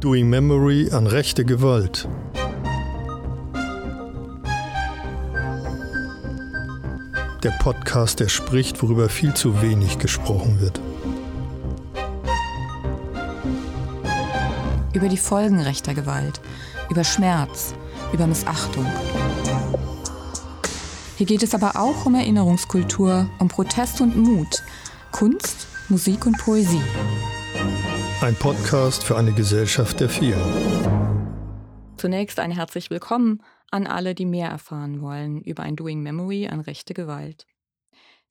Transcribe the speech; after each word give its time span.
Doing 0.00 0.30
Memory 0.30 0.90
an 0.92 1.06
rechte 1.06 1.44
Gewalt. 1.44 2.08
Der 7.42 7.50
Podcast, 7.58 8.20
der 8.20 8.30
spricht, 8.30 8.82
worüber 8.82 9.10
viel 9.10 9.34
zu 9.34 9.60
wenig 9.60 9.98
gesprochen 9.98 10.58
wird. 10.58 10.80
Über 14.94 15.10
die 15.10 15.18
Folgen 15.18 15.60
rechter 15.60 15.92
Gewalt, 15.92 16.40
über 16.88 17.04
Schmerz, 17.04 17.74
über 18.14 18.26
Missachtung. 18.26 18.86
Hier 21.18 21.26
geht 21.26 21.42
es 21.42 21.54
aber 21.54 21.76
auch 21.76 22.06
um 22.06 22.14
Erinnerungskultur, 22.14 23.28
um 23.38 23.48
Protest 23.48 24.00
und 24.00 24.16
Mut, 24.16 24.62
Kunst, 25.12 25.66
Musik 25.90 26.24
und 26.24 26.38
Poesie. 26.38 26.80
Ein 28.20 28.36
Podcast 28.36 29.02
für 29.02 29.16
eine 29.16 29.32
Gesellschaft 29.32 29.98
der 29.98 30.10
vielen. 30.10 30.36
Zunächst 31.96 32.38
ein 32.38 32.50
herzlich 32.50 32.90
willkommen 32.90 33.42
an 33.70 33.86
alle, 33.86 34.14
die 34.14 34.26
mehr 34.26 34.50
erfahren 34.50 35.00
wollen 35.00 35.40
über 35.40 35.62
ein 35.62 35.74
Doing 35.74 36.02
Memory 36.02 36.46
an 36.48 36.60
rechte 36.60 36.92
Gewalt. 36.92 37.46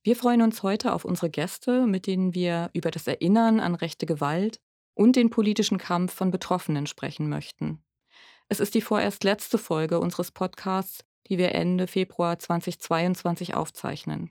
Wir 0.03 0.15
freuen 0.15 0.43
uns 0.43 0.61
heute 0.61 0.93
auf 0.93 1.05
unsere 1.05 1.31
Gäste, 1.31 1.87
mit 1.87 2.05
denen 2.05 2.35
wir 2.35 2.69
über 2.73 2.91
das 2.91 3.07
Erinnern 3.07 3.59
an 3.59 3.73
rechte 3.73 4.05
Gewalt 4.05 4.59
und 4.93 5.15
den 5.15 5.31
politischen 5.31 5.79
Kampf 5.79 6.13
von 6.13 6.29
Betroffenen 6.29 6.85
sprechen 6.85 7.27
möchten. 7.27 7.83
Es 8.47 8.59
ist 8.59 8.75
die 8.75 8.81
vorerst 8.81 9.23
letzte 9.23 9.57
Folge 9.57 9.99
unseres 9.99 10.29
Podcasts, 10.29 11.03
die 11.29 11.39
wir 11.39 11.55
Ende 11.55 11.87
Februar 11.87 12.37
2022 12.37 13.55
aufzeichnen. 13.55 14.29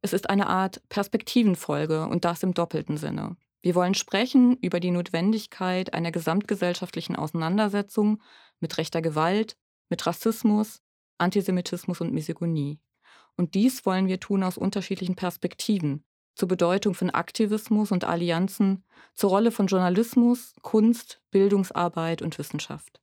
Es 0.00 0.14
ist 0.14 0.30
eine 0.30 0.46
Art 0.46 0.80
Perspektivenfolge 0.88 2.06
und 2.06 2.24
das 2.24 2.42
im 2.42 2.54
doppelten 2.54 2.96
Sinne. 2.96 3.36
Wir 3.66 3.74
wollen 3.74 3.94
sprechen 3.94 4.56
über 4.58 4.78
die 4.78 4.92
Notwendigkeit 4.92 5.92
einer 5.92 6.12
gesamtgesellschaftlichen 6.12 7.16
Auseinandersetzung 7.16 8.22
mit 8.60 8.78
rechter 8.78 9.02
Gewalt, 9.02 9.56
mit 9.88 10.06
Rassismus, 10.06 10.82
Antisemitismus 11.18 12.00
und 12.00 12.12
Misogynie. 12.12 12.78
Und 13.36 13.54
dies 13.54 13.84
wollen 13.84 14.06
wir 14.06 14.20
tun 14.20 14.44
aus 14.44 14.56
unterschiedlichen 14.56 15.16
Perspektiven, 15.16 16.04
zur 16.36 16.46
Bedeutung 16.46 16.94
von 16.94 17.10
Aktivismus 17.10 17.90
und 17.90 18.04
Allianzen, 18.04 18.84
zur 19.16 19.30
Rolle 19.30 19.50
von 19.50 19.66
Journalismus, 19.66 20.54
Kunst, 20.62 21.20
Bildungsarbeit 21.32 22.22
und 22.22 22.38
Wissenschaft. 22.38 23.00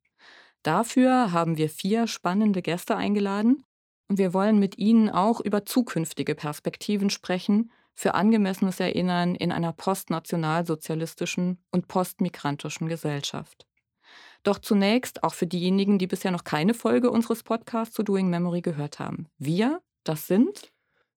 Dafür 0.62 1.34
haben 1.34 1.58
wir 1.58 1.68
vier 1.68 2.08
spannende 2.08 2.62
Gäste 2.62 2.96
eingeladen 2.96 3.66
und 4.08 4.18
wir 4.18 4.34
wollen 4.34 4.60
mit 4.60 4.78
ihnen 4.78 5.10
auch 5.10 5.42
über 5.42 5.66
zukünftige 5.66 6.36
Perspektiven 6.36 7.10
sprechen 7.10 7.70
für 7.96 8.14
angemessenes 8.14 8.80
Erinnern 8.80 9.36
in 9.36 9.52
einer 9.52 9.74
postnationalsozialistischen 9.74 11.60
und 11.72 11.88
postmigrantischen 11.88 12.88
Gesellschaft. 12.88 13.66
Doch 14.44 14.60
zunächst 14.60 15.24
auch 15.24 15.34
für 15.34 15.48
diejenigen, 15.48 16.00
die 16.00 16.08
bisher 16.08 16.32
noch 16.32 16.44
keine 16.44 16.74
Folge 16.74 17.10
unseres 17.10 17.44
Podcasts 17.44 17.96
zu 17.96 18.04
Doing 18.04 18.30
Memory 18.30 18.62
gehört 18.62 19.00
haben. 19.00 19.28
Wir, 19.38 19.82
das 20.04 20.28
sind 20.28 20.74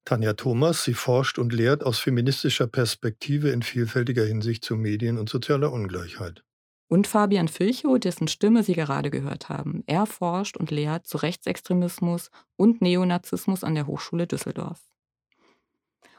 Tanja 0.07 0.35
Thomas, 0.35 0.85
sie 0.85 0.95
forscht 0.95 1.37
und 1.37 1.53
lehrt 1.53 1.83
aus 1.83 1.99
feministischer 1.99 2.69
Perspektive 2.69 3.51
in 3.51 3.63
vielfältiger 3.63 4.25
Hinsicht 4.25 4.65
zu 4.65 4.77
Medien 4.77 5.19
und 5.19 5.29
sozialer 5.29 5.73
Ungleichheit. 5.73 6.45
Und 6.89 7.09
Fabian 7.09 7.49
Filchow, 7.49 7.99
dessen 7.99 8.29
Stimme 8.29 8.63
Sie 8.63 8.75
gerade 8.75 9.11
gehört 9.11 9.49
haben. 9.49 9.83
Er 9.87 10.07
forscht 10.07 10.57
und 10.57 10.71
lehrt 10.71 11.09
zu 11.09 11.19
Rechtsextremismus 11.19 12.31
und 12.55 12.81
Neonazismus 12.81 13.65
an 13.65 13.75
der 13.75 13.89
Hochschule 13.89 14.29
Düsseldorf. 14.29 14.81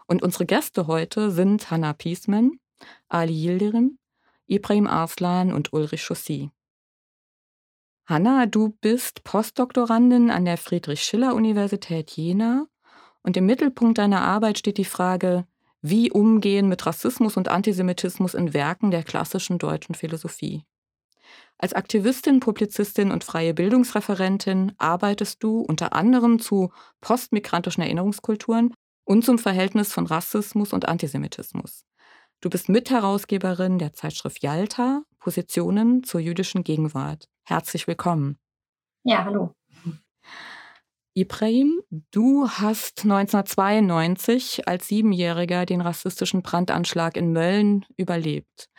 Und 0.08 0.24
unsere 0.24 0.46
Gäste 0.46 0.88
heute 0.88 1.32
sind 1.32 1.70
Hanna 1.70 1.94
Piesman, 1.94 2.60
Ali 3.10 3.34
Yildirim, 3.34 4.00
Ibrahim 4.48 4.88
Arslan 4.88 5.54
und 5.54 5.74
Ulrich 5.74 6.06
Chaussy. 6.06 6.50
Hanna, 8.06 8.46
du 8.46 8.70
bist 8.80 9.26
Postdoktorandin 9.26 10.32
an 10.32 10.46
der 10.46 10.58
Friedrich-Schiller-Universität 10.58 12.12
Jena 12.12 12.67
und 13.22 13.36
im 13.36 13.46
Mittelpunkt 13.46 13.98
deiner 13.98 14.22
Arbeit 14.22 14.58
steht 14.58 14.78
die 14.78 14.86
Frage, 14.86 15.46
wie 15.82 16.10
umgehen 16.10 16.70
mit 16.70 16.86
Rassismus 16.86 17.36
und 17.36 17.50
Antisemitismus 17.50 18.34
in 18.34 18.54
Werken 18.54 18.92
der 18.92 19.04
klassischen 19.04 19.58
deutschen 19.58 19.94
Philosophie. 19.94 20.64
Als 21.58 21.73
Aktivistin, 21.73 22.40
Publizistin 22.40 23.12
und 23.12 23.26
freie 23.26 23.54
Bildungsreferentin 23.54 24.72
arbeitest 24.78 25.44
du 25.44 25.60
unter 25.60 25.92
anderem 25.92 26.40
zu 26.40 26.72
postmigrantischen 27.02 27.84
Erinnerungskulturen 27.84 28.73
und 29.08 29.23
zum 29.23 29.40
Verhältnis 29.40 29.94
von 29.94 30.06
Rassismus 30.06 30.73
und 30.73 30.88
Antisemitismus. 30.88 31.86
Du 32.42 32.50
bist 32.50 32.68
Mitherausgeberin 32.68 33.80
der 33.80 33.94
Zeitschrift 33.94 34.44
Yalta, 34.44 35.02
Positionen 35.20 36.04
zur 36.04 36.20
jüdischen 36.20 36.64
Gegenwart. 36.64 37.30
Herzlich 37.44 37.88
willkommen. 37.88 38.38
Ja, 39.04 39.23
hallo. 39.23 39.56
Ibrahim, 41.14 41.82
du 42.12 42.50
hast 42.50 43.06
1992 43.06 44.67
als 44.67 44.90
Siebenjähriger 44.90 45.66
den 45.66 45.82
rassistischen 45.82 46.42
Brandanschlag 46.44 47.16
in 47.16 47.32
Mölln 47.32 47.86
überlebt. 47.96 48.70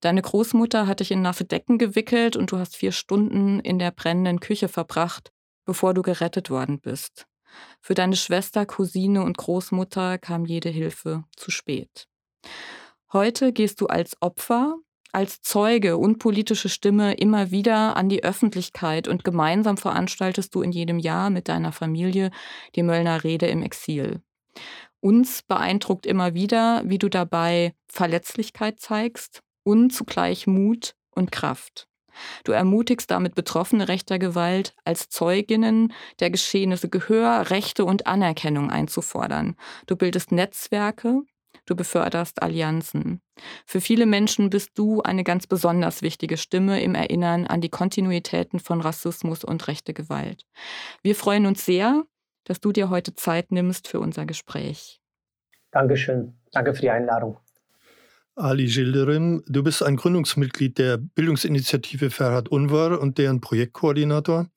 Deine 0.00 0.22
Großmutter 0.22 0.86
hat 0.86 1.00
dich 1.00 1.10
in 1.10 1.20
nasse 1.20 1.44
Decken 1.44 1.78
gewickelt 1.78 2.36
und 2.36 2.52
du 2.52 2.58
hast 2.58 2.76
vier 2.76 2.92
Stunden 2.92 3.58
in 3.58 3.80
der 3.80 3.90
brennenden 3.90 4.38
Küche 4.38 4.68
verbracht, 4.68 5.32
bevor 5.64 5.94
du 5.94 6.02
gerettet 6.02 6.48
worden 6.48 6.80
bist. 6.80 7.26
Für 7.80 7.94
deine 7.94 8.16
Schwester, 8.16 8.66
Cousine 8.66 9.22
und 9.22 9.36
Großmutter 9.36 10.18
kam 10.18 10.44
jede 10.44 10.68
Hilfe 10.68 11.24
zu 11.36 11.50
spät. 11.50 12.08
Heute 13.12 13.52
gehst 13.52 13.80
du 13.80 13.86
als 13.86 14.16
Opfer, 14.20 14.76
als 15.12 15.40
Zeuge 15.42 15.96
und 15.96 16.18
politische 16.18 16.68
Stimme 16.68 17.14
immer 17.14 17.52
wieder 17.52 17.96
an 17.96 18.08
die 18.08 18.24
Öffentlichkeit 18.24 19.06
und 19.06 19.22
gemeinsam 19.22 19.76
veranstaltest 19.76 20.54
du 20.54 20.62
in 20.62 20.72
jedem 20.72 20.98
Jahr 20.98 21.30
mit 21.30 21.48
deiner 21.48 21.70
Familie 21.70 22.32
die 22.74 22.82
Möllner 22.82 23.22
Rede 23.22 23.46
im 23.46 23.62
Exil. 23.62 24.22
Uns 25.00 25.42
beeindruckt 25.42 26.06
immer 26.06 26.34
wieder, 26.34 26.82
wie 26.86 26.98
du 26.98 27.08
dabei 27.08 27.74
Verletzlichkeit 27.86 28.80
zeigst 28.80 29.42
und 29.62 29.90
zugleich 29.90 30.46
Mut 30.46 30.96
und 31.10 31.30
Kraft. 31.30 31.86
Du 32.44 32.52
ermutigst 32.52 33.10
damit 33.10 33.34
Betroffene 33.34 33.88
rechter 33.88 34.18
Gewalt 34.18 34.74
als 34.84 35.08
Zeuginnen 35.08 35.92
der 36.20 36.30
Geschehnisse 36.30 36.88
Gehör, 36.88 37.50
Rechte 37.50 37.84
und 37.84 38.06
Anerkennung 38.06 38.70
einzufordern. 38.70 39.56
Du 39.86 39.96
bildest 39.96 40.32
Netzwerke, 40.32 41.22
du 41.66 41.76
beförderst 41.76 42.42
Allianzen. 42.42 43.20
Für 43.66 43.80
viele 43.80 44.06
Menschen 44.06 44.50
bist 44.50 44.70
du 44.74 45.02
eine 45.02 45.24
ganz 45.24 45.46
besonders 45.46 46.02
wichtige 46.02 46.36
Stimme 46.36 46.82
im 46.82 46.94
Erinnern 46.94 47.46
an 47.46 47.60
die 47.60 47.70
Kontinuitäten 47.70 48.60
von 48.60 48.80
Rassismus 48.80 49.44
und 49.44 49.66
rechte 49.68 49.94
Gewalt. 49.94 50.46
Wir 51.02 51.14
freuen 51.14 51.46
uns 51.46 51.64
sehr, 51.64 52.04
dass 52.44 52.60
du 52.60 52.72
dir 52.72 52.90
heute 52.90 53.14
Zeit 53.14 53.50
nimmst 53.50 53.88
für 53.88 54.00
unser 54.00 54.26
Gespräch. 54.26 55.00
Dankeschön. 55.70 56.34
Danke 56.52 56.74
für 56.74 56.82
die 56.82 56.90
Einladung. 56.90 57.38
Ali 58.36 58.66
Gilderim, 58.66 59.44
du 59.46 59.62
bist 59.62 59.82
ein 59.82 59.94
Gründungsmitglied 59.94 60.76
der 60.78 60.96
Bildungsinitiative 60.96 62.10
Ferhat 62.10 62.48
Unvar 62.48 63.00
und 63.00 63.16
deren 63.16 63.40
Projektkoordinator. 63.40 64.48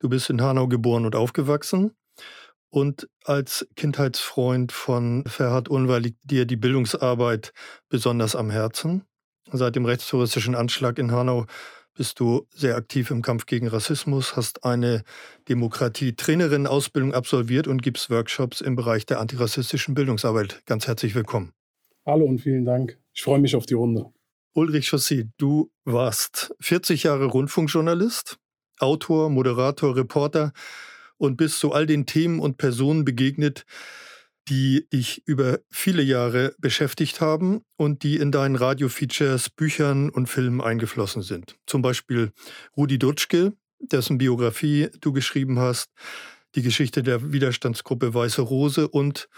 Du 0.00 0.08
bist 0.08 0.28
in 0.28 0.42
Hanau 0.42 0.66
geboren 0.66 1.06
und 1.06 1.14
aufgewachsen. 1.14 1.92
Und 2.68 3.08
als 3.24 3.68
Kindheitsfreund 3.76 4.72
von 4.72 5.24
Ferhat 5.26 5.68
Unvar 5.68 6.00
liegt 6.00 6.18
dir 6.30 6.46
die 6.46 6.56
Bildungsarbeit 6.56 7.52
besonders 7.88 8.34
am 8.34 8.50
Herzen. 8.50 9.04
Seit 9.52 9.76
dem 9.76 9.84
rechtstouristischen 9.84 10.56
Anschlag 10.56 10.98
in 10.98 11.12
Hanau 11.12 11.46
bist 11.94 12.18
du 12.18 12.48
sehr 12.52 12.74
aktiv 12.74 13.12
im 13.12 13.22
Kampf 13.22 13.46
gegen 13.46 13.68
Rassismus, 13.68 14.34
hast 14.34 14.64
eine 14.64 15.04
Demokratie-Trainerin-Ausbildung 15.48 17.14
absolviert 17.14 17.68
und 17.68 17.82
gibst 17.82 18.10
Workshops 18.10 18.60
im 18.60 18.74
Bereich 18.74 19.06
der 19.06 19.20
antirassistischen 19.20 19.94
Bildungsarbeit. 19.94 20.62
Ganz 20.66 20.88
herzlich 20.88 21.14
willkommen. 21.14 21.52
Hallo 22.06 22.24
und 22.24 22.38
vielen 22.38 22.64
Dank. 22.64 22.98
Ich 23.12 23.22
freue 23.22 23.38
mich 23.38 23.54
auf 23.54 23.66
die 23.66 23.74
Runde. 23.74 24.06
Ulrich 24.54 24.88
Chaussy, 24.88 25.28
du 25.36 25.70
warst 25.84 26.54
40 26.60 27.02
Jahre 27.02 27.26
Rundfunkjournalist, 27.26 28.38
Autor, 28.78 29.28
Moderator, 29.28 29.94
Reporter 29.94 30.52
und 31.18 31.36
bist 31.36 31.58
zu 31.58 31.72
all 31.72 31.86
den 31.86 32.06
Themen 32.06 32.40
und 32.40 32.56
Personen 32.56 33.04
begegnet, 33.04 33.66
die 34.48 34.88
dich 34.90 35.22
über 35.26 35.60
viele 35.70 36.02
Jahre 36.02 36.54
beschäftigt 36.58 37.20
haben 37.20 37.62
und 37.76 38.02
die 38.02 38.16
in 38.16 38.32
deinen 38.32 38.56
Radiofeatures, 38.56 39.50
Büchern 39.50 40.08
und 40.08 40.28
Filmen 40.28 40.62
eingeflossen 40.62 41.22
sind. 41.22 41.56
Zum 41.66 41.82
Beispiel 41.82 42.32
Rudi 42.76 42.98
Dutschke, 42.98 43.52
dessen 43.78 44.16
Biografie 44.16 44.88
du 45.00 45.12
geschrieben 45.12 45.58
hast, 45.58 45.90
die 46.54 46.62
Geschichte 46.62 47.02
der 47.02 47.32
Widerstandsgruppe 47.32 48.14
Weiße 48.14 48.40
Rose 48.40 48.88
und 48.88 49.28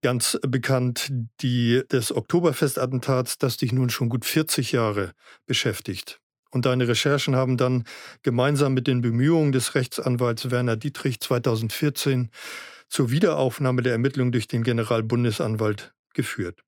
Ganz 0.00 0.38
bekannt 0.46 1.10
die 1.40 1.82
des 1.90 2.14
Oktoberfestattentats, 2.14 3.38
das 3.38 3.56
dich 3.56 3.72
nun 3.72 3.90
schon 3.90 4.08
gut 4.08 4.24
40 4.24 4.72
Jahre 4.72 5.12
beschäftigt. 5.46 6.20
Und 6.50 6.66
deine 6.66 6.88
Recherchen 6.88 7.36
haben 7.36 7.56
dann 7.56 7.84
gemeinsam 8.22 8.74
mit 8.74 8.86
den 8.86 9.02
Bemühungen 9.02 9.52
des 9.52 9.74
Rechtsanwalts 9.74 10.50
Werner 10.50 10.76
Dietrich 10.76 11.20
2014 11.20 12.30
zur 12.88 13.10
Wiederaufnahme 13.10 13.82
der 13.82 13.92
Ermittlungen 13.92 14.32
durch 14.32 14.46
den 14.46 14.62
Generalbundesanwalt 14.62 15.92
geführt. 16.14 16.62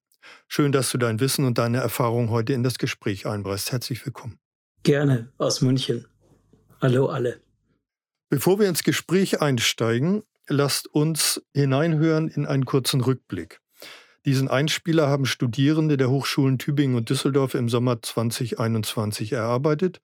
Schön, 0.48 0.72
dass 0.72 0.90
du 0.90 0.98
dein 0.98 1.20
Wissen 1.20 1.44
und 1.44 1.56
deine 1.56 1.78
Erfahrung 1.78 2.30
heute 2.30 2.52
in 2.52 2.62
das 2.62 2.78
Gespräch 2.78 3.26
einbringst. 3.26 3.72
Herzlich 3.72 4.04
willkommen. 4.04 4.38
Gerne, 4.82 5.32
aus 5.38 5.60
München. 5.60 6.06
Hallo 6.80 7.06
alle. 7.06 7.40
Bevor 8.28 8.58
wir 8.58 8.68
ins 8.68 8.82
Gespräch 8.82 9.40
einsteigen, 9.40 10.22
lasst 10.48 10.88
uns 10.88 11.42
hineinhören 11.54 12.28
in 12.28 12.46
einen 12.46 12.64
kurzen 12.64 13.00
Rückblick. 13.00 13.60
Diesen 14.26 14.48
Einspieler 14.48 15.08
haben 15.08 15.24
Studierende 15.24 15.96
der 15.96 16.10
Hochschulen 16.10 16.58
Tübingen 16.58 16.96
und 16.96 17.08
Düsseldorf 17.08 17.54
im 17.54 17.68
Sommer 17.68 18.02
2021 18.02 19.32
erarbeitet. 19.32 20.02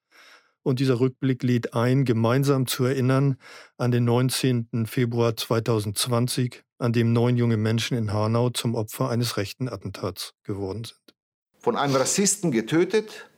Und 0.63 0.81
dieser 0.81 0.99
Rückblick 0.99 1.43
lädt 1.43 1.75
ein, 1.75 2.05
gemeinsam 2.05 2.67
zu 2.67 2.85
erinnern 2.85 3.37
an 3.77 3.91
den 3.91 4.05
19. 4.05 4.87
Februar 4.87 5.37
2020, 5.37 6.65
an 6.79 6.93
dem 6.93 7.13
neun 7.13 7.37
junge 7.37 7.57
Menschen 7.57 7.97
in 7.97 8.13
Hanau 8.13 8.51
zum 8.51 8.75
Opfer 8.75 9.11
eines 9.11 9.37
rechten 9.37 9.69
Attentats 9.69 10.35
geworden 10.43 10.85
sind. 10.85 11.15
Von 11.59 11.77
einem 11.77 11.95
Rassisten 11.95 12.51
getötet 12.51 13.29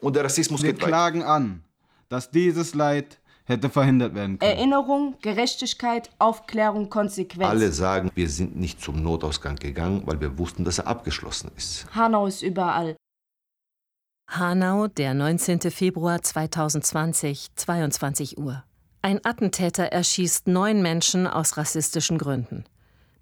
und 0.00 0.16
der 0.16 0.24
Rassismus 0.24 0.62
Wir 0.62 0.72
geht 0.72 0.82
weiter. 0.82 0.88
klagen 0.88 1.22
an, 1.22 1.64
dass 2.08 2.30
dieses 2.30 2.74
Leid 2.74 3.20
hätte 3.44 3.68
verhindert 3.68 4.14
werden 4.14 4.38
können. 4.38 4.52
Erinnerung, 4.52 5.16
Gerechtigkeit, 5.22 6.10
Aufklärung, 6.18 6.90
Konsequenz. 6.90 7.48
Alle 7.48 7.72
sagen, 7.72 8.10
wir 8.14 8.28
sind 8.28 8.56
nicht 8.56 8.80
zum 8.80 9.02
Notausgang 9.02 9.56
gegangen, 9.56 10.02
weil 10.06 10.20
wir 10.20 10.38
wussten, 10.38 10.64
dass 10.64 10.78
er 10.78 10.86
abgeschlossen 10.86 11.50
ist. 11.56 11.86
Hanau 11.94 12.26
ist 12.26 12.42
überall. 12.42 12.96
Hanau, 14.30 14.86
der 14.88 15.14
19. 15.14 15.60
Februar 15.70 16.22
2020, 16.22 17.54
22 17.54 18.38
Uhr. 18.38 18.64
Ein 19.02 19.20
Attentäter 19.22 19.84
erschießt 19.84 20.48
neun 20.48 20.80
Menschen 20.80 21.26
aus 21.26 21.58
rassistischen 21.58 22.16
Gründen. 22.16 22.64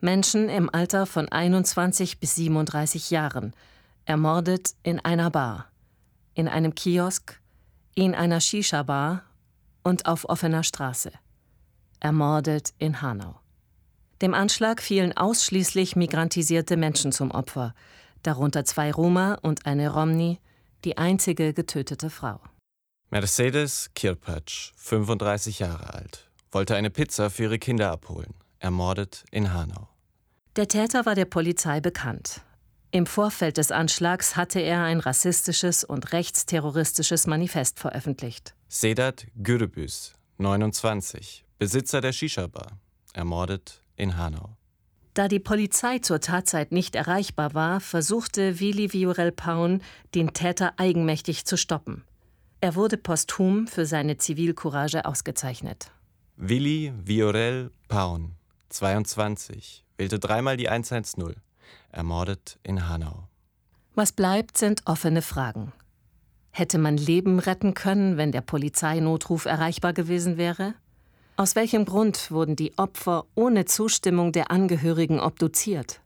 Menschen 0.01 0.49
im 0.49 0.73
Alter 0.73 1.07
von 1.07 1.29
21 1.29 2.21
bis 2.21 2.37
37 2.37 3.11
Jahren, 3.11 3.53
ermordet 4.05 4.75
in 4.85 5.01
einer 5.01 5.31
Bar, 5.31 5.67
in 6.35 6.49
einem 6.49 6.75
Kiosk, 6.75 7.41
in 7.95 8.15
einer 8.15 8.41
Shisha-Bar 8.41 9.23
und 9.83 10.07
auf 10.07 10.29
offener 10.29 10.63
Straße. 10.63 11.13
Ermordet 12.01 12.73
in 12.79 13.03
Hanau. 13.03 13.41
Dem 14.21 14.35
Anschlag 14.35 14.81
fielen 14.81 15.17
ausschließlich 15.17 15.97
migrantisierte 15.97 16.77
Menschen 16.77 17.13
zum 17.13 17.31
Opfer, 17.31 17.75
darunter 18.23 18.65
zwei 18.65 18.93
Roma 18.93 19.39
und 19.43 19.67
eine 19.67 19.93
Romni, 19.93 20.39
die 20.85 20.99
einzige 20.99 21.53
getötete 21.53 22.11
Frau. 22.11 22.41
Mercedes 23.11 23.91
Kirpatsch, 23.95 24.73
35 24.77 25.59
Jahre 25.59 25.93
alt, 25.95 26.31
wollte 26.51 26.77
eine 26.77 26.91
Pizza 26.91 27.31
für 27.31 27.45
ihre 27.45 27.59
Kinder 27.59 27.91
abholen, 27.91 28.35
ermordet 28.59 29.25
in 29.31 29.53
Hanau. 29.53 29.89
Der 30.57 30.69
Täter 30.69 31.05
war 31.05 31.15
der 31.15 31.25
Polizei 31.25 31.81
bekannt. 31.81 32.43
Im 32.95 33.07
Vorfeld 33.07 33.57
des 33.57 33.73
Anschlags 33.73 34.37
hatte 34.37 34.61
er 34.61 34.83
ein 34.83 35.01
rassistisches 35.01 35.83
und 35.83 36.13
rechtsterroristisches 36.13 37.27
Manifest 37.27 37.81
veröffentlicht. 37.81 38.55
Sedat 38.69 39.27
Gürbüz, 39.43 40.13
29, 40.37 41.47
Besitzer 41.59 42.03
der 42.03 42.13
Shisha-Bar, 42.13 42.79
ermordet 43.15 43.83
in 43.97 44.19
Hanau. 44.19 44.59
Da 45.15 45.29
die 45.29 45.41
Polizei 45.41 46.01
zur 46.01 46.21
Tatzeit 46.21 46.71
nicht 46.71 46.95
erreichbar 46.95 47.55
war, 47.55 47.81
versuchte 47.81 48.61
Willi 48.61 48.93
Viorel 48.93 49.33
Paun, 49.33 49.81
den 50.15 50.35
Täter 50.35 50.75
eigenmächtig 50.77 51.47
zu 51.47 51.57
stoppen. 51.57 52.05
Er 52.61 52.75
wurde 52.75 52.99
posthum 52.99 53.69
für 53.69 53.87
seine 53.87 54.19
Zivilcourage 54.19 55.07
ausgezeichnet. 55.07 55.91
Willi 56.37 56.93
Viorel 57.03 57.71
Paun, 57.89 58.35
22, 58.69 59.83
wählte 59.97 60.19
dreimal 60.19 60.59
die 60.59 60.69
110, 60.69 61.37
ermordet 61.93 62.59
in 62.63 62.89
Hanau. 62.89 63.29
Was 63.95 64.13
bleibt, 64.13 64.59
sind 64.59 64.83
offene 64.87 65.23
Fragen. 65.23 65.73
Hätte 66.51 66.79
man 66.79 66.97
Leben 66.97 67.39
retten 67.39 67.75
können, 67.75 68.17
wenn 68.17 68.33
der 68.33 68.41
Polizeinotruf 68.41 69.45
erreichbar 69.45 69.93
gewesen 69.93 70.37
wäre? 70.37 70.75
Aus 71.37 71.57
welchem 71.57 71.85
Grund 71.85 72.31
wurden 72.31 72.57
die 72.57 72.77
Opfer 72.77 73.25
ohne 73.35 73.65
Zustimmung 73.65 74.33
der 74.33 74.51
Angehörigen 74.51 75.19
obduziert? 75.19 76.01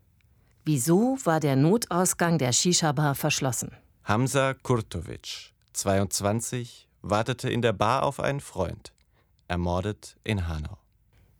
Wieso 0.65 1.19
war 1.25 1.41
der 1.41 1.57
Notausgang 1.57 2.39
der 2.39 2.53
Shisha-Bar 2.53 3.15
verschlossen? 3.15 3.71
Hamza 4.05 4.55
Kurtovic, 4.55 5.53
22, 5.73 6.89
wartete 7.03 7.51
in 7.51 7.63
der 7.63 7.73
Bar 7.73 8.05
auf 8.05 8.21
einen 8.21 8.41
Freund, 8.41 8.93
ermordet 9.49 10.17
in 10.23 10.49
Hanau. 10.49 10.79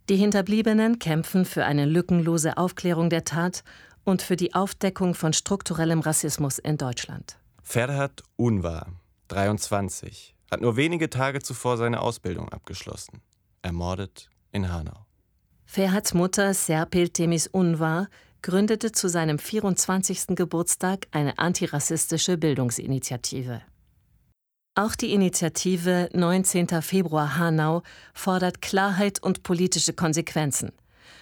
Die 0.09 0.17
Hinterbliebenen 0.17 0.99
kämpfen 1.01 1.45
für 1.45 1.65
eine 1.65 1.85
lückenlose 1.85 2.57
Aufklärung 2.57 3.11
der 3.11 3.25
Tat 3.25 3.65
und 4.07 4.23
für 4.23 4.37
die 4.37 4.55
Aufdeckung 4.55 5.15
von 5.15 5.33
strukturellem 5.33 6.01
Rassismus 6.01 6.59
in 6.59 6.79
Deutschland. 6.79 7.39
Ferhat 7.63 8.23
Unvar, 8.37 8.87
23, 9.29 10.35
hat 10.51 10.61
nur 10.61 10.77
wenige 10.77 11.11
Tage 11.11 11.41
zuvor 11.41 11.77
seine 11.77 12.01
Ausbildung 12.01 12.49
abgeschlossen, 12.49 13.21
ermordet 13.63 14.31
in 14.53 14.73
Hanau. 14.73 15.05
Ferhats 15.65 16.15
Mutter 16.15 16.55
Serpil 16.55 17.09
Temis 17.09 17.49
Unvar 17.49 18.09
gründete 18.41 18.93
zu 18.93 19.09
seinem 19.09 19.41
24. 19.41 20.37
Geburtstag 20.37 21.09
eine 21.11 21.39
antirassistische 21.39 22.39
Bildungsinitiative. 22.39 23.63
Auch 24.77 24.95
die 24.95 25.13
Initiative 25.13 26.09
19. 26.13 26.83
Februar 26.83 27.39
Hanau 27.39 27.83
fordert 28.15 28.63
Klarheit 28.63 29.21
und 29.21 29.43
politische 29.43 29.95
Konsequenzen. 29.95 30.71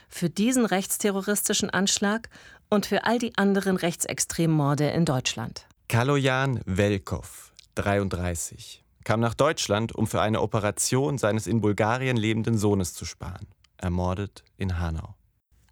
Für 0.09 0.29
diesen 0.29 0.67
rechtsterroristischen 0.67 1.71
Anschlag 1.71 2.29
und 2.69 2.87
für 2.87 3.05
all 3.05 3.19
die 3.19 3.37
anderen 3.37 3.77
rechtsextremen 3.77 4.57
Morde 4.57 4.89
in 4.89 5.05
Deutschland. 5.05 5.67
Kaloyan 5.89 6.61
Velkov, 6.65 7.53
33, 7.75 8.83
kam 9.05 9.21
nach 9.21 9.35
Deutschland, 9.35 9.95
um 9.95 10.07
für 10.07 10.21
eine 10.21 10.41
Operation 10.41 11.19
seines 11.19 11.47
in 11.47 11.61
Bulgarien 11.61 12.17
lebenden 12.17 12.57
Sohnes 12.59 12.95
zu 12.95 13.05
sparen. 13.05 13.47
Ermordet 13.77 14.43
in 14.57 14.79
Hanau. 14.79 15.15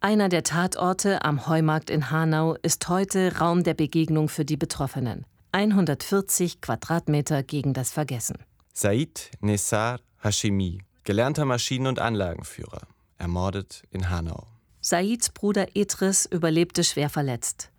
Einer 0.00 0.29
der 0.29 0.43
Tatorte 0.43 1.25
am 1.25 1.47
Heumarkt 1.47 1.89
in 1.89 2.11
Hanau 2.11 2.56
ist 2.62 2.89
heute 2.89 3.39
Raum 3.39 3.62
der 3.62 3.75
Begegnung 3.75 4.29
für 4.29 4.44
die 4.44 4.56
Betroffenen. 4.56 5.25
140 5.53 6.61
Quadratmeter 6.61 7.43
gegen 7.43 7.73
das 7.73 7.93
Vergessen. 7.93 8.39
Said 8.73 9.31
Nessar 9.41 10.00
Hashemi, 10.23 10.83
gelernter 11.05 11.44
Maschinen- 11.44 11.87
und 11.87 11.99
Anlagenführer, 11.99 12.83
ermordet 13.19 13.83
in 13.91 14.11
Hanau. 14.11 14.51
Saids 14.84 15.31
Bruder 15.31 15.76
Idris 15.76 16.26
überlebte 16.26 16.82
schwer 16.82 17.08
verletzt. 17.08 17.70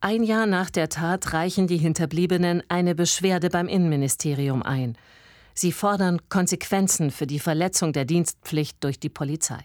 Ein 0.00 0.24
Jahr 0.24 0.44
nach 0.44 0.70
der 0.70 0.88
Tat 0.88 1.32
reichen 1.32 1.68
die 1.68 1.78
Hinterbliebenen 1.78 2.64
eine 2.68 2.96
Beschwerde 2.96 3.48
beim 3.48 3.68
Innenministerium 3.68 4.64
ein. 4.64 4.98
Sie 5.54 5.70
fordern 5.70 6.20
Konsequenzen 6.28 7.12
für 7.12 7.28
die 7.28 7.38
Verletzung 7.38 7.92
der 7.92 8.04
Dienstpflicht 8.04 8.82
durch 8.82 8.98
die 8.98 9.08
Polizei. 9.08 9.64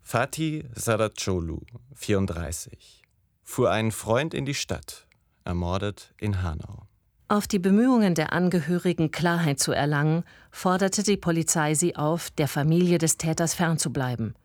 Fatih 0.00 0.64
Saracolu, 0.74 1.60
34, 1.96 3.02
fuhr 3.42 3.72
einen 3.72 3.90
Freund 3.90 4.32
in 4.32 4.46
die 4.46 4.54
Stadt, 4.54 5.08
ermordet 5.44 6.14
in 6.18 6.42
Hanau. 6.42 6.86
Auf 7.26 7.48
die 7.48 7.58
Bemühungen 7.58 8.14
der 8.14 8.32
Angehörigen 8.32 9.10
Klarheit 9.10 9.58
zu 9.58 9.72
erlangen, 9.72 10.22
forderte 10.52 11.02
die 11.02 11.16
Polizei 11.16 11.74
sie 11.74 11.96
auf, 11.96 12.30
der 12.30 12.46
Familie 12.46 12.98
des 12.98 13.16
Täters 13.16 13.54
fernzubleiben. 13.54 14.36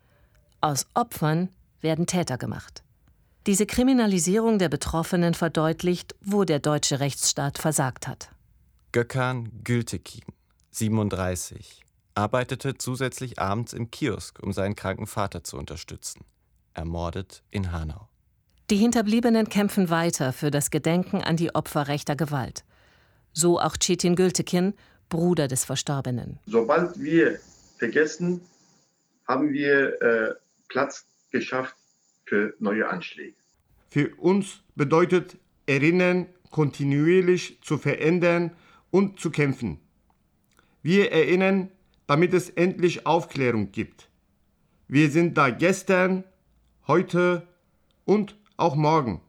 Aus 0.60 0.88
Opfern 0.96 1.50
werden 1.84 2.08
Täter 2.08 2.38
gemacht. 2.38 2.84
Diese 3.46 3.66
Kriminalisierung 3.66 4.58
der 4.58 4.70
Betroffenen 4.70 5.34
verdeutlicht, 5.34 6.16
wo 6.22 6.46
der 6.46 6.60
deutsche 6.60 7.02
Rechtsstaat 7.02 7.58
versagt 7.58 8.08
hat. 8.08 8.30
Gökhan 8.94 9.52
Gültekin, 9.64 10.24
37, 10.72 11.84
arbeitete 12.16 12.78
zusätzlich 12.78 13.40
abends 13.40 13.74
im 13.74 13.92
Kiosk, 13.92 14.40
um 14.42 14.54
seinen 14.54 14.76
kranken 14.76 15.08
Vater 15.08 15.44
zu 15.44 15.58
unterstützen. 15.58 16.22
Ermordet 16.74 17.44
in 17.52 17.72
Hanau. 17.72 18.08
Die 18.70 18.78
Hinterbliebenen 18.78 19.50
kämpfen 19.50 19.90
weiter 19.90 20.32
für 20.32 20.50
das 20.50 20.72
Gedenken 20.72 21.22
an 21.22 21.36
die 21.36 21.54
Opfer 21.54 21.88
rechter 21.88 22.16
Gewalt. 22.16 22.64
So 23.34 23.60
auch 23.60 23.76
Çetin 23.78 24.16
Gültekin, 24.16 24.74
Bruder 25.10 25.48
des 25.48 25.66
Verstorbenen. 25.66 26.40
Sobald 26.46 27.00
wir 27.00 27.40
vergessen, 27.78 28.42
haben 29.28 29.52
wir 29.52 30.02
äh, 30.02 30.34
Platz 30.70 31.06
geschafft 31.34 31.76
für 32.26 32.54
neue 32.60 32.88
Anschläge. 32.88 33.36
Für 33.90 34.16
uns 34.16 34.64
bedeutet 34.76 35.38
Erinnern 35.66 36.28
kontinuierlich 36.50 37.60
zu 37.62 37.78
verändern 37.78 38.56
und 38.92 39.20
zu 39.20 39.32
kämpfen. 39.32 39.80
Wir 40.82 41.12
erinnern, 41.12 41.70
damit 42.08 42.34
es 42.34 42.50
endlich 42.50 43.06
Aufklärung 43.06 43.72
gibt. 43.72 44.10
Wir 44.88 45.10
sind 45.10 45.38
da 45.38 45.50
gestern, 45.50 46.24
heute 46.88 47.48
und 48.06 48.38
auch 48.58 48.76
morgen. 48.76 49.22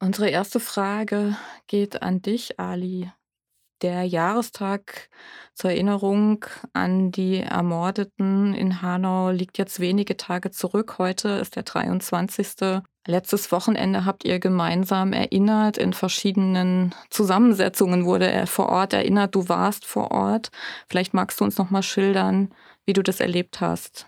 Unsere 0.00 0.30
erste 0.30 0.60
Frage 0.60 1.36
geht 1.66 2.02
an 2.02 2.22
dich, 2.22 2.58
Ali. 2.58 3.12
Der 3.82 4.04
Jahrestag 4.04 5.08
zur 5.54 5.70
Erinnerung 5.70 6.44
an 6.72 7.10
die 7.10 7.38
Ermordeten 7.38 8.54
in 8.54 8.80
Hanau 8.80 9.30
liegt 9.30 9.58
jetzt 9.58 9.80
wenige 9.80 10.16
Tage 10.16 10.52
zurück. 10.52 10.98
Heute 10.98 11.30
ist 11.30 11.56
der 11.56 11.64
23. 11.64 12.80
Letztes 13.08 13.50
Wochenende 13.50 14.04
habt 14.04 14.24
ihr 14.24 14.38
gemeinsam 14.38 15.12
erinnert. 15.12 15.78
In 15.78 15.94
verschiedenen 15.94 16.94
Zusammensetzungen 17.10 18.04
wurde 18.04 18.30
er 18.30 18.46
vor 18.46 18.68
Ort 18.68 18.92
erinnert. 18.92 19.34
Du 19.34 19.48
warst 19.48 19.84
vor 19.84 20.12
Ort. 20.12 20.52
Vielleicht 20.88 21.12
magst 21.12 21.40
du 21.40 21.44
uns 21.44 21.58
noch 21.58 21.70
mal 21.70 21.82
schildern, 21.82 22.54
wie 22.86 22.92
du 22.92 23.02
das 23.02 23.18
erlebt 23.18 23.60
hast. 23.60 24.06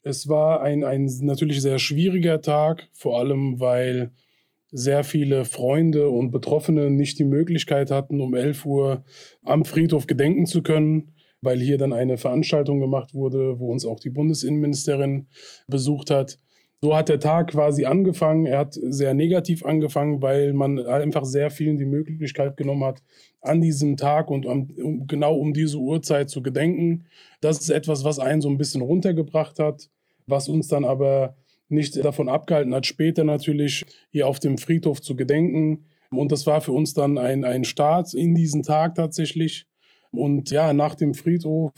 Es 0.00 0.26
war 0.26 0.62
ein, 0.62 0.84
ein 0.84 1.04
natürlich 1.20 1.60
sehr 1.60 1.78
schwieriger 1.78 2.40
Tag, 2.40 2.88
vor 2.92 3.18
allem 3.18 3.60
weil 3.60 4.10
sehr 4.76 5.04
viele 5.04 5.44
Freunde 5.44 6.08
und 6.08 6.32
Betroffene 6.32 6.90
nicht 6.90 7.20
die 7.20 7.24
Möglichkeit 7.24 7.92
hatten, 7.92 8.20
um 8.20 8.34
11 8.34 8.66
Uhr 8.66 9.04
am 9.44 9.64
Friedhof 9.64 10.08
gedenken 10.08 10.46
zu 10.46 10.64
können, 10.64 11.14
weil 11.40 11.60
hier 11.60 11.78
dann 11.78 11.92
eine 11.92 12.18
Veranstaltung 12.18 12.80
gemacht 12.80 13.14
wurde, 13.14 13.60
wo 13.60 13.70
uns 13.70 13.86
auch 13.86 14.00
die 14.00 14.10
Bundesinnenministerin 14.10 15.28
besucht 15.68 16.10
hat. 16.10 16.38
So 16.80 16.96
hat 16.96 17.08
der 17.08 17.20
Tag 17.20 17.52
quasi 17.52 17.84
angefangen. 17.84 18.46
Er 18.46 18.58
hat 18.58 18.74
sehr 18.74 19.14
negativ 19.14 19.64
angefangen, 19.64 20.20
weil 20.20 20.52
man 20.52 20.80
einfach 20.80 21.24
sehr 21.24 21.52
vielen 21.52 21.78
die 21.78 21.86
Möglichkeit 21.86 22.56
genommen 22.56 22.82
hat, 22.82 23.00
an 23.42 23.60
diesem 23.60 23.96
Tag 23.96 24.28
und 24.28 24.44
um, 24.44 25.06
genau 25.06 25.36
um 25.36 25.54
diese 25.54 25.78
Uhrzeit 25.78 26.30
zu 26.30 26.42
gedenken. 26.42 27.04
Das 27.40 27.60
ist 27.60 27.70
etwas, 27.70 28.02
was 28.02 28.18
einen 28.18 28.40
so 28.40 28.48
ein 28.48 28.58
bisschen 28.58 28.82
runtergebracht 28.82 29.60
hat, 29.60 29.88
was 30.26 30.48
uns 30.48 30.66
dann 30.66 30.84
aber 30.84 31.36
nicht 31.68 32.02
davon 32.04 32.28
abgehalten 32.28 32.74
hat, 32.74 32.86
später 32.86 33.24
natürlich 33.24 33.84
hier 34.10 34.28
auf 34.28 34.38
dem 34.38 34.58
Friedhof 34.58 35.00
zu 35.00 35.16
gedenken. 35.16 35.86
Und 36.10 36.32
das 36.32 36.46
war 36.46 36.60
für 36.60 36.72
uns 36.72 36.94
dann 36.94 37.18
ein, 37.18 37.44
ein 37.44 37.64
Start 37.64 38.14
in 38.14 38.34
diesen 38.34 38.62
Tag 38.62 38.94
tatsächlich. 38.94 39.66
Und 40.10 40.50
ja, 40.50 40.72
nach 40.72 40.94
dem 40.94 41.14
Friedhof, 41.14 41.72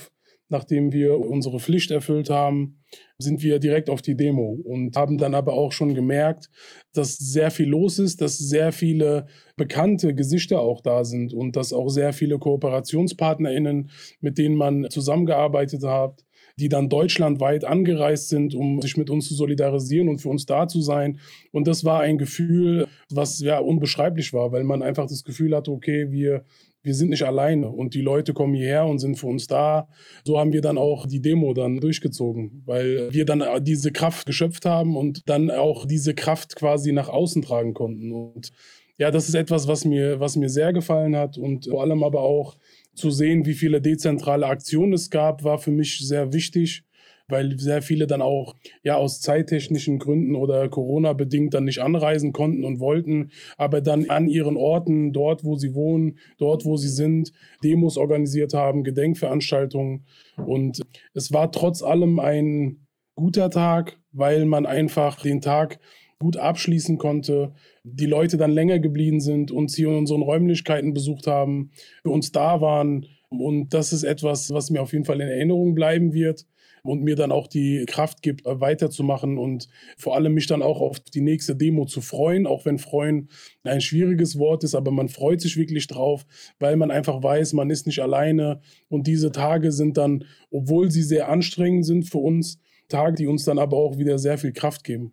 nachdem 0.49 0.93
wir 0.93 1.19
unsere 1.19 1.59
Pflicht 1.59 1.90
erfüllt 1.90 2.31
haben, 2.31 2.83
sind 3.19 3.43
wir 3.43 3.59
direkt 3.59 3.88
auf 3.88 4.02
die 4.02 4.16
Demo 4.16 4.59
und 4.64 4.97
haben 4.97 5.19
dann 5.19 5.35
aber 5.35 5.55
auch 5.55 5.73
schon 5.73 5.95
gemerkt, 5.95 6.50
dass 6.93 7.16
sehr 7.16 7.50
viel 7.50 7.69
los 7.69 7.99
ist, 7.99 8.21
dass 8.21 8.38
sehr 8.38 8.73
viele 8.73 9.26
bekannte 9.57 10.14
Gesichter 10.14 10.61
auch 10.61 10.83
da 10.83 11.05
sind 11.05 11.33
und 11.33 11.57
dass 11.57 11.73
auch 11.73 11.88
sehr 11.88 12.12
viele 12.12 12.38
KooperationspartnerInnen, 12.38 13.90
mit 14.21 14.38
denen 14.38 14.55
man 14.55 14.88
zusammengearbeitet 14.90 15.83
hat, 15.83 16.25
die 16.59 16.69
dann 16.69 16.89
deutschlandweit 16.89 17.65
angereist 17.65 18.31
sind, 18.31 18.55
um 18.55 18.81
sich 18.81 18.97
mit 18.97 19.11
uns 19.11 19.29
zu 19.29 19.35
solidarisieren 19.35 20.09
und 20.09 20.19
für 20.19 20.31
uns 20.31 20.47
da 20.47 20.67
zu 20.67 20.81
sein. 20.81 21.19
Und 21.53 21.69
das 21.69 21.85
war 21.85 22.01
ein 22.01 22.17
Gefühl, 22.17 22.89
was 23.11 23.41
ja 23.41 23.59
unbeschreiblich 23.59 24.33
war, 24.33 24.53
weil 24.53 24.65
man 24.65 24.83
einfach 24.83 25.07
das 25.07 25.23
Gefühl 25.23 25.55
hatte, 25.55 25.71
okay, 25.71 26.11
wir, 26.11 26.45
wir 26.83 26.95
sind 26.95 27.11
nicht 27.11 27.25
alleine 27.25 27.69
und 27.69 27.93
die 27.93 28.01
Leute 28.01 28.33
kommen 28.33 28.55
hierher 28.55 28.87
und 28.87 29.01
sind 29.01 29.17
für 29.17 29.27
uns 29.27 29.47
da. 29.47 29.89
So 30.25 30.39
haben 30.39 30.55
wir 30.55 30.63
dann 30.63 30.79
auch 30.79 31.07
die 31.07 31.21
Demo 31.21 31.53
dann 31.53 31.79
durchgezogen, 31.79 32.63
weil 32.65 33.13
wir 33.13 33.27
dann 33.27 33.45
diese 33.63 33.93
Kraft 33.93 34.27
geschöpft 34.27 34.65
haben 34.65 34.97
und 34.97 35.29
dann 35.29 35.51
auch 35.51 35.85
diese 35.85 36.15
Kraft 36.15 36.57
quasi 36.57 36.93
nach 36.93 37.11
außen 37.11 37.43
tragen 37.43 37.75
konnten. 37.75 38.13
Und 38.13 38.53
ja, 38.99 39.11
das 39.11 39.29
ist 39.29 39.35
etwas, 39.35 39.69
was 39.69 39.85
mir, 39.85 40.21
was 40.21 40.37
mir 40.37 40.49
sehr 40.49 40.73
gefallen 40.73 41.17
hat 41.17 41.37
und 41.37 41.67
vor 41.67 41.83
allem 41.83 42.03
aber 42.03 42.21
auch 42.21 42.57
zu 42.97 43.11
sehen, 43.11 43.47
wie 43.47 43.55
viele 43.55 43.81
dezentrale 43.81 44.47
Aktionen 44.47 44.93
es 44.93 45.11
gab, 45.11 45.45
war 45.45 45.59
für 45.59 45.71
mich 45.71 45.99
sehr 46.07 46.33
wichtig, 46.33 46.83
weil 47.29 47.59
sehr 47.59 47.83
viele 47.83 48.07
dann 48.07 48.23
auch 48.23 48.55
ja 48.83 48.97
aus 48.97 49.21
zeittechnischen 49.21 49.99
Gründen 49.99 50.35
oder 50.35 50.69
Corona 50.69 51.12
bedingt 51.12 51.55
dann 51.55 51.65
nicht 51.65 51.81
anreisen 51.81 52.33
konnten 52.33 52.65
und 52.65 52.81
wollten, 52.81 53.31
aber 53.57 53.81
dann 53.81 54.11
an 54.11 54.29
ihren 54.29 54.57
Orten, 54.57 55.12
dort 55.12 55.45
wo 55.45 55.57
sie 55.57 55.75
wohnen, 55.75 56.19
dort 56.38 56.65
wo 56.65 56.76
sie 56.76 56.88
sind, 56.88 57.33
Demos 57.62 57.97
organisiert 57.97 58.55
haben, 58.55 58.85
Gedenkveranstaltungen. 58.85 60.07
Und 60.37 60.83
es 61.15 61.33
war 61.33 61.50
trotz 61.50 61.83
allem 61.83 62.19
ein 62.21 62.87
guter 63.15 63.50
Tag, 63.50 63.99
weil 64.12 64.45
man 64.45 64.67
einfach 64.67 65.21
den 65.23 65.41
Tag 65.41 65.79
gut 66.18 66.37
abschließen 66.37 66.99
konnte, 66.99 67.52
die 67.85 68.06
Leute 68.06 68.37
dann 68.37 68.50
länger 68.50 68.78
geblieben 68.78 69.20
sind, 69.20 69.50
uns 69.50 69.76
hier 69.76 69.88
in 69.88 69.96
unseren 69.96 70.23
Räumlichkeiten 70.23 70.94
besucht 70.94 71.26
haben, 71.26 71.70
für 72.02 72.11
uns 72.11 72.32
da 72.32 72.61
waren. 72.61 73.06
Und 73.28 73.75
das 73.75 73.92
ist 73.92 74.02
etwas, 74.02 74.50
was 74.52 74.70
mir 74.70 74.80
auf 74.80 74.92
jeden 74.92 75.04
Fall 75.04 75.20
in 75.20 75.28
Erinnerung 75.28 75.75
bleiben 75.75 76.14
wird 76.14 76.46
und 76.82 77.02
mir 77.02 77.16
dann 77.16 77.32
auch 77.32 77.49
die 77.49 77.85
Kraft 77.87 78.23
gibt, 78.23 78.42
weiterzumachen 78.44 79.38
und 79.38 79.68
vor 79.99 80.14
allem 80.14 80.32
mich 80.35 80.46
dann 80.46 80.62
auch 80.62 80.80
auf 80.80 81.00
die 81.00 81.20
nächste 81.20 81.56
Demo 81.56 81.85
zu 81.85 82.00
freuen, 82.00 82.46
auch 82.46 82.64
wenn 82.64 82.78
freuen 82.78 83.28
ein 83.64 83.80
schwieriges 83.80 84.38
Wort 84.38 84.64
ist, 84.64 84.75
aber 84.75 84.92
man 84.92 85.08
freut 85.08 85.40
sich 85.40 85.56
wirklich 85.56 85.88
drauf, 85.88 86.25
weil 86.58 86.76
man 86.76 86.90
einfach 86.90 87.23
weiß, 87.23 87.52
man 87.52 87.70
ist 87.70 87.87
nicht 87.87 88.00
alleine 88.00 88.61
und 88.88 89.06
diese 89.06 89.32
Tage 89.32 89.73
sind 89.73 89.96
dann, 89.96 90.25
obwohl 90.50 90.90
sie 90.90 91.02
sehr 91.02 91.28
anstrengend 91.28 91.85
sind 91.85 92.04
für 92.04 92.18
uns, 92.18 92.61
Tage, 92.88 93.16
die 93.16 93.26
uns 93.26 93.44
dann 93.44 93.58
aber 93.58 93.76
auch 93.76 93.99
wieder 93.99 94.18
sehr 94.18 94.38
viel 94.38 94.52
Kraft 94.52 94.85
geben. 94.85 95.12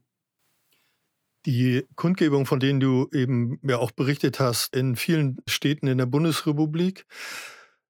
Die 1.46 1.86
Kundgebung, 1.96 2.46
von 2.46 2.60
denen 2.60 2.80
du 2.80 3.10
eben 3.12 3.60
ja 3.64 3.78
auch 3.78 3.92
berichtet 3.92 4.40
hast, 4.40 4.76
in 4.76 4.96
vielen 4.96 5.38
Städten 5.48 5.88
in 5.88 5.98
der 5.98 6.06
Bundesrepublik, 6.06 7.06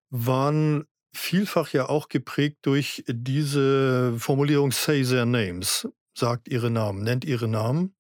waren 0.10 0.86
vielfach 1.14 1.70
ja 1.70 1.88
auch 1.88 2.10
geprägt 2.10 2.60
durch 2.64 3.04
diese 3.08 4.16
Formulierung 4.18 4.72
Say 4.72 5.04
their 5.04 5.26
names, 5.26 5.88
sagt 6.18 6.48
ihre 6.48 6.72
Namen, 6.72 7.04
nennt 7.04 7.26
ihre 7.26 7.48
Namen. 7.48 7.96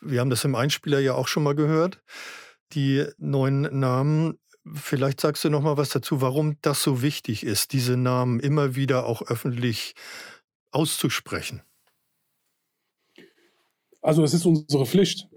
Wir 0.00 0.20
haben 0.20 0.30
das 0.30 0.44
im 0.44 0.54
Einspieler 0.54 1.00
ja 1.00 1.14
auch 1.14 1.28
schon 1.28 1.42
mal 1.42 1.54
gehört, 1.54 2.02
die 2.72 3.04
neuen 3.18 3.62
Namen. 3.78 4.38
Vielleicht 4.74 5.20
sagst 5.20 5.44
du 5.44 5.50
noch 5.50 5.62
mal 5.62 5.76
was 5.76 5.90
dazu, 5.90 6.20
warum 6.20 6.56
das 6.62 6.82
so 6.82 7.02
wichtig 7.02 7.44
ist, 7.44 7.72
diese 7.72 7.96
Namen 7.96 8.40
immer 8.40 8.74
wieder 8.74 9.06
auch 9.06 9.22
öffentlich 9.22 9.94
auszusprechen. 10.70 11.62
Also 14.00 14.22
es 14.22 14.34
ist 14.34 14.46
unsere 14.46 14.86
Pflicht, 14.86 15.28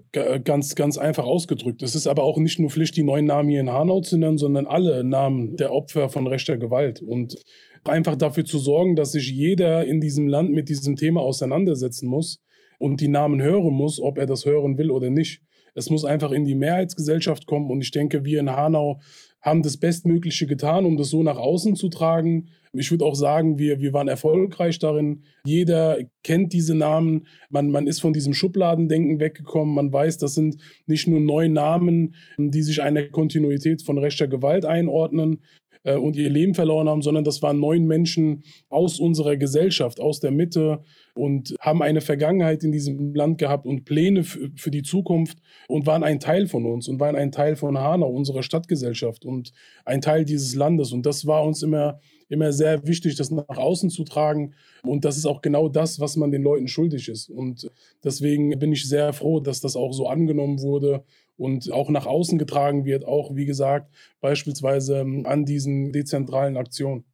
ganz, 0.44 0.74
ganz 0.74 0.98
einfach 0.98 1.24
ausgedrückt. 1.24 1.82
Es 1.82 1.94
ist 1.94 2.06
aber 2.06 2.22
auch 2.22 2.36
nicht 2.38 2.58
nur 2.58 2.70
Pflicht, 2.70 2.96
die 2.96 3.02
neuen 3.02 3.24
Namen 3.24 3.48
hier 3.48 3.60
in 3.60 3.70
Hanau 3.70 4.02
zu 4.02 4.18
nennen, 4.18 4.38
sondern 4.38 4.66
alle 4.66 5.04
Namen 5.04 5.56
der 5.56 5.72
Opfer 5.72 6.10
von 6.10 6.26
rechter 6.26 6.58
Gewalt. 6.58 7.00
Und 7.00 7.42
einfach 7.84 8.16
dafür 8.16 8.44
zu 8.44 8.58
sorgen, 8.58 8.94
dass 8.94 9.12
sich 9.12 9.30
jeder 9.30 9.84
in 9.84 10.00
diesem 10.00 10.28
Land 10.28 10.52
mit 10.52 10.68
diesem 10.68 10.96
Thema 10.96 11.22
auseinandersetzen 11.22 12.08
muss 12.08 12.40
und 12.78 13.00
die 13.00 13.08
Namen 13.08 13.40
hören 13.40 13.72
muss, 13.72 14.00
ob 14.00 14.18
er 14.18 14.26
das 14.26 14.44
hören 14.44 14.78
will 14.78 14.90
oder 14.90 15.10
nicht. 15.10 15.40
Es 15.74 15.88
muss 15.88 16.04
einfach 16.04 16.32
in 16.32 16.44
die 16.44 16.54
Mehrheitsgesellschaft 16.54 17.46
kommen 17.46 17.70
und 17.70 17.80
ich 17.80 17.90
denke, 17.90 18.24
wir 18.24 18.40
in 18.40 18.50
Hanau 18.50 19.00
haben 19.40 19.62
das 19.62 19.78
Bestmögliche 19.78 20.46
getan, 20.46 20.84
um 20.84 20.96
das 20.96 21.08
so 21.08 21.22
nach 21.22 21.38
außen 21.38 21.74
zu 21.74 21.88
tragen. 21.88 22.50
Ich 22.74 22.90
würde 22.90 23.04
auch 23.04 23.14
sagen, 23.14 23.58
wir, 23.58 23.80
wir 23.80 23.92
waren 23.92 24.08
erfolgreich 24.08 24.78
darin. 24.78 25.24
Jeder 25.44 25.98
kennt 26.24 26.52
diese 26.52 26.74
Namen. 26.74 27.26
Man, 27.50 27.70
man 27.70 27.86
ist 27.86 28.00
von 28.00 28.12
diesem 28.12 28.32
Schubladendenken 28.32 29.20
weggekommen. 29.20 29.74
Man 29.74 29.92
weiß, 29.92 30.18
das 30.18 30.34
sind 30.34 30.56
nicht 30.86 31.06
nur 31.06 31.20
neue 31.20 31.50
Namen, 31.50 32.14
die 32.38 32.62
sich 32.62 32.82
einer 32.82 33.08
Kontinuität 33.08 33.82
von 33.82 33.98
rechter 33.98 34.26
Gewalt 34.26 34.64
einordnen, 34.64 35.40
äh, 35.84 35.96
und 35.96 36.16
ihr 36.16 36.30
Leben 36.30 36.54
verloren 36.54 36.88
haben, 36.88 37.02
sondern 37.02 37.24
das 37.24 37.42
waren 37.42 37.60
neun 37.60 37.86
Menschen 37.86 38.44
aus 38.68 39.00
unserer 39.00 39.36
Gesellschaft, 39.36 40.00
aus 40.00 40.20
der 40.20 40.30
Mitte 40.30 40.82
und 41.14 41.54
haben 41.60 41.82
eine 41.82 42.00
Vergangenheit 42.00 42.64
in 42.64 42.72
diesem 42.72 43.14
Land 43.14 43.38
gehabt 43.38 43.66
und 43.66 43.84
Pläne 43.84 44.24
für 44.24 44.70
die 44.70 44.82
Zukunft 44.82 45.38
und 45.68 45.86
waren 45.86 46.04
ein 46.04 46.20
Teil 46.20 46.46
von 46.46 46.66
uns 46.66 46.88
und 46.88 47.00
waren 47.00 47.16
ein 47.16 47.32
Teil 47.32 47.56
von 47.56 47.78
Hanau, 47.78 48.10
unserer 48.10 48.42
Stadtgesellschaft 48.42 49.24
und 49.24 49.52
ein 49.84 50.00
Teil 50.00 50.24
dieses 50.24 50.54
Landes. 50.54 50.92
Und 50.92 51.06
das 51.06 51.26
war 51.26 51.44
uns 51.44 51.62
immer, 51.62 52.00
immer 52.32 52.52
sehr 52.52 52.86
wichtig, 52.86 53.16
das 53.16 53.30
nach 53.30 53.44
außen 53.48 53.90
zu 53.90 54.04
tragen. 54.04 54.54
Und 54.82 55.04
das 55.04 55.16
ist 55.16 55.26
auch 55.26 55.42
genau 55.42 55.68
das, 55.68 56.00
was 56.00 56.16
man 56.16 56.30
den 56.30 56.42
Leuten 56.42 56.66
schuldig 56.66 57.08
ist. 57.08 57.28
Und 57.28 57.70
deswegen 58.02 58.58
bin 58.58 58.72
ich 58.72 58.88
sehr 58.88 59.12
froh, 59.12 59.40
dass 59.40 59.60
das 59.60 59.76
auch 59.76 59.92
so 59.92 60.08
angenommen 60.08 60.60
wurde 60.62 61.04
und 61.36 61.70
auch 61.72 61.90
nach 61.90 62.06
außen 62.06 62.38
getragen 62.38 62.84
wird, 62.84 63.04
auch 63.04 63.34
wie 63.34 63.46
gesagt, 63.46 63.92
beispielsweise 64.20 65.00
ähm, 65.00 65.26
an 65.26 65.44
diesen 65.44 65.92
dezentralen 65.92 66.56
Aktionen. 66.56 67.04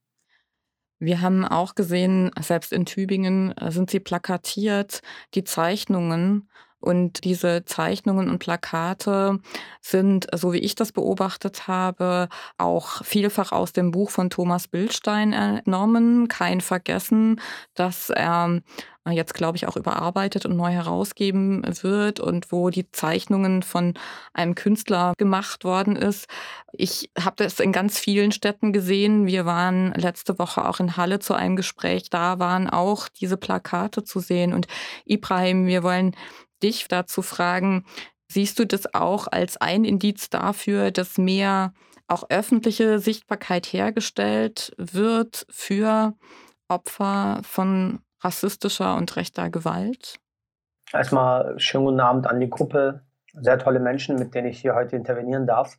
Wir 1.00 1.20
haben 1.20 1.44
auch 1.44 1.74
gesehen, 1.74 2.30
selbst 2.40 2.72
in 2.72 2.84
Tübingen 2.84 3.56
äh, 3.56 3.70
sind 3.70 3.90
sie 3.90 4.00
plakatiert, 4.00 5.00
die 5.34 5.44
Zeichnungen. 5.44 6.48
Und 6.80 7.24
diese 7.24 7.64
Zeichnungen 7.64 8.30
und 8.30 8.38
Plakate 8.38 9.40
sind, 9.80 10.26
so 10.34 10.52
wie 10.52 10.58
ich 10.58 10.74
das 10.74 10.92
beobachtet 10.92 11.66
habe, 11.66 12.28
auch 12.56 13.04
vielfach 13.04 13.52
aus 13.52 13.72
dem 13.72 13.90
Buch 13.90 14.10
von 14.10 14.30
Thomas 14.30 14.68
Bildstein 14.68 15.32
entnommen. 15.32 16.28
Kein 16.28 16.60
Vergessen, 16.60 17.40
dass 17.74 18.10
er 18.10 18.60
jetzt, 19.10 19.34
glaube 19.34 19.56
ich, 19.56 19.66
auch 19.66 19.76
überarbeitet 19.76 20.46
und 20.46 20.56
neu 20.56 20.70
herausgeben 20.70 21.62
wird 21.82 22.20
und 22.20 22.52
wo 22.52 22.70
die 22.70 22.90
Zeichnungen 22.90 23.62
von 23.62 23.94
einem 24.32 24.54
Künstler 24.54 25.14
gemacht 25.16 25.64
worden 25.64 25.96
ist. 25.96 26.26
Ich 26.72 27.10
habe 27.18 27.36
das 27.36 27.60
in 27.60 27.72
ganz 27.72 27.98
vielen 27.98 28.32
Städten 28.32 28.72
gesehen. 28.72 29.26
Wir 29.26 29.46
waren 29.46 29.92
letzte 29.92 30.38
Woche 30.38 30.68
auch 30.68 30.80
in 30.80 30.96
Halle 30.96 31.18
zu 31.18 31.34
einem 31.34 31.56
Gespräch. 31.56 32.10
Da 32.10 32.38
waren 32.38 32.68
auch 32.68 33.08
diese 33.08 33.36
Plakate 33.36 34.04
zu 34.04 34.20
sehen. 34.20 34.52
Und 34.52 34.66
Ibrahim, 35.04 35.66
wir 35.66 35.82
wollen 35.82 36.14
dich 36.62 36.88
dazu 36.88 37.22
fragen, 37.22 37.84
siehst 38.28 38.58
du 38.58 38.66
das 38.66 38.94
auch 38.94 39.26
als 39.30 39.56
ein 39.56 39.84
Indiz 39.84 40.30
dafür, 40.30 40.90
dass 40.90 41.18
mehr 41.18 41.72
auch 42.06 42.24
öffentliche 42.30 42.98
Sichtbarkeit 42.98 43.66
hergestellt 43.66 44.72
wird 44.78 45.46
für 45.50 46.14
Opfer 46.68 47.40
von 47.42 48.00
rassistischer 48.20 48.96
und 48.96 49.14
rechter 49.16 49.50
Gewalt? 49.50 50.18
Erstmal 50.92 51.58
schönen 51.58 51.84
guten 51.84 52.00
Abend 52.00 52.26
an 52.26 52.40
die 52.40 52.50
Gruppe. 52.50 53.02
Sehr 53.34 53.58
tolle 53.58 53.78
Menschen, 53.78 54.18
mit 54.18 54.34
denen 54.34 54.48
ich 54.48 54.60
hier 54.60 54.74
heute 54.74 54.96
intervenieren 54.96 55.46
darf. 55.46 55.78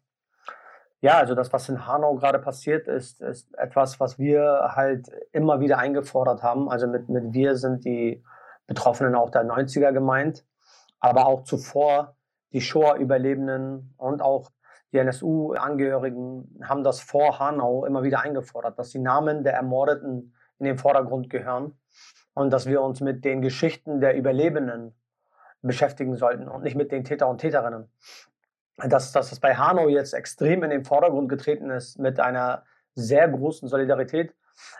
Ja, 1.02 1.18
also 1.18 1.34
das, 1.34 1.52
was 1.54 1.70
in 1.70 1.88
Hanau 1.88 2.16
gerade 2.16 2.40
passiert 2.40 2.88
ist, 2.88 3.22
ist 3.22 3.58
etwas, 3.58 4.00
was 4.00 4.20
wir 4.20 4.74
halt 4.76 5.08
immer 5.32 5.62
wieder 5.62 5.78
eingefordert 5.78 6.44
haben. 6.44 6.70
Also 6.70 6.88
mit, 6.88 7.10
mit 7.10 7.34
wir 7.34 7.56
sind 7.56 7.86
die 7.86 8.24
Betroffenen 8.68 9.16
auch 9.16 9.30
der 9.30 9.46
90er 9.46 9.94
gemeint, 9.94 10.46
aber 11.00 11.28
auch 11.28 11.44
zuvor 11.44 12.16
die 12.52 12.62
Shoah-Überlebenden 12.62 13.94
und 13.98 14.22
auch 14.22 14.50
die 14.92 14.98
NSU-Angehörigen 14.98 16.60
haben 16.64 16.84
das 16.84 17.00
vor 17.00 17.40
Hanau 17.40 17.86
immer 17.86 18.04
wieder 18.04 18.22
eingefordert, 18.22 18.80
dass 18.80 18.90
die 18.90 19.00
Namen 19.00 19.44
der 19.44 19.54
Ermordeten 19.54 20.34
in 20.58 20.66
den 20.66 20.78
Vordergrund 20.78 21.30
gehören 21.30 21.78
und 22.34 22.52
dass 22.52 22.66
wir 22.66 22.82
uns 22.82 23.02
mit 23.02 23.24
den 23.24 23.42
Geschichten 23.42 24.02
der 24.02 24.16
Überlebenden 24.16 24.96
beschäftigen 25.62 26.16
sollten 26.16 26.48
und 26.48 26.64
nicht 26.64 26.76
mit 26.76 26.92
den 26.92 27.04
Täter 27.04 27.28
und 27.28 27.40
Täterinnen. 27.40 27.92
Dass, 28.78 29.12
dass 29.12 29.32
es 29.32 29.40
bei 29.40 29.56
Hanau 29.56 29.90
jetzt 29.90 30.14
extrem 30.14 30.64
in 30.64 30.70
den 30.70 30.86
Vordergrund 30.86 31.30
getreten 31.30 31.70
ist 31.70 32.00
mit 32.00 32.20
einer 32.20 32.64
sehr 32.96 33.28
großen 33.28 33.68
Solidarität, 33.68 34.34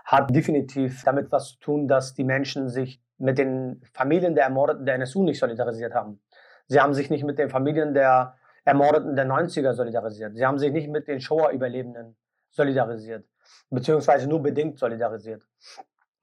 hat 0.06 0.34
definitiv 0.34 1.04
damit 1.04 1.32
was 1.32 1.50
zu 1.50 1.60
tun, 1.60 1.88
dass 1.88 2.14
die 2.14 2.24
Menschen 2.24 2.70
sich 2.70 3.02
mit 3.18 3.38
den 3.38 3.82
Familien 3.94 4.36
der 4.36 4.46
Ermordeten 4.46 4.86
der 4.86 4.96
NSU 4.96 5.24
nicht 5.24 5.40
solidarisiert 5.40 5.94
haben. 5.94 6.22
Sie 6.68 6.80
haben 6.80 6.94
sich 6.94 7.10
nicht 7.10 7.24
mit 7.24 7.38
den 7.40 7.50
Familien 7.50 7.94
der 7.94 8.36
Ermordeten 8.66 9.16
der 9.16 9.26
90er 9.26 9.74
solidarisiert. 9.74 10.36
Sie 10.36 10.46
haben 10.46 10.60
sich 10.60 10.72
nicht 10.72 10.90
mit 10.90 11.08
den 11.08 11.20
Shoah-Überlebenden 11.20 12.16
solidarisiert, 12.50 13.26
beziehungsweise 13.70 14.28
nur 14.28 14.42
bedingt 14.42 14.80
solidarisiert. 14.80 15.44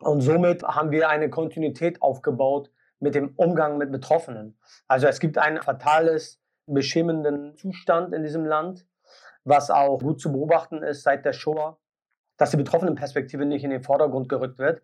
Und 0.01 0.21
somit 0.21 0.63
haben 0.63 0.91
wir 0.91 1.09
eine 1.09 1.31
Kontinuität 1.31 2.03
aufgebaut 2.03 2.71
mit 2.99 3.15
dem 3.15 3.35
Umgang 3.37 3.79
mit 3.79 3.91
Betroffenen. 3.91 4.59
Also 4.89 5.07
es 5.07 5.21
gibt 5.21 5.39
ein 5.39 5.61
fatales, 5.63 6.41
beschämenden 6.67 7.57
Zustand 7.57 8.13
in 8.13 8.23
diesem 8.23 8.45
Land, 8.45 8.87
was 9.45 9.71
auch 9.71 9.99
gut 9.99 10.21
zu 10.21 10.33
beobachten 10.33 10.83
ist 10.83 11.03
seit 11.03 11.25
der 11.25 11.33
Shoah, 11.33 11.79
dass 12.37 12.51
die 12.51 12.57
Betroffenenperspektive 12.57 13.45
nicht 13.45 13.65
in 13.65 13.71
den 13.71 13.83
Vordergrund 13.83 14.29
gerückt 14.29 14.59
wird, 14.59 14.83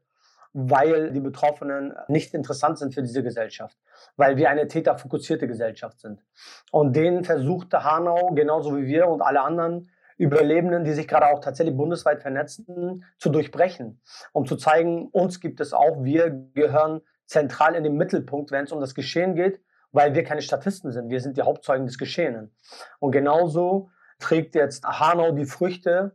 weil 0.53 1.13
die 1.13 1.21
Betroffenen 1.21 1.95
nicht 2.09 2.35
interessant 2.35 2.79
sind 2.79 2.95
für 2.95 3.03
diese 3.03 3.23
Gesellschaft, 3.23 3.77
weil 4.17 4.37
wir 4.37 4.51
eine 4.51 4.69
täterfokussierte 4.69 5.47
Gesellschaft 5.47 6.01
sind. 6.01 6.23
Und 6.71 6.95
den 6.95 7.25
versuchte 7.25 7.85
Hanau, 7.85 8.33
genauso 8.35 8.77
wie 8.77 8.87
wir 8.87 9.09
und 9.09 9.23
alle 9.23 9.43
anderen, 9.43 9.89
Überlebenden, 10.19 10.85
die 10.85 10.93
sich 10.93 11.09
gerade 11.09 11.27
auch 11.27 11.41
tatsächlich 11.41 11.77
bundesweit 11.77 12.21
vernetzen, 12.21 13.05
zu 13.19 13.31
durchbrechen, 13.31 14.01
um 14.33 14.47
zu 14.47 14.57
zeigen, 14.57 15.09
uns 15.09 15.41
gibt 15.41 15.61
es 15.61 15.73
auch, 15.73 16.05
wir 16.05 16.31
gehören 16.55 17.01
zentral 17.27 17.75
in 17.75 17.83
den 17.83 17.97
Mittelpunkt, 17.97 18.51
wenn 18.51 18.65
es 18.65 18.73
um 18.73 18.81
das 18.81 18.95
Geschehen 18.95 19.35
geht, 19.35 19.61
weil 19.91 20.15
wir 20.15 20.23
keine 20.23 20.43
Statisten 20.43 20.93
sind, 20.93 21.11
wir 21.11 21.21
sind 21.21 21.37
die 21.39 21.43
Hauptzeugen 21.43 21.87
des 21.87 21.99
Geschehenen. 21.99 22.55
Und 22.99 23.13
genauso 23.13 23.91
trägt 24.19 24.55
jetzt 24.55 24.85
Hanau 24.85 25.33
die 25.33 25.47
Früchte 25.47 26.15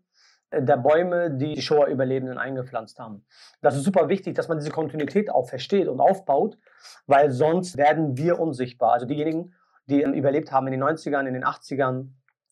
der 0.52 0.78
Bäume, 0.78 1.32
die 1.32 1.56
die 1.56 1.62
Shoah-Überlebenden 1.62 2.38
eingepflanzt 2.38 3.00
haben. 3.00 3.26
Das 3.62 3.76
ist 3.76 3.84
super 3.84 4.08
wichtig, 4.08 4.36
dass 4.36 4.48
man 4.48 4.58
diese 4.58 4.72
Kontinuität 4.72 5.30
auch 5.30 5.50
versteht 5.50 5.88
und 5.88 6.00
aufbaut, 6.00 6.58
weil 7.06 7.32
sonst 7.32 7.78
werden 7.78 8.18
wir 8.18 8.40
unsichtbar. 8.40 8.94
Also 8.94 9.06
diejenigen, 9.06 9.54
die 9.88 10.02
überlebt 10.02 10.52
haben 10.52 10.68
in 10.68 10.72
den 10.72 10.84
90ern, 10.84 11.26
in 11.28 11.34
den 11.34 11.44
80ern 11.44 12.10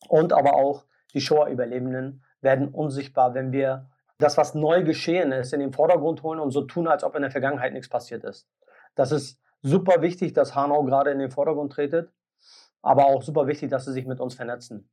und 0.09 0.33
aber 0.33 0.55
auch 0.55 0.85
die 1.13 1.21
Shoah-Überlebenden 1.21 2.23
werden 2.41 2.67
unsichtbar, 2.67 3.33
wenn 3.33 3.51
wir 3.51 3.89
das, 4.17 4.37
was 4.37 4.55
neu 4.55 4.83
geschehen 4.83 5.31
ist, 5.31 5.53
in 5.53 5.59
den 5.59 5.73
Vordergrund 5.73 6.23
holen 6.23 6.39
und 6.39 6.51
so 6.51 6.61
tun, 6.61 6.87
als 6.87 7.03
ob 7.03 7.15
in 7.15 7.21
der 7.21 7.31
Vergangenheit 7.31 7.73
nichts 7.73 7.89
passiert 7.89 8.23
ist. 8.23 8.47
Das 8.95 9.11
ist 9.11 9.39
super 9.61 10.01
wichtig, 10.01 10.33
dass 10.33 10.55
Hanau 10.55 10.83
gerade 10.83 11.11
in 11.11 11.19
den 11.19 11.31
Vordergrund 11.31 11.73
tretet, 11.73 12.11
aber 12.81 13.05
auch 13.05 13.23
super 13.23 13.47
wichtig, 13.47 13.69
dass 13.69 13.85
sie 13.85 13.93
sich 13.93 14.05
mit 14.05 14.19
uns 14.19 14.35
vernetzen. 14.35 14.89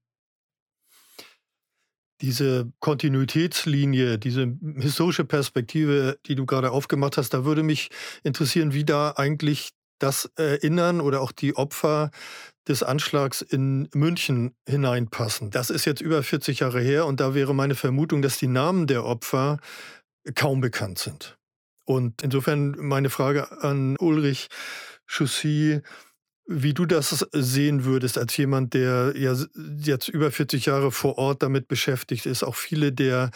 Diese 2.22 2.72
Kontinuitätslinie, 2.78 4.18
diese 4.18 4.56
historische 4.76 5.24
Perspektive, 5.24 6.18
die 6.26 6.36
du 6.36 6.46
gerade 6.46 6.70
aufgemacht 6.70 7.16
hast, 7.16 7.34
da 7.34 7.44
würde 7.44 7.62
mich 7.62 7.90
interessieren, 8.22 8.72
wie 8.72 8.84
da 8.84 9.12
eigentlich 9.16 9.70
das 9.98 10.30
Erinnern 10.36 11.00
oder 11.00 11.20
auch 11.20 11.32
die 11.32 11.56
Opfer 11.56 12.10
des 12.68 12.82
Anschlags 12.82 13.42
in 13.42 13.88
München 13.92 14.54
hineinpassen. 14.68 15.50
Das 15.50 15.70
ist 15.70 15.84
jetzt 15.84 16.00
über 16.00 16.22
40 16.22 16.60
Jahre 16.60 16.80
her 16.80 17.06
und 17.06 17.20
da 17.20 17.34
wäre 17.34 17.54
meine 17.54 17.74
Vermutung, 17.74 18.22
dass 18.22 18.38
die 18.38 18.46
Namen 18.46 18.86
der 18.86 19.04
Opfer 19.04 19.58
kaum 20.34 20.60
bekannt 20.60 20.98
sind. 20.98 21.36
Und 21.84 22.22
insofern 22.22 22.76
meine 22.78 23.10
Frage 23.10 23.62
an 23.62 23.96
Ulrich 23.98 24.48
Chaussy, 25.06 25.82
wie 26.46 26.74
du 26.74 26.86
das 26.86 27.26
sehen 27.32 27.84
würdest 27.84 28.18
als 28.18 28.36
jemand, 28.36 28.74
der 28.74 29.14
ja 29.16 29.36
jetzt 29.78 30.08
über 30.08 30.30
40 30.30 30.66
Jahre 30.66 30.90
vor 30.90 31.18
Ort 31.18 31.42
damit 31.42 31.68
beschäftigt 31.68 32.26
ist, 32.26 32.42
auch 32.42 32.56
viele 32.56 32.92
der 32.92 33.30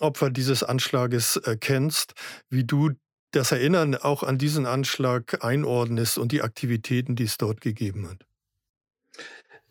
Opfer 0.00 0.30
dieses 0.30 0.62
Anschlages 0.62 1.36
äh, 1.36 1.56
kennst, 1.58 2.14
wie 2.50 2.64
du 2.64 2.90
das 3.30 3.52
Erinnern 3.52 3.94
auch 3.94 4.22
an 4.22 4.38
diesen 4.38 4.66
Anschlag 4.66 5.44
einordnest 5.44 6.18
und 6.18 6.32
die 6.32 6.42
Aktivitäten, 6.42 7.16
die 7.16 7.24
es 7.24 7.38
dort 7.38 7.60
gegeben 7.60 8.08
hat. 8.08 8.26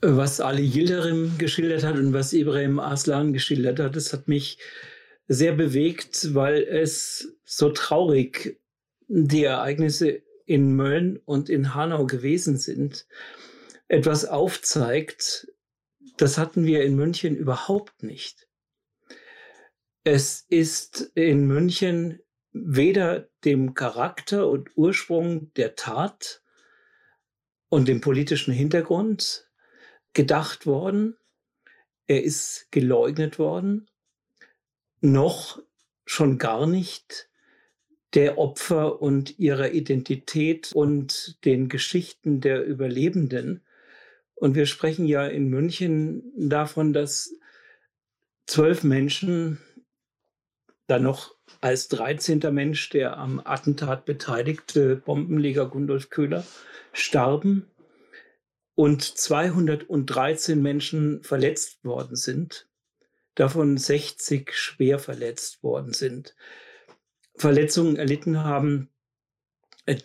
Was 0.01 0.41
Ali 0.41 0.65
Yildirim 0.65 1.37
geschildert 1.37 1.83
hat 1.83 1.95
und 1.95 2.11
was 2.11 2.33
Ibrahim 2.33 2.79
Aslan 2.79 3.33
geschildert 3.33 3.79
hat, 3.79 3.95
das 3.95 4.13
hat 4.13 4.27
mich 4.27 4.57
sehr 5.27 5.53
bewegt, 5.53 6.33
weil 6.33 6.63
es 6.63 7.35
so 7.45 7.69
traurig 7.69 8.59
die 9.07 9.43
Ereignisse 9.43 10.23
in 10.51 10.75
Mölln 10.75 11.15
und 11.23 11.49
in 11.49 11.73
Hanau 11.75 12.05
gewesen 12.05 12.57
sind, 12.57 13.07
etwas 13.87 14.25
aufzeigt, 14.25 15.47
das 16.17 16.37
hatten 16.37 16.65
wir 16.65 16.83
in 16.83 16.97
München 16.97 17.37
überhaupt 17.37 18.03
nicht. 18.03 18.49
Es 20.03 20.45
ist 20.49 21.09
in 21.15 21.47
München 21.47 22.19
weder 22.51 23.29
dem 23.45 23.75
Charakter 23.75 24.49
und 24.49 24.75
Ursprung 24.75 25.53
der 25.53 25.77
Tat 25.77 26.43
und 27.69 27.87
dem 27.87 28.01
politischen 28.01 28.53
Hintergrund 28.53 29.49
gedacht 30.11 30.65
worden. 30.65 31.15
Er 32.07 32.23
ist 32.23 32.67
geleugnet 32.71 33.39
worden, 33.39 33.89
noch 34.99 35.63
schon 36.05 36.37
gar 36.37 36.67
nicht 36.67 37.30
der 38.13 38.37
Opfer 38.37 39.01
und 39.01 39.39
ihrer 39.39 39.71
Identität 39.71 40.71
und 40.73 41.43
den 41.45 41.69
Geschichten 41.69 42.41
der 42.41 42.65
Überlebenden. 42.65 43.61
Und 44.35 44.55
wir 44.55 44.65
sprechen 44.65 45.05
ja 45.05 45.25
in 45.25 45.49
München 45.49 46.31
davon, 46.35 46.93
dass 46.93 47.33
zwölf 48.47 48.83
Menschen, 48.83 49.59
dann 50.87 51.03
noch 51.03 51.35
als 51.61 51.87
13. 51.87 52.41
Mensch 52.51 52.89
der 52.89 53.17
am 53.17 53.39
Attentat 53.43 54.05
beteiligte 54.05 54.97
Bombenleger 54.97 55.67
Gundolf 55.67 56.09
Köhler, 56.09 56.43
starben 56.91 57.67
und 58.75 59.03
213 59.03 60.61
Menschen 60.61 61.23
verletzt 61.23 61.85
worden 61.85 62.15
sind, 62.15 62.67
davon 63.35 63.77
60 63.77 64.53
schwer 64.53 64.99
verletzt 64.99 65.63
worden 65.63 65.93
sind. 65.93 66.35
Verletzungen 67.41 67.95
erlitten 67.95 68.43
haben, 68.43 68.87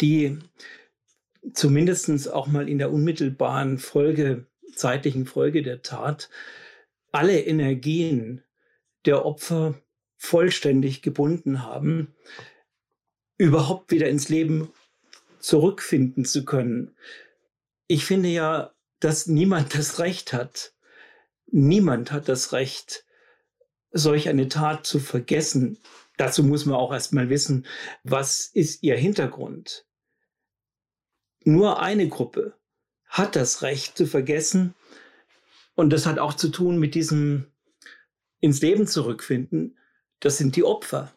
die 0.01 0.39
zumindest 1.53 2.33
auch 2.33 2.47
mal 2.47 2.69
in 2.69 2.79
der 2.79 2.91
unmittelbaren 2.91 3.79
Folge, 3.79 4.47
zeitlichen 4.75 5.27
Folge 5.27 5.63
der 5.63 5.83
Tat, 5.83 6.31
alle 7.13 7.39
Energien 7.41 8.43
der 9.05 9.27
Opfer 9.27 9.81
vollständig 10.17 11.03
gebunden 11.03 11.63
haben, 11.63 12.15
überhaupt 13.37 13.91
wieder 13.91 14.09
ins 14.09 14.31
Leben 14.31 14.73
zurückfinden 15.39 16.25
zu 16.25 16.47
können. 16.47 16.97
Ich 17.87 18.07
finde 18.07 18.31
ja, 18.31 18.73
dass 18.99 19.27
niemand 19.27 19.75
das 19.75 19.99
Recht 19.99 20.33
hat. 20.33 20.73
Niemand 21.49 22.13
hat 22.13 22.29
das 22.29 22.53
Recht, 22.53 23.05
solch 23.93 24.31
eine 24.31 24.49
Tat 24.49 24.87
zu 24.87 24.99
vergessen. 24.99 25.79
Dazu 26.17 26.43
muss 26.43 26.65
man 26.65 26.77
auch 26.77 26.93
erstmal 26.93 27.29
wissen, 27.29 27.67
was 28.03 28.47
ist 28.47 28.83
ihr 28.83 28.97
Hintergrund. 28.97 29.87
Nur 31.45 31.81
eine 31.81 32.09
Gruppe 32.09 32.55
hat 33.07 33.37
das 33.37 33.63
Recht 33.63 33.97
zu 33.97 34.07
vergessen. 34.07 34.75
Und 35.75 35.91
das 35.91 36.07
hat 36.07 36.19
auch 36.19 36.35
zu 36.35 36.49
tun 36.49 36.79
mit 36.79 36.95
diesem 36.95 37.53
ins 38.41 38.61
Leben 38.63 38.87
zurückfinden. 38.87 39.79
Das 40.21 40.39
sind 40.39 40.57
die 40.57 40.65
Opfer. 40.65 41.15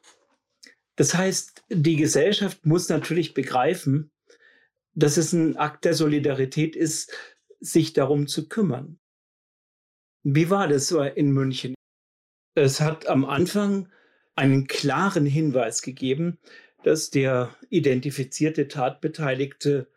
Das 0.95 1.13
heißt, 1.13 1.63
die 1.69 1.95
Gesellschaft 1.95 2.65
muss 2.65 2.89
natürlich 2.89 3.33
begreifen, 3.33 4.11
dass 4.93 5.17
es 5.17 5.31
ein 5.31 5.55
Akt 5.55 5.85
der 5.85 5.93
Solidarität 5.93 6.75
ist, 6.75 7.13
sich 7.61 7.93
darum 7.93 8.27
zu 8.27 8.49
kümmern. 8.49 8.99
Wie 10.23 10.49
war 10.49 10.67
das 10.67 10.91
in 10.91 11.31
München? 11.31 11.73
Es 12.55 12.81
hat 12.81 13.07
am 13.07 13.23
Anfang 13.23 13.89
einen 14.39 14.67
klaren 14.67 15.25
Hinweis 15.25 15.81
gegeben, 15.81 16.39
dass 16.83 17.09
der 17.09 17.53
identifizierte 17.69 18.69
Tatbeteiligte 18.69 19.89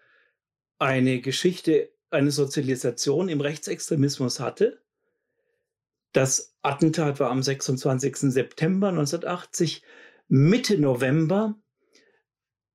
eine 0.80 1.20
Geschichte, 1.20 1.92
eine 2.10 2.32
Sozialisation 2.32 3.28
im 3.28 3.40
Rechtsextremismus 3.40 4.40
hatte. 4.40 4.82
Das 6.10 6.56
Attentat 6.60 7.20
war 7.20 7.30
am 7.30 7.40
26. 7.40 8.16
September 8.32 8.88
1980. 8.88 9.84
Mitte 10.26 10.76
November 10.76 11.54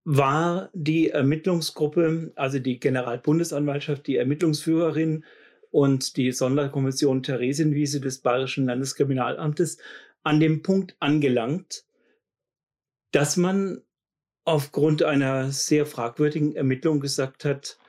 war 0.06 0.70
die 0.74 1.10
Ermittlungsgruppe, 1.10 2.32
also 2.36 2.60
die 2.60 2.80
Generalbundesanwaltschaft, 2.80 4.08
die 4.08 4.16
Ermittlungsführerin 4.16 5.26
und 5.70 6.16
die 6.16 6.32
Sonderkommission 6.32 7.24
Theresienwiese 7.24 8.00
des 8.00 8.20
Bayerischen 8.20 8.68
Landeskriminalamtes 8.68 9.80
an 10.28 10.42
dem 10.42 10.62
Punkt 10.62 10.98
angelangt, 11.00 11.86
dass 13.12 13.38
man 13.38 13.82
aufgrund 14.44 15.02
einer 15.02 15.52
sehr 15.52 15.86
fragwürdigen 15.86 16.54
Ermittlung 16.54 17.00
gesagt 17.00 17.46
hat, 17.46 17.80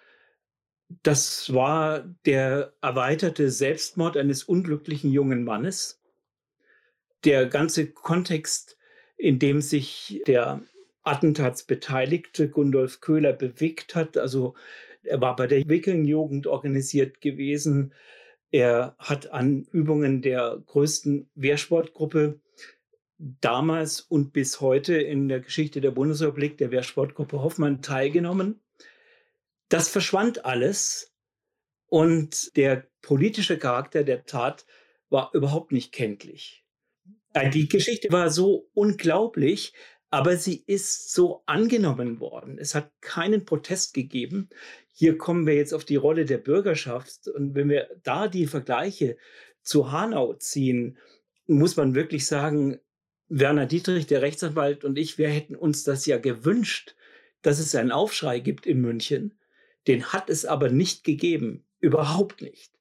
das 1.03 1.53
war 1.53 2.05
der 2.27 2.73
erweiterte 2.81 3.51
Selbstmord 3.51 4.17
eines 4.17 4.45
unglücklichen 4.45 5.11
jungen 5.11 5.43
Mannes. 5.43 6.01
Der 7.25 7.47
ganze 7.47 7.91
Kontext, 7.91 8.79
in 9.17 9.41
dem 9.41 9.61
sich 9.61 10.23
der 10.29 10.63
Attentatsbeteiligte 11.03 12.49
Gundolf 12.49 13.01
Köhler 13.01 13.33
bewegt 13.33 13.97
hat, 13.97 14.17
also 14.17 14.55
er 15.03 15.21
war 15.21 15.35
bei 15.35 15.49
der 15.49 15.69
Wiking-Jugend 15.69 16.47
organisiert 16.47 17.21
gewesen. 17.21 17.93
Er 18.51 18.97
hat 18.99 19.31
an 19.31 19.65
Übungen 19.73 20.23
der 20.23 20.63
größten 20.67 21.31
Wehrsportgruppe 21.35 22.41
damals 23.19 24.01
und 24.01 24.33
bis 24.33 24.61
heute 24.61 24.95
in 24.97 25.29
der 25.29 25.41
Geschichte 25.41 25.81
der 25.81 25.91
Bundesrepublik, 25.91 26.57
der 26.57 26.71
Wehrsportgruppe 26.71 27.43
Hoffmann, 27.43 27.83
teilgenommen. 27.83 28.61
Das 29.69 29.89
verschwand 29.89 30.45
alles 30.45 31.13
und 31.87 32.57
der 32.57 32.89
politische 33.03 33.59
Charakter 33.59 34.05
der 34.05 34.25
Tat 34.25 34.67
war 35.11 35.31
überhaupt 35.35 35.73
nicht 35.73 35.93
kenntlich. 35.93 36.65
Äh, 37.35 37.51
die 37.51 37.69
Geschichte 37.69 38.11
war 38.11 38.31
so 38.31 38.71
unglaublich, 38.75 39.73
aber 40.11 40.37
sie 40.37 40.63
ist 40.67 41.13
so 41.13 41.43
angenommen 41.47 42.21
worden. 42.21 42.59
Es 42.59 42.75
hat 42.75 42.91
keinen 43.01 43.45
Protest 43.45 43.95
gegeben. 43.95 44.49
Hier 45.01 45.17
kommen 45.17 45.47
wir 45.47 45.55
jetzt 45.55 45.73
auf 45.73 45.85
die 45.85 45.95
Rolle 45.95 46.25
der 46.25 46.39
Bürgerschaft. 46.39 47.29
Und 47.29 47.55
wenn 47.55 47.69
wir 47.69 47.89
da 48.03 48.27
die 48.27 48.49
Vergleiche 48.49 49.17
zu 49.63 49.93
Hanau 49.93 50.35
ziehen, 50.35 50.99
muss 51.47 51.77
man 51.77 51.95
wirklich 51.95 52.27
sagen, 52.27 52.81
Werner 53.29 53.67
Dietrich, 53.67 54.09
der 54.09 54.23
Rechtsanwalt 54.23 54.83
und 54.83 54.99
ich, 54.99 55.17
wir 55.17 55.29
hätten 55.29 55.55
uns 55.55 55.85
das 55.85 56.05
ja 56.07 56.19
gewünscht, 56.19 56.97
dass 57.43 57.61
es 57.61 57.77
einen 57.77 57.93
Aufschrei 57.93 58.41
gibt 58.41 58.67
in 58.67 58.81
München. 58.81 59.39
Den 59.87 60.13
hat 60.13 60.31
es 60.31 60.45
aber 60.45 60.69
nicht 60.69 61.05
gegeben. 61.05 61.65
Überhaupt 61.79 62.43
nicht. 62.43 62.73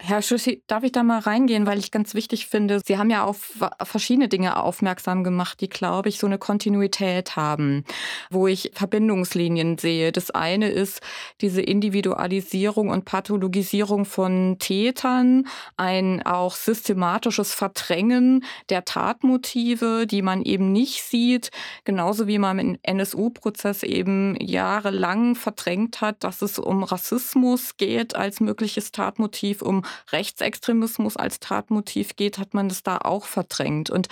Herr 0.00 0.22
Schüssi, 0.22 0.62
darf 0.66 0.82
ich 0.82 0.90
da 0.90 1.04
mal 1.04 1.20
reingehen, 1.20 1.66
weil 1.66 1.78
ich 1.78 1.92
ganz 1.92 2.14
wichtig 2.14 2.48
finde, 2.48 2.80
Sie 2.84 2.98
haben 2.98 3.10
ja 3.10 3.22
auf 3.22 3.62
verschiedene 3.84 4.28
Dinge 4.28 4.60
aufmerksam 4.60 5.22
gemacht, 5.22 5.60
die, 5.60 5.68
glaube 5.68 6.08
ich, 6.08 6.18
so 6.18 6.26
eine 6.26 6.36
Kontinuität 6.36 7.36
haben, 7.36 7.84
wo 8.28 8.48
ich 8.48 8.72
Verbindungslinien 8.74 9.78
sehe. 9.78 10.10
Das 10.10 10.32
eine 10.32 10.68
ist 10.68 11.00
diese 11.40 11.62
Individualisierung 11.62 12.88
und 12.88 13.04
Pathologisierung 13.04 14.04
von 14.04 14.56
Tätern, 14.58 15.46
ein 15.76 16.26
auch 16.26 16.56
systematisches 16.56 17.54
Verdrängen 17.54 18.44
der 18.70 18.84
Tatmotive, 18.84 20.08
die 20.08 20.22
man 20.22 20.42
eben 20.42 20.72
nicht 20.72 21.04
sieht, 21.04 21.50
genauso 21.84 22.26
wie 22.26 22.38
man 22.38 22.58
im 22.58 22.78
NSU-Prozess 22.82 23.84
eben 23.84 24.36
jahrelang 24.40 25.36
verdrängt 25.36 26.00
hat, 26.00 26.24
dass 26.24 26.42
es 26.42 26.58
um 26.58 26.82
Rassismus 26.82 27.76
geht 27.76 28.16
als 28.16 28.40
mögliches 28.40 28.90
Tatmotiv, 28.90 29.62
um 29.62 29.83
Rechtsextremismus 30.12 31.16
als 31.16 31.40
Tatmotiv 31.40 32.16
geht, 32.16 32.38
hat 32.38 32.54
man 32.54 32.68
das 32.68 32.82
da 32.82 32.98
auch 32.98 33.26
verdrängt. 33.26 33.90
Und 33.90 34.08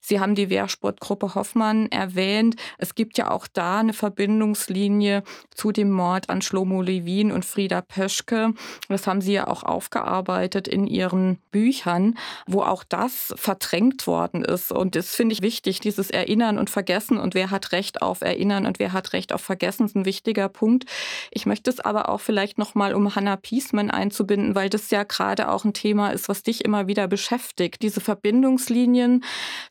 Sie 0.00 0.18
haben 0.18 0.34
die 0.34 0.50
Wehrsportgruppe 0.50 1.34
Hoffmann 1.34 1.90
erwähnt. 1.90 2.56
Es 2.78 2.94
gibt 2.94 3.18
ja 3.18 3.30
auch 3.30 3.46
da 3.46 3.80
eine 3.80 3.92
Verbindungslinie 3.92 5.22
zu 5.54 5.72
dem 5.72 5.90
Mord 5.90 6.30
an 6.30 6.42
Schlomo 6.42 6.82
Levin 6.82 7.30
und 7.30 7.44
Frieda 7.44 7.82
Pöschke. 7.82 8.54
Das 8.88 9.06
haben 9.06 9.20
Sie 9.20 9.34
ja 9.34 9.46
auch 9.46 9.62
aufgearbeitet 9.62 10.66
in 10.66 10.86
Ihren 10.86 11.38
Büchern, 11.50 12.16
wo 12.46 12.62
auch 12.62 12.82
das 12.82 13.34
verdrängt 13.36 14.06
worden 14.06 14.44
ist. 14.44 14.72
Und 14.72 14.96
das 14.96 15.14
finde 15.14 15.34
ich 15.34 15.42
wichtig, 15.42 15.80
dieses 15.80 16.10
Erinnern 16.10 16.58
und 16.58 16.70
Vergessen. 16.70 17.18
Und 17.18 17.34
wer 17.34 17.50
hat 17.50 17.72
Recht 17.72 18.02
auf 18.02 18.22
Erinnern 18.22 18.66
und 18.66 18.78
wer 18.78 18.92
hat 18.92 19.12
Recht 19.12 19.32
auf 19.32 19.42
Vergessen, 19.42 19.84
ist 19.84 19.96
ein 19.96 20.06
wichtiger 20.06 20.48
Punkt. 20.48 20.86
Ich 21.30 21.44
möchte 21.44 21.70
es 21.70 21.78
aber 21.78 22.08
auch 22.08 22.20
vielleicht 22.20 22.58
nochmal, 22.58 22.94
um 22.94 23.14
Hannah 23.14 23.36
Piesman 23.36 23.90
einzubinden, 23.90 24.54
weil 24.54 24.70
das 24.70 24.90
ja 24.90 25.02
gerade 25.02 25.50
auch 25.50 25.64
ein 25.64 25.74
Thema 25.74 26.10
ist, 26.10 26.28
was 26.28 26.42
dich 26.42 26.64
immer 26.64 26.86
wieder 26.86 27.06
beschäftigt. 27.06 27.82
Diese 27.82 28.00
Verbindungslinien 28.00 29.24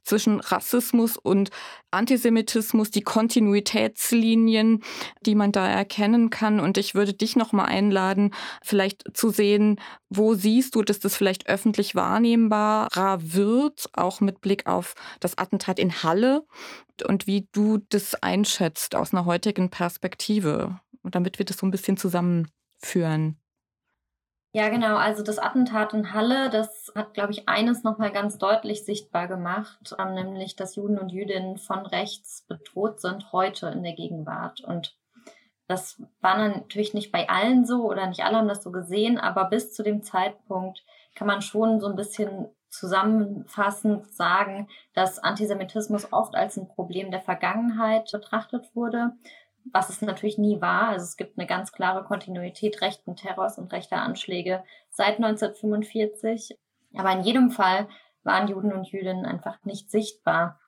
zwischen 0.04 0.19
Rassismus 0.28 1.18
und 1.18 1.50
Antisemitismus, 1.92 2.92
die 2.92 3.02
Kontinuitätslinien, 3.02 4.84
die 5.26 5.36
man 5.36 5.52
da 5.52 5.68
erkennen 5.68 6.30
kann. 6.30 6.60
Und 6.60 6.78
ich 6.78 6.96
würde 6.96 7.14
dich 7.14 7.36
noch 7.36 7.52
mal 7.52 7.66
einladen, 7.66 8.34
vielleicht 8.62 9.16
zu 9.16 9.30
sehen, 9.30 9.80
wo 10.10 10.34
siehst 10.34 10.76
du, 10.76 10.84
dass 10.84 11.00
das 11.00 11.16
vielleicht 11.16 11.48
öffentlich 11.48 11.96
wahrnehmbarer 11.96 13.20
wird, 13.22 13.90
auch 13.94 14.22
mit 14.22 14.42
Blick 14.42 14.68
auf 14.68 14.94
das 15.20 15.38
Attentat 15.38 15.80
in 15.80 16.04
Halle 16.04 16.46
und 17.08 17.28
wie 17.28 17.48
du 17.52 17.80
das 17.90 18.16
einschätzt 18.16 18.96
aus 18.96 19.14
einer 19.14 19.26
heutigen 19.26 19.70
Perspektive, 19.70 20.80
damit 21.04 21.40
wir 21.40 21.46
das 21.46 21.58
so 21.58 21.66
ein 21.66 21.72
bisschen 21.72 21.98
zusammenführen. 21.98 23.39
Ja, 24.52 24.70
genau. 24.70 24.98
Also 24.98 25.22
das 25.22 25.38
Attentat 25.38 25.94
in 25.94 26.12
Halle, 26.12 26.50
das 26.50 26.92
hat, 26.96 27.14
glaube 27.14 27.32
ich, 27.32 27.48
eines 27.48 27.84
nochmal 27.84 28.12
ganz 28.12 28.40
deutlich 28.40 28.84
sichtbar 28.84 29.28
gemacht, 29.28 29.96
ähm, 30.00 30.16
nämlich, 30.16 30.56
dass 30.56 30.76
Juden 30.76 30.98
und 30.98 31.12
Jüdinnen 31.12 31.58
von 31.58 31.86
rechts 31.86 32.46
bedroht 32.48 33.00
sind 33.00 33.32
heute 33.32 33.68
in 33.68 33.84
der 33.84 33.94
Gegenwart. 33.94 34.62
Und 34.62 34.98
das 35.68 36.02
war 36.20 36.36
natürlich 36.36 36.96
nicht 36.96 37.12
bei 37.12 37.30
allen 37.30 37.64
so 37.64 37.84
oder 37.84 38.08
nicht 38.08 38.24
alle 38.24 38.38
haben 38.38 38.48
das 38.48 38.64
so 38.64 38.72
gesehen, 38.72 39.20
aber 39.20 39.46
bis 39.46 39.72
zu 39.72 39.84
dem 39.84 40.02
Zeitpunkt 40.02 40.84
kann 41.14 41.28
man 41.28 41.44
schon 41.44 41.80
so 41.80 41.86
ein 41.86 41.96
bisschen 41.96 42.48
zusammenfassend 42.70 44.08
sagen, 44.12 44.68
dass 44.94 45.20
Antisemitismus 45.20 46.12
oft 46.12 46.36
als 46.36 46.58
ein 46.58 46.68
Problem 46.68 47.12
der 47.12 47.22
Vergangenheit 47.22 48.12
betrachtet 48.12 48.66
wurde 48.74 49.12
was 49.72 49.90
es 49.90 50.02
natürlich 50.02 50.38
nie 50.38 50.62
war. 50.62 50.90
Also 50.90 51.04
es 51.04 51.18
gibt 51.18 51.38
eine 51.38 51.48
ganz 51.48 51.72
klare 51.72 52.04
Kontinuität 52.04 52.82
rechten 52.82 53.16
Terrors 53.16 53.58
und 53.58 53.72
rechter 53.72 53.98
Anschläge 53.98 54.64
seit 54.90 55.18
1945. 55.18 56.58
Aber 56.96 57.12
in 57.12 57.22
jedem 57.22 57.52
Fall 57.52 57.88
waren 58.24 58.48
Juden 58.48 58.74
und 58.74 58.88
Jüdinnen 58.92 59.26
einfach 59.26 59.64
nicht 59.64 59.92
sichtbar 59.92 60.60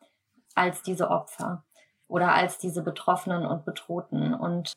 als 0.55 0.83
diese 0.83 1.09
Opfer 1.09 1.63
oder 2.07 2.33
als 2.33 2.57
diese 2.57 2.83
Betroffenen 2.83 3.45
und 3.45 3.65
Bedrohten. 3.65 4.33
Und 4.33 4.73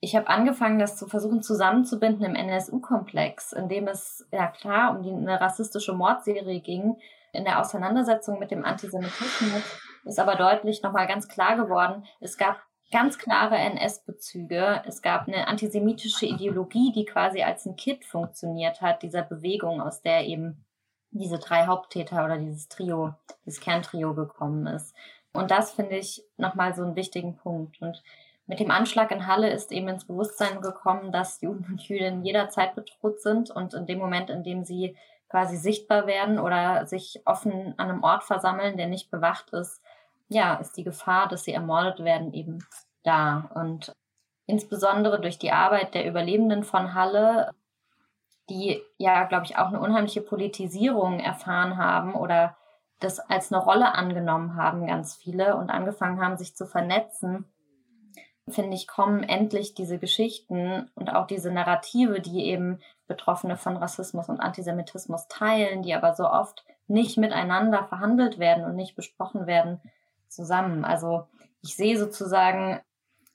ich 0.00 0.16
habe 0.16 0.28
angefangen, 0.28 0.78
das 0.78 0.96
zu 0.96 1.06
versuchen 1.06 1.42
zusammenzubinden 1.42 2.24
im 2.24 2.34
NSU-Komplex, 2.34 3.52
in 3.52 3.68
dem 3.68 3.86
es 3.86 4.26
ja 4.32 4.48
klar 4.48 4.96
um 4.96 5.02
die, 5.02 5.12
eine 5.12 5.40
rassistische 5.40 5.92
Mordserie 5.92 6.60
ging. 6.60 6.96
In 7.32 7.44
der 7.44 7.60
Auseinandersetzung 7.60 8.38
mit 8.38 8.50
dem 8.50 8.64
Antisemitismus 8.64 9.62
ist 10.04 10.18
aber 10.18 10.34
deutlich 10.34 10.82
nochmal 10.82 11.06
ganz 11.06 11.28
klar 11.28 11.56
geworden, 11.56 12.04
es 12.20 12.36
gab 12.36 12.60
ganz 12.90 13.18
klare 13.18 13.56
NS-Bezüge. 13.56 14.82
Es 14.86 15.02
gab 15.02 15.28
eine 15.28 15.48
antisemitische 15.48 16.26
Ideologie, 16.26 16.92
die 16.92 17.04
quasi 17.04 17.42
als 17.42 17.66
ein 17.66 17.76
Kit 17.76 18.04
funktioniert 18.04 18.80
hat, 18.80 19.02
dieser 19.02 19.22
Bewegung, 19.22 19.80
aus 19.80 20.02
der 20.02 20.26
eben 20.26 20.64
diese 21.10 21.38
drei 21.38 21.66
Haupttäter 21.66 22.24
oder 22.24 22.38
dieses 22.38 22.68
Trio, 22.68 23.14
dieses 23.44 23.60
Kerntrio 23.60 24.14
gekommen 24.14 24.66
ist. 24.66 24.94
Und 25.32 25.50
das 25.50 25.72
finde 25.72 25.96
ich 25.96 26.22
nochmal 26.36 26.74
so 26.74 26.82
einen 26.82 26.96
wichtigen 26.96 27.36
Punkt. 27.36 27.80
Und 27.80 28.02
mit 28.46 28.58
dem 28.58 28.70
Anschlag 28.70 29.10
in 29.12 29.26
Halle 29.26 29.50
ist 29.50 29.70
eben 29.70 29.88
ins 29.88 30.06
Bewusstsein 30.06 30.60
gekommen, 30.60 31.12
dass 31.12 31.40
Juden 31.40 31.64
und 31.68 31.82
Jüdinnen 31.82 32.24
jederzeit 32.24 32.74
bedroht 32.74 33.20
sind 33.20 33.50
und 33.50 33.74
in 33.74 33.86
dem 33.86 33.98
Moment, 33.98 34.30
in 34.30 34.42
dem 34.42 34.64
sie 34.64 34.96
quasi 35.28 35.56
sichtbar 35.56 36.08
werden 36.08 36.40
oder 36.40 36.86
sich 36.86 37.22
offen 37.24 37.74
an 37.76 37.90
einem 37.90 38.02
Ort 38.02 38.24
versammeln, 38.24 38.76
der 38.76 38.88
nicht 38.88 39.10
bewacht 39.10 39.50
ist, 39.50 39.79
ja, 40.30 40.54
ist 40.54 40.76
die 40.76 40.84
Gefahr, 40.84 41.28
dass 41.28 41.44
sie 41.44 41.52
ermordet 41.52 42.04
werden, 42.04 42.32
eben 42.32 42.64
da. 43.02 43.50
Und 43.54 43.92
insbesondere 44.46 45.20
durch 45.20 45.38
die 45.38 45.52
Arbeit 45.52 45.94
der 45.94 46.06
Überlebenden 46.06 46.62
von 46.62 46.94
Halle, 46.94 47.50
die 48.48 48.80
ja, 48.96 49.24
glaube 49.24 49.44
ich, 49.44 49.58
auch 49.58 49.66
eine 49.66 49.80
unheimliche 49.80 50.22
Politisierung 50.22 51.18
erfahren 51.18 51.76
haben 51.76 52.14
oder 52.14 52.56
das 53.00 53.18
als 53.18 53.52
eine 53.52 53.62
Rolle 53.62 53.94
angenommen 53.94 54.54
haben, 54.56 54.86
ganz 54.86 55.16
viele, 55.16 55.56
und 55.56 55.70
angefangen 55.70 56.20
haben, 56.20 56.36
sich 56.36 56.54
zu 56.54 56.66
vernetzen, 56.66 57.46
finde 58.48 58.76
ich, 58.76 58.86
kommen 58.86 59.22
endlich 59.22 59.74
diese 59.74 59.98
Geschichten 59.98 60.90
und 60.94 61.12
auch 61.12 61.26
diese 61.26 61.50
Narrative, 61.50 62.20
die 62.20 62.44
eben 62.44 62.80
Betroffene 63.08 63.56
von 63.56 63.76
Rassismus 63.76 64.28
und 64.28 64.40
Antisemitismus 64.40 65.26
teilen, 65.28 65.82
die 65.82 65.94
aber 65.94 66.14
so 66.14 66.28
oft 66.28 66.64
nicht 66.86 67.16
miteinander 67.16 67.84
verhandelt 67.84 68.38
werden 68.38 68.64
und 68.64 68.76
nicht 68.76 68.94
besprochen 68.94 69.46
werden 69.46 69.80
zusammen. 70.30 70.84
Also 70.84 71.26
ich 71.62 71.76
sehe 71.76 71.98
sozusagen 71.98 72.80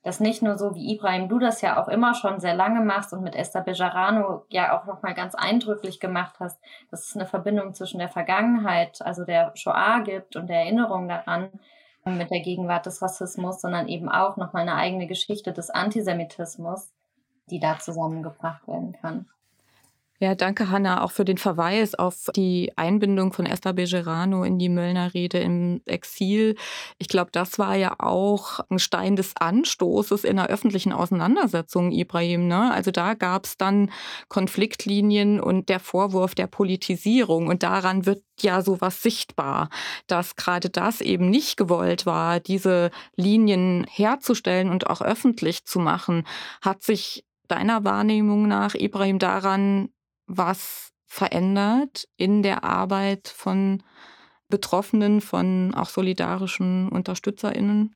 das 0.05 0.19
nicht 0.19 0.43
nur 0.43 0.55
so, 0.57 0.75
wie 0.75 0.93
Ibrahim, 0.93 1.29
du 1.29 1.39
das 1.39 1.61
ja 1.61 1.81
auch 1.81 1.87
immer 1.87 2.13
schon 2.13 2.39
sehr 2.39 2.53
lange 2.53 2.81
machst 2.81 3.11
und 3.11 3.23
mit 3.23 3.35
Esther 3.35 3.61
Bejarano 3.61 4.45
ja 4.49 4.77
auch 4.77 4.85
nochmal 4.85 5.15
ganz 5.15 5.33
eindrücklich 5.33 5.99
gemacht 5.99 6.35
hast, 6.39 6.61
dass 6.91 7.07
es 7.07 7.15
eine 7.15 7.25
Verbindung 7.25 7.73
zwischen 7.73 7.97
der 7.97 8.09
Vergangenheit, 8.09 9.01
also 9.01 9.25
der 9.25 9.51
Shoah 9.55 10.01
gibt 10.03 10.35
und 10.35 10.47
der 10.47 10.59
Erinnerung 10.59 11.07
daran 11.07 11.49
mit 12.05 12.29
der 12.29 12.41
Gegenwart 12.41 12.85
des 12.85 13.01
Rassismus, 13.01 13.61
sondern 13.61 13.87
eben 13.87 14.07
auch 14.07 14.37
nochmal 14.37 14.61
eine 14.61 14.75
eigene 14.75 15.07
Geschichte 15.07 15.53
des 15.53 15.71
Antisemitismus, 15.71 16.93
die 17.49 17.59
da 17.59 17.79
zusammengebracht 17.79 18.67
werden 18.67 18.93
kann. 19.01 19.27
Ja, 20.21 20.33
danke, 20.33 20.69
Hanna, 20.69 21.03
auch 21.03 21.11
für 21.11 21.25
den 21.25 21.37
Verweis 21.37 21.93
auf 21.93 22.29
die 22.33 22.71
Einbindung 22.77 23.33
von 23.33 23.45
Esther 23.45 23.73
Bejerano 23.73 24.45
in 24.45 24.57
die 24.57 24.69
Möllner 24.69 25.13
Rede 25.13 25.39
im 25.39 25.81
Exil. 25.85 26.55
Ich 26.97 27.09
glaube, 27.09 27.31
das 27.33 27.59
war 27.59 27.75
ja 27.75 27.95
auch 27.99 28.61
ein 28.69 28.79
Stein 28.79 29.17
des 29.17 29.35
Anstoßes 29.35 30.23
in 30.23 30.37
der 30.37 30.47
öffentlichen 30.47 30.93
Auseinandersetzung, 30.93 31.91
Ibrahim. 31.91 32.47
Ne? 32.47 32.71
Also 32.71 32.91
da 32.91 33.13
gab 33.13 33.45
es 33.45 33.57
dann 33.57 33.91
Konfliktlinien 34.29 35.41
und 35.41 35.67
der 35.67 35.81
Vorwurf 35.81 36.33
der 36.33 36.47
Politisierung. 36.47 37.47
Und 37.47 37.61
daran 37.61 38.05
wird 38.05 38.23
ja 38.39 38.61
sowas 38.61 39.03
sichtbar, 39.03 39.69
dass 40.07 40.37
gerade 40.37 40.69
das 40.69 41.01
eben 41.01 41.29
nicht 41.29 41.57
gewollt 41.57 42.05
war, 42.05 42.39
diese 42.39 42.91
Linien 43.17 43.85
herzustellen 43.89 44.69
und 44.69 44.87
auch 44.89 45.01
öffentlich 45.01 45.65
zu 45.65 45.79
machen. 45.79 46.25
Hat 46.61 46.83
sich 46.83 47.25
deiner 47.47 47.83
Wahrnehmung 47.83 48.47
nach, 48.47 48.75
Ibrahim, 48.75 49.19
daran 49.19 49.89
was 50.27 50.91
verändert 51.05 52.07
in 52.17 52.43
der 52.43 52.63
Arbeit 52.63 53.27
von 53.27 53.83
Betroffenen, 54.49 55.21
von 55.21 55.73
auch 55.75 55.89
solidarischen 55.89 56.89
UnterstützerInnen? 56.89 57.95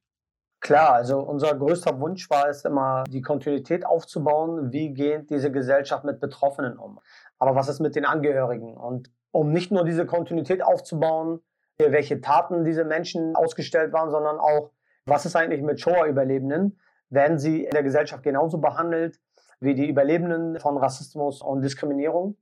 Klar, 0.62 0.94
also 0.94 1.20
unser 1.20 1.56
größter 1.56 2.00
Wunsch 2.00 2.30
war 2.30 2.50
es 2.50 2.66
immer, 2.66 3.06
die 3.08 3.22
Kontinuität 3.22 3.86
aufzubauen. 3.86 4.72
Wie 4.74 4.94
geht 4.94 5.30
diese 5.30 5.52
Gesellschaft 5.52 6.04
mit 6.04 6.20
Betroffenen 6.20 6.78
um? 6.78 7.00
Aber 7.38 7.56
was 7.56 7.70
ist 7.70 7.80
mit 7.80 7.96
den 7.96 8.06
Angehörigen? 8.06 8.76
Und 8.76 9.10
um 9.32 9.52
nicht 9.52 9.72
nur 9.72 9.86
diese 9.86 10.06
Kontinuität 10.06 10.62
aufzubauen, 10.62 11.40
welche 11.78 12.20
Taten 12.20 12.66
diese 12.66 12.84
Menschen 12.84 13.38
ausgestellt 13.38 13.94
waren, 13.94 14.12
sondern 14.12 14.38
auch, 14.38 14.72
was 15.06 15.26
ist 15.26 15.38
eigentlich 15.38 15.62
mit 15.62 15.80
Shoah-Überlebenden? 15.80 16.78
Werden 17.10 17.40
sie 17.40 17.64
in 17.64 17.72
der 17.72 17.84
Gesellschaft 17.84 18.24
genauso 18.24 18.58
behandelt? 18.58 19.20
Wie 19.60 19.76
die 19.76 19.88
Überlebenden 19.88 20.60
von 20.60 20.78
Rassismus 20.78 21.42
und 21.42 21.62
Diskriminierung. 21.62 22.38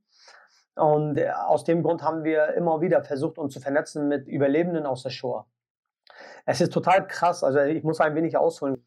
Und 0.76 1.18
äh, 1.18 1.30
aus 1.30 1.64
dem 1.64 1.82
Grund 1.82 2.02
haben 2.02 2.24
wir 2.24 2.54
immer 2.54 2.80
wieder 2.80 3.02
versucht, 3.02 3.38
uns 3.38 3.54
zu 3.54 3.60
vernetzen 3.60 4.08
mit 4.08 4.28
Überlebenden 4.28 4.86
aus 4.86 5.02
der 5.02 5.10
Shoah. 5.10 5.46
Es 6.46 6.60
ist 6.60 6.72
total 6.72 7.06
krass, 7.06 7.44
also 7.44 7.60
ich 7.60 7.82
muss 7.82 8.00
ein 8.00 8.14
wenig 8.14 8.36
ausholen. 8.36 8.86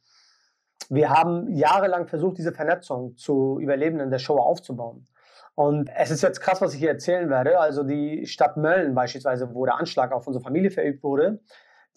Wir 0.89 1.09
haben 1.09 1.49
jahrelang 1.49 2.07
versucht, 2.07 2.37
diese 2.37 2.51
Vernetzung 2.51 3.15
zu 3.17 3.59
Überlebenden 3.59 4.09
der 4.09 4.19
Shoah 4.19 4.43
aufzubauen. 4.43 5.07
Und 5.55 5.89
es 5.95 6.11
ist 6.11 6.21
jetzt 6.21 6.41
krass, 6.41 6.61
was 6.61 6.73
ich 6.73 6.79
hier 6.79 6.89
erzählen 6.89 7.29
werde. 7.29 7.59
Also 7.59 7.83
die 7.83 8.25
Stadt 8.25 8.57
Mölln 8.57 8.95
beispielsweise, 8.95 9.53
wo 9.53 9.65
der 9.65 9.75
Anschlag 9.75 10.11
auf 10.11 10.25
unsere 10.27 10.43
Familie 10.43 10.71
verübt 10.71 11.03
wurde, 11.03 11.41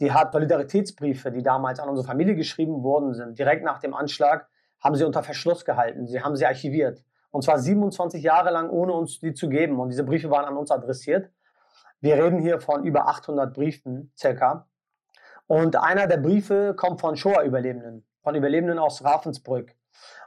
die 0.01 0.13
hat 0.13 0.33
Solidaritätsbriefe, 0.33 1.31
die 1.31 1.43
damals 1.43 1.79
an 1.79 1.89
unsere 1.89 2.07
Familie 2.07 2.35
geschrieben 2.35 2.83
worden 2.83 3.15
sind, 3.15 3.39
direkt 3.39 3.65
nach 3.65 3.79
dem 3.79 3.95
Anschlag 3.95 4.49
haben 4.85 4.95
sie 4.95 5.05
unter 5.05 5.23
Verschluss 5.23 5.65
gehalten. 5.65 6.07
Sie 6.07 6.21
haben 6.21 6.37
sie 6.37 6.45
archiviert. 6.45 7.03
Und 7.31 7.43
zwar 7.43 7.59
27 7.59 8.23
Jahre 8.23 8.51
lang, 8.51 8.69
ohne 8.69 8.93
uns 8.93 9.19
die 9.19 9.33
zu 9.33 9.49
geben. 9.49 9.81
Und 9.81 9.89
diese 9.89 10.05
Briefe 10.05 10.31
waren 10.31 10.45
an 10.45 10.57
uns 10.57 10.71
adressiert. 10.71 11.31
Wir 12.01 12.23
reden 12.23 12.39
hier 12.39 12.61
von 12.61 12.85
über 12.85 13.09
800 13.09 13.55
Briefen 13.55 14.13
circa. 14.17 14.69
Und 15.47 15.77
einer 15.77 16.07
der 16.07 16.19
Briefe 16.19 16.75
kommt 16.77 17.01
von 17.01 17.17
Shoah-Überlebenden, 17.17 18.07
von 18.23 18.35
Überlebenden 18.35 18.79
aus 18.79 19.03
Ravensbrück. 19.03 19.75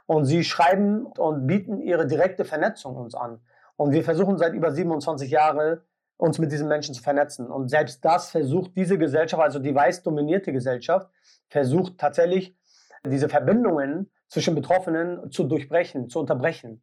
Und 0.06 0.24
sie 0.24 0.42
schreiben 0.42 1.06
und 1.06 1.46
bieten 1.46 1.80
ihre 1.80 2.06
direkte 2.06 2.44
Vernetzung 2.44 2.96
uns 2.96 3.14
an. 3.14 3.40
Und 3.76 3.92
wir 3.92 4.02
versuchen 4.02 4.38
seit 4.38 4.54
über 4.54 4.72
27 4.72 5.30
Jahren, 5.30 5.80
uns 6.16 6.38
mit 6.40 6.50
diesen 6.50 6.66
Menschen 6.66 6.94
zu 6.94 7.02
vernetzen. 7.02 7.48
Und 7.48 7.68
selbst 7.68 8.04
das 8.04 8.30
versucht 8.30 8.72
diese 8.76 8.98
Gesellschaft, 8.98 9.40
also 9.40 9.60
die 9.60 9.74
weiß 9.74 10.02
dominierte 10.02 10.52
Gesellschaft, 10.52 11.08
versucht 11.48 11.96
tatsächlich 11.98 12.56
diese 13.06 13.28
Verbindungen 13.28 14.10
zwischen 14.28 14.54
Betroffenen 14.54 15.30
zu 15.30 15.44
durchbrechen, 15.44 16.08
zu 16.08 16.20
unterbrechen, 16.20 16.82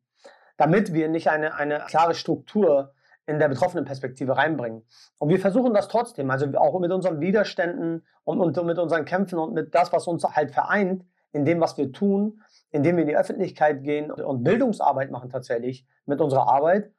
damit 0.57 0.93
wir 0.93 1.09
nicht 1.09 1.29
eine, 1.29 1.55
eine 1.55 1.79
klare 1.87 2.15
Struktur 2.15 2.93
in 3.27 3.39
der 3.39 3.47
betroffenen 3.47 3.85
Perspektive 3.85 4.37
reinbringen. 4.37 4.83
Und 5.17 5.29
wir 5.29 5.39
versuchen 5.39 5.73
das 5.73 5.87
trotzdem, 5.87 6.29
also 6.29 6.45
auch 6.57 6.79
mit 6.79 6.91
unseren 6.91 7.19
Widerständen 7.19 8.05
und, 8.23 8.39
und 8.39 8.65
mit 8.65 8.77
unseren 8.77 9.05
Kämpfen 9.05 9.39
und 9.39 9.53
mit 9.53 9.73
das, 9.73 9.91
was 9.91 10.07
uns 10.07 10.23
halt 10.23 10.51
vereint, 10.51 11.05
in 11.31 11.43
dem, 11.43 11.59
was 11.59 11.77
wir 11.77 11.91
tun, 11.91 12.41
indem 12.71 12.95
wir 12.95 13.03
in 13.03 13.09
die 13.09 13.17
Öffentlichkeit 13.17 13.83
gehen 13.83 14.09
und 14.09 14.43
Bildungsarbeit 14.43 15.11
machen 15.11 15.29
tatsächlich 15.29 15.85
mit 16.05 16.21
unserer 16.21 16.47
Arbeit, 16.47 16.91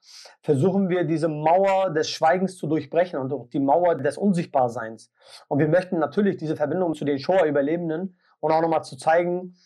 versuchen 0.42 0.90
wir 0.90 1.04
diese 1.04 1.28
Mauer 1.28 1.90
des 1.90 2.11
Schweigens 2.11 2.56
zu 2.56 2.66
durchbrechen 2.66 3.18
und 3.18 3.32
auch 3.32 3.48
die 3.48 3.61
Mauer 3.61 3.94
des 3.94 4.18
Unsichtbarseins. 4.18 5.11
Und 5.48 5.59
wir 5.59 5.68
möchten 5.68 5.98
natürlich 5.98 6.37
diese 6.37 6.54
Verbindung 6.56 6.94
zu 6.94 7.04
den 7.04 7.18
Shoah-Überlebenden 7.18 8.16
und 8.40 8.52
auch 8.52 8.61
nochmal 8.61 8.85
zu 8.85 8.96
zeigen, 8.96 9.56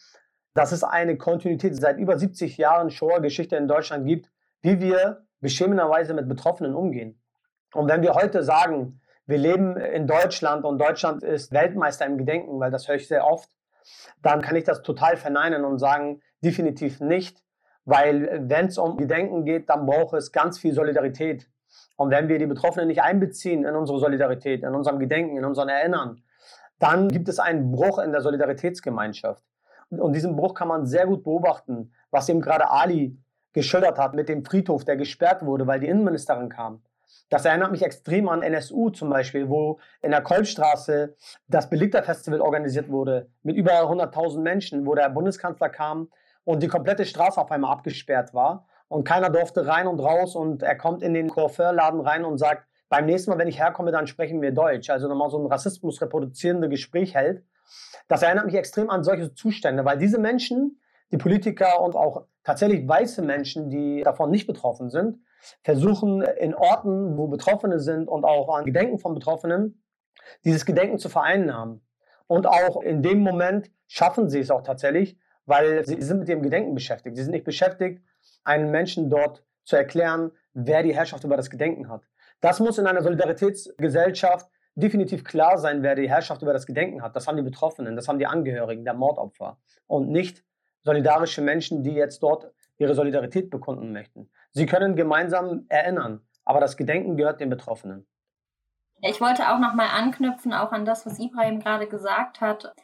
dass 0.55 0.73
es 0.73 0.83
eine 0.83 1.17
Kontinuität 1.17 1.77
seit 1.77 1.99
über 1.99 2.19
70 2.19 2.57
Jahren 2.57 2.91
Shoah-Geschichte 2.91 3.57
in 3.57 3.69
Deutschland 3.69 4.07
gibt, 4.07 4.31
wie 4.63 4.81
wir 4.81 5.25
beschämenderweise 5.41 6.15
mit 6.15 6.29
Betroffenen 6.29 6.75
umgehen. 6.75 7.21
Und 7.73 7.89
wenn 7.89 8.03
wir 8.03 8.15
heute 8.15 8.43
sagen, 8.43 9.01
wir 9.27 9.39
leben 9.39 9.77
in 9.77 10.07
Deutschland 10.07 10.65
und 10.65 10.79
Deutschland 10.79 11.23
ist 11.23 11.53
Weltmeister 11.53 12.05
im 12.05 12.19
Gedenken, 12.19 12.59
weil 12.59 12.71
das 12.71 12.89
höre 12.89 12.97
ich 12.97 13.07
sehr 13.07 13.27
oft, 13.27 13.49
dann 14.23 14.43
kann 14.43 14.57
ich 14.57 14.65
das 14.65 14.83
total 14.83 15.17
verneinen 15.17 15.65
und 15.65 15.79
sagen, 15.79 16.21
definitiv 16.43 17.01
nicht, 17.01 17.43
weil 17.85 18.49
wenn 18.49 18.67
es 18.67 18.79
um 18.79 18.97
Gedenken 18.97 19.45
geht, 19.45 19.71
dann 19.71 19.87
braucht 19.87 20.15
es 20.15 20.33
ganz 20.33 20.59
viel 20.59 20.75
Solidarität. 20.75 21.49
Und 21.97 22.11
wenn 22.11 22.29
wir 22.29 22.39
die 22.39 22.47
Betroffenen 22.47 22.89
nicht 22.89 23.03
einbeziehen 23.03 23.65
in 23.65 23.77
unsere 23.77 24.01
Solidarität, 24.01 24.63
in 24.63 24.75
unserem 24.75 24.99
Gedenken, 24.99 25.37
in 25.37 25.45
unserem 25.45 25.69
Erinnern, 25.69 26.23
dann 26.79 27.09
gibt 27.09 27.29
es 27.29 27.39
einen 27.39 27.71
Bruch 27.71 27.99
in 27.99 28.11
der 28.11 28.23
Solidaritätsgemeinschaft. 28.23 29.45
Und 29.91 30.15
diesen 30.15 30.37
Bruch 30.37 30.55
kann 30.55 30.69
man 30.69 30.87
sehr 30.87 31.07
gut 31.07 31.25
beobachten, 31.25 31.93
was 32.11 32.29
eben 32.29 32.41
gerade 32.41 32.71
Ali 32.71 33.19
geschildert 33.53 33.99
hat 33.99 34.15
mit 34.15 34.29
dem 34.29 34.45
Friedhof, 34.45 34.85
der 34.85 34.97
gesperrt 34.97 35.45
wurde, 35.45 35.67
weil 35.67 35.81
die 35.81 35.89
Innenministerin 35.89 36.49
kam. 36.49 36.83
Das 37.29 37.45
erinnert 37.45 37.73
mich 37.73 37.83
extrem 37.83 38.29
an 38.29 38.43
NSU 38.43 38.91
zum 38.91 39.11
Beispiel, 39.11 39.49
wo 39.49 39.79
in 40.03 40.11
der 40.11 40.21
Kolbstraße 40.21 41.17
das 41.49 41.69
Belikter-Festival 41.69 42.41
organisiert 42.41 42.89
wurde 42.89 43.29
mit 43.43 43.57
über 43.57 43.73
100.000 43.73 44.41
Menschen, 44.41 44.87
wo 44.87 44.95
der 44.95 45.11
Bundeskanzler 45.11 45.69
kam 45.69 46.09
und 46.45 46.63
die 46.63 46.69
komplette 46.69 47.05
Straße 47.05 47.41
auf 47.41 47.51
einmal 47.51 47.73
abgesperrt 47.73 48.35
war 48.35 48.67
und 48.89 49.05
keiner 49.05 49.31
durfte 49.31 49.67
rein 49.67 49.87
und 49.87 50.01
raus 50.01 50.35
und 50.35 50.63
er 50.63 50.77
kommt 50.77 51.03
in 51.03 51.15
den 51.15 51.29
Coiffeurladen 51.29 52.01
rein 52.01 52.25
und 52.25 52.39
sagt, 52.39 52.67
beim 52.89 53.07
nächsten 53.07 53.31
Mal, 53.31 53.39
wenn 53.39 53.47
ich 53.47 53.61
herkomme, 53.61 53.93
dann 53.93 54.09
sprechen 54.09 54.43
wir 54.43 54.51
Deutsch. 54.51 54.91
Also 54.91 55.07
nochmal 55.07 55.31
so 55.31 55.39
ein 55.39 55.47
Rassismus 55.47 56.03
reproduzierende 56.03 56.69
Gespräch 56.69 57.15
hält. 57.15 57.45
Das 58.09 58.23
erinnert 58.23 58.47
mich 58.47 58.55
extrem 58.55 58.91
an 58.91 59.05
solche 59.05 59.35
Zustände, 59.35 59.85
weil 59.85 59.99
diese 59.99 60.19
Menschen, 60.19 60.81
die 61.13 61.19
Politiker 61.19 61.81
und 61.81 61.97
auch 61.97 62.27
tatsächlich 62.45 62.87
weiße 62.87 63.23
Menschen, 63.23 63.71
die 63.71 64.03
davon 64.03 64.31
nicht 64.31 64.47
betroffen 64.47 64.91
sind, 64.91 65.19
versuchen 65.63 66.23
in 66.23 66.55
Orten, 66.55 67.17
wo 67.17 67.29
Betroffene 67.29 67.81
sind 67.81 68.09
und 68.09 68.25
auch 68.25 68.55
an 68.55 68.65
Gedenken 68.65 68.99
von 68.99 69.15
Betroffenen, 69.15 69.83
dieses 70.45 70.67
Gedenken 70.67 70.99
zu 70.99 71.09
vereinnahmen. 71.09 71.83
Und 72.27 72.47
auch 72.47 72.83
in 72.83 73.03
dem 73.03 73.21
Moment 73.21 73.71
schaffen 73.89 74.29
sie 74.29 74.41
es 74.41 74.51
auch 74.51 74.63
tatsächlich, 74.63 75.19
weil 75.47 75.85
sie 75.85 76.01
sind 76.01 76.21
mit 76.21 76.29
dem 76.29 76.43
Gedenken 76.43 76.75
beschäftigt. 76.75 77.17
Sie 77.17 77.23
sind 77.23 77.33
nicht 77.33 77.45
beschäftigt, 77.45 78.03
einen 78.45 78.71
Menschen 78.71 79.11
dort 79.11 79.45
zu 79.65 79.77
erklären, 79.77 80.33
wer 80.53 80.83
die 80.83 80.95
Herrschaft 80.95 81.25
über 81.25 81.37
das 81.37 81.51
Gedenken 81.51 81.89
hat. 81.89 82.03
Das 82.41 82.61
muss 82.61 82.79
in 82.79 82.87
einer 82.87 83.03
Solidaritätsgesellschaft 83.03 84.49
definitiv 84.75 85.25
klar 85.25 85.59
sein, 85.59 85.83
wer 85.83 85.95
die 85.95 86.09
Herrschaft 86.09 86.43
über 86.43 86.53
das 86.53 86.67
Gedenken 86.67 87.03
hat. 87.03 87.17
Das 87.17 87.27
haben 87.27 87.37
die 87.37 87.43
Betroffenen, 87.43 87.97
das 87.97 88.09
haben 88.09 88.19
die 88.19 88.27
Angehörigen 88.27 88.85
der 88.85 88.95
Mordopfer 88.95 89.59
und 89.87 90.09
nicht 90.09 90.45
solidarische 90.83 91.43
Menschen, 91.43 91.83
die 91.83 91.93
jetzt 91.93 92.23
dort 92.23 92.51
ihre 92.79 92.95
Solidarität 92.95 93.51
bekunden 93.51 93.93
möchten. 93.93 94.31
Sie 94.53 94.67
können 94.67 94.97
gemeinsam 94.97 95.67
erinnern, 95.69 96.23
aber 96.45 96.61
das 96.61 96.77
Gedenken 96.77 97.17
gehört 97.17 97.41
den 97.41 97.51
Betroffenen. 97.51 98.07
Ich 99.03 99.21
wollte 99.21 99.51
auch 99.51 99.59
nochmal 99.59 99.89
anknüpfen, 99.93 100.53
auch 100.53 100.73
an 100.73 100.85
das, 100.85 101.07
was 101.07 101.19
Ibrahim 101.19 101.61
gerade 101.61 101.87
gesagt 101.87 102.41
hat 102.41 102.75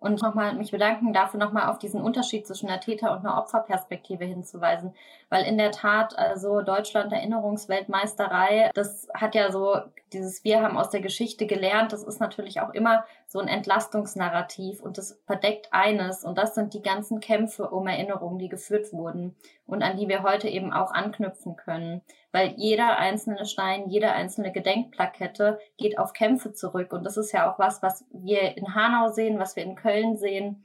und 0.00 0.22
nochmal 0.22 0.54
mich 0.54 0.70
bedanken 0.70 1.12
dafür, 1.12 1.38
nochmal 1.38 1.68
auf 1.68 1.78
diesen 1.78 2.00
Unterschied 2.00 2.46
zwischen 2.46 2.68
einer 2.68 2.80
Täter- 2.80 3.12
und 3.12 3.18
einer 3.18 3.38
Opferperspektive 3.38 4.24
hinzuweisen. 4.24 4.94
Weil 5.28 5.44
in 5.44 5.58
der 5.58 5.70
Tat, 5.70 6.18
also 6.18 6.62
Deutschland 6.62 7.12
Erinnerungsweltmeisterei, 7.12 8.70
das 8.74 9.08
hat 9.14 9.34
ja 9.34 9.52
so 9.52 9.76
dieses 10.12 10.44
Wir 10.44 10.62
haben 10.62 10.76
aus 10.76 10.90
der 10.90 11.00
Geschichte 11.00 11.46
gelernt, 11.46 11.92
das 11.92 12.02
ist 12.02 12.20
natürlich 12.20 12.60
auch 12.60 12.74
immer 12.74 13.04
so 13.26 13.38
ein 13.38 13.48
Entlastungsnarrativ 13.48 14.80
und 14.80 14.98
das 14.98 15.20
verdeckt 15.26 15.68
eines 15.72 16.24
und 16.24 16.36
das 16.36 16.54
sind 16.54 16.74
die 16.74 16.82
ganzen 16.82 17.20
Kämpfe 17.20 17.68
um 17.70 17.86
Erinnerungen, 17.86 18.38
die 18.38 18.48
geführt 18.48 18.92
wurden 18.92 19.36
und 19.66 19.82
an 19.82 19.96
die 19.96 20.08
wir 20.08 20.22
heute 20.22 20.48
eben 20.48 20.72
auch 20.72 20.92
anknüpfen 20.92 21.56
können. 21.56 22.02
Weil 22.32 22.54
jeder 22.56 22.98
einzelne 22.98 23.46
Stein, 23.46 23.88
jede 23.88 24.12
einzelne 24.12 24.52
Gedenkplakette 24.52 25.58
geht 25.76 25.98
auf 25.98 26.12
Kämpfe 26.12 26.52
zurück 26.52 26.92
und 26.92 27.04
das 27.04 27.16
ist 27.16 27.32
ja 27.32 27.50
auch 27.50 27.58
was, 27.58 27.82
was 27.82 28.04
wir 28.12 28.56
in 28.56 28.74
Hanau 28.74 29.10
sehen, 29.10 29.38
was 29.38 29.56
wir 29.56 29.62
in 29.62 29.76
Köln 29.76 30.16
sehen. 30.16 30.64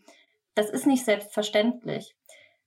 Das 0.55 0.69
ist 0.69 0.88
nicht 0.88 1.05
selbstverständlich. 1.05 2.15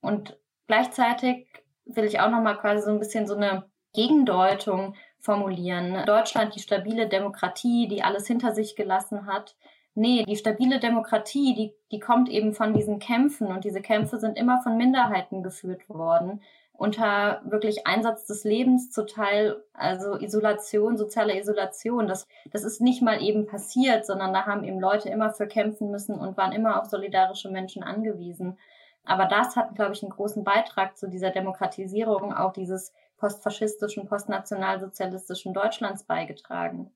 Und 0.01 0.39
gleichzeitig 0.67 1.47
will 1.85 2.05
ich 2.05 2.21
auch 2.21 2.31
nochmal 2.31 2.59
quasi 2.59 2.83
so 2.83 2.91
ein 2.91 2.99
bisschen 2.99 3.27
so 3.27 3.35
eine 3.35 3.65
Gegendeutung 3.95 4.95
formulieren. 5.21 6.05
Deutschland 6.07 6.55
die 6.55 6.61
stabile 6.61 7.09
Demokratie, 7.09 7.89
die 7.89 8.03
alles 8.03 8.27
hinter 8.27 8.55
sich 8.55 8.77
gelassen 8.77 9.27
hat. 9.27 9.57
Nee, 9.95 10.25
die 10.25 10.37
stabile 10.37 10.79
Demokratie, 10.79 11.55
die, 11.55 11.75
die 11.91 11.99
kommt 11.99 12.29
eben 12.29 12.55
von 12.55 12.73
diesen 12.73 13.01
Kämpfen 13.01 13.49
und 13.49 13.65
diese 13.65 13.81
Kämpfe 13.81 14.19
sind 14.19 14.39
immer 14.39 14.61
von 14.63 14.77
Minderheiten 14.77 15.43
geführt 15.43 15.89
worden. 15.89 16.41
Unter 16.73 17.43
wirklich 17.45 17.89
Einsatz 17.89 18.25
des 18.25 18.45
Lebens 18.45 18.93
zu 18.93 19.05
Teil, 19.05 19.57
also 19.75 20.15
Isolation, 20.15 20.97
soziale 20.97 21.37
Isolation. 21.37 22.07
Das, 22.07 22.29
das 22.53 22.63
ist 22.63 22.81
nicht 22.81 23.03
mal 23.03 23.21
eben 23.21 23.47
passiert, 23.47 24.07
sondern 24.07 24.33
da 24.33 24.47
haben 24.47 24.63
eben 24.63 24.79
Leute 24.79 25.09
immer 25.09 25.33
für 25.33 25.49
kämpfen 25.49 25.91
müssen 25.91 26.17
und 26.17 26.37
waren 26.37 26.53
immer 26.53 26.81
auf 26.81 26.87
solidarische 26.87 27.51
Menschen 27.51 27.83
angewiesen. 27.83 28.57
Aber 29.05 29.25
das 29.25 29.57
hat, 29.57 29.75
glaube 29.75 29.95
ich, 29.95 30.03
einen 30.05 30.13
großen 30.13 30.45
Beitrag 30.45 30.97
zu 30.97 31.09
dieser 31.09 31.31
Demokratisierung 31.31 32.33
auch 32.33 32.53
dieses 32.53 32.93
postfaschistischen, 33.19 34.07
postnationalsozialistischen 34.07 35.53
Deutschlands 35.53 36.05
beigetragen. 36.05 36.91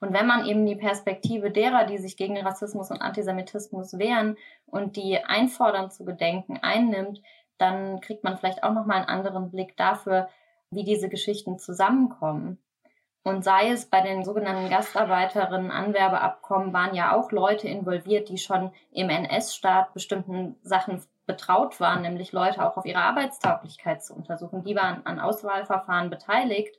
Und 0.00 0.12
wenn 0.12 0.26
man 0.26 0.46
eben 0.46 0.66
die 0.66 0.76
Perspektive 0.76 1.50
derer, 1.50 1.84
die 1.84 1.98
sich 1.98 2.16
gegen 2.16 2.38
Rassismus 2.38 2.90
und 2.90 3.02
Antisemitismus 3.02 3.98
wehren 3.98 4.36
und 4.66 4.96
die 4.96 5.18
einfordern 5.18 5.90
zu 5.90 6.04
gedenken, 6.04 6.58
einnimmt, 6.62 7.22
dann 7.58 8.00
kriegt 8.00 8.24
man 8.24 8.36
vielleicht 8.36 8.64
auch 8.64 8.72
nochmal 8.72 8.98
einen 8.98 9.08
anderen 9.08 9.50
Blick 9.50 9.76
dafür, 9.76 10.28
wie 10.70 10.84
diese 10.84 11.08
Geschichten 11.08 11.58
zusammenkommen. 11.58 12.58
Und 13.24 13.44
sei 13.44 13.70
es 13.70 13.86
bei 13.86 14.00
den 14.00 14.24
sogenannten 14.24 14.68
Gastarbeiterinnen 14.68 15.70
Anwerbeabkommen 15.70 16.72
waren 16.72 16.94
ja 16.94 17.14
auch 17.14 17.30
Leute 17.30 17.68
involviert, 17.68 18.28
die 18.28 18.38
schon 18.38 18.72
im 18.90 19.10
NS-Staat 19.10 19.94
bestimmten 19.94 20.56
Sachen 20.62 21.00
betraut 21.32 21.80
waren, 21.80 22.02
nämlich 22.02 22.32
Leute 22.32 22.64
auch 22.64 22.76
auf 22.76 22.84
ihre 22.84 23.00
Arbeitstauglichkeit 23.00 24.04
zu 24.04 24.14
untersuchen. 24.14 24.64
Die 24.64 24.76
waren 24.76 25.04
an 25.06 25.18
Auswahlverfahren 25.18 26.10
beteiligt. 26.10 26.78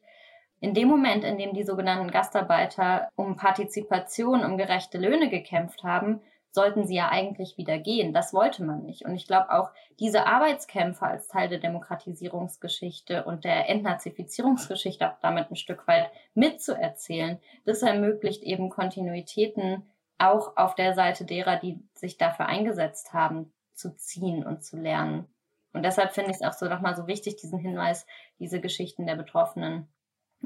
In 0.59 0.73
dem 0.73 0.87
Moment, 0.87 1.23
in 1.23 1.37
dem 1.37 1.53
die 1.53 1.63
sogenannten 1.63 2.11
Gastarbeiter 2.11 3.09
um 3.15 3.35
Partizipation, 3.35 4.45
um 4.45 4.57
gerechte 4.57 4.97
Löhne 4.97 5.29
gekämpft 5.29 5.83
haben, 5.83 6.21
sollten 6.51 6.85
sie 6.85 6.95
ja 6.95 7.09
eigentlich 7.09 7.57
wieder 7.57 7.79
gehen. 7.79 8.13
Das 8.13 8.31
wollte 8.31 8.63
man 8.63 8.83
nicht. 8.83 9.03
Und 9.05 9.15
ich 9.15 9.25
glaube 9.25 9.51
auch, 9.51 9.71
diese 9.99 10.27
Arbeitskämpfe 10.27 11.03
als 11.03 11.27
Teil 11.27 11.49
der 11.49 11.57
Demokratisierungsgeschichte 11.57 13.23
und 13.23 13.43
der 13.43 13.69
Entnazifizierungsgeschichte 13.69 15.09
auch 15.09 15.17
damit 15.19 15.49
ein 15.49 15.55
Stück 15.55 15.87
weit 15.87 16.11
mitzuerzählen, 16.35 17.39
das 17.65 17.81
ermöglicht 17.81 18.43
eben 18.43 18.69
Kontinuitäten 18.69 19.83
auch 20.19 20.55
auf 20.55 20.75
der 20.75 20.93
Seite 20.93 21.25
derer, 21.25 21.57
die 21.57 21.79
sich 21.95 22.17
dafür 22.17 22.45
eingesetzt 22.45 23.13
haben, 23.13 23.51
zu 23.75 23.95
ziehen 23.95 24.45
und 24.45 24.63
zu 24.63 24.77
lernen. 24.77 25.27
Und 25.73 25.83
deshalb 25.83 26.13
finde 26.13 26.31
ich 26.31 26.37
es 26.37 26.43
auch 26.43 26.53
so 26.53 26.67
nochmal 26.67 26.95
so 26.95 27.07
wichtig, 27.07 27.35
diesen 27.37 27.59
Hinweis, 27.59 28.05
diese 28.39 28.61
Geschichten 28.61 29.07
der 29.07 29.15
Betroffenen 29.15 29.87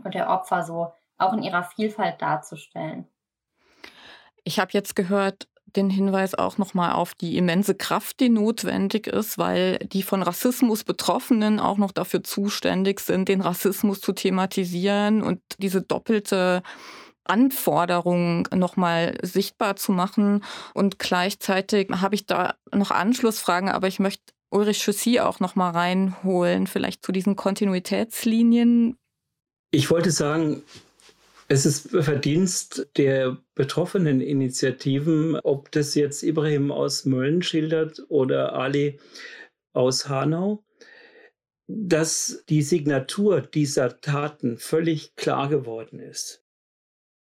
und 0.03 0.13
der 0.13 0.29
Opfer 0.29 0.63
so 0.63 0.93
auch 1.17 1.33
in 1.33 1.43
ihrer 1.43 1.63
Vielfalt 1.63 2.21
darzustellen. 2.21 3.07
Ich 4.43 4.59
habe 4.59 4.71
jetzt 4.73 4.95
gehört, 4.95 5.47
den 5.75 5.89
Hinweis 5.89 6.33
auch 6.33 6.57
nochmal 6.57 6.93
auf 6.93 7.13
die 7.13 7.37
immense 7.37 7.75
Kraft, 7.75 8.19
die 8.21 8.29
notwendig 8.29 9.07
ist, 9.07 9.37
weil 9.37 9.77
die 9.79 10.03
von 10.03 10.23
Rassismus 10.23 10.83
Betroffenen 10.83 11.59
auch 11.59 11.77
noch 11.77 11.91
dafür 11.91 12.23
zuständig 12.23 13.01
sind, 13.01 13.27
den 13.27 13.41
Rassismus 13.41 13.99
zu 13.99 14.13
thematisieren 14.13 15.21
und 15.21 15.41
diese 15.57 15.81
doppelte 15.81 16.63
Anforderungen 17.29 18.43
nochmal 18.53 19.17
sichtbar 19.21 19.75
zu 19.75 19.91
machen. 19.91 20.43
Und 20.73 20.99
gleichzeitig 20.99 21.89
habe 21.89 22.15
ich 22.15 22.25
da 22.25 22.55
noch 22.71 22.91
Anschlussfragen, 22.91 23.69
aber 23.69 23.87
ich 23.87 23.99
möchte 23.99 24.33
Ulrich 24.49 24.83
Chaussy 24.83 25.19
auch 25.19 25.39
nochmal 25.39 25.71
reinholen, 25.71 26.67
vielleicht 26.67 27.05
zu 27.05 27.11
diesen 27.11 27.35
Kontinuitätslinien. 27.35 28.97
Ich 29.71 29.91
wollte 29.91 30.11
sagen, 30.11 30.63
es 31.49 31.65
ist 31.65 31.89
Verdienst 31.89 32.87
der 32.97 33.37
betroffenen 33.55 34.21
Initiativen, 34.21 35.37
ob 35.37 35.71
das 35.71 35.95
jetzt 35.95 36.23
Ibrahim 36.23 36.71
aus 36.71 37.05
Mölln 37.05 37.41
schildert 37.41 38.03
oder 38.09 38.53
Ali 38.53 38.99
aus 39.73 40.09
Hanau, 40.09 40.63
dass 41.67 42.43
die 42.49 42.61
Signatur 42.61 43.41
dieser 43.41 43.99
Taten 43.99 44.57
völlig 44.57 45.15
klar 45.15 45.49
geworden 45.49 45.99
ist 45.99 46.46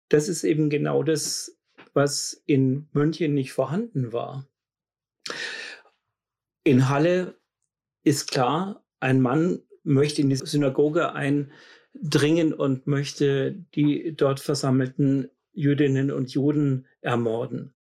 das 0.10 0.30
ist 0.30 0.44
eben 0.44 0.70
genau 0.70 1.04
das, 1.04 1.58
was 1.94 2.42
in 2.46 2.88
München 2.94 3.34
nicht 3.34 3.54
vorhanden 3.54 4.14
war. 4.14 4.48
In 6.64 6.90
Halle 6.90 7.40
ist 8.04 8.30
klar, 8.30 8.86
ein 9.00 9.22
Mann 9.22 9.62
möchte 9.84 10.22
in 10.22 10.30
die 10.30 10.36
Synagoge 10.36 11.14
eindringen 11.14 12.54
und 12.54 12.88
möchte 12.88 13.54
die 13.74 14.14
dort 14.16 14.40
versammelten 14.40 15.30
Jüdinnen 15.54 16.12
und 16.12 16.32
Juden 16.32 16.88
ermorden. 17.02 17.74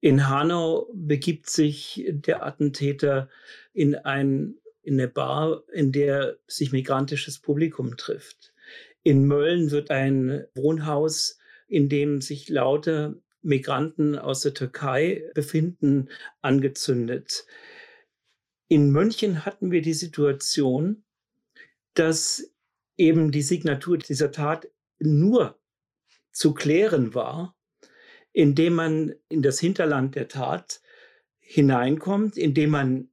In 0.00 0.28
Hanau 0.28 0.88
begibt 0.94 1.48
sich 1.48 2.04
der 2.08 2.44
Attentäter 2.44 3.28
in, 3.72 3.94
ein, 3.96 4.56
in 4.82 4.94
eine 4.94 5.08
Bar, 5.08 5.64
in 5.72 5.90
der 5.90 6.36
sich 6.46 6.70
migrantisches 6.70 7.40
Publikum 7.40 7.96
trifft. 7.96 8.54
In 9.06 9.24
Mölln 9.24 9.70
wird 9.70 9.92
ein 9.92 10.48
Wohnhaus, 10.56 11.38
in 11.68 11.88
dem 11.88 12.20
sich 12.20 12.48
lauter 12.48 13.14
Migranten 13.40 14.18
aus 14.18 14.40
der 14.40 14.52
Türkei 14.52 15.30
befinden, 15.32 16.08
angezündet. 16.42 17.46
In 18.66 18.90
München 18.90 19.46
hatten 19.46 19.70
wir 19.70 19.80
die 19.80 19.94
Situation, 19.94 21.04
dass 21.94 22.52
eben 22.96 23.30
die 23.30 23.42
Signatur 23.42 23.96
dieser 23.96 24.32
Tat 24.32 24.68
nur 24.98 25.56
zu 26.32 26.52
klären 26.52 27.14
war, 27.14 27.56
indem 28.32 28.74
man 28.74 29.14
in 29.28 29.40
das 29.40 29.60
Hinterland 29.60 30.16
der 30.16 30.26
Tat 30.26 30.80
hineinkommt, 31.38 32.36
indem 32.36 32.70
man 32.70 33.08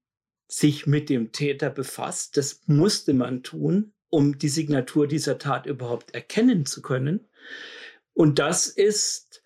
sich 0.47 0.87
mit 0.87 1.09
dem 1.09 1.31
Täter 1.31 1.69
befasst. 1.69 2.35
Das 2.35 2.63
musste 2.65 3.13
man 3.13 3.43
tun 3.43 3.93
um 4.13 4.37
die 4.37 4.47
Signatur 4.47 5.07
dieser 5.07 5.39
Tat 5.39 5.65
überhaupt 5.65 6.13
erkennen 6.13 6.67
zu 6.67 6.83
können. 6.83 7.27
Und 8.13 8.37
das 8.37 8.67
ist 8.67 9.41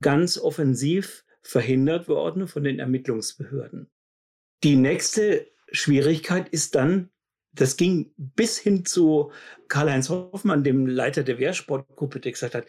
ganz 0.00 0.38
offensiv 0.38 1.26
verhindert 1.42 2.08
worden 2.08 2.48
von 2.48 2.64
den 2.64 2.78
Ermittlungsbehörden. 2.78 3.90
Die 4.64 4.76
nächste 4.76 5.46
Schwierigkeit 5.70 6.48
ist 6.48 6.74
dann, 6.74 7.10
das 7.52 7.76
ging 7.76 8.14
bis 8.16 8.56
hin 8.56 8.86
zu 8.86 9.30
Karl-Heinz 9.68 10.08
Hoffmann, 10.08 10.64
dem 10.64 10.86
Leiter 10.86 11.22
der 11.22 11.38
Wehrsportgruppe, 11.38 12.20
der 12.20 12.32
gesagt 12.32 12.54
hat, 12.54 12.64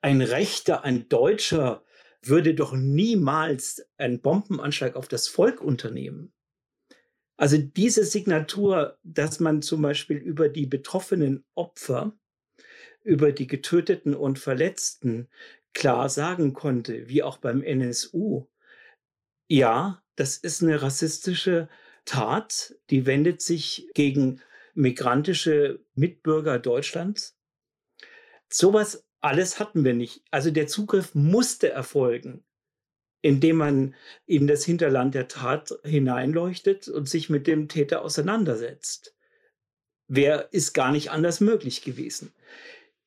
ein 0.00 0.22
Rechter, 0.22 0.84
ein 0.84 1.08
Deutscher 1.08 1.82
würde 2.22 2.54
doch 2.54 2.72
niemals 2.72 3.84
einen 3.96 4.20
Bombenanschlag 4.20 4.94
auf 4.94 5.08
das 5.08 5.26
Volk 5.26 5.60
unternehmen. 5.60 6.32
Also 7.36 7.58
diese 7.58 8.04
Signatur, 8.04 8.98
dass 9.02 9.40
man 9.40 9.62
zum 9.62 9.82
Beispiel 9.82 10.18
über 10.18 10.48
die 10.48 10.66
betroffenen 10.66 11.44
Opfer, 11.54 12.16
über 13.02 13.32
die 13.32 13.46
Getöteten 13.46 14.14
und 14.14 14.38
Verletzten 14.38 15.28
klar 15.72 16.08
sagen 16.08 16.52
konnte, 16.52 17.08
wie 17.08 17.22
auch 17.22 17.38
beim 17.38 17.62
NSU, 17.62 18.46
ja, 19.48 20.02
das 20.16 20.36
ist 20.36 20.62
eine 20.62 20.80
rassistische 20.80 21.68
Tat, 22.04 22.76
die 22.90 23.04
wendet 23.06 23.42
sich 23.42 23.88
gegen 23.94 24.40
migrantische 24.74 25.80
Mitbürger 25.94 26.58
Deutschlands. 26.58 27.36
Sowas 28.48 29.04
alles 29.20 29.58
hatten 29.58 29.84
wir 29.84 29.94
nicht. 29.94 30.22
Also 30.30 30.50
der 30.50 30.66
Zugriff 30.66 31.14
musste 31.14 31.70
erfolgen 31.70 32.44
indem 33.24 33.56
man 33.56 33.94
in 34.26 34.46
das 34.46 34.66
Hinterland 34.66 35.14
der 35.14 35.28
Tat 35.28 35.72
hineinleuchtet 35.82 36.88
und 36.88 37.08
sich 37.08 37.30
mit 37.30 37.46
dem 37.46 37.68
Täter 37.68 38.02
auseinandersetzt. 38.02 39.16
Wäre 40.08 40.46
ist 40.52 40.74
gar 40.74 40.92
nicht 40.92 41.10
anders 41.10 41.40
möglich 41.40 41.80
gewesen. 41.80 42.34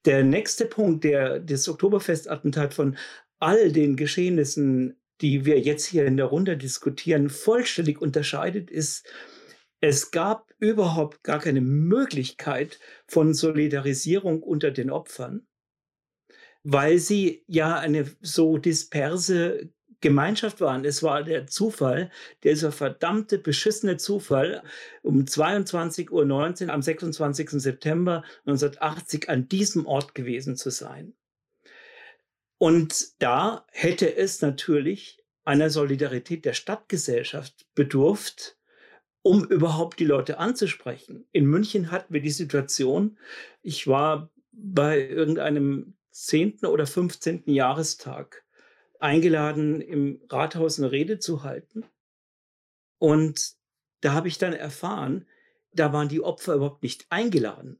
Der 0.05 0.23
nächste 0.23 0.65
Punkt, 0.65 1.03
der 1.03 1.39
das 1.39 1.69
Oktoberfestattentat 1.69 2.73
von 2.73 2.97
all 3.37 3.71
den 3.71 3.95
Geschehnissen, 3.95 4.99
die 5.21 5.45
wir 5.45 5.59
jetzt 5.59 5.85
hier 5.85 6.07
in 6.07 6.17
der 6.17 6.25
Runde 6.25 6.57
diskutieren, 6.57 7.29
vollständig 7.29 8.01
unterscheidet, 8.01 8.71
ist, 8.71 9.07
es 9.81 10.09
gab 10.09 10.51
überhaupt 10.57 11.23
gar 11.23 11.37
keine 11.37 11.61
Möglichkeit 11.61 12.79
von 13.05 13.35
Solidarisierung 13.35 14.41
unter 14.41 14.71
den 14.71 14.89
Opfern. 14.89 15.45
weil 16.63 16.97
sie 16.99 17.43
ja 17.47 17.77
eine 17.79 18.05
so 18.21 18.57
disperse 18.57 19.69
Gemeinschaft 20.01 20.61
waren. 20.61 20.85
Es 20.85 21.01
war 21.01 21.23
der 21.23 21.47
Zufall, 21.47 22.11
dieser 22.43 22.71
verdammte, 22.71 23.37
beschissene 23.39 23.97
Zufall, 23.97 24.63
um 25.01 25.21
22.19 25.21 26.11
Uhr 26.11 26.73
am 26.73 26.81
26. 26.81 27.49
September 27.51 28.23
1980 28.45 29.29
an 29.29 29.47
diesem 29.49 29.85
Ort 29.87 30.13
gewesen 30.13 30.55
zu 30.55 30.69
sein. 30.69 31.13
Und 32.59 33.21
da 33.21 33.65
hätte 33.71 34.15
es 34.15 34.41
natürlich 34.41 35.23
einer 35.43 35.69
Solidarität 35.69 36.45
der 36.45 36.53
Stadtgesellschaft 36.53 37.65
bedurft, 37.73 38.57
um 39.21 39.45
überhaupt 39.45 39.99
die 39.99 40.05
Leute 40.05 40.39
anzusprechen. 40.39 41.27
In 41.31 41.45
München 41.45 41.91
hatten 41.91 42.13
wir 42.13 42.21
die 42.21 42.29
Situation, 42.29 43.17
ich 43.61 43.87
war 43.87 44.31
bei 44.51 45.07
irgendeinem 45.07 45.95
10. 46.11 46.65
oder 46.65 46.87
15. 46.87 47.43
Jahrestag 47.45 48.43
eingeladen, 48.99 49.81
im 49.81 50.21
Rathaus 50.29 50.79
eine 50.79 50.91
Rede 50.91 51.19
zu 51.19 51.43
halten. 51.43 51.85
Und 52.99 53.53
da 54.01 54.13
habe 54.13 54.27
ich 54.27 54.37
dann 54.37 54.53
erfahren, 54.53 55.27
da 55.71 55.93
waren 55.93 56.09
die 56.09 56.21
Opfer 56.21 56.55
überhaupt 56.55 56.83
nicht 56.83 57.05
eingeladen. 57.09 57.79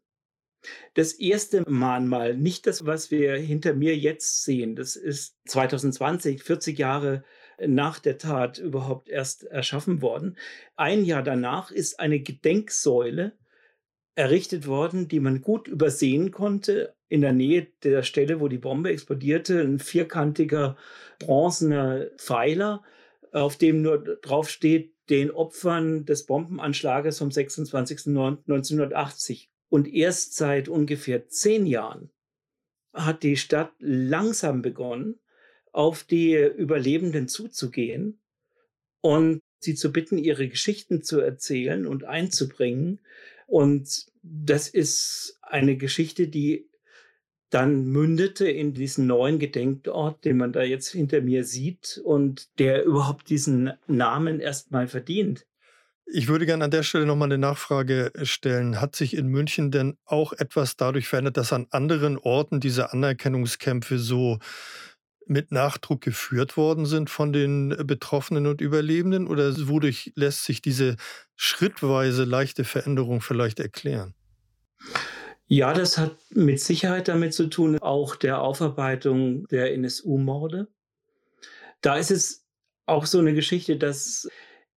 Das 0.93 1.13
erste 1.13 1.63
Mahnmal, 1.69 2.35
nicht 2.35 2.67
das, 2.67 2.85
was 2.85 3.11
wir 3.11 3.37
hinter 3.37 3.73
mir 3.73 3.95
jetzt 3.95 4.43
sehen, 4.43 4.75
das 4.75 4.95
ist 4.95 5.37
2020, 5.45 6.43
40 6.43 6.77
Jahre 6.77 7.23
nach 7.59 7.99
der 7.99 8.17
Tat 8.17 8.57
überhaupt 8.57 9.09
erst 9.09 9.43
erschaffen 9.43 10.01
worden. 10.01 10.37
Ein 10.75 11.05
Jahr 11.05 11.23
danach 11.23 11.71
ist 11.71 11.99
eine 11.99 12.19
Gedenksäule 12.19 13.37
errichtet 14.17 14.67
worden, 14.67 15.07
die 15.07 15.19
man 15.19 15.41
gut 15.41 15.67
übersehen 15.67 16.31
konnte. 16.31 16.95
In 17.07 17.21
der 17.21 17.33
Nähe 17.33 17.67
der 17.83 18.01
Stelle, 18.01 18.39
wo 18.39 18.47
die 18.47 18.57
Bombe 18.57 18.89
explodierte, 18.89 19.61
ein 19.61 19.77
vierkantiger 19.77 20.75
bronzener 21.19 22.07
Pfeiler, 22.17 22.81
auf 23.31 23.57
dem 23.57 23.83
nur 23.83 23.99
drauf 23.99 24.49
steht, 24.49 24.95
den 25.09 25.31
Opfern 25.31 26.05
des 26.05 26.25
Bombenanschlages 26.25 27.19
vom 27.19 27.29
26.09.1980. 27.29 29.49
Und 29.69 29.93
erst 29.93 30.35
seit 30.35 30.67
ungefähr 30.67 31.27
zehn 31.27 31.67
Jahren 31.67 32.09
hat 32.93 33.21
die 33.21 33.37
Stadt 33.37 33.71
langsam 33.79 34.63
begonnen, 34.63 35.19
auf 35.71 36.03
die 36.03 36.33
Überlebenden 36.33 37.27
zuzugehen 37.27 38.19
und 39.01 39.41
sie 39.59 39.75
zu 39.75 39.91
bitten, 39.91 40.17
ihre 40.17 40.47
Geschichten 40.47 41.03
zu 41.03 41.19
erzählen 41.19 41.85
und 41.85 42.03
einzubringen. 42.03 42.99
Und 43.47 44.05
das 44.21 44.67
ist 44.67 45.39
eine 45.41 45.77
Geschichte, 45.77 46.27
die 46.27 46.69
dann 47.49 47.85
mündete 47.85 48.49
in 48.49 48.73
diesen 48.73 49.07
neuen 49.07 49.39
Gedenkort, 49.39 50.25
den 50.25 50.37
man 50.37 50.51
da 50.51 50.63
jetzt 50.63 50.89
hinter 50.89 51.21
mir 51.21 51.45
sieht 51.45 51.99
und 52.03 52.59
der 52.59 52.83
überhaupt 52.83 53.29
diesen 53.29 53.71
Namen 53.87 54.41
erstmal 54.41 54.87
verdient. 54.87 55.47
Ich 56.09 56.27
würde 56.27 56.45
gerne 56.45 56.65
an 56.65 56.71
der 56.71 56.83
Stelle 56.83 57.05
nochmal 57.05 57.27
eine 57.27 57.37
Nachfrage 57.37 58.11
stellen. 58.23 58.79
Hat 58.79 58.95
sich 58.95 59.15
in 59.15 59.27
München 59.27 59.71
denn 59.71 59.97
auch 60.05 60.31
etwas 60.33 60.77
dadurch 60.77 61.07
verändert, 61.07 61.35
dass 61.35 61.51
an 61.51 61.67
anderen 61.69 62.17
Orten 62.17 62.59
diese 62.61 62.93
Anerkennungskämpfe 62.93 63.97
so 63.97 64.39
mit 65.29 65.51
Nachdruck 65.51 66.01
geführt 66.01 66.57
worden 66.57 66.85
sind 66.85 67.09
von 67.09 67.33
den 67.33 67.69
Betroffenen 67.85 68.47
und 68.47 68.61
Überlebenden? 68.61 69.27
Oder 69.27 69.53
wodurch 69.67 70.11
lässt 70.15 70.45
sich 70.45 70.61
diese 70.61 70.97
schrittweise 71.35 72.23
leichte 72.23 72.63
Veränderung 72.63 73.21
vielleicht 73.21 73.59
erklären? 73.59 74.13
Ja, 75.47 75.73
das 75.73 75.97
hat 75.97 76.17
mit 76.29 76.59
Sicherheit 76.59 77.07
damit 77.07 77.33
zu 77.33 77.47
tun, 77.47 77.79
auch 77.79 78.15
der 78.15 78.41
Aufarbeitung 78.41 79.47
der 79.47 79.73
NSU-Morde. 79.73 80.67
Da 81.81 81.95
ist 81.95 82.11
es 82.11 82.45
auch 82.85 83.05
so 83.05 83.19
eine 83.19 83.33
Geschichte, 83.33 83.77
dass 83.77 84.27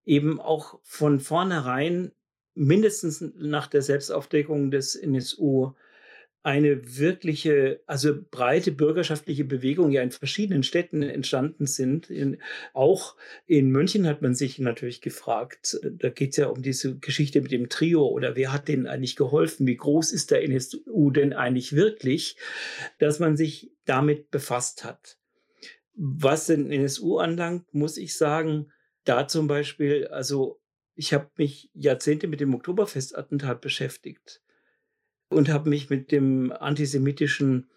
eben 0.04 0.40
auch 0.40 0.78
von 0.82 1.18
vornherein 1.18 2.12
mindestens 2.54 3.20
nach 3.36 3.66
der 3.66 3.82
Selbstaufdeckung 3.82 4.70
des 4.70 4.94
NSU 4.94 5.72
eine 6.42 6.96
wirkliche, 6.98 7.82
also 7.86 8.14
breite 8.30 8.72
bürgerschaftliche 8.72 9.44
Bewegung 9.44 9.90
ja 9.90 10.02
in 10.02 10.10
verschiedenen 10.10 10.62
Städten 10.62 11.02
entstanden 11.02 11.66
sind. 11.66 12.08
In, 12.08 12.38
auch 12.72 13.16
in 13.46 13.70
München 13.70 14.06
hat 14.06 14.22
man 14.22 14.34
sich 14.34 14.58
natürlich 14.58 15.02
gefragt, 15.02 15.78
da 15.82 16.08
geht 16.08 16.30
es 16.30 16.36
ja 16.38 16.46
um 16.46 16.62
diese 16.62 16.98
Geschichte 16.98 17.42
mit 17.42 17.52
dem 17.52 17.68
Trio 17.68 18.06
oder 18.06 18.36
wer 18.36 18.54
hat 18.54 18.68
denen 18.68 18.86
eigentlich 18.86 19.16
geholfen, 19.16 19.66
wie 19.66 19.76
groß 19.76 20.12
ist 20.12 20.30
der 20.30 20.42
NSU 20.44 21.10
denn 21.10 21.34
eigentlich 21.34 21.74
wirklich, 21.74 22.36
dass 22.98 23.18
man 23.18 23.36
sich 23.36 23.72
damit 23.84 24.30
befasst 24.30 24.84
hat. 24.84 25.18
Was 25.94 26.46
den 26.46 26.72
NSU 26.72 27.18
anlangt, 27.18 27.74
muss 27.74 27.98
ich 27.98 28.16
sagen, 28.16 28.72
da 29.04 29.28
zum 29.28 29.46
Beispiel, 29.46 30.06
also 30.06 30.58
ich 30.94 31.12
habe 31.12 31.28
mich 31.36 31.70
Jahrzehnte 31.74 32.28
mit 32.28 32.40
dem 32.40 32.54
Oktoberfestattentat 32.54 33.60
beschäftigt 33.60 34.40
und 35.30 35.48
habe 35.48 35.70
mich 35.70 35.88
mit 35.88 36.12
dem 36.12 36.52
antisemitischen 36.52 37.70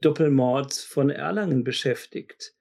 Doppelmord 0.00 0.72
von 0.72 1.10
Erlangen 1.10 1.64
beschäftigt. 1.64 2.54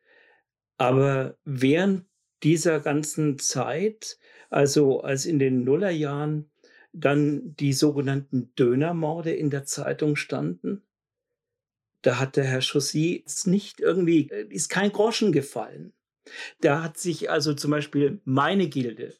Aber 0.77 1.37
während 1.45 2.05
dieser 2.43 2.79
ganzen 2.79 3.39
Zeit, 3.39 4.17
also 4.49 5.01
als 5.01 5.25
in 5.25 5.39
den 5.39 5.63
Nullerjahren 5.63 6.51
dann 6.91 7.55
die 7.55 7.71
sogenannten 7.71 8.53
Dönermorde 8.55 9.31
in 9.31 9.49
der 9.49 9.63
Zeitung 9.63 10.15
standen, 10.15 10.83
da 12.01 12.19
hat 12.19 12.35
der 12.35 12.45
Herr 12.45 12.61
Chaussy 12.61 13.23
nicht 13.45 13.79
irgendwie, 13.79 14.27
ist 14.49 14.69
kein 14.69 14.91
Groschen 14.91 15.31
gefallen. 15.31 15.93
Da 16.59 16.83
hat 16.83 16.97
sich 16.97 17.29
also 17.29 17.53
zum 17.53 17.71
Beispiel 17.71 18.21
meine 18.25 18.67
Gilde 18.67 19.13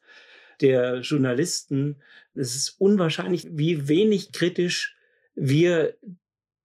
der 0.61 1.01
Journalisten, 1.01 2.01
es 2.34 2.55
ist 2.55 2.69
unwahrscheinlich, 2.80 3.47
wie 3.51 3.88
wenig 3.88 4.32
kritisch 4.32 4.95
wir 5.36 5.97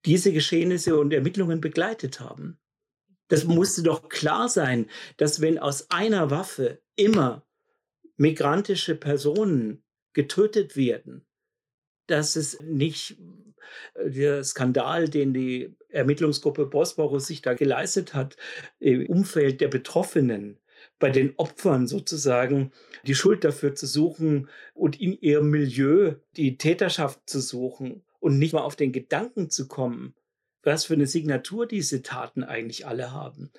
diese 0.05 0.33
Geschehnisse 0.33 0.99
und 0.99 1.13
Ermittlungen 1.13 1.61
begleitet 1.61 2.21
haben. 2.21 2.59
Das 3.29 3.45
musste 3.45 3.83
doch 3.83 4.09
klar 4.09 4.49
sein, 4.49 4.89
dass 5.17 5.41
wenn 5.41 5.59
aus 5.59 5.91
einer 5.91 6.31
Waffe 6.31 6.81
immer 6.95 7.45
migrantische 8.17 8.95
Personen 8.95 9.83
getötet 10.13 10.77
werden, 10.77 11.27
dass 12.07 12.37
es 12.37 12.61
nicht 12.61 13.19
äh, 13.95 14.11
der 14.11 14.45
Skandal, 14.45 15.09
den 15.09 15.35
die 15.35 15.77
Ermittlungsgruppe 15.89 16.67
Bosporus 16.67 17.27
sich 17.27 17.43
da 17.43 17.55
geleistet 17.55 18.15
hat, 18.15 18.37
im 18.79 19.07
Umfeld 19.07 19.61
der 19.61 19.69
Betroffenen, 19.69 20.59
bei 20.99 21.11
den 21.11 21.35
Opfern 21.37 21.87
sozusagen 21.87 22.73
die 23.07 23.15
Schuld 23.15 23.45
dafür 23.45 23.75
zu 23.75 23.87
suchen 23.87 24.49
und 24.73 25.01
in 25.01 25.19
ihrem 25.21 25.51
Milieu 25.51 26.15
die 26.37 26.59
Täterschaft 26.59 27.29
zu 27.29 27.41
suchen 27.41 28.06
und 28.27 28.41
nicht 28.41 28.53
mal 28.53 28.63
auf 28.63 28.75
den 28.75 28.91
Gedanken 28.91 29.51
zu 29.51 29.69
kommen, 29.69 30.13
was 30.65 30.85
für 30.85 30.95
eine 30.95 31.07
Signatur 31.07 31.65
diese 31.65 32.03
Taten 32.03 32.43
eigentlich 32.43 32.85
alle 32.85 33.13
haben. 33.13 33.53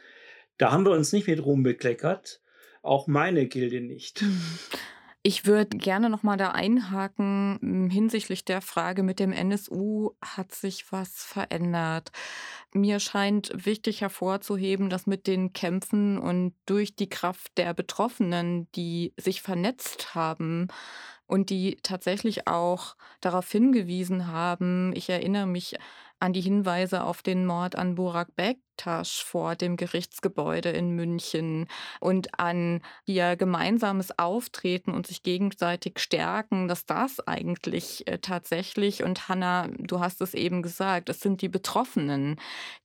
Da 0.57 0.74
haben 0.74 0.86
wir 0.86 0.91
uns 0.91 1.13
nicht 1.13 1.26
mit 1.26 1.41
Ruhm 1.45 1.63
bekleckert, 1.63 2.41
auch 2.82 3.07
meine 3.07 3.47
Gilde 3.47 3.80
nicht. 3.80 4.26
Ich 5.24 5.45
würde 5.45 5.78
gerne 5.78 6.09
noch 6.09 6.24
mal 6.24 6.38
da 6.38 6.51
einhaken 6.51 7.57
hm, 7.59 7.89
hinsichtlich 7.89 8.45
der 8.45 8.61
Frage 8.61 9.03
mit 9.03 9.20
dem 9.20 9.34
NSU 9.34 10.11
hat 10.24 10.55
sich 10.55 10.89
was 10.93 11.22
verändert. 11.22 12.11
Mir 12.74 13.01
scheint 13.01 13.51
wichtig 13.53 13.99
hervorzuheben, 13.99 14.89
dass 14.89 15.05
mit 15.05 15.28
den 15.28 15.51
Kämpfen 15.51 16.18
und 16.18 16.53
durch 16.65 16.95
die 16.95 17.09
Kraft 17.09 17.57
der 17.57 17.74
Betroffenen, 17.74 18.72
die 18.72 19.13
sich 19.18 19.41
vernetzt 19.41 20.15
haben, 20.15 20.70
und 21.28 21.49
die 21.49 21.78
tatsächlich 21.84 22.47
auch 22.47 22.95
darauf 23.21 23.51
hingewiesen 23.51 24.28
haben. 24.28 24.93
Ich 24.95 25.09
erinnere 25.09 25.45
mich 25.45 25.78
an 26.19 26.34
die 26.34 26.41
Hinweise 26.41 27.03
auf 27.03 27.21
den 27.21 27.45
Mord 27.45 27.75
an 27.75 27.95
Burak 27.95 28.36
Bektasch 28.78 29.23
vor 29.23 29.55
dem 29.55 29.75
Gerichtsgebäude 29.75 30.69
in 30.69 30.91
München 30.91 31.67
und 31.99 32.39
an 32.39 32.82
ihr 33.07 33.36
gemeinsames 33.36 34.17
Auftreten 34.19 34.91
und 34.91 35.07
sich 35.07 35.23
gegenseitig 35.23 35.97
stärken, 35.97 36.67
dass 36.67 36.86
das 36.86 37.19
eigentlich 37.28 38.07
äh, 38.07 38.19
tatsächlich, 38.19 39.03
und 39.03 39.30
Hanna, 39.30 39.67
du 39.80 39.99
hast 39.99 40.21
es 40.21 40.36
eben 40.36 40.61
gesagt, 40.61 41.09
es 41.09 41.21
sind 41.21 41.41
die 41.41 41.49
Betroffenen, 41.49 42.39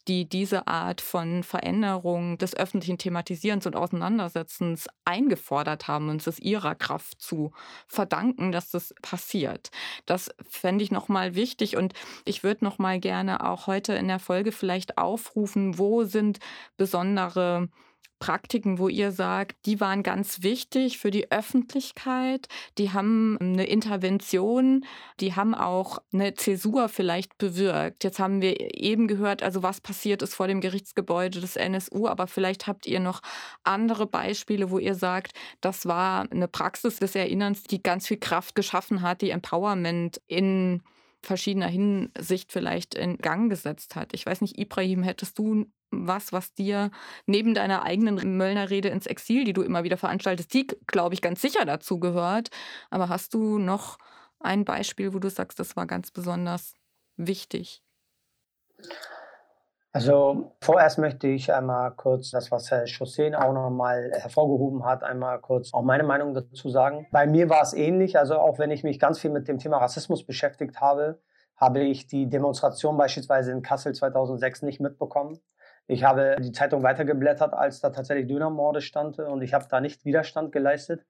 die 0.08 0.28
diese 0.28 0.66
Art 0.66 1.00
von 1.00 1.42
Veränderung 1.42 2.38
des 2.38 2.56
öffentlichen 2.56 2.98
Thematisierens 2.98 3.66
und 3.66 3.76
Auseinandersetzens 3.76 4.88
eingefordert 5.04 5.88
haben 5.88 6.08
und 6.08 6.26
es 6.26 6.38
ihrer 6.38 6.74
Kraft 6.74 7.20
zu 7.20 7.52
verdanken, 7.86 8.50
dass 8.50 8.70
das 8.70 8.94
passiert. 9.02 9.70
Das 10.06 10.30
fände 10.48 10.82
ich 10.82 10.90
nochmal 10.90 11.34
wichtig 11.34 11.76
und 11.76 11.92
ich 12.24 12.42
würde 12.42 12.64
nochmal 12.64 12.98
gerne 12.98 13.46
auch 13.46 13.66
heute 13.66 13.92
in 13.92 14.08
der 14.08 14.18
Folge 14.18 14.52
vielleicht 14.52 14.98
aufrufen, 14.98 15.78
wo 15.82 16.04
sind 16.04 16.38
besondere 16.76 17.68
Praktiken, 18.20 18.78
wo 18.78 18.86
ihr 18.86 19.10
sagt, 19.10 19.56
die 19.66 19.80
waren 19.80 20.04
ganz 20.04 20.44
wichtig 20.44 20.98
für 20.98 21.10
die 21.10 21.32
Öffentlichkeit, 21.32 22.46
die 22.78 22.92
haben 22.92 23.36
eine 23.40 23.64
Intervention, 23.64 24.84
die 25.18 25.34
haben 25.34 25.56
auch 25.56 25.98
eine 26.12 26.34
Zäsur 26.34 26.88
vielleicht 26.88 27.36
bewirkt. 27.36 28.04
Jetzt 28.04 28.20
haben 28.20 28.40
wir 28.40 28.80
eben 28.80 29.08
gehört, 29.08 29.42
also 29.42 29.64
was 29.64 29.80
passiert 29.80 30.22
ist 30.22 30.36
vor 30.36 30.46
dem 30.46 30.60
Gerichtsgebäude 30.60 31.40
des 31.40 31.56
NSU, 31.56 32.06
aber 32.06 32.28
vielleicht 32.28 32.68
habt 32.68 32.86
ihr 32.86 33.00
noch 33.00 33.22
andere 33.64 34.06
Beispiele, 34.06 34.70
wo 34.70 34.78
ihr 34.78 34.94
sagt, 34.94 35.32
das 35.60 35.86
war 35.86 36.30
eine 36.30 36.46
Praxis 36.46 37.00
des 37.00 37.16
Erinnerns, 37.16 37.64
die 37.64 37.82
ganz 37.82 38.06
viel 38.06 38.18
Kraft 38.18 38.54
geschaffen 38.54 39.02
hat, 39.02 39.20
die 39.20 39.30
Empowerment 39.30 40.20
in 40.28 40.84
verschiedener 41.22 41.68
Hinsicht 41.68 42.52
vielleicht 42.52 42.94
in 42.94 43.18
Gang 43.18 43.48
gesetzt 43.48 43.96
hat. 43.96 44.12
Ich 44.12 44.26
weiß 44.26 44.40
nicht, 44.40 44.58
Ibrahim, 44.58 45.02
hättest 45.02 45.38
du 45.38 45.66
was, 45.90 46.32
was 46.32 46.54
dir 46.54 46.90
neben 47.26 47.54
deiner 47.54 47.82
eigenen 47.82 48.36
Möllner-Rede 48.36 48.88
ins 48.88 49.06
Exil, 49.06 49.44
die 49.44 49.52
du 49.52 49.62
immer 49.62 49.84
wieder 49.84 49.96
veranstaltest, 49.96 50.52
die, 50.54 50.66
glaube 50.86 51.14
ich, 51.14 51.20
ganz 51.20 51.40
sicher 51.40 51.64
dazu 51.64 52.00
gehört. 52.00 52.48
Aber 52.90 53.08
hast 53.08 53.34
du 53.34 53.58
noch 53.58 53.98
ein 54.40 54.64
Beispiel, 54.64 55.14
wo 55.14 55.18
du 55.18 55.30
sagst, 55.30 55.60
das 55.60 55.76
war 55.76 55.86
ganz 55.86 56.10
besonders 56.10 56.74
wichtig? 57.16 57.82
Also 59.94 60.56
vorerst 60.62 60.98
möchte 60.98 61.28
ich 61.28 61.52
einmal 61.52 61.90
kurz 61.90 62.30
das, 62.30 62.50
was 62.50 62.70
Herr 62.70 62.86
Chausseen 62.86 63.34
auch 63.34 63.52
nochmal 63.52 64.10
hervorgehoben 64.14 64.86
hat, 64.86 65.04
einmal 65.04 65.38
kurz 65.40 65.74
auch 65.74 65.82
meine 65.82 66.02
Meinung 66.02 66.32
dazu 66.32 66.70
sagen. 66.70 67.06
Bei 67.12 67.26
mir 67.26 67.50
war 67.50 67.60
es 67.60 67.74
ähnlich, 67.74 68.18
also 68.18 68.38
auch 68.38 68.58
wenn 68.58 68.70
ich 68.70 68.84
mich 68.84 68.98
ganz 68.98 69.18
viel 69.18 69.30
mit 69.30 69.48
dem 69.48 69.58
Thema 69.58 69.76
Rassismus 69.76 70.24
beschäftigt 70.24 70.80
habe, 70.80 71.20
habe 71.56 71.80
ich 71.80 72.06
die 72.06 72.28
Demonstration 72.28 72.96
beispielsweise 72.96 73.52
in 73.52 73.62
Kassel 73.62 73.94
2006 73.94 74.62
nicht 74.62 74.80
mitbekommen. 74.80 75.40
Ich 75.86 76.04
habe 76.04 76.36
die 76.40 76.52
Zeitung 76.52 76.82
weitergeblättert, 76.82 77.52
als 77.52 77.80
da 77.80 77.90
tatsächlich 77.90 78.28
Dönermorde 78.28 78.80
stand 78.80 79.18
und 79.18 79.42
ich 79.42 79.52
habe 79.52 79.66
da 79.68 79.80
nicht 79.82 80.06
Widerstand 80.06 80.52
geleistet. 80.52 81.04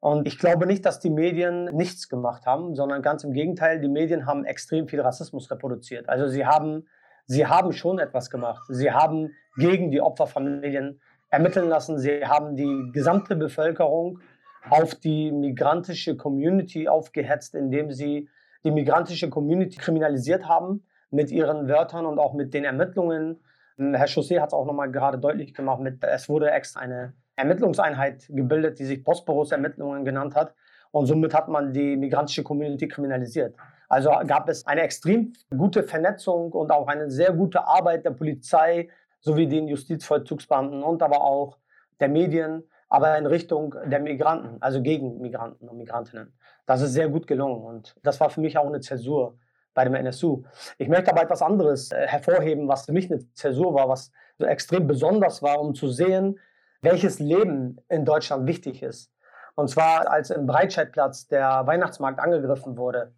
Und 0.00 0.26
ich 0.26 0.38
glaube 0.38 0.66
nicht, 0.66 0.84
dass 0.84 0.98
die 0.98 1.08
Medien 1.08 1.66
nichts 1.66 2.08
gemacht 2.08 2.46
haben, 2.46 2.74
sondern 2.74 3.00
ganz 3.00 3.22
im 3.22 3.32
Gegenteil, 3.32 3.80
die 3.80 3.88
Medien 3.88 4.26
haben 4.26 4.44
extrem 4.44 4.88
viel 4.88 5.00
Rassismus 5.00 5.50
reproduziert. 5.50 6.08
Also 6.08 6.26
sie 6.26 6.44
haben 6.44 6.86
Sie 7.26 7.46
haben 7.46 7.72
schon 7.72 7.98
etwas 7.98 8.30
gemacht. 8.30 8.62
Sie 8.68 8.90
haben 8.90 9.30
gegen 9.56 9.90
die 9.90 10.00
Opferfamilien 10.00 11.00
ermitteln 11.30 11.68
lassen. 11.68 11.98
Sie 11.98 12.24
haben 12.26 12.56
die 12.56 12.90
gesamte 12.92 13.34
Bevölkerung 13.36 14.20
auf 14.68 14.94
die 14.94 15.32
migrantische 15.32 16.16
Community 16.16 16.88
aufgehetzt, 16.88 17.54
indem 17.54 17.92
sie 17.92 18.28
die 18.64 18.70
migrantische 18.70 19.28
Community 19.28 19.78
kriminalisiert 19.78 20.48
haben 20.48 20.84
mit 21.10 21.30
ihren 21.30 21.68
Wörtern 21.68 22.06
und 22.06 22.18
auch 22.18 22.34
mit 22.34 22.54
den 22.54 22.64
Ermittlungen. 22.64 23.40
Herr 23.76 24.06
Chaussee 24.06 24.40
hat 24.40 24.48
es 24.48 24.54
auch 24.54 24.66
nochmal 24.66 24.90
gerade 24.90 25.18
deutlich 25.18 25.54
gemacht. 25.54 25.80
Mit, 25.80 26.02
es 26.04 26.28
wurde 26.28 26.50
extra 26.50 26.80
eine 26.80 27.14
Ermittlungseinheit 27.36 28.26
gebildet, 28.28 28.78
die 28.78 28.84
sich 28.84 29.02
Bosporus-Ermittlungen 29.02 30.04
genannt 30.04 30.34
hat. 30.34 30.54
Und 30.92 31.06
somit 31.06 31.34
hat 31.34 31.48
man 31.48 31.72
die 31.72 31.96
migrantische 31.96 32.44
Community 32.44 32.86
kriminalisiert. 32.86 33.56
Also 33.88 34.10
gab 34.26 34.48
es 34.48 34.66
eine 34.66 34.82
extrem 34.82 35.32
gute 35.56 35.82
Vernetzung 35.82 36.52
und 36.52 36.70
auch 36.70 36.86
eine 36.88 37.10
sehr 37.10 37.32
gute 37.32 37.66
Arbeit 37.66 38.04
der 38.04 38.10
Polizei 38.10 38.88
sowie 39.20 39.46
den 39.46 39.68
Justizvollzugsbeamten 39.68 40.82
und 40.82 41.02
aber 41.02 41.22
auch 41.22 41.58
der 42.00 42.08
Medien, 42.08 42.64
aber 42.88 43.16
in 43.16 43.26
Richtung 43.26 43.74
der 43.86 44.00
Migranten, 44.00 44.60
also 44.60 44.82
gegen 44.82 45.20
Migranten 45.20 45.68
und 45.68 45.78
Migrantinnen. 45.78 46.36
Das 46.66 46.80
ist 46.80 46.92
sehr 46.92 47.08
gut 47.08 47.26
gelungen 47.26 47.62
und 47.62 47.96
das 48.02 48.20
war 48.20 48.30
für 48.30 48.40
mich 48.40 48.58
auch 48.58 48.66
eine 48.66 48.80
Zäsur 48.80 49.38
bei 49.74 49.84
dem 49.84 49.94
NSU. 49.94 50.44
Ich 50.78 50.88
möchte 50.88 51.10
aber 51.10 51.22
etwas 51.22 51.42
anderes 51.42 51.90
äh, 51.90 52.06
hervorheben, 52.06 52.68
was 52.68 52.86
für 52.86 52.92
mich 52.92 53.10
eine 53.10 53.20
Zäsur 53.34 53.74
war, 53.74 53.88
was 53.88 54.12
so 54.38 54.46
extrem 54.46 54.86
besonders 54.86 55.42
war, 55.42 55.60
um 55.60 55.74
zu 55.74 55.88
sehen, 55.88 56.38
welches 56.80 57.18
Leben 57.18 57.78
in 57.88 58.04
Deutschland 58.04 58.46
wichtig 58.46 58.82
ist. 58.82 59.10
Und 59.56 59.68
zwar, 59.68 60.08
als 60.08 60.30
im 60.30 60.46
Breitscheidplatz 60.46 61.26
der 61.28 61.66
Weihnachtsmarkt 61.66 62.20
angegriffen 62.20 62.76
wurde, 62.76 63.12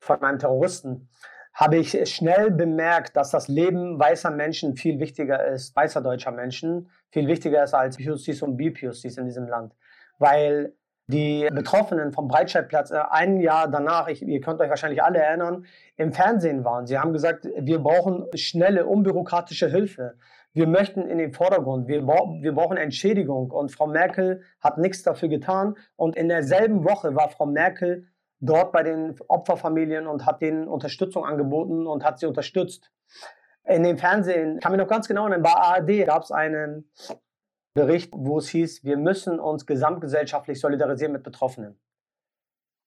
von 0.00 0.22
einem 0.22 0.38
Terroristen, 0.38 1.08
habe 1.52 1.76
ich 1.76 2.08
schnell 2.08 2.50
bemerkt, 2.50 3.16
dass 3.16 3.30
das 3.30 3.48
Leben 3.48 3.98
weißer 3.98 4.30
Menschen 4.30 4.76
viel 4.76 4.98
wichtiger 4.98 5.46
ist, 5.46 5.74
weißer 5.76 6.00
deutscher 6.00 6.30
Menschen, 6.30 6.90
viel 7.10 7.26
wichtiger 7.26 7.62
ist 7.62 7.74
als 7.74 7.96
POCs 7.96 8.42
und 8.42 8.56
BPOCs 8.56 9.16
in 9.16 9.26
diesem 9.26 9.48
Land. 9.48 9.74
Weil 10.18 10.74
die 11.10 11.48
Betroffenen 11.52 12.12
vom 12.12 12.28
Breitscheidplatz 12.28 12.90
äh, 12.92 13.00
ein 13.10 13.40
Jahr 13.40 13.68
danach, 13.68 14.08
ich, 14.08 14.22
ihr 14.22 14.40
könnt 14.40 14.60
euch 14.60 14.70
wahrscheinlich 14.70 15.02
alle 15.02 15.18
erinnern, 15.18 15.66
im 15.96 16.12
Fernsehen 16.12 16.64
waren. 16.64 16.86
Sie 16.86 16.98
haben 16.98 17.12
gesagt, 17.12 17.48
wir 17.58 17.80
brauchen 17.80 18.26
schnelle, 18.34 18.86
unbürokratische 18.86 19.68
Hilfe. 19.68 20.14
Wir 20.52 20.66
möchten 20.66 21.06
in 21.08 21.18
den 21.18 21.32
Vordergrund. 21.32 21.88
Wir, 21.88 22.06
wir 22.06 22.52
brauchen 22.52 22.76
Entschädigung. 22.76 23.50
Und 23.50 23.72
Frau 23.72 23.86
Merkel 23.86 24.42
hat 24.60 24.78
nichts 24.78 25.02
dafür 25.02 25.28
getan. 25.28 25.76
Und 25.96 26.16
in 26.16 26.28
derselben 26.28 26.84
Woche 26.84 27.14
war 27.14 27.28
Frau 27.28 27.46
Merkel 27.46 28.06
dort 28.40 28.72
bei 28.72 28.82
den 28.82 29.14
Opferfamilien 29.28 30.06
und 30.06 30.26
hat 30.26 30.40
denen 30.40 30.66
Unterstützung 30.66 31.24
angeboten 31.24 31.86
und 31.86 32.04
hat 32.04 32.18
sie 32.18 32.26
unterstützt. 32.26 32.90
In 33.64 33.82
dem 33.82 33.98
Fernsehen, 33.98 34.58
kann 34.60 34.72
mich 34.72 34.80
noch 34.80 34.88
ganz 34.88 35.06
genau 35.06 35.22
erinnern, 35.22 35.42
bei 35.42 35.52
ARD 35.52 36.06
gab 36.06 36.22
es 36.22 36.32
einen 36.32 36.90
Bericht, 37.74 38.12
wo 38.16 38.38
es 38.38 38.48
hieß, 38.48 38.82
wir 38.84 38.96
müssen 38.96 39.38
uns 39.38 39.66
gesamtgesellschaftlich 39.66 40.60
solidarisieren 40.60 41.12
mit 41.12 41.22
Betroffenen. 41.22 41.78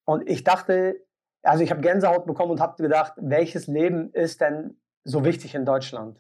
Und 0.06 0.28
ich 0.28 0.44
dachte, 0.44 1.00
also 1.44 1.64
ich 1.64 1.72
habe 1.72 1.82
Gänsehaut 1.82 2.26
bekommen 2.26 2.52
und 2.52 2.60
habe 2.60 2.82
gedacht, 2.82 3.14
welches 3.18 3.68
Leben 3.68 4.12
ist 4.12 4.42
denn 4.42 4.82
so 5.04 5.24
wichtig 5.24 5.56
in 5.56 5.66
Deutschland? 5.66 6.20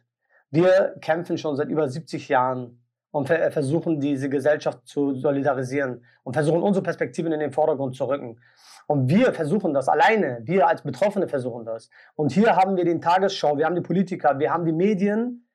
Wir 0.50 0.96
kämpfen 1.02 1.38
schon 1.38 1.56
seit 1.56 1.70
über 1.70 1.90
70 1.90 2.30
Jahren 2.30 2.83
und 3.14 3.28
versuchen, 3.28 4.00
diese 4.00 4.28
Gesellschaft 4.28 4.88
zu 4.88 5.14
solidarisieren 5.14 6.04
und 6.24 6.34
versuchen, 6.34 6.64
unsere 6.64 6.84
Perspektiven 6.84 7.32
in 7.32 7.40
den 7.40 7.52
Vordergrund 7.52 7.96
zu 7.96 8.06
rücken. 8.06 8.40
Und 8.88 9.08
wir 9.08 9.34
versuchen 9.34 9.72
das 9.72 9.88
alleine, 9.88 10.40
wir 10.46 10.68
als 10.68 10.82
Betroffene 10.82 11.28
versuchen 11.28 11.64
das. 11.64 11.92
Und 12.16 12.32
hier 12.32 12.56
haben 12.56 12.76
wir 12.76 12.86
den 12.86 13.02
Tagesschau, 13.02 13.56
wir 13.56 13.68
haben 13.68 13.76
die 13.76 13.82
Politiker, 13.82 14.40
wir 14.40 14.52
haben 14.52 14.66
die 14.66 14.74
Medien, 14.74 15.48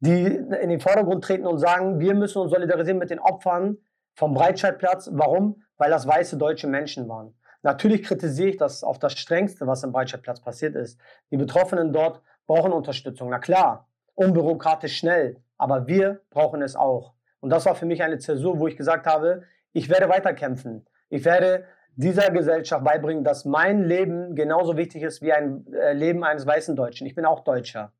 die 0.00 0.26
in 0.26 0.68
den 0.68 0.78
Vordergrund 0.78 1.24
treten 1.24 1.46
und 1.46 1.58
sagen, 1.58 1.98
wir 1.98 2.14
müssen 2.14 2.42
uns 2.42 2.50
solidarisieren 2.50 2.98
mit 2.98 3.08
den 3.08 3.20
Opfern 3.20 3.78
vom 4.14 4.34
Breitscheidplatz. 4.34 5.08
Warum? 5.14 5.62
Weil 5.78 5.90
das 5.90 6.06
weiße 6.06 6.36
deutsche 6.36 6.66
Menschen 6.66 7.08
waren. 7.08 7.34
Natürlich 7.62 8.02
kritisiere 8.02 8.50
ich 8.50 8.58
das 8.58 8.84
auf 8.84 8.98
das 8.98 9.14
Strengste, 9.14 9.66
was 9.66 9.82
im 9.82 9.92
Breitscheidplatz 9.92 10.42
passiert 10.42 10.76
ist. 10.76 11.00
Die 11.30 11.38
Betroffenen 11.38 11.94
dort 11.94 12.20
brauchen 12.46 12.72
Unterstützung. 12.72 13.30
Na 13.30 13.38
klar, 13.38 13.88
unbürokratisch 14.14 14.98
schnell, 14.98 15.42
aber 15.58 15.86
wir 15.86 16.20
brauchen 16.30 16.62
es 16.62 16.76
auch. 16.76 17.14
Und 17.40 17.50
das 17.50 17.66
war 17.66 17.74
für 17.74 17.86
mich 17.86 18.02
eine 18.02 18.18
Zäsur, 18.18 18.58
wo 18.58 18.66
ich 18.66 18.76
gesagt 18.76 19.06
habe, 19.06 19.42
ich 19.72 19.88
werde 19.88 20.08
weiterkämpfen. 20.08 20.86
Ich 21.08 21.24
werde 21.24 21.64
dieser 21.96 22.30
Gesellschaft 22.30 22.84
beibringen, 22.84 23.24
dass 23.24 23.44
mein 23.44 23.84
Leben 23.84 24.34
genauso 24.34 24.76
wichtig 24.76 25.02
ist 25.02 25.22
wie 25.22 25.32
ein 25.32 25.66
äh, 25.72 25.92
Leben 25.92 26.24
eines 26.24 26.46
weißen 26.46 26.76
Deutschen. 26.76 27.06
Ich 27.06 27.14
bin 27.14 27.24
auch 27.24 27.44
Deutscher. 27.44 27.92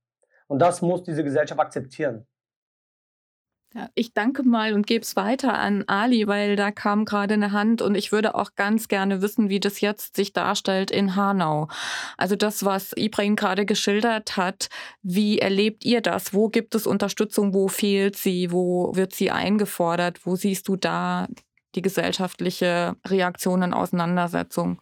Und 0.49 0.61
das 0.61 0.83
muss 0.83 1.03
diese 1.03 1.25
Gesellschaft 1.25 1.61
akzeptieren. 1.61 2.27
Ja, 3.77 3.91
ich 3.95 4.15
danke 4.15 4.43
mal 4.43 4.73
und 4.73 4.87
gebe 4.87 5.03
es 5.03 5.17
weiter 5.17 5.59
an 5.59 5.85
Ali, 5.87 6.27
weil 6.27 6.57
da 6.57 6.71
kam 6.71 7.05
gerade 7.05 7.35
eine 7.35 7.53
Hand 7.53 7.83
und 7.83 7.95
ich 7.95 8.11
würde 8.11 8.35
auch 8.35 8.55
ganz 8.55 8.89
gerne 8.89 9.21
wissen, 9.21 9.51
wie 9.51 9.61
das 9.61 9.83
jetzt 9.83 10.17
sich 10.17 10.33
darstellt 10.33 10.91
in 10.91 11.15
Hanau. 11.15 11.69
Also 12.17 12.37
das, 12.37 12.65
was 12.65 12.95
Ibrahim 12.97 13.37
gerade 13.37 13.67
geschildert 13.67 14.39
hat, 14.39 14.71
wie 15.03 15.41
erlebt 15.41 15.85
ihr 15.85 16.01
das? 16.01 16.33
Wo 16.33 16.49
gibt 16.49 16.75
es 16.75 16.87
Unterstützung? 16.87 17.53
Wo 17.53 17.69
fehlt 17.69 18.17
sie? 18.17 18.51
Wo 18.51 18.97
wird 18.97 19.15
sie 19.15 19.31
eingefordert? 19.31 20.25
Wo 20.25 20.37
siehst 20.37 20.69
du 20.69 20.77
da 20.77 21.29
die 21.75 21.83
gesellschaftliche 21.83 22.97
Reaktion 23.07 23.63
und 23.63 23.75
Auseinandersetzung. 23.75 24.81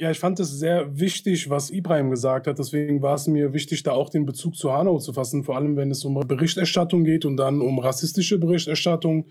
Ja, 0.00 0.12
ich 0.12 0.20
fand 0.20 0.38
es 0.38 0.56
sehr 0.56 0.96
wichtig, 0.96 1.50
was 1.50 1.70
Ibrahim 1.70 2.10
gesagt 2.10 2.46
hat. 2.46 2.60
Deswegen 2.60 3.02
war 3.02 3.16
es 3.16 3.26
mir 3.26 3.52
wichtig, 3.52 3.82
da 3.82 3.90
auch 3.90 4.10
den 4.10 4.26
Bezug 4.26 4.54
zu 4.54 4.72
Hanau 4.72 5.00
zu 5.00 5.12
fassen, 5.12 5.42
vor 5.42 5.56
allem 5.56 5.76
wenn 5.76 5.90
es 5.90 6.04
um 6.04 6.14
Berichterstattung 6.14 7.02
geht 7.02 7.24
und 7.24 7.36
dann 7.36 7.60
um 7.60 7.80
rassistische 7.80 8.38
Berichterstattung. 8.38 9.26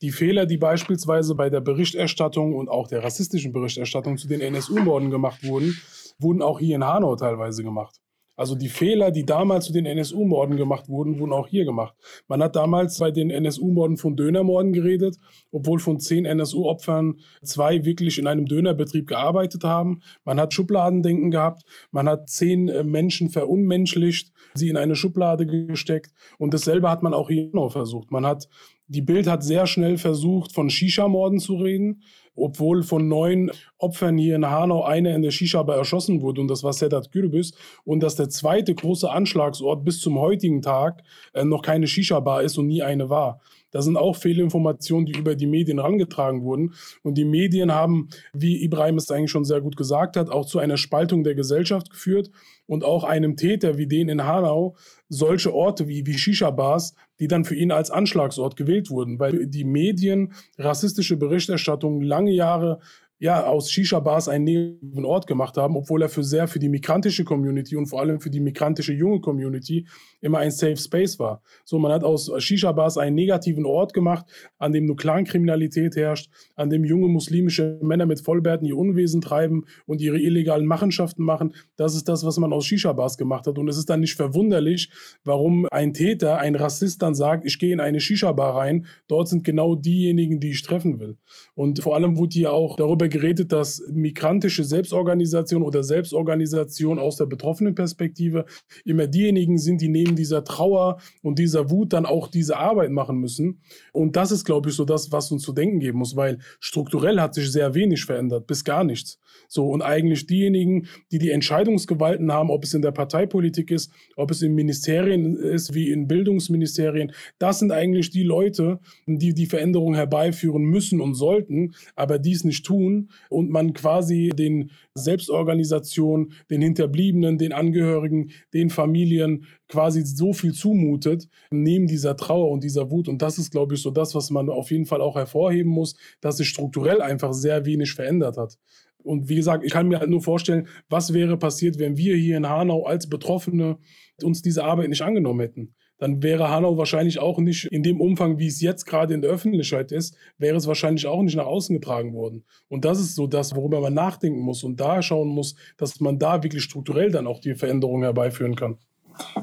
Die 0.00 0.12
Fehler, 0.12 0.46
die 0.46 0.58
beispielsweise 0.58 1.34
bei 1.34 1.50
der 1.50 1.60
Berichterstattung 1.60 2.54
und 2.54 2.68
auch 2.68 2.86
der 2.86 3.02
rassistischen 3.02 3.52
Berichterstattung 3.52 4.16
zu 4.16 4.28
den 4.28 4.40
NSU-Morden 4.40 5.10
gemacht 5.10 5.42
wurden, 5.42 5.76
wurden 6.20 6.40
auch 6.40 6.60
hier 6.60 6.76
in 6.76 6.84
Hanau 6.84 7.16
teilweise 7.16 7.64
gemacht. 7.64 8.01
Also 8.36 8.54
die 8.54 8.68
Fehler, 8.68 9.10
die 9.10 9.26
damals 9.26 9.66
zu 9.66 9.72
den 9.72 9.84
NSU-Morden 9.84 10.56
gemacht 10.56 10.88
wurden, 10.88 11.18
wurden 11.18 11.32
auch 11.32 11.48
hier 11.48 11.64
gemacht. 11.64 11.94
Man 12.28 12.42
hat 12.42 12.56
damals 12.56 12.98
bei 12.98 13.10
den 13.10 13.30
NSU-Morden 13.30 13.98
von 13.98 14.16
Dönermorden 14.16 14.72
geredet, 14.72 15.18
obwohl 15.50 15.78
von 15.78 16.00
zehn 16.00 16.24
NSU-Opfern 16.24 17.18
zwei 17.42 17.84
wirklich 17.84 18.18
in 18.18 18.26
einem 18.26 18.46
Dönerbetrieb 18.46 19.06
gearbeitet 19.06 19.64
haben. 19.64 20.00
Man 20.24 20.40
hat 20.40 20.54
Schubladendenken 20.54 21.30
gehabt. 21.30 21.62
Man 21.90 22.08
hat 22.08 22.30
zehn 22.30 22.68
äh, 22.68 22.84
Menschen 22.84 23.28
verunmenschlicht, 23.28 24.32
sie 24.54 24.70
in 24.70 24.76
eine 24.76 24.96
Schublade 24.96 25.46
gesteckt. 25.46 26.12
Und 26.38 26.54
dasselbe 26.54 26.90
hat 26.90 27.02
man 27.02 27.14
auch 27.14 27.28
hier 27.28 27.50
noch 27.52 27.72
versucht. 27.72 28.10
Man 28.10 28.24
hat 28.24 28.48
die 28.88 29.00
Bild 29.00 29.26
hat 29.26 29.42
sehr 29.42 29.66
schnell 29.66 29.96
versucht, 29.96 30.52
von 30.52 30.68
Shisha-Morden 30.68 31.38
zu 31.38 31.54
reden 31.54 32.02
obwohl 32.34 32.82
von 32.82 33.08
neun 33.08 33.50
Opfern 33.78 34.16
hier 34.18 34.36
in 34.36 34.46
Hanau 34.46 34.84
einer 34.84 35.14
in 35.14 35.22
der 35.22 35.30
Shisha-Bar 35.30 35.76
erschossen 35.76 36.22
wurde 36.22 36.40
und 36.40 36.48
das 36.48 36.62
war 36.62 36.72
Sedat 36.72 37.12
Gürbüz 37.12 37.52
und 37.84 38.02
dass 38.02 38.16
der 38.16 38.28
zweite 38.28 38.74
große 38.74 39.10
Anschlagsort 39.10 39.84
bis 39.84 40.00
zum 40.00 40.18
heutigen 40.18 40.62
Tag 40.62 41.02
äh, 41.34 41.44
noch 41.44 41.62
keine 41.62 41.86
Shisha-Bar 41.86 42.42
ist 42.42 42.58
und 42.58 42.66
nie 42.66 42.82
eine 42.82 43.10
war. 43.10 43.40
Das 43.72 43.84
sind 43.84 43.96
auch 43.96 44.14
Fehlinformationen, 44.14 45.06
die 45.06 45.18
über 45.18 45.34
die 45.34 45.46
Medien 45.46 45.78
herangetragen 45.78 46.44
wurden. 46.44 46.74
Und 47.02 47.18
die 47.18 47.24
Medien 47.24 47.72
haben, 47.72 48.08
wie 48.32 48.62
Ibrahim 48.62 48.96
es 48.96 49.10
eigentlich 49.10 49.30
schon 49.30 49.44
sehr 49.44 49.60
gut 49.60 49.76
gesagt 49.76 50.16
hat, 50.16 50.30
auch 50.30 50.46
zu 50.46 50.60
einer 50.60 50.76
Spaltung 50.76 51.24
der 51.24 51.34
Gesellschaft 51.34 51.90
geführt 51.90 52.30
und 52.66 52.84
auch 52.84 53.02
einem 53.02 53.36
Täter 53.36 53.78
wie 53.78 53.88
den 53.88 54.08
in 54.08 54.24
Hanau 54.24 54.76
solche 55.08 55.52
Orte 55.52 55.88
wie, 55.88 56.06
wie 56.06 56.16
Shisha-Bars, 56.16 56.94
die 57.18 57.28
dann 57.28 57.44
für 57.44 57.54
ihn 57.54 57.72
als 57.72 57.90
Anschlagsort 57.90 58.56
gewählt 58.56 58.90
wurden, 58.90 59.18
weil 59.18 59.46
die 59.46 59.64
Medien 59.64 60.32
rassistische 60.58 61.16
Berichterstattung 61.16 62.00
lange 62.00 62.32
Jahre 62.32 62.78
ja, 63.22 63.46
aus 63.46 63.70
Shisha-Bars 63.70 64.28
einen 64.28 64.42
negativen 64.42 65.04
Ort 65.04 65.28
gemacht 65.28 65.56
haben, 65.56 65.76
obwohl 65.76 66.02
er 66.02 66.08
für 66.08 66.24
sehr 66.24 66.48
für 66.48 66.58
die 66.58 66.68
migrantische 66.68 67.22
Community 67.22 67.76
und 67.76 67.86
vor 67.86 68.00
allem 68.00 68.18
für 68.18 68.30
die 68.30 68.40
migrantische 68.40 68.92
junge 68.92 69.20
Community 69.20 69.86
immer 70.20 70.38
ein 70.38 70.50
Safe 70.50 70.76
Space 70.76 71.20
war. 71.20 71.40
So, 71.64 71.78
man 71.78 71.92
hat 71.92 72.02
aus 72.02 72.32
Shisha-Bars 72.36 72.98
einen 72.98 73.14
negativen 73.14 73.64
Ort 73.64 73.94
gemacht, 73.94 74.26
an 74.58 74.72
dem 74.72 74.86
nur 74.86 74.96
Clankriminalität 74.96 75.94
herrscht, 75.94 76.32
an 76.56 76.68
dem 76.68 76.84
junge 76.84 77.06
muslimische 77.06 77.78
Männer 77.80 78.06
mit 78.06 78.20
Vollbärten 78.20 78.66
ihr 78.66 78.76
Unwesen 78.76 79.20
treiben 79.20 79.66
und 79.86 80.00
ihre 80.00 80.18
illegalen 80.18 80.66
Machenschaften 80.66 81.22
machen. 81.22 81.54
Das 81.76 81.94
ist 81.94 82.08
das, 82.08 82.26
was 82.26 82.38
man 82.38 82.52
aus 82.52 82.66
Shisha-Bars 82.66 83.18
gemacht 83.18 83.46
hat. 83.46 83.56
Und 83.56 83.68
es 83.68 83.78
ist 83.78 83.88
dann 83.88 84.00
nicht 84.00 84.16
verwunderlich, 84.16 84.90
warum 85.22 85.68
ein 85.70 85.92
Täter, 85.92 86.38
ein 86.38 86.56
Rassist 86.56 87.02
dann 87.02 87.14
sagt, 87.14 87.44
ich 87.44 87.60
gehe 87.60 87.72
in 87.72 87.78
eine 87.78 88.00
Shisha-Bar 88.00 88.56
rein, 88.56 88.86
dort 89.06 89.28
sind 89.28 89.44
genau 89.44 89.76
diejenigen, 89.76 90.40
die 90.40 90.50
ich 90.50 90.62
treffen 90.62 90.98
will. 90.98 91.18
Und 91.54 91.80
vor 91.84 91.94
allem 91.94 92.16
wurde 92.16 92.34
hier 92.34 92.52
auch 92.52 92.74
darüber 92.74 93.11
geredet, 93.12 93.52
dass 93.52 93.82
migrantische 93.90 94.64
Selbstorganisation 94.64 95.62
oder 95.62 95.82
Selbstorganisation 95.82 96.98
aus 96.98 97.16
der 97.16 97.26
betroffenen 97.26 97.74
Perspektive 97.74 98.46
immer 98.84 99.06
diejenigen 99.06 99.58
sind, 99.58 99.80
die 99.80 99.88
neben 99.88 100.16
dieser 100.16 100.44
Trauer 100.44 100.98
und 101.22 101.38
dieser 101.38 101.70
Wut 101.70 101.92
dann 101.92 102.06
auch 102.06 102.28
diese 102.28 102.56
Arbeit 102.56 102.90
machen 102.90 103.18
müssen. 103.18 103.60
Und 103.92 104.16
das 104.16 104.32
ist, 104.32 104.44
glaube 104.44 104.70
ich, 104.70 104.76
so 104.76 104.84
das, 104.84 105.12
was 105.12 105.30
uns 105.30 105.42
zu 105.42 105.52
denken 105.52 105.78
geben 105.78 105.98
muss, 105.98 106.16
weil 106.16 106.38
strukturell 106.60 107.20
hat 107.20 107.34
sich 107.34 107.50
sehr 107.50 107.74
wenig 107.74 108.04
verändert, 108.04 108.46
bis 108.46 108.64
gar 108.64 108.84
nichts. 108.84 109.18
So, 109.52 109.66
und 109.66 109.82
eigentlich 109.82 110.26
diejenigen, 110.26 110.86
die 111.10 111.18
die 111.18 111.28
Entscheidungsgewalten 111.28 112.32
haben, 112.32 112.48
ob 112.48 112.64
es 112.64 112.72
in 112.72 112.80
der 112.80 112.90
Parteipolitik 112.90 113.70
ist, 113.70 113.92
ob 114.16 114.30
es 114.30 114.40
in 114.40 114.54
Ministerien 114.54 115.36
ist, 115.36 115.74
wie 115.74 115.90
in 115.90 116.08
Bildungsministerien, 116.08 117.12
das 117.38 117.58
sind 117.58 117.70
eigentlich 117.70 118.08
die 118.08 118.22
Leute, 118.22 118.80
die 119.06 119.34
die 119.34 119.44
Veränderung 119.44 119.94
herbeiführen 119.94 120.62
müssen 120.62 121.02
und 121.02 121.16
sollten, 121.16 121.74
aber 121.96 122.18
dies 122.18 122.44
nicht 122.44 122.64
tun 122.64 123.10
und 123.28 123.50
man 123.50 123.74
quasi 123.74 124.30
den 124.34 124.70
Selbstorganisationen, 124.94 126.32
den 126.48 126.62
Hinterbliebenen, 126.62 127.36
den 127.36 127.52
Angehörigen, 127.52 128.30
den 128.54 128.70
Familien 128.70 129.44
quasi 129.68 130.02
so 130.02 130.32
viel 130.32 130.52
zumutet, 130.52 131.28
neben 131.50 131.86
dieser 131.86 132.16
Trauer 132.16 132.50
und 132.50 132.62
dieser 132.62 132.90
Wut. 132.90 133.08
Und 133.08 133.22
das 133.22 133.38
ist, 133.38 133.50
glaube 133.50 133.74
ich, 133.74 133.82
so 133.82 133.90
das, 133.90 134.14
was 134.14 134.30
man 134.30 134.50
auf 134.50 134.70
jeden 134.70 134.86
Fall 134.86 135.00
auch 135.00 135.16
hervorheben 135.16 135.72
muss, 135.72 135.94
dass 136.20 136.38
sich 136.38 136.48
strukturell 136.48 137.00
einfach 137.00 137.32
sehr 137.32 137.64
wenig 137.64 137.92
verändert 137.92 138.36
hat. 138.36 138.58
Und 139.04 139.28
wie 139.28 139.36
gesagt, 139.36 139.64
ich 139.64 139.72
kann 139.72 139.88
mir 139.88 140.00
halt 140.00 140.10
nur 140.10 140.22
vorstellen, 140.22 140.68
was 140.88 141.12
wäre 141.12 141.36
passiert, 141.36 141.78
wenn 141.78 141.96
wir 141.96 142.16
hier 142.16 142.36
in 142.36 142.48
Hanau 142.48 142.84
als 142.84 143.08
Betroffene 143.08 143.78
uns 144.22 144.42
diese 144.42 144.64
Arbeit 144.64 144.88
nicht 144.88 145.02
angenommen 145.02 145.40
hätten. 145.40 145.74
Dann 145.98 146.20
wäre 146.20 146.48
Hanau 146.48 146.76
wahrscheinlich 146.78 147.20
auch 147.20 147.38
nicht 147.38 147.66
in 147.66 147.84
dem 147.84 148.00
Umfang, 148.00 148.38
wie 148.38 148.48
es 148.48 148.60
jetzt 148.60 148.86
gerade 148.86 149.14
in 149.14 149.22
der 149.22 149.30
Öffentlichkeit 149.30 149.92
ist, 149.92 150.16
wäre 150.36 150.56
es 150.56 150.66
wahrscheinlich 150.66 151.06
auch 151.06 151.22
nicht 151.22 151.36
nach 151.36 151.46
außen 151.46 151.74
getragen 151.74 152.12
worden. 152.12 152.44
Und 152.68 152.84
das 152.84 152.98
ist 152.98 153.14
so 153.14 153.28
das, 153.28 153.54
worüber 153.54 153.80
man 153.80 153.94
nachdenken 153.94 154.40
muss 154.40 154.64
und 154.64 154.80
da 154.80 155.00
schauen 155.00 155.28
muss, 155.28 155.54
dass 155.76 156.00
man 156.00 156.18
da 156.18 156.42
wirklich 156.42 156.64
strukturell 156.64 157.12
dann 157.12 157.28
auch 157.28 157.40
die 157.40 157.54
Veränderungen 157.54 158.02
herbeiführen 158.02 158.56
kann. 158.56 158.78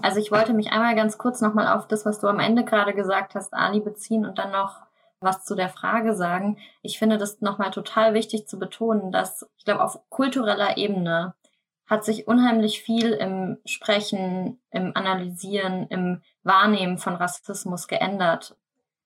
Also 0.01 0.19
ich 0.19 0.31
wollte 0.31 0.53
mich 0.53 0.67
einmal 0.67 0.95
ganz 0.95 1.17
kurz 1.17 1.39
nochmal 1.39 1.77
auf 1.77 1.87
das, 1.87 2.05
was 2.05 2.19
du 2.19 2.27
am 2.27 2.39
Ende 2.39 2.65
gerade 2.65 2.93
gesagt 2.93 3.35
hast, 3.35 3.53
Ali, 3.53 3.79
beziehen 3.79 4.25
und 4.25 4.37
dann 4.37 4.51
noch 4.51 4.88
was 5.21 5.43
zu 5.43 5.55
der 5.55 5.69
Frage 5.69 6.15
sagen. 6.15 6.57
Ich 6.81 6.99
finde 6.99 7.17
das 7.17 7.41
nochmal 7.41 7.71
total 7.71 8.13
wichtig 8.13 8.47
zu 8.47 8.57
betonen, 8.57 9.11
dass 9.11 9.47
ich 9.57 9.65
glaube, 9.65 9.83
auf 9.83 9.99
kultureller 10.09 10.77
Ebene 10.77 11.33
hat 11.87 12.05
sich 12.05 12.27
unheimlich 12.27 12.81
viel 12.81 13.11
im 13.11 13.57
Sprechen, 13.65 14.61
im 14.69 14.91
Analysieren, 14.95 15.87
im 15.87 16.21
Wahrnehmen 16.43 16.99
von 16.99 17.15
Rassismus 17.15 17.87
geändert. 17.87 18.55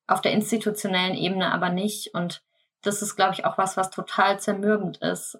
Auf 0.05 0.19
der 0.19 0.33
institutionellen 0.33 1.15
Ebene 1.15 1.51
aber 1.51 1.69
nicht. 1.69 2.13
Und 2.13 2.43
das 2.81 3.01
ist, 3.01 3.15
glaube 3.15 3.33
ich, 3.33 3.45
auch 3.45 3.57
was, 3.57 3.77
was 3.77 3.89
total 3.89 4.39
zermürbend 4.39 4.97
ist. 4.97 5.39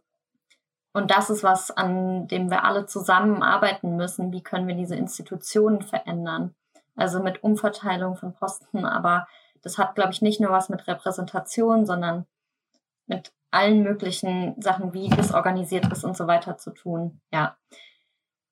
Und 0.93 1.11
das 1.11 1.29
ist 1.29 1.43
was, 1.43 1.69
an 1.69 2.27
dem 2.27 2.49
wir 2.49 2.63
alle 2.63 2.85
zusammen 2.85 3.43
arbeiten 3.43 3.97
müssen. 3.97 4.31
Wie 4.31 4.43
können 4.43 4.67
wir 4.67 4.75
diese 4.75 4.95
Institutionen 4.95 5.81
verändern? 5.81 6.55
Also 6.95 7.21
mit 7.21 7.43
Umverteilung 7.43 8.15
von 8.15 8.33
Posten, 8.33 8.85
aber 8.85 9.27
das 9.63 9.77
hat, 9.77 9.95
glaube 9.95 10.11
ich, 10.11 10.21
nicht 10.21 10.39
nur 10.39 10.51
was 10.51 10.69
mit 10.69 10.87
Repräsentation, 10.87 11.85
sondern 11.85 12.25
mit 13.07 13.33
allen 13.49 13.83
möglichen 13.83 14.59
Sachen, 14.61 14.93
wie 14.93 15.09
das 15.09 15.33
organisiert 15.33 15.91
ist 15.91 16.03
und 16.03 16.17
so 16.17 16.27
weiter 16.27 16.57
zu 16.57 16.71
tun. 16.71 17.21
Ja. 17.31 17.57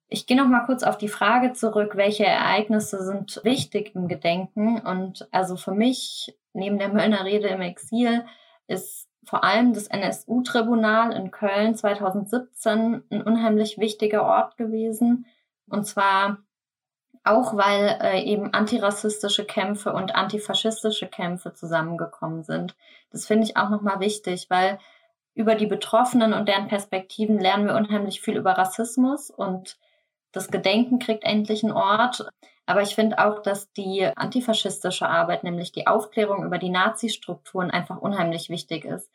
Ich 0.07 0.26
gehe 0.28 0.38
noch 0.38 0.47
mal 0.47 0.66
kurz 0.66 0.84
auf 0.84 0.97
die 0.97 1.07
Frage 1.07 1.53
zurück, 1.53 1.95
welche 1.95 2.26
Ereignisse 2.26 3.03
sind 3.03 3.39
wichtig 3.43 3.95
im 3.95 4.07
Gedenken? 4.07 4.80
Und 4.80 5.28
also 5.32 5.55
für 5.55 5.72
mich, 5.72 6.38
neben 6.53 6.78
der 6.80 6.89
Möllner 6.89 7.24
Rede 7.24 7.47
im 7.47 7.62
Exil, 7.62 8.26
ist 8.68 9.07
vor 9.24 9.43
allem 9.43 9.74
das 9.74 9.88
NSU-Tribunal 9.88 11.14
in 11.14 11.32
Köln 11.32 11.76
2017 11.76 13.03
ein 13.09 13.22
unheimlich 13.22 13.78
wichtiger 13.78 14.24
Ort 14.24 14.57
gewesen. 14.57 15.26
Und 15.68 15.86
zwar 15.86 16.39
auch 17.24 17.55
weil 17.55 17.99
äh, 18.01 18.24
eben 18.24 18.53
antirassistische 18.53 19.45
Kämpfe 19.45 19.93
und 19.93 20.15
antifaschistische 20.15 21.07
Kämpfe 21.07 21.53
zusammengekommen 21.53 22.43
sind. 22.43 22.76
Das 23.11 23.28
finde 23.28 23.45
ich 23.45 23.57
auch 23.57 23.69
nochmal 23.69 23.99
wichtig, 23.99 24.47
weil 24.49 24.80
über 25.34 25.55
die 25.55 25.67
Betroffenen 25.67 26.34
und 26.34 26.47
deren 26.47 26.67
Perspektiven 26.67 27.39
lernen 27.39 27.67
wir 27.67 27.76
unheimlich 27.76 28.22
viel 28.22 28.38
über 28.38 28.53
Rassismus 28.53 29.30
und 29.30 29.78
das 30.32 30.49
Gedenken 30.49 30.99
kriegt 30.99 31.24
endlich 31.24 31.63
einen 31.63 31.74
Ort. 31.74 32.26
Aber 32.65 32.82
ich 32.82 32.95
finde 32.95 33.19
auch, 33.19 33.41
dass 33.41 33.72
die 33.74 34.05
antifaschistische 34.15 35.07
Arbeit, 35.07 35.43
nämlich 35.43 35.72
die 35.72 35.88
Aufklärung 35.88 36.45
über 36.45 36.57
die 36.57 36.69
Nazi-Strukturen, 36.69 37.72
einfach 37.72 37.97
unheimlich 37.97 38.49
wichtig 38.49 38.86
ist. 38.86 39.09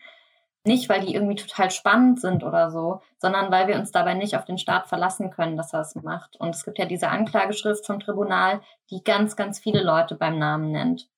Nicht, 0.66 0.88
weil 0.88 1.00
die 1.00 1.14
irgendwie 1.14 1.36
total 1.36 1.70
spannend 1.70 2.20
sind 2.20 2.42
oder 2.42 2.72
so, 2.72 3.00
sondern 3.18 3.52
weil 3.52 3.68
wir 3.68 3.76
uns 3.76 3.92
dabei 3.92 4.14
nicht 4.14 4.36
auf 4.36 4.44
den 4.44 4.58
Staat 4.58 4.88
verlassen 4.88 5.30
können, 5.30 5.56
dass 5.56 5.72
er 5.72 5.80
es 5.80 5.94
macht. 5.94 6.34
Und 6.40 6.56
es 6.56 6.64
gibt 6.64 6.78
ja 6.78 6.86
diese 6.86 7.08
Anklageschrift 7.08 7.86
vom 7.86 8.00
Tribunal, 8.00 8.60
die 8.90 9.04
ganz, 9.04 9.36
ganz 9.36 9.60
viele 9.60 9.84
Leute 9.84 10.16
beim 10.16 10.40
Namen 10.40 10.72
nennt. 10.72 11.08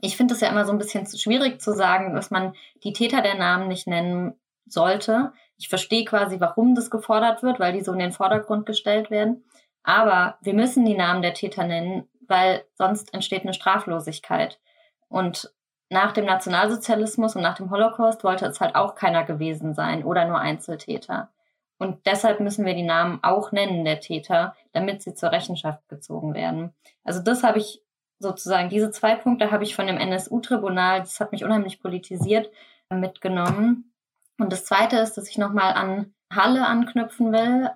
Ich 0.00 0.16
finde 0.16 0.34
es 0.34 0.40
ja 0.40 0.48
immer 0.48 0.64
so 0.64 0.70
ein 0.70 0.78
bisschen 0.78 1.04
schwierig 1.06 1.60
zu 1.60 1.72
sagen, 1.72 2.14
dass 2.14 2.30
man 2.30 2.54
die 2.84 2.92
Täter 2.92 3.20
der 3.20 3.34
Namen 3.34 3.66
nicht 3.66 3.88
nennen 3.88 4.38
sollte. 4.64 5.32
Ich 5.56 5.68
verstehe 5.68 6.04
quasi, 6.04 6.38
warum 6.38 6.76
das 6.76 6.88
gefordert 6.88 7.42
wird, 7.42 7.58
weil 7.58 7.72
die 7.72 7.82
so 7.82 7.92
in 7.92 7.98
den 7.98 8.12
Vordergrund 8.12 8.64
gestellt 8.64 9.10
werden. 9.10 9.44
Aber 9.82 10.38
wir 10.40 10.54
müssen 10.54 10.84
die 10.84 10.96
Namen 10.96 11.22
der 11.22 11.34
Täter 11.34 11.64
nennen, 11.64 12.08
weil 12.28 12.64
sonst 12.74 13.12
entsteht 13.12 13.42
eine 13.42 13.54
Straflosigkeit. 13.54 14.60
Und 15.08 15.52
nach 15.90 16.12
dem 16.12 16.26
Nationalsozialismus 16.26 17.34
und 17.36 17.42
nach 17.42 17.56
dem 17.56 17.70
Holocaust 17.70 18.24
wollte 18.24 18.46
es 18.46 18.60
halt 18.60 18.74
auch 18.74 18.94
keiner 18.94 19.24
gewesen 19.24 19.74
sein 19.74 20.04
oder 20.04 20.26
nur 20.26 20.38
Einzeltäter. 20.38 21.30
Und 21.78 22.06
deshalb 22.06 22.40
müssen 22.40 22.66
wir 22.66 22.74
die 22.74 22.82
Namen 22.82 23.20
auch 23.22 23.52
nennen 23.52 23.84
der 23.84 24.00
Täter, 24.00 24.54
damit 24.72 25.02
sie 25.02 25.14
zur 25.14 25.32
Rechenschaft 25.32 25.88
gezogen 25.88 26.34
werden. 26.34 26.74
Also 27.04 27.20
das 27.20 27.44
habe 27.44 27.58
ich 27.58 27.82
sozusagen, 28.18 28.68
diese 28.68 28.90
zwei 28.90 29.14
Punkte 29.14 29.50
habe 29.50 29.64
ich 29.64 29.76
von 29.76 29.86
dem 29.86 29.96
NSU-Tribunal, 29.96 31.00
das 31.00 31.20
hat 31.20 31.32
mich 31.32 31.44
unheimlich 31.44 31.80
politisiert, 31.80 32.50
mitgenommen. 32.90 33.92
Und 34.38 34.52
das 34.52 34.64
Zweite 34.64 34.98
ist, 34.98 35.14
dass 35.14 35.28
ich 35.28 35.38
nochmal 35.38 35.72
an 35.74 36.14
Halle 36.34 36.66
anknüpfen 36.66 37.32
will. 37.32 37.70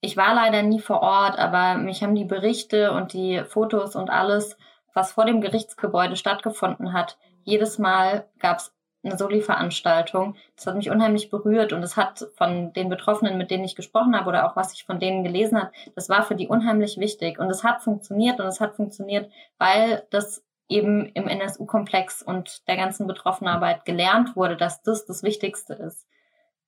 Ich 0.00 0.16
war 0.16 0.34
leider 0.34 0.62
nie 0.62 0.80
vor 0.80 1.00
Ort, 1.00 1.38
aber 1.38 1.74
mich 1.78 2.02
haben 2.02 2.14
die 2.14 2.24
Berichte 2.24 2.92
und 2.92 3.12
die 3.12 3.42
Fotos 3.44 3.96
und 3.96 4.10
alles 4.10 4.56
was 4.96 5.12
vor 5.12 5.26
dem 5.26 5.42
Gerichtsgebäude 5.42 6.16
stattgefunden 6.16 6.94
hat. 6.94 7.18
Jedes 7.44 7.78
Mal 7.78 8.26
gab 8.38 8.58
es 8.58 8.74
eine 9.04 9.18
Soli-Veranstaltung. 9.18 10.36
Das 10.56 10.66
hat 10.66 10.74
mich 10.74 10.90
unheimlich 10.90 11.30
berührt 11.30 11.72
und 11.72 11.82
es 11.82 11.96
hat 11.96 12.26
von 12.34 12.72
den 12.72 12.88
Betroffenen, 12.88 13.36
mit 13.38 13.50
denen 13.50 13.64
ich 13.64 13.76
gesprochen 13.76 14.16
habe 14.16 14.28
oder 14.28 14.46
auch 14.46 14.56
was 14.56 14.72
ich 14.72 14.84
von 14.84 14.98
denen 14.98 15.22
gelesen 15.22 15.60
habe, 15.60 15.70
das 15.94 16.08
war 16.08 16.22
für 16.22 16.34
die 16.34 16.48
unheimlich 16.48 16.98
wichtig 16.98 17.38
und 17.38 17.50
es 17.50 17.62
hat 17.62 17.82
funktioniert 17.82 18.40
und 18.40 18.46
es 18.46 18.60
hat 18.60 18.74
funktioniert, 18.74 19.30
weil 19.58 20.06
das 20.10 20.42
eben 20.68 21.06
im 21.10 21.28
NSU-Komplex 21.28 22.22
und 22.22 22.66
der 22.66 22.76
ganzen 22.76 23.06
Betroffenenarbeit 23.06 23.84
gelernt 23.84 24.34
wurde, 24.34 24.56
dass 24.56 24.82
das 24.82 25.04
das 25.04 25.22
Wichtigste 25.22 25.74
ist. 25.74 26.08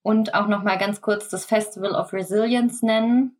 Und 0.01 0.33
auch 0.33 0.47
noch 0.47 0.63
mal 0.63 0.77
ganz 0.77 1.01
kurz 1.01 1.27
das 1.29 1.45
Festival 1.45 1.91
of 1.91 2.13
Resilience 2.13 2.81
nennen, 2.83 3.37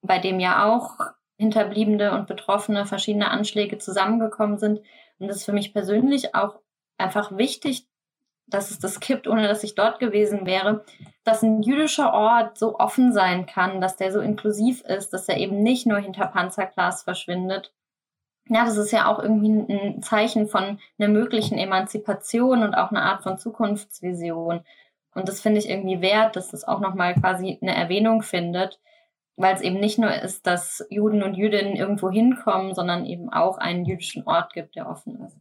bei 0.00 0.18
dem 0.18 0.40
ja 0.40 0.64
auch 0.64 1.12
Hinterbliebene 1.42 2.12
und 2.12 2.26
Betroffene 2.26 2.86
verschiedene 2.86 3.30
Anschläge 3.30 3.78
zusammengekommen 3.78 4.58
sind. 4.58 4.80
Und 5.18 5.28
das 5.28 5.38
ist 5.38 5.44
für 5.44 5.52
mich 5.52 5.72
persönlich 5.72 6.34
auch 6.34 6.60
einfach 6.98 7.36
wichtig, 7.36 7.86
dass 8.46 8.70
es 8.70 8.78
das 8.78 9.00
kippt, 9.00 9.28
ohne 9.28 9.48
dass 9.48 9.64
ich 9.64 9.74
dort 9.74 9.98
gewesen 9.98 10.46
wäre, 10.46 10.84
dass 11.24 11.42
ein 11.42 11.62
jüdischer 11.62 12.12
Ort 12.12 12.58
so 12.58 12.78
offen 12.78 13.12
sein 13.12 13.46
kann, 13.46 13.80
dass 13.80 13.96
der 13.96 14.12
so 14.12 14.20
inklusiv 14.20 14.82
ist, 14.82 15.12
dass 15.12 15.28
er 15.28 15.38
eben 15.38 15.62
nicht 15.62 15.86
nur 15.86 15.98
hinter 15.98 16.26
Panzerglas 16.26 17.02
verschwindet 17.02 17.72
ja, 18.48 18.64
das 18.64 18.76
ist 18.76 18.92
ja 18.92 19.06
auch 19.06 19.18
irgendwie 19.20 19.48
ein 19.72 20.02
Zeichen 20.02 20.48
von 20.48 20.78
einer 20.98 21.08
möglichen 21.08 21.58
Emanzipation 21.58 22.62
und 22.62 22.74
auch 22.74 22.90
eine 22.90 23.02
Art 23.02 23.22
von 23.22 23.38
Zukunftsvision. 23.38 24.64
Und 25.14 25.28
das 25.28 25.40
finde 25.40 25.58
ich 25.60 25.68
irgendwie 25.68 26.00
wert, 26.00 26.36
dass 26.36 26.50
das 26.50 26.64
auch 26.64 26.80
nochmal 26.80 27.14
quasi 27.14 27.58
eine 27.60 27.74
Erwähnung 27.74 28.22
findet, 28.22 28.80
weil 29.42 29.54
es 29.54 29.60
eben 29.60 29.80
nicht 29.80 29.98
nur 29.98 30.14
ist, 30.14 30.46
dass 30.46 30.86
Juden 30.88 31.22
und 31.22 31.34
Jüdinnen 31.34 31.76
irgendwo 31.76 32.10
hinkommen, 32.10 32.74
sondern 32.74 33.04
eben 33.04 33.28
auch 33.28 33.58
einen 33.58 33.84
jüdischen 33.84 34.22
Ort 34.24 34.52
gibt, 34.52 34.76
der 34.76 34.88
offen 34.88 35.18
ist. 35.26 35.36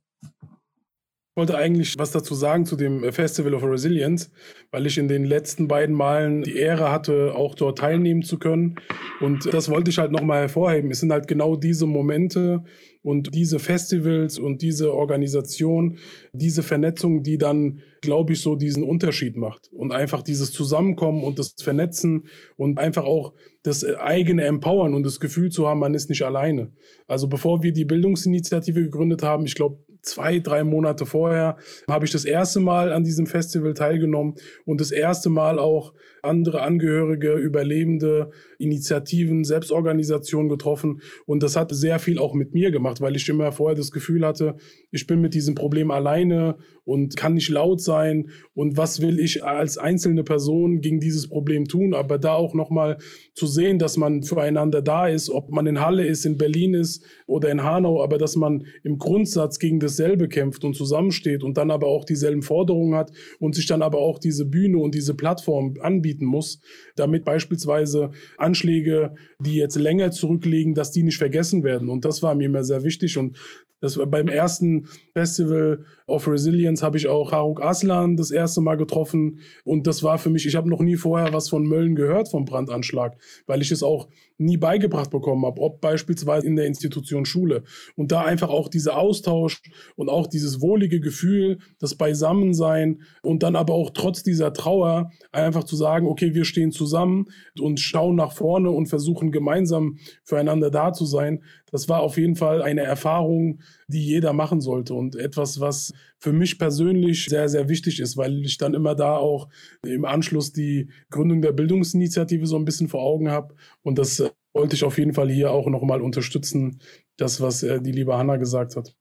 Ich 1.33 1.37
wollte 1.37 1.57
eigentlich 1.57 1.97
was 1.97 2.11
dazu 2.11 2.35
sagen 2.35 2.65
zu 2.65 2.75
dem 2.75 3.09
Festival 3.13 3.53
of 3.53 3.63
Resilience, 3.63 4.31
weil 4.69 4.85
ich 4.85 4.97
in 4.97 5.07
den 5.07 5.23
letzten 5.23 5.69
beiden 5.69 5.95
Malen 5.95 6.41
die 6.43 6.57
Ehre 6.57 6.91
hatte, 6.91 7.33
auch 7.35 7.55
dort 7.55 7.77
teilnehmen 7.77 8.21
zu 8.21 8.37
können. 8.37 8.75
Und 9.21 9.53
das 9.53 9.69
wollte 9.69 9.91
ich 9.91 9.97
halt 9.97 10.11
nochmal 10.11 10.41
hervorheben. 10.41 10.91
Es 10.91 10.99
sind 10.99 11.11
halt 11.13 11.29
genau 11.29 11.55
diese 11.55 11.85
Momente, 11.85 12.65
und 13.03 13.33
diese 13.33 13.59
Festivals 13.59 14.37
und 14.37 14.61
diese 14.61 14.93
Organisation, 14.93 15.97
diese 16.33 16.61
Vernetzung, 16.61 17.23
die 17.23 17.37
dann, 17.37 17.81
glaube 18.01 18.33
ich, 18.33 18.41
so 18.41 18.55
diesen 18.55 18.83
Unterschied 18.83 19.37
macht. 19.37 19.69
Und 19.73 19.91
einfach 19.91 20.21
dieses 20.21 20.51
Zusammenkommen 20.51 21.23
und 21.23 21.39
das 21.39 21.55
Vernetzen 21.59 22.27
und 22.57 22.77
einfach 22.77 23.05
auch 23.05 23.33
das 23.63 23.83
eigene 23.83 24.43
Empowern 24.43 24.93
und 24.93 25.03
das 25.03 25.19
Gefühl 25.19 25.49
zu 25.49 25.67
haben, 25.67 25.79
man 25.79 25.93
ist 25.93 26.09
nicht 26.09 26.23
alleine. 26.23 26.71
Also 27.07 27.27
bevor 27.27 27.63
wir 27.63 27.73
die 27.73 27.85
Bildungsinitiative 27.85 28.83
gegründet 28.83 29.23
haben, 29.23 29.45
ich 29.45 29.55
glaube, 29.55 29.79
zwei, 30.01 30.39
drei 30.39 30.63
Monate 30.63 31.05
vorher 31.05 31.57
habe 31.87 32.05
ich 32.05 32.11
das 32.11 32.25
erste 32.25 32.59
Mal 32.59 32.91
an 32.91 33.03
diesem 33.03 33.27
Festival 33.27 33.73
teilgenommen 33.73 34.35
und 34.65 34.81
das 34.81 34.91
erste 34.91 35.29
Mal 35.29 35.59
auch 35.59 35.93
andere 36.23 36.61
Angehörige, 36.61 37.33
Überlebende, 37.33 38.31
Initiativen, 38.57 39.43
Selbstorganisationen 39.43 40.49
getroffen. 40.49 41.01
Und 41.25 41.43
das 41.43 41.55
hat 41.55 41.73
sehr 41.73 41.99
viel 41.99 42.19
auch 42.19 42.33
mit 42.33 42.53
mir 42.53 42.71
gemacht, 42.71 43.01
weil 43.01 43.15
ich 43.15 43.27
immer 43.29 43.51
vorher 43.51 43.75
das 43.75 43.91
Gefühl 43.91 44.25
hatte, 44.25 44.55
ich 44.91 45.07
bin 45.07 45.21
mit 45.21 45.33
diesem 45.33 45.55
Problem 45.55 45.91
alleine 45.91 46.57
und 46.83 47.15
kann 47.15 47.35
nicht 47.35 47.49
laut 47.49 47.81
sein. 47.81 48.29
Und 48.53 48.77
was 48.77 49.01
will 49.01 49.19
ich 49.19 49.43
als 49.43 49.77
einzelne 49.77 50.23
Person 50.23 50.81
gegen 50.81 50.99
dieses 50.99 51.27
Problem 51.27 51.65
tun? 51.65 51.93
Aber 51.93 52.17
da 52.17 52.33
auch 52.33 52.53
nochmal 52.53 52.97
zu 53.33 53.47
sehen, 53.47 53.79
dass 53.79 53.97
man 53.97 54.23
füreinander 54.23 54.81
da 54.81 55.07
ist, 55.07 55.29
ob 55.29 55.51
man 55.51 55.67
in 55.67 55.79
Halle 55.79 56.05
ist, 56.05 56.25
in 56.25 56.37
Berlin 56.37 56.73
ist 56.73 57.03
oder 57.27 57.49
in 57.49 57.63
Hanau, 57.63 58.03
aber 58.03 58.17
dass 58.17 58.35
man 58.35 58.65
im 58.83 58.97
Grundsatz 58.97 59.59
gegen 59.59 59.79
dasselbe 59.79 60.27
kämpft 60.27 60.63
und 60.63 60.75
zusammensteht 60.75 61.43
und 61.43 61.57
dann 61.57 61.71
aber 61.71 61.87
auch 61.87 62.05
dieselben 62.05 62.41
Forderungen 62.41 62.95
hat 62.95 63.11
und 63.39 63.55
sich 63.55 63.67
dann 63.67 63.81
aber 63.81 63.99
auch 63.99 64.19
diese 64.19 64.45
Bühne 64.45 64.77
und 64.77 64.95
diese 64.95 65.15
Plattform 65.15 65.75
anbieten 66.11 66.25
muss, 66.25 66.59
damit 66.95 67.25
beispielsweise 67.25 68.11
Anschläge, 68.37 69.15
die 69.39 69.55
jetzt 69.55 69.77
länger 69.77 70.11
zurückliegen, 70.11 70.73
dass 70.73 70.91
die 70.91 71.03
nicht 71.03 71.17
vergessen 71.17 71.63
werden. 71.63 71.89
Und 71.89 72.05
das 72.05 72.21
war 72.21 72.35
mir 72.35 72.45
immer 72.45 72.63
sehr 72.63 72.83
wichtig. 72.83 73.17
Und 73.17 73.37
das 73.79 73.97
war 73.97 74.05
beim 74.05 74.27
ersten 74.27 74.87
Festival 75.13 75.85
of 76.11 76.27
Resilience 76.27 76.83
habe 76.83 76.97
ich 76.97 77.07
auch 77.07 77.31
Haruk 77.31 77.61
Aslan 77.61 78.17
das 78.17 78.31
erste 78.31 78.61
Mal 78.61 78.75
getroffen 78.75 79.39
und 79.63 79.87
das 79.87 80.03
war 80.03 80.17
für 80.17 80.29
mich, 80.29 80.45
ich 80.45 80.55
habe 80.55 80.69
noch 80.69 80.81
nie 80.81 80.97
vorher 80.97 81.33
was 81.33 81.49
von 81.49 81.65
Mölln 81.65 81.95
gehört 81.95 82.29
vom 82.29 82.45
Brandanschlag, 82.45 83.17
weil 83.47 83.61
ich 83.61 83.71
es 83.71 83.83
auch 83.83 84.07
nie 84.37 84.57
beigebracht 84.57 85.11
bekommen 85.11 85.45
habe, 85.45 85.61
ob 85.61 85.81
beispielsweise 85.81 86.47
in 86.47 86.55
der 86.55 86.65
Institution 86.65 87.25
Schule 87.25 87.63
und 87.95 88.11
da 88.11 88.21
einfach 88.21 88.49
auch 88.49 88.69
dieser 88.69 88.97
Austausch 88.97 89.61
und 89.95 90.09
auch 90.09 90.27
dieses 90.27 90.61
wohlige 90.61 90.99
Gefühl, 90.99 91.59
das 91.79 91.95
Beisammensein 91.95 93.01
und 93.21 93.43
dann 93.43 93.55
aber 93.55 93.73
auch 93.73 93.91
trotz 93.91 94.23
dieser 94.23 94.51
Trauer 94.53 95.11
einfach 95.31 95.63
zu 95.63 95.75
sagen, 95.75 96.07
okay, 96.07 96.33
wir 96.33 96.45
stehen 96.45 96.71
zusammen 96.71 97.27
und 97.59 97.79
schauen 97.79 98.15
nach 98.15 98.33
vorne 98.33 98.71
und 98.71 98.87
versuchen 98.87 99.31
gemeinsam 99.31 99.97
füreinander 100.23 100.71
da 100.71 100.91
zu 100.91 101.05
sein. 101.05 101.43
Das 101.71 101.87
war 101.87 102.01
auf 102.01 102.17
jeden 102.17 102.35
Fall 102.35 102.61
eine 102.61 102.81
Erfahrung, 102.81 103.61
die 103.91 104.03
jeder 104.03 104.33
machen 104.33 104.59
sollte 104.59 104.95
und 104.95 105.15
etwas, 105.15 105.59
was 105.59 105.93
für 106.17 106.33
mich 106.33 106.57
persönlich 106.57 107.25
sehr, 107.25 107.47
sehr 107.47 107.69
wichtig 107.69 107.99
ist, 107.99 108.17
weil 108.17 108.43
ich 108.43 108.57
dann 108.57 108.73
immer 108.73 108.95
da 108.95 109.17
auch 109.17 109.49
im 109.85 110.05
Anschluss 110.05 110.51
die 110.51 110.89
Gründung 111.11 111.43
der 111.43 111.51
Bildungsinitiative 111.51 112.47
so 112.47 112.55
ein 112.55 112.65
bisschen 112.65 112.87
vor 112.87 113.03
Augen 113.03 113.29
habe 113.29 113.53
und 113.83 113.99
das 113.99 114.19
äh, 114.19 114.31
wollte 114.53 114.75
ich 114.75 114.83
auf 114.83 114.97
jeden 114.97 115.13
Fall 115.13 115.29
hier 115.29 115.51
auch 115.51 115.67
nochmal 115.67 116.01
unterstützen, 116.01 116.79
das, 117.17 117.39
was 117.39 117.61
äh, 117.63 117.79
die 117.79 117.91
liebe 117.91 118.17
Hanna 118.17 118.37
gesagt 118.37 118.75
hat. 118.75 118.95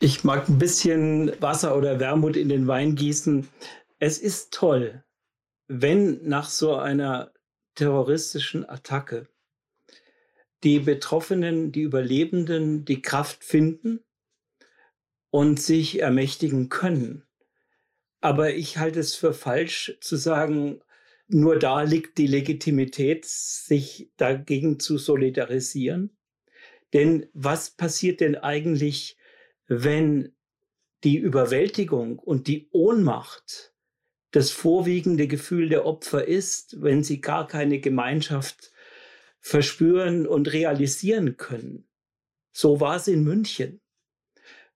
Ich 0.00 0.22
mag 0.22 0.48
ein 0.48 0.58
bisschen 0.58 1.32
Wasser 1.40 1.76
oder 1.76 1.98
Wermut 1.98 2.36
in 2.36 2.48
den 2.48 2.68
Wein 2.68 2.94
gießen. 2.94 3.48
Es 3.98 4.18
ist 4.18 4.52
toll, 4.52 5.02
wenn 5.66 6.20
nach 6.22 6.48
so 6.48 6.76
einer 6.76 7.32
terroristischen 7.74 8.68
Attacke 8.68 9.28
die 10.64 10.80
Betroffenen, 10.80 11.72
die 11.72 11.82
Überlebenden 11.82 12.84
die 12.84 13.02
Kraft 13.02 13.44
finden 13.44 14.00
und 15.30 15.60
sich 15.60 16.00
ermächtigen 16.00 16.68
können. 16.68 17.24
Aber 18.20 18.54
ich 18.54 18.78
halte 18.78 19.00
es 19.00 19.14
für 19.14 19.32
falsch 19.32 19.96
zu 20.00 20.16
sagen, 20.16 20.80
nur 21.28 21.58
da 21.58 21.82
liegt 21.82 22.18
die 22.18 22.26
Legitimität, 22.26 23.24
sich 23.26 24.10
dagegen 24.16 24.80
zu 24.80 24.98
solidarisieren. 24.98 26.16
Denn 26.92 27.26
was 27.34 27.70
passiert 27.70 28.20
denn 28.20 28.34
eigentlich, 28.34 29.18
wenn 29.66 30.34
die 31.04 31.18
Überwältigung 31.18 32.18
und 32.18 32.48
die 32.48 32.68
Ohnmacht 32.72 33.74
das 34.30 34.50
vorwiegende 34.50 35.28
Gefühl 35.28 35.68
der 35.68 35.86
Opfer 35.86 36.26
ist, 36.26 36.82
wenn 36.82 37.04
sie 37.04 37.20
gar 37.20 37.46
keine 37.46 37.78
Gemeinschaft 37.78 38.72
verspüren 39.40 40.26
und 40.26 40.52
realisieren 40.52 41.36
können. 41.36 41.88
So 42.52 42.80
war 42.80 42.96
es 42.96 43.08
in 43.08 43.22
München. 43.22 43.80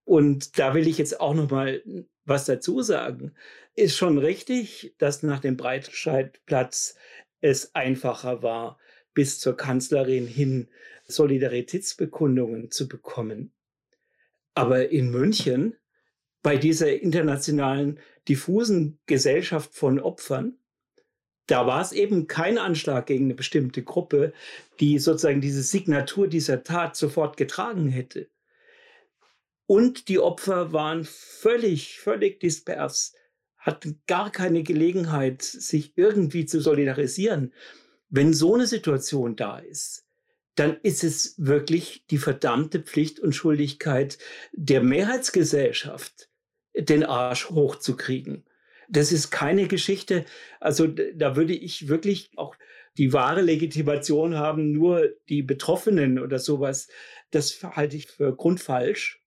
Und 0.05 0.59
da 0.59 0.75
will 0.75 0.87
ich 0.87 0.99
jetzt 0.99 1.21
auch 1.21 1.35
noch 1.35 1.51
mal 1.51 1.83
was 2.25 2.45
dazu 2.45 2.83
sagen. 2.83 3.35
Ist 3.75 3.97
schon 3.97 4.19
richtig, 4.19 4.95
dass 4.99 5.23
nach 5.23 5.41
dem 5.41 5.57
Breitscheidplatz 5.57 6.97
es 7.41 7.75
einfacher 7.75 8.43
war, 8.43 8.79
bis 9.15 9.41
zur 9.41 9.57
Kanzlerin 9.57 10.27
hin 10.27 10.69
Solidaritätsbekundungen 11.07 12.71
zu 12.71 12.89
bekommen. 12.89 13.53
Aber 14.55 14.91
in 14.91 15.11
München, 15.11 15.77
bei 16.43 16.57
dieser 16.57 17.01
internationalen 17.01 17.99
diffusen 18.29 18.99
Gesellschaft 19.07 19.75
von 19.75 19.99
Opfern, 19.99 20.59
da 21.53 21.67
war 21.67 21.83
es 21.83 21.93
eben 21.93 22.29
kein 22.29 22.57
Anschlag 22.57 23.05
gegen 23.05 23.27
eine 23.27 23.35
bestimmte 23.35 23.83
Gruppe, 23.83 24.33
die 24.81 24.99
sozusagen 24.99 25.43
diese 25.43 25.63
Signatur 25.63 26.27
dieser 26.27 26.65
Tat 26.65 26.97
sofort 26.97 27.37
getragen 27.37 27.91
hätte. 27.91 28.31
Und 29.67 30.09
die 30.09 30.19
Opfer 30.19 30.73
waren 30.73 31.05
völlig, 31.05 32.01
völlig 32.01 32.41
dispers, 32.41 33.15
hatten 33.59 34.01
gar 34.07 34.33
keine 34.33 34.63
Gelegenheit, 34.63 35.43
sich 35.43 35.93
irgendwie 35.97 36.47
zu 36.47 36.59
solidarisieren. 36.59 37.53
Wenn 38.09 38.33
so 38.33 38.55
eine 38.55 38.67
Situation 38.67 39.37
da 39.37 39.59
ist, 39.59 40.07
dann 40.55 40.79
ist 40.83 41.05
es 41.05 41.35
wirklich 41.37 42.07
die 42.07 42.17
verdammte 42.17 42.81
Pflicht 42.81 43.21
und 43.21 43.35
Schuldigkeit 43.35 44.17
der 44.53 44.83
Mehrheitsgesellschaft, 44.83 46.31
den 46.75 47.05
Arsch 47.05 47.51
hochzukriegen 47.51 48.47
das 48.89 49.12
ist 49.12 49.30
keine 49.30 49.68
Geschichte. 49.68 50.24
Also 50.61 50.87
da 50.87 51.37
würde 51.37 51.55
ich 51.55 51.89
wirklich 51.89 52.30
auch 52.37 52.57
die 52.99 53.12
wahre 53.12 53.41
Legitimation 53.41 54.37
haben, 54.37 54.72
nur 54.72 55.09
die 55.28 55.43
Betroffenen 55.43 56.18
oder 56.18 56.39
sowas. 56.39 56.89
Das 57.30 57.62
halte 57.62 57.97
ich 57.97 58.07
für 58.07 58.37
grundfalsch. 58.37 59.22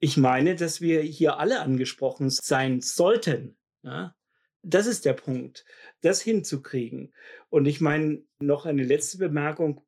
Ich 0.00 0.16
meine, 0.16 0.56
dass 0.56 0.80
wir 0.80 1.00
hier 1.02 1.38
alle 1.38 1.60
angesprochen 1.60 2.30
sein 2.30 2.80
sollten. 2.80 3.56
Ja? 3.82 4.14
Das 4.62 4.86
ist 4.86 5.04
der 5.04 5.12
Punkt, 5.12 5.64
das 6.00 6.20
hinzukriegen. 6.20 7.14
Und 7.48 7.66
ich 7.66 7.80
meine, 7.80 8.22
noch 8.40 8.66
eine 8.66 8.84
letzte 8.84 9.18
Bemerkung 9.18 9.84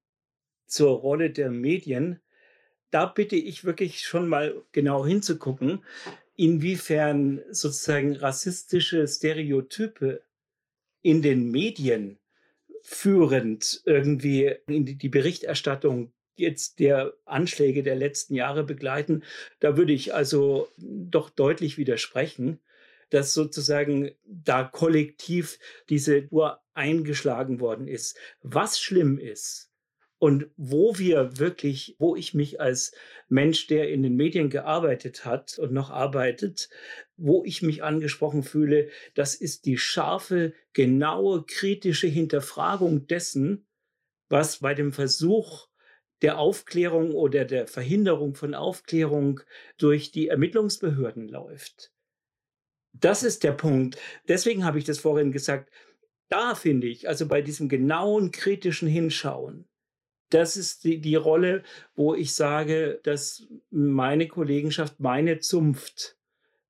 zur 0.67 0.99
Rolle 0.99 1.31
der 1.31 1.51
Medien. 1.51 2.21
Da 2.91 3.07
bitte 3.07 3.37
ich 3.37 3.65
wirklich 3.65 4.03
schon 4.03 4.29
mal 4.29 4.65
genau 4.73 5.05
hinzugucken 5.05 5.85
inwiefern 6.41 7.43
sozusagen 7.51 8.17
rassistische 8.17 9.07
Stereotype 9.07 10.23
in 11.03 11.21
den 11.21 11.51
Medien 11.51 12.19
führend 12.81 13.83
irgendwie 13.85 14.55
in 14.67 14.87
die 14.87 15.09
Berichterstattung 15.11 16.15
jetzt 16.37 16.79
der 16.79 17.13
Anschläge 17.27 17.83
der 17.83 17.95
letzten 17.95 18.35
Jahre 18.35 18.65
begleiten, 18.65 19.23
da 19.59 19.77
würde 19.77 19.93
ich 19.93 20.15
also 20.15 20.69
doch 20.79 21.29
deutlich 21.29 21.77
widersprechen, 21.77 22.59
dass 23.11 23.35
sozusagen 23.35 24.13
da 24.25 24.65
kollektiv 24.65 25.59
diese 25.91 26.27
Uhr 26.31 26.63
eingeschlagen 26.73 27.61
worden 27.61 27.87
ist. 27.87 28.17
Was 28.41 28.81
schlimm 28.81 29.19
ist, 29.19 29.70
und 30.21 30.51
wo 30.59 30.99
wir 30.99 31.39
wirklich, 31.39 31.97
wo 31.99 32.15
ich 32.15 32.35
mich 32.35 32.61
als 32.61 32.93
Mensch, 33.31 33.67
der 33.69 33.89
in 33.89 34.03
den 34.03 34.17
Medien 34.17 34.51
gearbeitet 34.51 35.25
hat 35.25 35.59
und 35.59 35.73
noch 35.73 35.89
arbeitet, 35.89 36.69
wo 37.17 37.43
ich 37.47 37.63
mich 37.63 37.83
angesprochen 37.83 38.43
fühle, 38.43 38.91
das 39.15 39.35
ist 39.35 39.65
die 39.65 39.79
scharfe, 39.79 40.53
genaue, 40.75 41.47
kritische 41.47 42.07
Hinterfragung 42.07 43.07
dessen, 43.07 43.67
was 44.29 44.59
bei 44.59 44.75
dem 44.75 44.93
Versuch 44.93 45.69
der 46.21 46.39
Aufklärung 46.39 47.13
oder 47.13 47.47
der 47.47 47.67
Verhinderung 47.67 48.35
von 48.35 48.55
Aufklärung 48.55 49.41
durch 49.79 50.13
die 50.13 50.29
Ermittlungsbehörden 50.29 51.29
läuft. 51.29 51.95
Das 52.93 53.23
ist 53.23 53.43
der 53.43 53.53
Punkt. 53.53 53.97
Deswegen 54.29 54.67
habe 54.67 54.79
ich 54.79 54.85
das 54.85 54.99
vorhin 54.99 55.33
gesagt. 55.33 55.73
Da 56.29 56.55
finde 56.55 56.89
ich, 56.89 57.09
also 57.09 57.27
bei 57.27 57.41
diesem 57.41 57.71
genauen 57.71 58.33
kritischen 58.33 58.87
Hinschauen, 58.87 59.70
das 60.31 60.57
ist 60.57 60.85
die, 60.85 61.01
die 61.01 61.17
Rolle, 61.17 61.63
wo 61.95 62.15
ich 62.15 62.33
sage, 62.35 63.01
dass 63.03 63.47
meine 63.71 64.29
Kollegenschaft, 64.29 65.01
meine 65.01 65.41
Zunft 65.41 66.17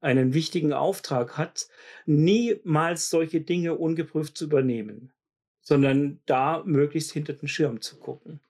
einen 0.00 0.34
wichtigen 0.34 0.72
Auftrag 0.72 1.36
hat, 1.36 1.68
niemals 2.06 3.10
solche 3.10 3.42
Dinge 3.42 3.74
ungeprüft 3.74 4.36
zu 4.36 4.46
übernehmen, 4.46 5.12
sondern 5.60 6.20
da 6.26 6.62
möglichst 6.64 7.12
hinter 7.12 7.34
den 7.34 7.48
Schirm 7.48 7.80
zu 7.80 7.98
gucken. 7.98 8.40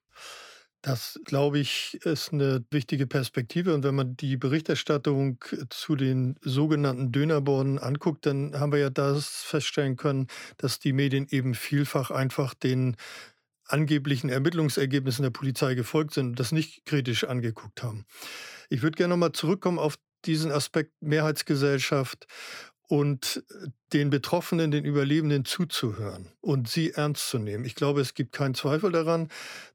Das, 0.83 1.21
glaube 1.25 1.59
ich, 1.59 1.99
ist 2.05 2.33
eine 2.33 2.65
wichtige 2.71 3.07
Perspektive. 3.07 3.75
Und 3.75 3.85
wenn 3.85 3.95
man 3.95 4.17
die 4.17 4.39
Berichterstattung 4.39 5.37
zu 5.69 5.95
den 5.95 6.39
sogenannten 6.41 7.13
Dönerborden 7.13 7.79
anguckt, 7.79 8.25
dann 8.25 8.59
haben 8.59 8.73
wir 8.73 8.79
ja 8.79 8.89
das 8.89 9.43
feststellen 9.43 9.97
können, 9.97 10.29
dass 10.57 10.79
die 10.79 10.95
Medien 10.95 11.27
eben 11.29 11.55
vielfach 11.55 12.11
einfach 12.11 12.55
den 12.55 12.97
angeblichen 13.73 14.31
Ermittlungsergebnissen 14.31 15.23
der 15.23 15.31
Polizei 15.31 15.75
gefolgt 15.75 16.15
sind 16.15 16.27
und 16.29 16.41
das 16.41 16.53
nicht 16.53 16.85
kritisch 16.85 17.25
angeguckt 17.25 17.83
haben. 17.83 18.05
Ich 18.69 18.83
würde 18.83 18.97
gerne 18.97 19.15
nochmal 19.15 19.33
zurückkommen 19.33 19.79
auf 19.79 19.99
diesen 20.25 20.53
Aspekt 20.53 20.93
Mehrheitsgesellschaft 21.01 22.27
und 22.89 23.45
äh, 23.51 23.69
den 23.93 24.11
Betroffenen, 24.11 24.71
den 24.71 24.85
Überlebenden 24.85 25.45
zuzuhören 25.45 26.33
und 26.41 26.69
sie 26.69 26.91
ernst 26.93 27.29
zu 27.29 27.39
nehmen. 27.39 27.65
Ich 27.65 27.75
glaube, 27.75 28.01
es 28.01 28.15
gibt 28.15 28.33
keinen 28.33 28.55
Zweifel 28.55 28.93
daran, 28.93 29.29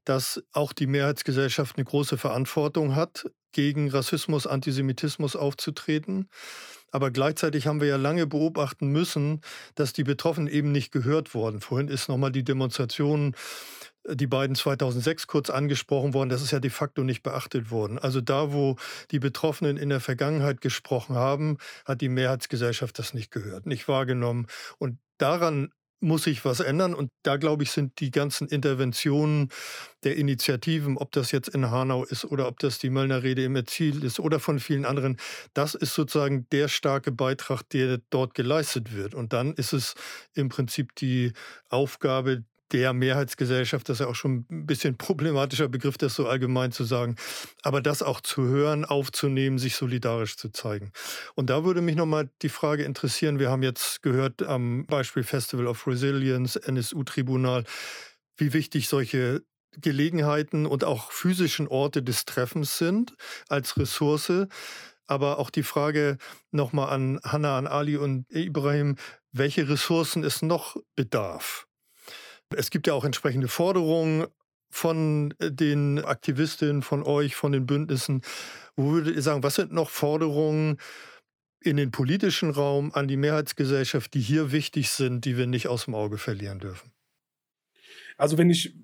dass 0.04 0.42
auch 0.52 0.72
die 0.72 0.86
Mehrheitsgesellschaft 0.86 1.76
eine 1.76 1.84
große 1.84 2.16
Verantwortung 2.18 2.94
hat, 2.94 3.26
gegen 3.52 3.88
Rassismus, 3.88 4.46
Antisemitismus 4.46 5.34
aufzutreten. 5.34 6.28
Aber 6.92 7.10
gleichzeitig 7.10 7.66
haben 7.66 7.80
wir 7.80 7.88
ja 7.88 7.96
lange 7.96 8.26
beobachten 8.26 8.88
müssen, 8.88 9.40
dass 9.74 9.94
die 9.94 10.04
Betroffenen 10.04 10.52
eben 10.52 10.72
nicht 10.72 10.92
gehört 10.92 11.34
wurden. 11.34 11.60
Vorhin 11.60 11.88
ist 11.88 12.08
nochmal 12.08 12.32
die 12.32 12.44
Demonstration 12.44 13.34
die 14.14 14.26
beiden 14.26 14.56
2006 14.56 15.26
kurz 15.26 15.50
angesprochen 15.50 16.14
worden, 16.14 16.28
das 16.28 16.42
ist 16.42 16.50
ja 16.50 16.60
de 16.60 16.70
facto 16.70 17.02
nicht 17.02 17.22
beachtet 17.22 17.70
worden. 17.70 17.98
Also 17.98 18.20
da, 18.20 18.52
wo 18.52 18.76
die 19.10 19.18
Betroffenen 19.18 19.76
in 19.76 19.88
der 19.88 20.00
Vergangenheit 20.00 20.60
gesprochen 20.60 21.16
haben, 21.16 21.58
hat 21.84 22.00
die 22.00 22.08
Mehrheitsgesellschaft 22.08 22.98
das 22.98 23.14
nicht 23.14 23.30
gehört, 23.30 23.66
nicht 23.66 23.88
wahrgenommen. 23.88 24.46
Und 24.78 24.98
daran 25.18 25.70
muss 26.00 26.24
sich 26.24 26.44
was 26.44 26.60
ändern. 26.60 26.94
Und 26.94 27.10
da, 27.22 27.36
glaube 27.36 27.62
ich, 27.62 27.70
sind 27.70 28.00
die 28.00 28.10
ganzen 28.10 28.48
Interventionen 28.48 29.48
der 30.04 30.16
Initiativen, 30.16 30.96
ob 30.98 31.12
das 31.12 31.32
jetzt 31.32 31.48
in 31.48 31.70
Hanau 31.70 32.04
ist 32.04 32.24
oder 32.24 32.46
ob 32.48 32.58
das 32.58 32.78
die 32.78 32.90
Möllner 32.90 33.22
Rede 33.22 33.44
im 33.44 33.56
Erziel 33.56 34.04
ist 34.04 34.20
oder 34.20 34.38
von 34.38 34.60
vielen 34.60 34.84
anderen, 34.84 35.16
das 35.54 35.74
ist 35.74 35.94
sozusagen 35.94 36.46
der 36.52 36.68
starke 36.68 37.12
Beitrag, 37.12 37.68
der 37.70 37.98
dort 38.10 38.34
geleistet 38.34 38.94
wird. 38.94 39.14
Und 39.14 39.32
dann 39.32 39.54
ist 39.54 39.72
es 39.72 39.94
im 40.34 40.48
Prinzip 40.48 40.94
die 40.96 41.32
Aufgabe 41.70 42.44
der 42.72 42.92
Mehrheitsgesellschaft, 42.92 43.88
das 43.88 43.96
ist 43.96 44.00
ja 44.00 44.06
auch 44.06 44.14
schon 44.14 44.46
ein 44.50 44.66
bisschen 44.66 44.96
problematischer 44.96 45.68
Begriff, 45.68 45.98
das 45.98 46.14
so 46.14 46.26
allgemein 46.26 46.72
zu 46.72 46.84
sagen, 46.84 47.16
aber 47.62 47.80
das 47.80 48.02
auch 48.02 48.20
zu 48.20 48.42
hören, 48.44 48.84
aufzunehmen, 48.84 49.58
sich 49.58 49.76
solidarisch 49.76 50.36
zu 50.36 50.50
zeigen. 50.50 50.92
Und 51.34 51.50
da 51.50 51.64
würde 51.64 51.80
mich 51.80 51.96
nochmal 51.96 52.30
die 52.42 52.48
Frage 52.48 52.84
interessieren, 52.84 53.38
wir 53.38 53.50
haben 53.50 53.62
jetzt 53.62 54.02
gehört 54.02 54.42
am 54.42 54.86
Beispiel 54.86 55.22
Festival 55.22 55.66
of 55.66 55.86
Resilience, 55.86 56.56
NSU-Tribunal, 56.56 57.64
wie 58.36 58.52
wichtig 58.52 58.88
solche 58.88 59.42
Gelegenheiten 59.78 60.66
und 60.66 60.84
auch 60.84 61.12
physischen 61.12 61.68
Orte 61.68 62.02
des 62.02 62.24
Treffens 62.24 62.78
sind 62.78 63.14
als 63.48 63.76
Ressource. 63.76 64.32
Aber 65.06 65.38
auch 65.38 65.50
die 65.50 65.62
Frage 65.62 66.18
nochmal 66.50 66.88
an 66.88 67.20
Hanna, 67.22 67.58
an 67.58 67.66
Ali 67.66 67.96
und 67.96 68.26
Ibrahim, 68.30 68.96
welche 69.32 69.68
Ressourcen 69.68 70.24
es 70.24 70.42
noch 70.42 70.76
bedarf? 70.96 71.65
Es 72.54 72.70
gibt 72.70 72.86
ja 72.86 72.94
auch 72.94 73.04
entsprechende 73.04 73.48
Forderungen 73.48 74.26
von 74.70 75.34
äh, 75.38 75.50
den 75.50 75.98
Aktivistinnen, 75.98 76.82
von 76.82 77.02
euch, 77.02 77.34
von 77.34 77.52
den 77.52 77.66
Bündnissen. 77.66 78.22
Wo 78.76 78.92
würdet 78.92 79.16
ihr 79.16 79.22
sagen, 79.22 79.42
was 79.42 79.56
sind 79.56 79.72
noch 79.72 79.90
Forderungen 79.90 80.78
in 81.60 81.76
den 81.76 81.90
politischen 81.90 82.50
Raum 82.50 82.92
an 82.92 83.08
die 83.08 83.16
Mehrheitsgesellschaft, 83.16 84.14
die 84.14 84.20
hier 84.20 84.52
wichtig 84.52 84.90
sind, 84.90 85.24
die 85.24 85.36
wir 85.36 85.46
nicht 85.46 85.68
aus 85.68 85.86
dem 85.86 85.94
Auge 85.94 86.18
verlieren 86.18 86.60
dürfen? 86.60 86.92
Also 88.16 88.38
wenn 88.38 88.50
ich 88.50 88.74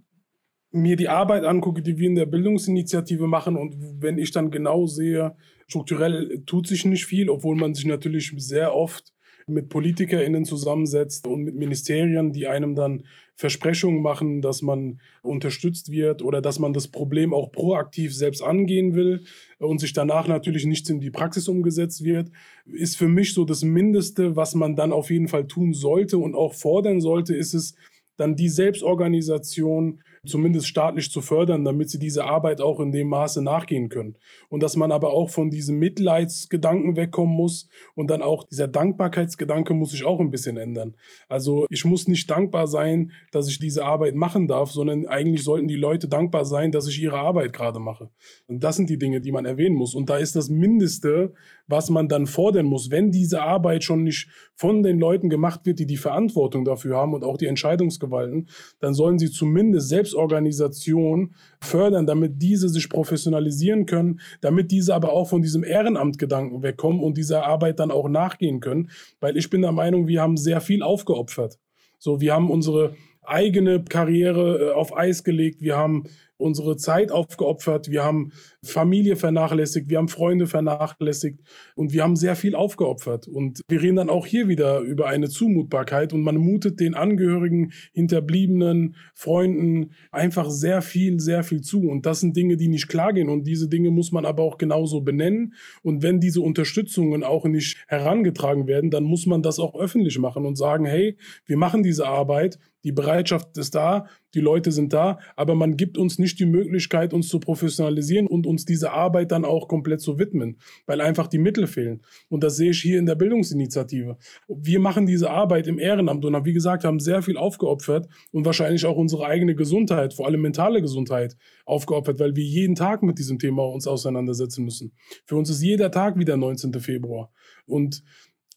mir 0.72 0.96
die 0.96 1.08
Arbeit 1.08 1.44
angucke, 1.44 1.82
die 1.82 1.98
wir 1.98 2.08
in 2.08 2.14
der 2.14 2.26
Bildungsinitiative 2.26 3.26
machen 3.26 3.56
und 3.56 3.76
wenn 4.00 4.18
ich 4.18 4.30
dann 4.30 4.50
genau 4.50 4.86
sehe, 4.86 5.36
strukturell 5.68 6.42
tut 6.46 6.66
sich 6.66 6.84
nicht 6.84 7.04
viel, 7.04 7.28
obwohl 7.28 7.56
man 7.56 7.74
sich 7.74 7.84
natürlich 7.84 8.32
sehr 8.36 8.74
oft 8.74 9.11
mit 9.46 9.68
PolitikerInnen 9.68 10.44
zusammensetzt 10.44 11.26
und 11.26 11.42
mit 11.44 11.54
Ministerien, 11.54 12.32
die 12.32 12.46
einem 12.46 12.74
dann 12.74 13.04
Versprechungen 13.34 14.02
machen, 14.02 14.42
dass 14.42 14.62
man 14.62 15.00
unterstützt 15.22 15.90
wird 15.90 16.22
oder 16.22 16.40
dass 16.40 16.58
man 16.58 16.72
das 16.72 16.88
Problem 16.88 17.34
auch 17.34 17.50
proaktiv 17.50 18.14
selbst 18.14 18.42
angehen 18.42 18.94
will 18.94 19.24
und 19.58 19.78
sich 19.78 19.92
danach 19.92 20.28
natürlich 20.28 20.66
nichts 20.66 20.90
in 20.90 21.00
die 21.00 21.10
Praxis 21.10 21.48
umgesetzt 21.48 22.04
wird, 22.04 22.30
ist 22.66 22.96
für 22.96 23.08
mich 23.08 23.34
so 23.34 23.44
das 23.44 23.62
Mindeste, 23.64 24.36
was 24.36 24.54
man 24.54 24.76
dann 24.76 24.92
auf 24.92 25.10
jeden 25.10 25.28
Fall 25.28 25.46
tun 25.46 25.72
sollte 25.72 26.18
und 26.18 26.34
auch 26.34 26.54
fordern 26.54 27.00
sollte, 27.00 27.34
ist 27.34 27.54
es, 27.54 27.74
dann 28.16 28.36
die 28.36 28.48
Selbstorganisation 28.48 30.02
zumindest 30.24 30.68
staatlich 30.68 31.10
zu 31.10 31.20
fördern, 31.20 31.64
damit 31.64 31.90
sie 31.90 31.98
diese 31.98 32.24
Arbeit 32.24 32.60
auch 32.60 32.78
in 32.78 32.92
dem 32.92 33.08
Maße 33.08 33.42
nachgehen 33.42 33.88
können. 33.88 34.16
Und 34.48 34.62
dass 34.62 34.76
man 34.76 34.92
aber 34.92 35.12
auch 35.12 35.30
von 35.30 35.50
diesem 35.50 35.80
Mitleidsgedanken 35.80 36.96
wegkommen 36.96 37.34
muss 37.34 37.68
und 37.96 38.08
dann 38.08 38.22
auch 38.22 38.44
dieser 38.44 38.68
Dankbarkeitsgedanke 38.68 39.74
muss 39.74 39.90
sich 39.90 40.04
auch 40.04 40.20
ein 40.20 40.30
bisschen 40.30 40.56
ändern. 40.56 40.94
Also 41.28 41.66
ich 41.70 41.84
muss 41.84 42.06
nicht 42.06 42.30
dankbar 42.30 42.68
sein, 42.68 43.10
dass 43.32 43.48
ich 43.48 43.58
diese 43.58 43.84
Arbeit 43.84 44.14
machen 44.14 44.46
darf, 44.46 44.70
sondern 44.70 45.06
eigentlich 45.06 45.42
sollten 45.42 45.66
die 45.66 45.74
Leute 45.74 46.06
dankbar 46.06 46.44
sein, 46.44 46.70
dass 46.70 46.86
ich 46.86 47.02
ihre 47.02 47.18
Arbeit 47.18 47.52
gerade 47.52 47.80
mache. 47.80 48.10
Und 48.46 48.62
das 48.62 48.76
sind 48.76 48.90
die 48.90 48.98
Dinge, 48.98 49.20
die 49.20 49.32
man 49.32 49.44
erwähnen 49.44 49.74
muss. 49.74 49.94
Und 49.94 50.08
da 50.08 50.18
ist 50.18 50.36
das 50.36 50.48
Mindeste, 50.48 51.34
was 51.66 51.90
man 51.90 52.06
dann 52.06 52.26
fordern 52.26 52.66
muss, 52.66 52.90
wenn 52.90 53.10
diese 53.10 53.42
Arbeit 53.42 53.82
schon 53.82 54.04
nicht 54.04 54.28
von 54.54 54.84
den 54.84 55.00
Leuten 55.00 55.30
gemacht 55.30 55.62
wird, 55.64 55.80
die 55.80 55.86
die 55.86 55.96
Verantwortung 55.96 56.64
dafür 56.64 56.96
haben 56.96 57.14
und 57.14 57.24
auch 57.24 57.38
die 57.38 57.46
Entscheidungsgewalten, 57.46 58.48
dann 58.78 58.94
sollen 58.94 59.18
sie 59.18 59.30
zumindest 59.30 59.88
Selbstorganisation 60.12 61.34
fördern, 61.60 62.06
damit 62.06 62.40
diese 62.40 62.68
sich 62.68 62.88
professionalisieren 62.88 63.86
können, 63.86 64.20
damit 64.40 64.70
diese 64.70 64.94
aber 64.94 65.12
auch 65.12 65.28
von 65.28 65.42
diesem 65.42 65.64
Ehrenamtgedanken 65.64 66.62
wegkommen 66.62 67.00
und 67.02 67.16
dieser 67.16 67.44
Arbeit 67.44 67.80
dann 67.80 67.90
auch 67.90 68.08
nachgehen 68.08 68.60
können. 68.60 68.90
Weil 69.20 69.36
ich 69.36 69.50
bin 69.50 69.62
der 69.62 69.72
Meinung, 69.72 70.06
wir 70.06 70.20
haben 70.22 70.36
sehr 70.36 70.60
viel 70.60 70.82
aufgeopfert. 70.82 71.58
So, 71.98 72.20
wir 72.20 72.34
haben 72.34 72.50
unsere 72.50 72.94
eigene 73.22 73.84
Karriere 73.84 74.70
äh, 74.70 74.72
auf 74.72 74.96
Eis 74.96 75.24
gelegt, 75.24 75.60
wir 75.60 75.76
haben 75.76 76.04
unsere 76.42 76.76
Zeit 76.76 77.10
aufgeopfert, 77.10 77.90
wir 77.90 78.04
haben 78.04 78.32
Familie 78.64 79.16
vernachlässigt, 79.16 79.88
wir 79.88 79.98
haben 79.98 80.08
Freunde 80.08 80.46
vernachlässigt. 80.46 81.40
Und 81.74 81.92
wir 81.92 82.02
haben 82.02 82.16
sehr 82.16 82.36
viel 82.36 82.54
aufgeopfert. 82.54 83.28
Und 83.28 83.62
wir 83.68 83.80
reden 83.80 83.96
dann 83.96 84.10
auch 84.10 84.26
hier 84.26 84.48
wieder 84.48 84.80
über 84.80 85.08
eine 85.08 85.28
Zumutbarkeit. 85.28 86.12
Und 86.12 86.22
man 86.22 86.36
mutet 86.36 86.80
den 86.80 86.94
Angehörigen, 86.94 87.72
Hinterbliebenen, 87.92 88.96
Freunden 89.14 89.92
einfach 90.10 90.50
sehr 90.50 90.82
viel, 90.82 91.20
sehr 91.20 91.44
viel 91.44 91.62
zu. 91.62 91.88
Und 91.88 92.04
das 92.04 92.20
sind 92.20 92.36
Dinge, 92.36 92.56
die 92.56 92.68
nicht 92.68 92.88
klar 92.88 93.12
gehen 93.12 93.28
und 93.28 93.46
diese 93.46 93.68
Dinge 93.68 93.90
muss 93.90 94.12
man 94.12 94.26
aber 94.26 94.42
auch 94.42 94.58
genauso 94.58 95.00
benennen. 95.00 95.54
Und 95.82 96.02
wenn 96.02 96.20
diese 96.20 96.40
Unterstützungen 96.40 97.22
auch 97.22 97.44
nicht 97.44 97.84
herangetragen 97.86 98.66
werden, 98.66 98.90
dann 98.90 99.04
muss 99.04 99.26
man 99.26 99.42
das 99.42 99.58
auch 99.58 99.74
öffentlich 99.74 100.18
machen 100.18 100.44
und 100.44 100.56
sagen, 100.56 100.84
hey, 100.84 101.16
wir 101.46 101.56
machen 101.56 101.82
diese 101.82 102.06
Arbeit, 102.06 102.58
die 102.84 102.92
Bereitschaft 102.92 103.56
ist 103.58 103.74
da, 103.74 104.06
die 104.34 104.40
Leute 104.40 104.72
sind 104.72 104.92
da, 104.92 105.18
aber 105.36 105.54
man 105.54 105.76
gibt 105.76 105.98
uns 105.98 106.18
nicht 106.18 106.38
die 106.38 106.46
Möglichkeit, 106.46 107.12
uns 107.12 107.28
zu 107.28 107.38
professionalisieren 107.38 108.26
und 108.26 108.46
uns 108.46 108.64
diese 108.64 108.92
Arbeit 108.92 109.30
dann 109.30 109.44
auch 109.44 109.68
komplett 109.68 110.00
zu 110.00 110.18
widmen, 110.18 110.58
weil 110.86 111.00
einfach 111.00 111.26
die 111.28 111.38
Mittel 111.38 111.66
fehlen. 111.66 112.02
Und 112.28 112.42
das 112.42 112.56
sehe 112.56 112.70
ich 112.70 112.80
hier 112.80 112.98
in 112.98 113.06
der 113.06 113.14
Bildungsinitiative. 113.14 114.16
Wir 114.48 114.80
machen 114.80 115.06
diese 115.06 115.30
Arbeit 115.30 115.66
im 115.66 115.78
Ehrenamt 115.78 116.24
und 116.24 116.44
wie 116.44 116.52
gesagt, 116.52 116.84
haben 116.84 116.98
sehr 116.98 117.22
viel 117.22 117.36
aufgeopfert 117.36 118.08
und 118.30 118.46
wahrscheinlich 118.46 118.86
auch 118.86 118.96
unsere 118.96 119.26
eigene 119.26 119.54
Gesundheit, 119.54 120.14
vor 120.14 120.26
allem 120.26 120.40
mentale 120.40 120.80
Gesundheit, 120.80 121.36
aufgeopfert, 121.66 122.18
weil 122.18 122.34
wir 122.34 122.44
jeden 122.44 122.74
Tag 122.74 123.02
mit 123.02 123.18
diesem 123.18 123.38
Thema 123.38 123.64
uns 123.64 123.86
auseinandersetzen 123.86 124.64
müssen. 124.64 124.92
Für 125.26 125.36
uns 125.36 125.50
ist 125.50 125.62
jeder 125.62 125.90
Tag 125.90 126.18
wieder 126.18 126.36
19. 126.36 126.72
Februar. 126.80 127.30
Und 127.66 128.02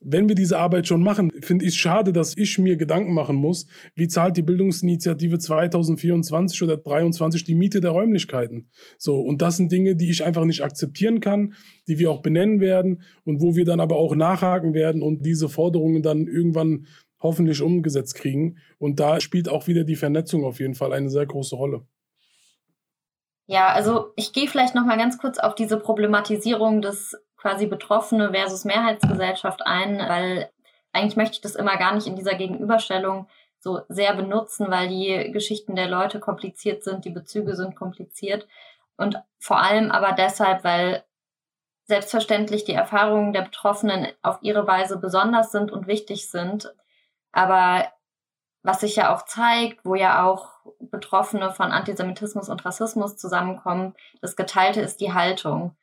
wenn 0.02 0.28
wir 0.28 0.36
diese 0.36 0.58
Arbeit 0.58 0.88
schon 0.88 1.02
machen, 1.02 1.32
finde 1.42 1.66
ich 1.66 1.72
es 1.72 1.76
schade, 1.76 2.14
dass 2.14 2.36
ich 2.38 2.58
mir 2.58 2.76
Gedanken 2.78 3.14
machen 3.14 3.36
muss, 3.36 3.68
wie 3.96 4.08
zahlt 4.08 4.38
die 4.38 4.42
Bildungsinitiative 4.42 5.40
2024 5.40 6.62
oder 6.64 6.76
2023 6.76 7.44
die 7.44 7.56
Miete 7.56 7.82
der 7.82 7.92
Räumlichkeiten. 7.92 8.70
So, 8.98 9.20
und 9.20 9.42
das 9.42 9.58
sind 9.58 9.72
Dinge, 9.72 9.96
die 9.96 10.10
ich 10.10 10.24
einfach 10.24 10.46
nicht 10.46 10.64
akzeptieren 10.64 11.20
kann, 11.20 11.54
die 11.88 12.00
wir 12.00 12.12
auch 12.12 12.22
benennen 12.22 12.60
werden 12.60 13.04
und 13.24 13.42
wo 13.42 13.56
wir 13.56 13.66
dann 13.66 13.80
aber 13.80 13.96
auch 13.96 14.16
nachhaken 14.16 14.74
werden 14.74 15.02
und 15.02 15.26
diese 15.26 15.50
Forderungen 15.50 16.02
dann 16.02 16.28
irgendwann 16.28 16.88
hoffentlich 17.20 17.62
umgesetzt 17.62 18.16
kriegen. 18.16 18.58
Und 18.78 19.00
da 19.00 19.20
spielt 19.20 19.50
auch 19.50 19.68
wieder 19.68 19.84
die 19.84 19.96
Vernetzung 19.96 20.46
auf 20.46 20.60
jeden 20.60 20.76
Fall 20.76 20.94
eine 20.94 21.10
sehr 21.10 21.26
große 21.26 21.56
Rolle. 21.56 21.86
Ja, 23.48 23.68
also 23.68 24.12
ich 24.16 24.34
gehe 24.34 24.48
vielleicht 24.48 24.74
noch 24.74 24.86
mal 24.86 24.98
ganz 24.98 25.18
kurz 25.18 25.38
auf 25.38 25.54
diese 25.54 25.78
Problematisierung 25.78 26.82
des 26.82 27.16
quasi 27.46 27.68
Betroffene 27.68 28.32
versus 28.32 28.66
Mehrheitsgesellschaft 28.66 29.68
ein, 29.68 30.00
weil 30.00 30.50
eigentlich 30.94 31.16
möchte 31.16 31.36
ich 31.36 31.42
das 31.42 31.54
immer 31.54 31.78
gar 31.78 31.94
nicht 31.94 32.08
in 32.08 32.16
dieser 32.16 32.34
Gegenüberstellung 32.34 33.28
so 33.60 33.82
sehr 33.88 34.16
benutzen, 34.16 34.72
weil 34.72 34.88
die 34.88 35.32
Geschichten 35.32 35.76
der 35.76 35.88
Leute 35.88 36.20
kompliziert 36.20 36.84
sind, 36.84 37.06
die 37.06 37.12
Bezüge 37.12 37.56
sind 37.56 37.76
kompliziert 37.76 38.48
und 38.98 39.22
vor 39.38 39.62
allem 39.62 39.92
aber 39.92 40.14
deshalb, 40.14 40.64
weil 40.64 41.04
selbstverständlich 41.84 42.64
die 42.64 42.74
Erfahrungen 42.74 43.32
der 43.32 43.44
Betroffenen 43.44 44.08
auf 44.24 44.40
ihre 44.42 44.66
Weise 44.66 44.98
besonders 44.98 45.52
sind 45.52 45.72
und 45.72 45.86
wichtig 45.86 46.32
sind. 46.32 46.74
Aber 47.32 47.86
was 48.64 48.80
sich 48.80 48.96
ja 48.96 49.14
auch 49.14 49.22
zeigt, 49.22 49.86
wo 49.86 49.94
ja 49.94 50.26
auch 50.26 50.50
Betroffene 50.80 51.52
von 51.52 51.72
Antisemitismus 51.72 52.50
und 52.50 52.66
Rassismus 52.66 53.18
zusammenkommen, 53.18 53.94
das 54.20 54.36
Geteilte 54.36 54.82
ist 54.82 55.00
die 55.00 55.14
Haltung. 55.14 55.76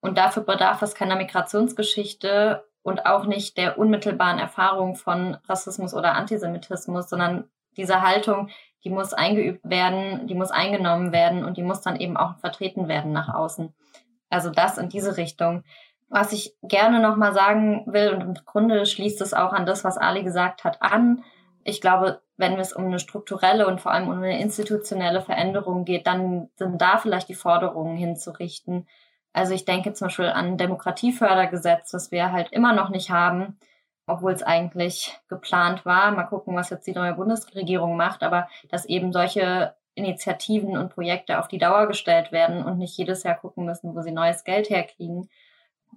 Und 0.00 0.18
dafür 0.18 0.42
bedarf 0.42 0.82
es 0.82 0.94
keiner 0.94 1.16
Migrationsgeschichte 1.16 2.64
und 2.82 3.06
auch 3.06 3.26
nicht 3.26 3.56
der 3.56 3.78
unmittelbaren 3.78 4.38
Erfahrung 4.38 4.96
von 4.96 5.36
Rassismus 5.48 5.94
oder 5.94 6.14
Antisemitismus, 6.14 7.10
sondern 7.10 7.50
diese 7.76 8.02
Haltung, 8.02 8.48
die 8.84 8.90
muss 8.90 9.12
eingeübt 9.12 9.60
werden, 9.62 10.26
die 10.26 10.34
muss 10.34 10.50
eingenommen 10.50 11.12
werden 11.12 11.44
und 11.44 11.56
die 11.56 11.62
muss 11.62 11.82
dann 11.82 11.96
eben 11.96 12.16
auch 12.16 12.38
vertreten 12.38 12.88
werden 12.88 13.12
nach 13.12 13.32
außen. 13.32 13.74
Also 14.30 14.50
das 14.50 14.78
in 14.78 14.88
diese 14.88 15.16
Richtung. 15.16 15.64
Was 16.08 16.32
ich 16.32 16.56
gerne 16.62 17.00
nochmal 17.00 17.34
sagen 17.34 17.84
will, 17.86 18.10
und 18.10 18.20
im 18.22 18.34
Grunde 18.34 18.86
schließt 18.86 19.20
es 19.20 19.34
auch 19.34 19.52
an 19.52 19.66
das, 19.66 19.84
was 19.84 19.98
Ali 19.98 20.24
gesagt 20.24 20.64
hat, 20.64 20.82
an. 20.82 21.22
Ich 21.62 21.80
glaube, 21.80 22.20
wenn 22.36 22.58
es 22.58 22.72
um 22.72 22.86
eine 22.86 22.98
strukturelle 22.98 23.66
und 23.66 23.80
vor 23.80 23.92
allem 23.92 24.08
um 24.08 24.16
eine 24.16 24.40
institutionelle 24.40 25.20
Veränderung 25.20 25.84
geht, 25.84 26.06
dann 26.06 26.48
sind 26.56 26.80
da 26.80 26.98
vielleicht 26.98 27.28
die 27.28 27.34
Forderungen 27.34 27.96
hinzurichten. 27.96 28.88
Also 29.32 29.54
ich 29.54 29.64
denke 29.64 29.92
zum 29.92 30.06
Beispiel 30.06 30.26
an 30.26 30.58
Demokratiefördergesetz, 30.58 31.90
das 31.90 32.10
wir 32.10 32.32
halt 32.32 32.52
immer 32.52 32.72
noch 32.72 32.88
nicht 32.90 33.10
haben, 33.10 33.58
obwohl 34.06 34.32
es 34.32 34.42
eigentlich 34.42 35.18
geplant 35.28 35.86
war. 35.86 36.10
Mal 36.10 36.24
gucken, 36.24 36.56
was 36.56 36.70
jetzt 36.70 36.86
die 36.86 36.94
neue 36.94 37.14
Bundesregierung 37.14 37.96
macht, 37.96 38.22
aber 38.22 38.48
dass 38.70 38.86
eben 38.86 39.12
solche 39.12 39.74
Initiativen 39.94 40.76
und 40.76 40.92
Projekte 40.94 41.38
auf 41.38 41.48
die 41.48 41.58
Dauer 41.58 41.86
gestellt 41.86 42.32
werden 42.32 42.64
und 42.64 42.78
nicht 42.78 42.96
jedes 42.96 43.22
Jahr 43.22 43.36
gucken 43.36 43.64
müssen, 43.64 43.94
wo 43.94 44.00
sie 44.02 44.12
neues 44.12 44.44
Geld 44.44 44.70
herkriegen. 44.70 45.28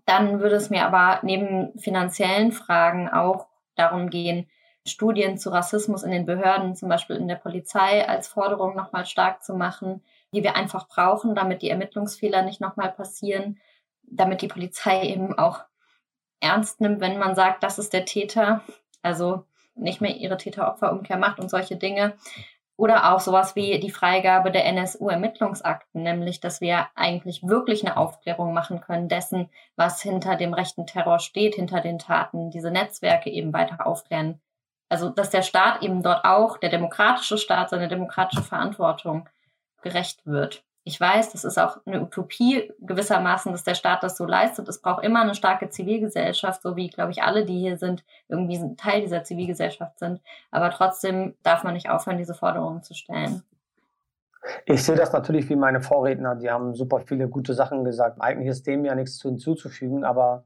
Dann 0.06 0.40
würde 0.40 0.56
es 0.56 0.70
mir 0.70 0.86
aber 0.86 1.20
neben 1.24 1.78
finanziellen 1.80 2.52
Fragen 2.52 3.10
auch 3.10 3.48
darum 3.76 4.10
gehen, 4.10 4.50
Studien 4.86 5.38
zu 5.38 5.50
Rassismus 5.50 6.04
in 6.04 6.12
den 6.12 6.26
Behörden, 6.26 6.76
zum 6.76 6.90
Beispiel 6.90 7.16
in 7.16 7.28
der 7.28 7.36
Polizei, 7.36 8.08
als 8.08 8.28
Forderung 8.28 8.76
nochmal 8.76 9.06
stark 9.06 9.44
zu 9.44 9.56
machen, 9.56 10.04
die 10.34 10.44
wir 10.44 10.56
einfach 10.56 10.88
brauchen, 10.88 11.36
damit 11.36 11.62
die 11.62 11.70
Ermittlungsfehler 11.70 12.42
nicht 12.42 12.60
nochmal 12.60 12.92
passieren, 12.92 13.60
damit 14.04 14.42
die 14.42 14.48
Polizei 14.48 15.04
eben 15.04 15.38
auch 15.38 15.62
ernst 16.40 16.82
nimmt, 16.82 17.00
wenn 17.00 17.18
man 17.18 17.36
sagt, 17.36 17.64
das 17.64 17.80
ist 17.80 17.94
der 17.94 18.06
Täter, 18.06 18.62
also 19.02 19.46
nicht 19.76 20.02
mehr 20.02 20.16
ihre 20.16 20.38
Täter-Opfer-Umkehr 20.38 21.18
macht 21.18 21.40
und 21.40 21.50
solche 21.50 21.76
Dinge. 21.78 22.14
Oder 22.76 23.14
auch 23.14 23.20
sowas 23.20 23.56
wie 23.56 23.80
die 23.80 23.92
Freigabe 23.92 24.52
der 24.52 24.66
NSU-Ermittlungsakten, 24.66 26.02
nämlich 26.02 26.40
dass 26.40 26.60
wir 26.60 26.88
eigentlich 26.96 27.44
wirklich 27.44 27.86
eine 27.86 27.98
Aufklärung 27.98 28.52
machen 28.52 28.82
können 28.82 29.08
dessen, 29.08 29.50
was 29.76 30.02
hinter 30.02 30.36
dem 30.36 30.54
rechten 30.54 30.88
Terror 30.88 31.20
steht, 31.20 31.56
hinter 31.56 31.82
den 31.82 32.00
Taten, 32.00 32.50
diese 32.50 32.72
Netzwerke 32.72 33.30
eben 33.30 33.54
weiter 33.54 33.86
aufklären. 33.86 34.42
Also 34.90 35.10
dass 35.10 35.30
der 35.30 35.44
Staat 35.44 35.84
eben 35.84 36.02
dort 36.02 36.26
auch, 36.26 36.58
der 36.58 36.70
demokratische 36.70 37.38
Staat, 37.38 37.70
seine 37.70 37.88
demokratische 37.88 38.44
Verantwortung 38.44 39.30
gerecht 39.84 40.26
wird. 40.26 40.64
Ich 40.86 41.00
weiß, 41.00 41.32
das 41.32 41.46
ist 41.46 41.58
auch 41.58 41.78
eine 41.86 42.02
Utopie 42.02 42.74
gewissermaßen, 42.82 43.54
dass 43.54 43.64
der 43.64 43.76
Staat 43.76 44.04
das 44.04 44.18
so 44.18 44.26
leistet. 44.26 44.68
Es 44.68 44.82
braucht 44.82 45.04
immer 45.04 45.22
eine 45.22 45.34
starke 45.34 45.70
Zivilgesellschaft, 45.70 46.62
so 46.62 46.76
wie, 46.76 46.90
glaube 46.90 47.12
ich, 47.12 47.24
alle, 47.24 47.46
die 47.46 47.58
hier 47.58 47.78
sind, 47.78 48.04
irgendwie 48.28 48.58
ein 48.58 48.76
Teil 48.76 49.02
dieser 49.02 49.24
Zivilgesellschaft 49.24 49.98
sind. 50.00 50.20
Aber 50.52 50.72
trotzdem 50.72 51.36
darf 51.42 51.64
man 51.64 51.74
nicht 51.74 51.90
aufhören, 51.90 52.18
diese 52.18 52.34
Forderungen 52.34 52.84
zu 52.84 52.94
stellen. 52.96 53.44
Ich 54.66 54.84
sehe 54.84 54.96
das 54.96 55.14
natürlich 55.14 55.50
wie 55.50 55.56
meine 55.56 55.82
Vorredner, 55.82 56.36
die 56.36 56.52
haben 56.52 56.76
super 56.76 57.00
viele 57.00 57.30
gute 57.30 57.54
Sachen 57.54 57.86
gesagt. 57.86 58.22
Eigentlich 58.22 58.50
ist 58.50 58.68
dem 58.68 58.84
ja 58.84 58.94
nichts 58.94 59.22
hinzuzufügen, 59.22 60.04
aber 60.04 60.44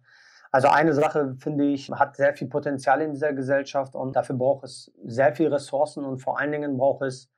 also 0.52 0.70
eine 0.70 0.94
Sache, 0.94 1.36
finde 1.40 1.66
ich, 1.66 1.90
hat 1.92 2.16
sehr 2.16 2.34
viel 2.34 2.48
Potenzial 2.48 3.02
in 3.02 3.12
dieser 3.12 3.34
Gesellschaft 3.34 3.96
und 3.96 4.16
dafür 4.16 4.36
braucht 4.36 4.64
es 4.64 4.92
sehr 5.04 5.34
viel 5.34 5.48
Ressourcen 5.52 6.06
und 6.06 6.20
vor 6.20 6.40
allen 6.40 6.52
Dingen 6.52 6.78
braucht 6.78 7.02
es 7.02 7.30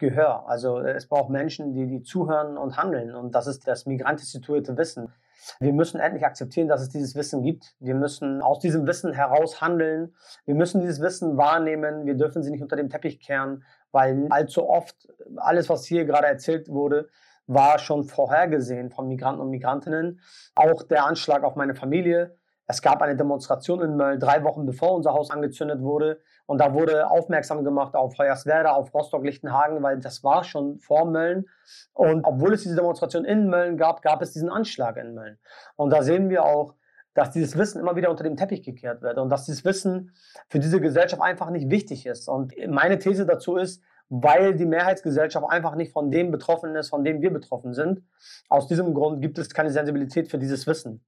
Gehör. 0.00 0.48
Also 0.48 0.80
äh, 0.80 0.92
es 0.92 1.06
braucht 1.06 1.30
Menschen, 1.30 1.72
die, 1.72 1.86
die 1.86 2.02
zuhören 2.02 2.56
und 2.56 2.76
handeln. 2.76 3.14
Und 3.14 3.34
das 3.34 3.46
ist 3.46 3.68
das 3.68 3.86
migrantistituierte 3.86 4.76
Wissen. 4.76 5.12
Wir 5.58 5.72
müssen 5.72 6.00
endlich 6.00 6.24
akzeptieren, 6.24 6.68
dass 6.68 6.82
es 6.82 6.88
dieses 6.88 7.14
Wissen 7.14 7.42
gibt. 7.42 7.74
Wir 7.78 7.94
müssen 7.94 8.42
aus 8.42 8.58
diesem 8.58 8.86
Wissen 8.86 9.12
heraus 9.12 9.60
handeln. 9.60 10.14
Wir 10.44 10.54
müssen 10.54 10.80
dieses 10.80 11.00
Wissen 11.00 11.36
wahrnehmen. 11.36 12.04
Wir 12.06 12.14
dürfen 12.14 12.42
sie 12.42 12.50
nicht 12.50 12.62
unter 12.62 12.76
den 12.76 12.88
Teppich 12.88 13.20
kehren, 13.20 13.64
weil 13.92 14.26
allzu 14.30 14.68
oft 14.68 15.08
alles, 15.36 15.68
was 15.68 15.84
hier 15.86 16.04
gerade 16.04 16.26
erzählt 16.26 16.68
wurde, 16.68 17.08
war 17.46 17.78
schon 17.78 18.04
vorhergesehen 18.04 18.90
von 18.90 19.08
Migranten 19.08 19.40
und 19.40 19.50
Migrantinnen. 19.50 20.20
Auch 20.54 20.82
der 20.84 21.06
Anschlag 21.06 21.42
auf 21.42 21.56
meine 21.56 21.74
Familie. 21.74 22.36
Es 22.70 22.82
gab 22.82 23.02
eine 23.02 23.16
Demonstration 23.16 23.80
in 23.82 23.96
Möll 23.96 24.16
drei 24.20 24.44
Wochen 24.44 24.64
bevor 24.64 24.92
unser 24.92 25.12
Haus 25.12 25.32
angezündet 25.32 25.82
wurde. 25.82 26.20
Und 26.46 26.60
da 26.60 26.72
wurde 26.72 27.10
aufmerksam 27.10 27.64
gemacht 27.64 27.96
auf 27.96 28.16
Hoyerswerda, 28.16 28.70
auf 28.70 28.94
Rostock-Lichtenhagen, 28.94 29.82
weil 29.82 29.98
das 29.98 30.22
war 30.22 30.44
schon 30.44 30.78
vor 30.78 31.04
Mölln. 31.04 31.46
Und 31.94 32.24
obwohl 32.24 32.54
es 32.54 32.62
diese 32.62 32.76
Demonstration 32.76 33.24
in 33.24 33.48
Mölln 33.48 33.76
gab, 33.76 34.02
gab 34.02 34.22
es 34.22 34.30
diesen 34.30 34.50
Anschlag 34.50 34.96
in 34.98 35.14
Mölln. 35.14 35.38
Und 35.74 35.90
da 35.90 36.04
sehen 36.04 36.30
wir 36.30 36.44
auch, 36.44 36.76
dass 37.12 37.32
dieses 37.32 37.58
Wissen 37.58 37.80
immer 37.80 37.96
wieder 37.96 38.08
unter 38.08 38.22
dem 38.22 38.36
Teppich 38.36 38.62
gekehrt 38.62 39.02
wird 39.02 39.18
und 39.18 39.30
dass 39.30 39.46
dieses 39.46 39.64
Wissen 39.64 40.12
für 40.48 40.60
diese 40.60 40.80
Gesellschaft 40.80 41.20
einfach 41.20 41.50
nicht 41.50 41.70
wichtig 41.70 42.06
ist. 42.06 42.28
Und 42.28 42.54
meine 42.68 43.00
These 43.00 43.26
dazu 43.26 43.56
ist, 43.56 43.82
weil 44.10 44.54
die 44.54 44.66
Mehrheitsgesellschaft 44.66 45.44
einfach 45.50 45.74
nicht 45.74 45.92
von 45.92 46.12
dem 46.12 46.30
betroffen 46.30 46.76
ist, 46.76 46.88
von 46.90 47.02
dem 47.02 47.20
wir 47.20 47.32
betroffen 47.32 47.74
sind. 47.74 48.04
Aus 48.48 48.68
diesem 48.68 48.94
Grund 48.94 49.22
gibt 49.22 49.38
es 49.38 49.52
keine 49.52 49.70
Sensibilität 49.70 50.30
für 50.30 50.38
dieses 50.38 50.68
Wissen. 50.68 51.04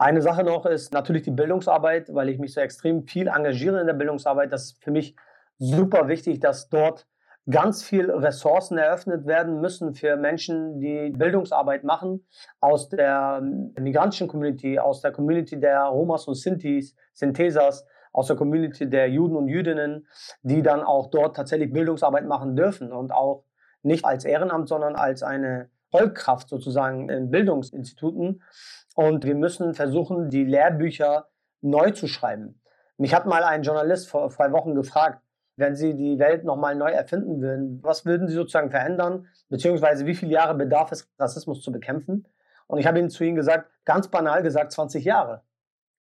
Eine 0.00 0.22
Sache 0.22 0.44
noch 0.44 0.64
ist 0.64 0.94
natürlich 0.94 1.24
die 1.24 1.30
Bildungsarbeit, 1.30 2.14
weil 2.14 2.30
ich 2.30 2.38
mich 2.38 2.54
so 2.54 2.62
extrem 2.62 3.02
viel 3.06 3.28
engagiere 3.28 3.82
in 3.82 3.86
der 3.86 3.92
Bildungsarbeit. 3.92 4.50
Das 4.50 4.62
ist 4.64 4.82
für 4.82 4.90
mich 4.90 5.14
super 5.58 6.08
wichtig, 6.08 6.40
dass 6.40 6.70
dort 6.70 7.06
ganz 7.50 7.82
viel 7.82 8.10
Ressourcen 8.10 8.78
eröffnet 8.78 9.26
werden 9.26 9.60
müssen 9.60 9.92
für 9.92 10.16
Menschen, 10.16 10.80
die 10.80 11.10
Bildungsarbeit 11.10 11.84
machen, 11.84 12.26
aus 12.60 12.88
der 12.88 13.42
migrantischen 13.42 14.26
Community, 14.26 14.78
aus 14.78 15.02
der 15.02 15.12
Community 15.12 15.60
der 15.60 15.82
Romas 15.82 16.26
und 16.26 16.36
Sintis, 16.36 16.96
Synthesas, 17.12 17.84
aus 18.14 18.28
der 18.28 18.36
Community 18.36 18.88
der 18.88 19.10
Juden 19.10 19.36
und 19.36 19.48
Jüdinnen, 19.48 20.06
die 20.40 20.62
dann 20.62 20.82
auch 20.82 21.10
dort 21.10 21.36
tatsächlich 21.36 21.74
Bildungsarbeit 21.74 22.24
machen 22.24 22.56
dürfen 22.56 22.90
und 22.90 23.12
auch 23.12 23.44
nicht 23.82 24.06
als 24.06 24.24
Ehrenamt, 24.24 24.66
sondern 24.66 24.96
als 24.96 25.22
eine 25.22 25.68
Vollkraft 25.90 26.48
sozusagen 26.48 27.08
in 27.08 27.30
Bildungsinstituten. 27.30 28.42
Und 28.94 29.24
wir 29.24 29.34
müssen 29.34 29.74
versuchen, 29.74 30.30
die 30.30 30.44
Lehrbücher 30.44 31.28
neu 31.60 31.90
zu 31.90 32.06
schreiben. 32.06 32.60
Mich 32.96 33.14
hat 33.14 33.26
mal 33.26 33.44
ein 33.44 33.62
Journalist 33.62 34.08
vor 34.08 34.28
zwei 34.30 34.52
Wochen 34.52 34.74
gefragt, 34.74 35.22
wenn 35.56 35.76
Sie 35.76 35.94
die 35.94 36.18
Welt 36.18 36.44
nochmal 36.44 36.74
neu 36.74 36.90
erfinden 36.90 37.40
würden, 37.40 37.82
was 37.82 38.04
würden 38.06 38.28
Sie 38.28 38.34
sozusagen 38.34 38.70
verändern, 38.70 39.26
beziehungsweise 39.48 40.06
wie 40.06 40.14
viele 40.14 40.32
Jahre 40.32 40.54
bedarf 40.54 40.90
es, 40.92 41.08
Rassismus 41.18 41.62
zu 41.62 41.70
bekämpfen? 41.70 42.26
Und 42.66 42.78
ich 42.78 42.86
habe 42.86 42.98
Ihnen 42.98 43.10
zu 43.10 43.24
Ihnen 43.24 43.36
gesagt, 43.36 43.70
ganz 43.84 44.08
banal 44.08 44.42
gesagt, 44.42 44.72
20 44.72 45.04
Jahre. 45.04 45.42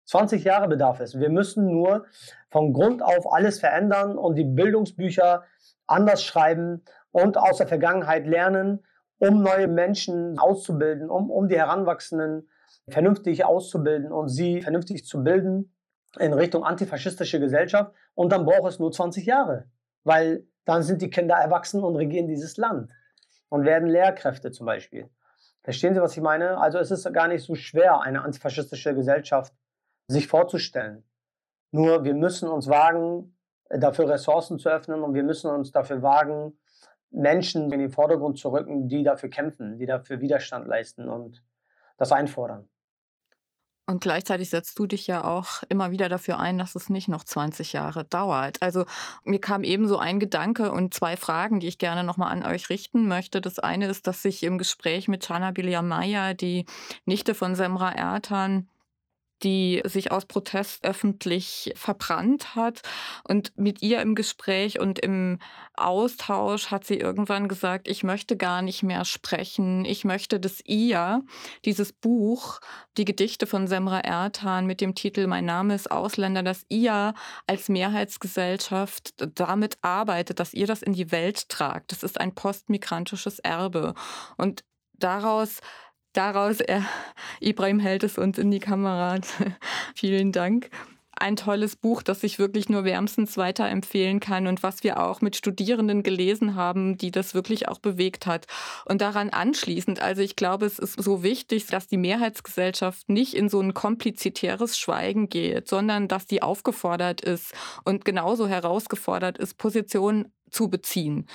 20 0.07 0.45
Jahre 0.45 0.68
bedarf 0.68 1.01
es. 1.01 1.18
Wir 1.18 1.30
müssen 1.30 1.66
nur 1.66 2.07
von 2.51 2.72
Grund 2.72 3.03
auf 3.03 3.32
alles 3.32 3.61
verändern 3.61 4.18
und 4.18 4.35
die 4.35 4.45
Bildungsbücher 4.45 5.45
anders 5.87 6.22
schreiben 6.22 6.82
und 7.11 7.39
aus 7.39 7.59
der 7.59 7.68
Vergangenheit 7.68 8.26
lernen, 8.26 8.85
um 9.29 9.43
neue 9.43 9.68
Menschen 9.68 10.39
auszubilden, 10.39 11.09
um, 11.09 11.31
um 11.31 11.49
die 11.49 11.57
Heranwachsenden 11.57 12.49
vernünftig 12.89 13.45
auszubilden 13.45 14.12
und 14.12 14.29
sie 14.29 14.61
vernünftig 14.61 15.07
zu 15.07 15.22
bilden 15.22 15.75
in 16.18 16.33
Richtung 16.33 16.64
antifaschistische 16.64 17.41
Gesellschaft. 17.41 17.93
Und 18.14 18.33
dann 18.33 18.45
braucht 18.45 18.68
es 18.68 18.79
nur 18.79 18.93
20 18.93 19.25
Jahre, 19.25 19.66
weil 20.05 20.47
dann 20.64 20.83
sind 20.83 21.03
die 21.03 21.11
Kinder 21.11 21.37
erwachsen 21.37 21.83
und 21.83 21.97
regieren 21.97 22.29
dieses 22.29 22.57
Land 22.57 22.91
und 23.49 23.64
werden 23.64 23.89
Lehrkräfte 23.89 24.51
zum 24.51 24.66
Beispiel. 24.66 25.09
Verstehen 25.62 25.95
Sie, 25.95 26.01
was 26.01 26.16
ich 26.16 26.22
meine? 26.22 26.59
Also 26.59 26.79
es 26.79 26.91
ist 26.91 27.11
gar 27.14 27.29
nicht 27.29 27.43
so 27.43 27.55
schwer, 27.55 28.01
eine 28.01 28.22
antifaschistische 28.22 28.95
Gesellschaft 28.95 29.55
sich 30.07 30.29
vorzustellen. 30.29 31.05
Nur 31.70 32.05
wir 32.05 32.14
müssen 32.14 32.49
uns 32.49 32.68
wagen, 32.68 33.37
dafür 33.70 34.11
Ressourcen 34.11 34.59
zu 34.59 34.68
öffnen 34.68 35.03
und 35.03 35.14
wir 35.14 35.25
müssen 35.25 35.51
uns 35.51 35.72
dafür 35.72 36.03
wagen, 36.03 36.59
Menschen 37.15 37.73
in 37.73 37.79
den 37.79 37.91
Vordergrund 37.91 38.39
zu 38.39 38.51
rücken, 38.51 38.89
die 38.89 39.03
dafür 39.03 39.29
kämpfen, 39.29 39.79
die 39.79 39.87
dafür 39.87 40.21
Widerstand 40.21 40.67
leisten 40.67 41.09
und 41.09 41.43
das 41.97 42.12
einfordern. 42.12 42.69
Und 43.87 44.01
gleichzeitig 44.01 44.49
setzt 44.49 44.79
du 44.79 44.87
dich 44.87 45.07
ja 45.07 45.25
auch 45.25 45.62
immer 45.69 45.91
wieder 45.91 46.09
dafür 46.09 46.39
ein, 46.39 46.57
dass 46.57 46.75
es 46.75 46.89
nicht 46.89 47.09
noch 47.09 47.23
20 47.23 47.75
Jahre 47.75 48.05
dauert. 48.05 48.62
Also 48.62 48.87
mir 49.25 49.41
kam 49.41 49.62
eben 49.62 49.89
so 49.89 49.99
ein 49.99 50.21
Gedanke 50.21 50.73
und 50.73 50.95
zwei 50.95 51.19
Fragen, 51.19 51.61
die 51.61 51.69
ich 51.69 51.77
gerne 51.77 52.03
nochmal 52.03 52.33
an 52.33 52.47
euch 52.47 52.71
richten 52.71 53.07
möchte. 53.09 53.43
Das 53.43 53.59
eine 53.59 53.87
ist, 53.89 54.07
dass 54.07 54.23
sich 54.23 54.43
im 54.43 54.57
Gespräch 54.57 55.07
mit 55.07 55.27
Chana 55.27 55.51
Bilyamaya, 55.51 56.33
die 56.33 56.65
Nichte 57.05 57.35
von 57.35 57.55
Semra 57.55 57.93
Ertan, 57.93 58.69
die 59.43 59.82
sich 59.85 60.12
aus 60.12 60.26
Protest 60.26 60.85
öffentlich 60.85 61.72
verbrannt 61.76 62.55
hat. 62.55 62.82
Und 63.26 63.53
mit 63.57 63.82
ihr 63.82 64.01
im 64.01 64.14
Gespräch 64.14 64.78
und 64.78 64.99
im 64.99 65.39
Austausch 65.74 66.70
hat 66.70 66.85
sie 66.85 66.97
irgendwann 66.97 67.49
gesagt, 67.49 67.89
ich 67.89 68.05
möchte 68.05 68.37
gar 68.37 68.62
nicht 68.62 68.82
mehr 68.82 69.05
sprechen. 69.05 69.85
Ich 69.85 70.05
möchte, 70.05 70.39
dass 70.41 70.61
ihr 70.64 71.22
dieses 71.64 71.93
Buch, 71.93 72.61
die 72.97 73.05
Gedichte 73.05 73.47
von 73.47 73.66
Semra 73.66 74.01
Ertan 74.01 74.66
mit 74.66 74.80
dem 74.80 74.95
Titel 74.95 75.26
Mein 75.26 75.45
Name 75.45 75.74
ist 75.74 75.91
Ausländer, 75.91 76.43
dass 76.43 76.64
ihr 76.68 77.14
als 77.47 77.68
Mehrheitsgesellschaft 77.68 79.14
damit 79.39 79.78
arbeitet, 79.82 80.41
dass 80.41 80.55
ihr 80.55 80.66
das 80.66 80.82
in 80.82 80.93
die 80.93 81.11
Welt 81.11 81.49
tragt. 81.49 81.93
Das 81.93 82.03
ist 82.03 82.20
ein 82.20 82.35
postmigrantisches 82.35 83.41
Erbe. 83.41 83.95
Und 84.37 84.64
daraus 84.93 85.61
daraus, 86.15 86.61
er, 86.61 86.85
Ibrahim 87.41 87.81
hält 87.81 88.05
es 88.05 88.19
uns 88.19 88.39
in 88.39 88.51
die 88.51 88.61
Kamera. 88.61 89.19
Vielen 89.95 90.33
Dank. 90.33 90.71
Ein 91.17 91.37
tolles 91.37 91.77
Buch, 91.77 92.03
das 92.03 92.25
ich 92.25 92.41
wirklich 92.41 92.69
nur 92.69 92.83
wärmstens 92.83 93.37
weiterempfehlen 93.37 94.19
kann 94.19 94.49
und 94.49 94.65
was 94.65 94.83
wir 94.83 95.01
auch 95.01 95.21
mit 95.21 95.37
Studierenden 95.37 96.03
gelesen 96.03 96.57
haben, 96.57 96.99
die 96.99 97.12
das 97.12 97.35
wirklich 97.35 97.69
auch 97.69 97.79
bewegt 97.79 98.27
hat. 98.27 98.47
Und 98.85 99.01
daran 99.01 99.31
anschließend, 99.31 100.01
also 100.01 100.23
ich 100.23 100.35
glaube, 100.35 100.67
es 100.67 100.81
ist 100.81 101.01
so 101.01 101.23
wichtig, 101.23 101.67
dass 101.67 101.87
die 101.87 101.99
Mehrheitsgesellschaft 101.99 103.09
nicht 103.09 103.35
in 103.35 103.49
so 103.49 103.61
ein 103.61 103.75
komplizitäres 103.75 104.77
Schweigen 104.77 105.29
geht, 105.29 105.69
sondern 105.69 106.09
dass 106.09 106.27
die 106.27 106.43
aufgefordert 106.43 107.21
ist 107.21 107.55
und 107.85 108.05
genauso 108.05 108.49
herausgefordert 108.49 109.39
ist, 109.39 109.57
Positionen 109.57 110.33
zu 110.51 110.69
beziehen 110.69 111.29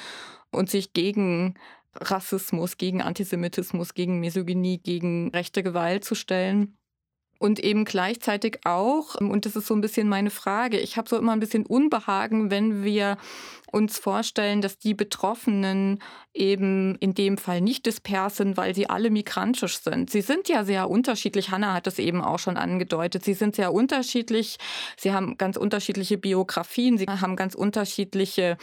und 0.52 0.70
sich 0.70 0.94
gegen 0.94 1.56
Rassismus, 2.02 2.78
gegen 2.78 3.02
Antisemitismus, 3.02 3.94
gegen 3.94 4.20
Misogynie, 4.20 4.80
gegen 4.80 5.30
rechte 5.30 5.64
Gewalt 5.64 6.04
zu 6.06 6.16
stellen. 6.16 6.79
Und 7.40 7.60
eben 7.60 7.86
gleichzeitig 7.86 8.60
auch, 8.66 9.16
und 9.16 9.46
das 9.46 9.56
ist 9.56 9.68
so 9.68 9.74
ein 9.74 9.82
bisschen 9.82 10.10
meine 10.10 10.30
Frage, 10.30 10.78
ich 10.78 10.98
habe 10.98 11.10
so 11.10 11.18
immer 11.18 11.32
ein 11.32 11.40
bisschen 11.40 11.66
Unbehagen, 11.66 12.52
wenn 12.52 12.84
wir 12.84 13.18
uns 13.72 13.98
vorstellen, 13.98 14.62
dass 14.62 14.78
die 14.78 14.94
Betroffenen 14.94 16.00
eben 16.34 16.96
in 16.96 17.14
dem 17.14 17.38
Fall 17.38 17.62
nicht 17.62 17.86
dispers 17.86 18.38
sind, 18.38 18.58
weil 18.58 18.74
sie 18.74 18.90
alle 18.90 19.10
migrantisch 19.10 19.80
sind. 19.80 20.10
Sie 20.10 20.22
sind 20.22 20.50
ja 20.50 20.64
sehr 20.64 20.90
unterschiedlich. 20.90 21.52
Hanna 21.52 21.74
hat 21.74 21.88
es 21.88 22.00
eben 22.00 22.22
auch 22.22 22.40
schon 22.40 22.58
angedeutet. 22.58 23.24
Sie 23.24 23.34
sind 23.34 23.56
sehr 23.56 23.74
unterschiedlich. 23.74 24.58
Sie 24.98 25.12
haben 25.12 25.38
ganz 25.38 25.58
unterschiedliche 25.58 26.18
Biografien. 26.18 26.98
Sie 26.98 27.06
haben 27.06 27.36
ganz 27.36 27.56
unterschiedliche 27.56 28.58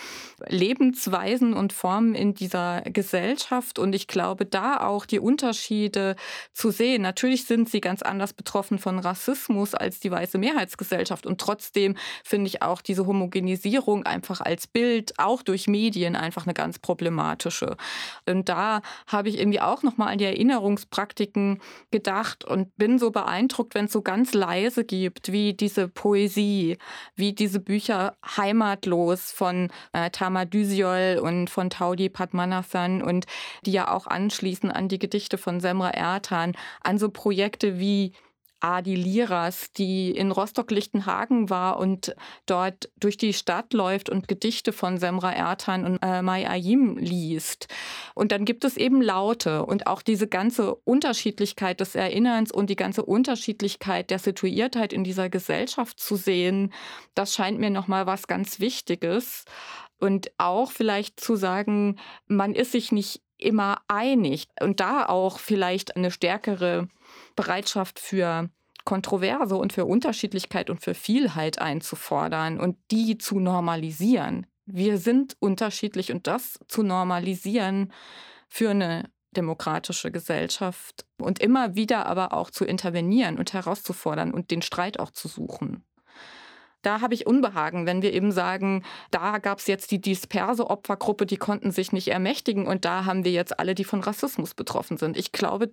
Lebensweisen 0.48 1.54
und 1.54 1.72
Formen 1.72 2.14
in 2.14 2.34
dieser 2.34 2.82
Gesellschaft. 2.82 3.78
Und 3.78 3.94
ich 3.94 4.06
glaube, 4.06 4.46
da 4.46 4.80
auch 4.80 5.06
die 5.06 5.20
Unterschiede 5.20 6.16
zu 6.52 6.70
sehen. 6.70 7.02
Natürlich 7.02 7.44
sind 7.44 7.68
sie 7.68 7.80
ganz 7.80 8.02
anders 8.02 8.32
betroffen 8.32 8.65
von 8.78 8.98
Rassismus 8.98 9.74
als 9.74 10.00
die 10.00 10.10
weiße 10.10 10.38
Mehrheitsgesellschaft. 10.38 11.26
Und 11.26 11.40
trotzdem 11.40 11.96
finde 12.24 12.48
ich 12.48 12.62
auch 12.62 12.82
diese 12.82 13.06
Homogenisierung 13.06 14.04
einfach 14.04 14.40
als 14.40 14.66
Bild 14.66 14.96
Bild 14.96 15.18
auch 15.18 15.42
durch 15.42 15.68
Medien 15.68 16.16
einfach 16.16 16.46
eine 16.46 16.54
ganz 16.54 16.78
problematische. 16.78 17.76
Und 18.26 18.48
da 18.48 18.82
habe 19.06 19.28
ich 19.28 19.38
irgendwie 19.38 19.60
auch 19.60 19.82
nochmal 19.82 20.12
an 20.12 20.18
die 20.18 20.24
Erinnerungspraktiken 20.24 21.60
gedacht 21.90 22.44
und 22.44 22.76
bin 22.76 22.98
so 22.98 23.10
beeindruckt, 23.10 23.74
wenn 23.74 23.86
es 23.86 23.92
so 23.92 24.02
ganz 24.02 24.32
leise 24.32 24.84
gibt, 24.84 25.32
wie 25.32 25.54
diese 25.54 25.88
Poesie, 25.88 26.78
wie 27.14 27.32
diese 27.32 27.60
Bücher 27.60 28.16
Heimatlos 28.36 29.32
von 29.32 29.70
äh, 29.92 30.10
Tama 30.10 30.44
Düsiol 30.44 31.20
und 31.22 31.50
von 31.50 31.68
Taudi 31.68 32.08
Padmanathan 32.08 33.02
und 33.02 33.26
die 33.64 33.72
ja 33.72 33.90
auch 33.90 34.06
anschließen 34.06 34.70
an 34.70 34.88
die 34.88 34.98
Gedichte 34.98 35.36
von 35.36 35.60
Semra 35.60 35.90
Ertan, 35.90 36.52
an 36.82 36.98
so 36.98 37.10
Projekte 37.10 37.78
wie 37.78 38.12
Adi 38.60 38.94
Liras, 38.94 39.72
die 39.72 40.10
in 40.10 40.30
Rostock-Lichtenhagen 40.30 41.50
war 41.50 41.78
und 41.78 42.14
dort 42.46 42.88
durch 42.98 43.16
die 43.16 43.32
Stadt 43.32 43.72
läuft 43.72 44.08
und 44.08 44.28
Gedichte 44.28 44.72
von 44.72 44.98
Semra 44.98 45.32
Ertan 45.32 45.84
und 45.84 45.98
äh, 46.02 46.22
Mai 46.22 46.48
Ayim 46.48 46.96
liest. 46.96 47.68
Und 48.14 48.32
dann 48.32 48.44
gibt 48.44 48.64
es 48.64 48.76
eben 48.76 49.02
Laute 49.02 49.66
und 49.66 49.86
auch 49.86 50.02
diese 50.02 50.26
ganze 50.26 50.74
Unterschiedlichkeit 50.74 51.80
des 51.80 51.94
Erinnerns 51.94 52.50
und 52.50 52.70
die 52.70 52.76
ganze 52.76 53.04
Unterschiedlichkeit 53.04 54.10
der 54.10 54.18
Situiertheit 54.18 54.92
in 54.92 55.04
dieser 55.04 55.28
Gesellschaft 55.28 56.00
zu 56.00 56.16
sehen, 56.16 56.72
das 57.14 57.34
scheint 57.34 57.58
mir 57.58 57.70
nochmal 57.70 58.06
was 58.06 58.26
ganz 58.26 58.60
Wichtiges. 58.60 59.44
Und 59.98 60.30
auch 60.36 60.72
vielleicht 60.72 61.20
zu 61.20 61.36
sagen, 61.36 61.96
man 62.26 62.54
ist 62.54 62.72
sich 62.72 62.92
nicht 62.92 63.22
immer 63.38 63.78
einig 63.88 64.48
und 64.60 64.80
da 64.80 65.06
auch 65.06 65.38
vielleicht 65.38 65.96
eine 65.96 66.10
stärkere 66.10 66.88
Bereitschaft 67.36 67.98
für 68.00 68.50
Kontroverse 68.84 69.56
und 69.56 69.72
für 69.72 69.84
Unterschiedlichkeit 69.84 70.70
und 70.70 70.80
für 70.80 70.94
Vielheit 70.94 71.60
einzufordern 71.60 72.58
und 72.58 72.76
die 72.90 73.18
zu 73.18 73.38
normalisieren. 73.38 74.46
Wir 74.64 74.98
sind 74.98 75.36
unterschiedlich 75.38 76.12
und 76.12 76.26
das 76.26 76.58
zu 76.68 76.82
normalisieren 76.82 77.92
für 78.48 78.70
eine 78.70 79.10
demokratische 79.36 80.10
Gesellschaft 80.10 81.04
und 81.18 81.40
immer 81.40 81.74
wieder 81.74 82.06
aber 82.06 82.32
auch 82.32 82.50
zu 82.50 82.64
intervenieren 82.64 83.38
und 83.38 83.52
herauszufordern 83.52 84.32
und 84.32 84.50
den 84.50 84.62
Streit 84.62 84.98
auch 84.98 85.10
zu 85.10 85.28
suchen 85.28 85.84
da 86.86 87.00
habe 87.00 87.14
ich 87.14 87.26
Unbehagen, 87.26 87.84
wenn 87.84 88.00
wir 88.00 88.12
eben 88.12 88.30
sagen, 88.30 88.84
da 89.10 89.38
gab 89.38 89.58
es 89.58 89.66
jetzt 89.66 89.90
die 89.90 90.00
disperse 90.00 90.70
Opfergruppe, 90.70 91.26
die 91.26 91.36
konnten 91.36 91.72
sich 91.72 91.92
nicht 91.92 92.08
ermächtigen 92.08 92.68
und 92.68 92.84
da 92.84 93.04
haben 93.04 93.24
wir 93.24 93.32
jetzt 93.32 93.58
alle, 93.58 93.74
die 93.74 93.82
von 93.82 94.00
Rassismus 94.00 94.54
betroffen 94.54 94.96
sind. 94.96 95.16
Ich 95.16 95.32
glaube, 95.32 95.70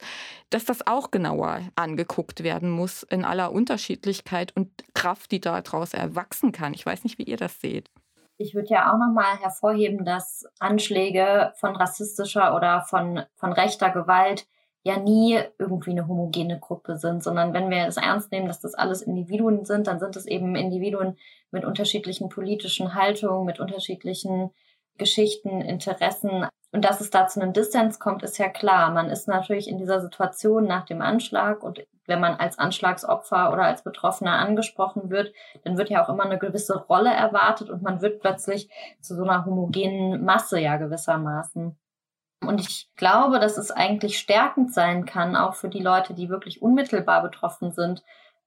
dass 0.49 0.66
das 0.66 0.88
auch 0.88 1.11
genauer 1.11 1.61
angeguckt 1.76 2.43
werden 2.43 2.72
muss 2.72 3.03
in 3.03 3.26
aller 3.26 3.51
Unterschiedlichkeit 3.51 4.55
und 4.55 4.72
Kraft, 4.95 5.32
die 5.32 5.39
daraus 5.39 5.93
erwachsen 5.93 6.51
kann. 6.51 6.74
Ich 6.74 6.84
weiß 6.84 7.03
nicht, 7.03 7.20
wie 7.20 7.24
ihr 7.24 7.38
das 7.38 7.61
seht. 7.61 7.91
Ich 8.38 8.55
würde 8.55 8.70
ja 8.70 8.91
auch 8.91 8.97
nochmal 8.97 9.38
hervorheben, 9.39 10.05
dass 10.05 10.47
Anschläge 10.59 11.53
von 11.59 11.76
rassistischer 11.76 12.55
oder 12.55 12.82
von, 12.82 13.24
von 13.36 13.53
rechter 13.53 13.91
Gewalt 13.91 14.47
ja 14.84 14.97
nie 14.97 15.39
irgendwie 15.57 15.91
eine 15.91 16.07
homogene 16.07 16.59
Gruppe 16.59 16.97
sind, 16.97 17.23
sondern 17.23 17.53
wenn 17.53 17.69
wir 17.69 17.88
es 17.88 17.97
ernst 17.97 18.31
nehmen, 18.31 18.47
dass 18.47 18.59
das 18.59 18.73
alles 18.73 19.01
Individuen 19.01 19.65
sind, 19.65 19.88
dann 19.88 19.99
sind 19.99 20.15
es 20.15 20.25
eben 20.25 20.55
Individuen 20.55 21.17
mit 21.51 21.63
unterschiedlichen 21.63 22.29
politischen 22.29 22.93
Haltungen, 22.93 23.45
mit 23.45 23.59
unterschiedlichen 23.59 24.51
Geschichten, 24.97 25.61
Interessen. 25.61 26.47
Und 26.71 26.86
dass 26.86 27.01
es 27.01 27.09
da 27.09 27.27
zu 27.27 27.41
einem 27.41 27.53
Dissens 27.53 27.99
kommt, 27.99 28.23
ist 28.23 28.38
ja 28.38 28.49
klar. 28.49 28.91
Man 28.91 29.09
ist 29.09 29.27
natürlich 29.27 29.69
in 29.69 29.77
dieser 29.77 30.01
Situation 30.01 30.65
nach 30.65 30.86
dem 30.86 31.01
Anschlag 31.01 31.63
und 31.63 31.86
wenn 32.05 32.19
man 32.19 32.36
als 32.36 32.59
Anschlagsopfer 32.59 33.53
oder 33.53 33.63
als 33.63 33.84
Betroffener 33.84 34.34
angesprochen 34.34 35.09
wird, 35.09 35.34
dann 35.63 35.77
wird 35.77 35.89
ja 35.89 36.03
auch 36.03 36.09
immer 36.09 36.25
eine 36.25 36.38
gewisse 36.38 36.77
Rolle 36.77 37.11
erwartet 37.11 37.69
und 37.69 37.81
man 37.81 38.01
wird 38.01 38.19
plötzlich 38.19 38.69
zu 38.99 39.15
so 39.15 39.23
einer 39.23 39.45
homogenen 39.45 40.25
Masse 40.25 40.59
ja 40.59 40.75
gewissermaßen. 40.75 41.77
Und 42.48 42.62
ich 42.62 42.89
glaube, 42.96 43.39
dass 43.39 43.58
es 43.58 43.72
eigentlich 43.72 44.18
stärkend 44.18 44.74
sein 44.74 45.06
kann, 45.06 45.36
auch 45.36 45.56
für 45.56 45.70
die 45.70 45.82
Leute, 45.82 46.14
die 46.14 46.30
wirklich 46.30 46.62
unmittelbar 46.62 47.22
betroffen 47.22 47.72
sind, 47.72 48.04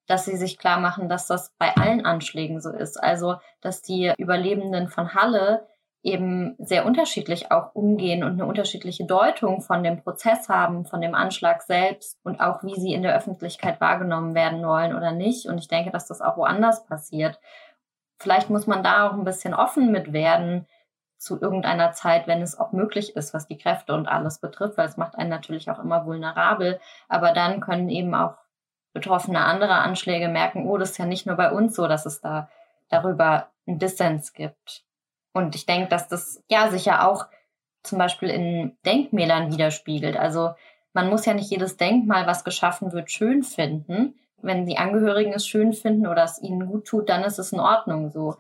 dass 0.07 0.25
sie 0.25 0.37
sich 0.37 0.59
klar 0.59 0.79
machen, 0.79 1.09
dass 1.09 1.27
das 1.27 1.53
bei 1.59 1.75
allen 1.77 2.05
Anschlägen 2.05 2.61
so 2.61 2.71
ist. 2.71 2.97
Also, 3.03 3.37
dass 3.61 3.83
die 3.83 4.13
Überlebenden 4.19 4.89
von 4.89 5.15
Halle 5.15 5.67
eben 6.03 6.55
sehr 6.59 6.87
unterschiedlich 6.87 7.51
auch 7.51 7.75
umgehen 7.75 8.23
und 8.23 8.35
eine 8.35 8.47
unterschiedliche 8.47 9.05
Deutung 9.05 9.61
von 9.61 9.83
dem 9.83 10.01
Prozess 10.01 10.49
haben, 10.49 10.87
von 10.87 11.01
dem 11.01 11.17
Anschlag 11.17 11.63
selbst 11.63 12.17
und 12.23 12.41
auch 12.41 12.63
wie 12.63 12.79
sie 12.81 12.93
in 12.93 13.03
der 13.03 13.17
Öffentlichkeit 13.17 13.81
wahrgenommen 13.81 14.35
werden 14.37 14.65
wollen 14.65 14.95
oder 14.95 15.11
nicht. 15.11 15.47
Und 15.47 15.59
ich 15.59 15.67
denke, 15.67 15.91
dass 15.91 16.07
das 16.07 16.21
auch 16.21 16.37
woanders 16.37 16.87
passiert. 16.87 17.41
Vielleicht 18.21 18.51
muss 18.51 18.69
man 18.69 18.85
da 18.85 19.09
auch 19.09 19.15
ein 19.15 19.25
bisschen 19.25 19.53
offen 19.53 19.91
mit 19.91 20.13
werden, 20.13 20.67
zu 21.27 21.41
irgendeiner 21.41 21.93
Zeit, 21.93 22.27
wenn 22.27 22.41
es 22.41 22.59
auch 22.59 22.73
möglich 22.73 23.17
ist, 23.17 23.35
was 23.35 23.49
die 23.49 23.59
Kräfte 23.59 23.93
und 23.93 24.07
alles 24.07 24.39
betrifft, 24.39 24.79
weil 24.79 24.89
es 24.89 24.97
macht 24.97 25.17
einen 25.17 25.29
natürlich 25.29 25.69
auch 25.71 25.79
immer 25.79 26.07
vulnerabel. 26.07 26.81
Aber 27.09 27.33
dann 27.33 27.61
können 27.61 27.89
eben 27.89 28.15
auch 28.15 28.37
Betroffene 28.93 29.41
anderer 29.41 29.83
Anschläge 29.83 30.29
merken, 30.29 30.67
oh, 30.67 30.79
das 30.79 30.93
ist 30.93 30.99
ja 30.99 31.05
nicht 31.05 31.27
nur 31.27 31.37
bei 31.37 31.51
uns 31.51 31.77
so, 31.77 31.87
dass 31.87 32.07
es 32.07 32.21
da 32.23 32.49
darüber 32.89 33.51
einen 33.67 33.79
Dissens 33.79 34.33
gibt. 34.33 34.85
Und 35.35 35.55
ich 35.55 35.67
denke, 35.67 35.89
dass 35.89 36.09
das 36.09 36.43
ja 36.49 36.71
sicher 36.71 37.07
auch 37.07 37.27
zum 37.83 37.99
Beispiel 37.99 38.31
in 38.31 38.77
Denkmälern 38.87 39.53
widerspiegelt. 39.53 40.17
Also 40.17 40.55
man 40.95 41.11
muss 41.11 41.27
ja 41.27 41.35
nicht 41.35 41.51
jedes 41.51 41.77
Denkmal, 41.77 42.27
was 42.27 42.45
geschaffen 42.45 42.93
wird, 42.93 43.11
schön 43.11 43.43
finden. 43.43 44.15
Wenn 44.41 44.65
die 44.65 44.79
Angehörigen 44.79 45.35
es 45.35 45.47
schön 45.47 45.75
finden 45.75 46.07
oder 46.07 46.25
es 46.25 46.41
ihnen 46.41 46.67
gut 46.67 46.87
tut, 46.87 47.09
dann 47.09 47.25
ist 47.25 47.39
es 47.39 47.53
in 47.53 47.61
Ordnung 47.61 48.11
so 48.11 48.37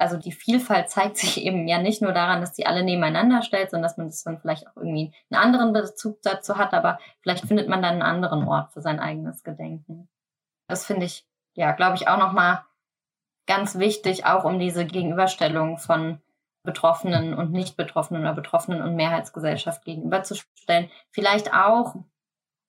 also 0.00 0.16
die 0.16 0.32
Vielfalt 0.32 0.88
zeigt 0.88 1.18
sich 1.18 1.40
eben 1.44 1.68
ja 1.68 1.78
nicht 1.78 2.02
nur 2.02 2.12
daran, 2.12 2.40
dass 2.40 2.52
die 2.52 2.66
alle 2.66 2.82
nebeneinander 2.82 3.42
stellt, 3.42 3.70
sondern 3.70 3.88
dass 3.88 3.98
man 3.98 4.06
das 4.06 4.22
dann 4.22 4.40
vielleicht 4.40 4.66
auch 4.66 4.76
irgendwie 4.76 5.12
einen 5.30 5.42
anderen 5.42 5.72
Bezug 5.72 6.22
dazu 6.22 6.56
hat, 6.56 6.72
aber 6.72 6.98
vielleicht 7.20 7.46
findet 7.46 7.68
man 7.68 7.82
dann 7.82 7.94
einen 7.94 8.02
anderen 8.02 8.48
Ort 8.48 8.72
für 8.72 8.80
sein 8.80 8.98
eigenes 8.98 9.44
Gedenken. 9.44 10.08
Das 10.68 10.86
finde 10.86 11.06
ich, 11.06 11.26
ja, 11.54 11.72
glaube 11.72 11.96
ich, 11.96 12.08
auch 12.08 12.18
nochmal 12.18 12.64
ganz 13.46 13.78
wichtig, 13.78 14.24
auch 14.24 14.44
um 14.44 14.58
diese 14.58 14.86
Gegenüberstellung 14.86 15.78
von 15.78 16.20
Betroffenen 16.62 17.34
und 17.34 17.52
Nicht-Betroffenen 17.52 18.22
oder 18.22 18.34
Betroffenen 18.34 18.82
und 18.82 18.94
Mehrheitsgesellschaft 18.94 19.84
gegenüberzustellen. 19.84 20.90
Vielleicht 21.10 21.52
auch, 21.52 21.96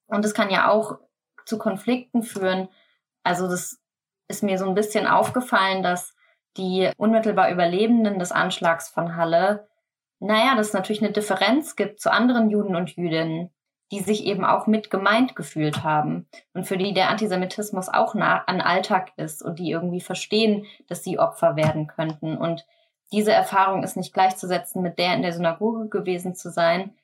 und 0.08 0.26
das 0.26 0.34
kann 0.34 0.50
ja 0.50 0.70
auch 0.70 0.98
zu 1.46 1.58
Konflikten 1.58 2.24
führen. 2.24 2.70
Also 3.24 3.48
das 3.48 3.80
ist 4.28 4.44
mir 4.44 4.58
so 4.58 4.66
ein 4.66 4.76
bisschen 4.76 5.08
aufgefallen, 5.08 5.84
dass 5.84 6.16
die 6.58 6.90
unmittelbar 6.98 7.52
Überlebenden 7.52 8.20
des 8.20 8.32
Anschlags 8.32 8.90
von 8.90 9.16
Halle, 9.16 9.68
naja, 10.20 10.56
dass 10.56 10.68
es 10.68 10.74
natürlich 10.74 11.02
eine 11.02 11.12
Differenz 11.12 11.76
gibt 11.76 12.00
zu 12.00 12.12
anderen 12.12 12.50
Juden 12.50 12.76
und 12.76 12.96
Jüdinnen, 12.96 13.50
die 13.92 14.00
sich 14.00 14.26
eben 14.26 14.46
auch 14.46 14.68
mit 14.68 14.90
gemeint 14.90 15.36
gefühlt 15.36 15.84
haben 15.84 16.28
und 16.54 16.66
für 16.66 16.78
die 16.78 16.94
der 16.94 17.10
Antisemitismus 17.10 17.90
auch 17.90 18.14
nah 18.14 18.44
an 18.46 18.62
Alltag 18.62 19.12
ist 19.18 19.44
und 19.44 19.60
die 19.60 19.70
irgendwie 19.70 20.00
verstehen, 20.00 20.66
dass 20.88 21.04
sie 21.04 21.20
Opfer 21.20 21.56
werden 21.56 21.88
könnten. 21.88 22.38
Und 22.38 22.66
diese 23.12 23.34
Erfahrung 23.34 23.84
ist 23.84 23.98
nicht 23.98 24.14
gleichzusetzen 24.14 24.82
mit 24.82 24.98
der 24.98 25.16
in 25.16 25.22
der 25.22 25.34
Synagoge 25.34 25.90
gewesen 25.90 26.36
zu 26.36 26.50
sein, 26.52 26.96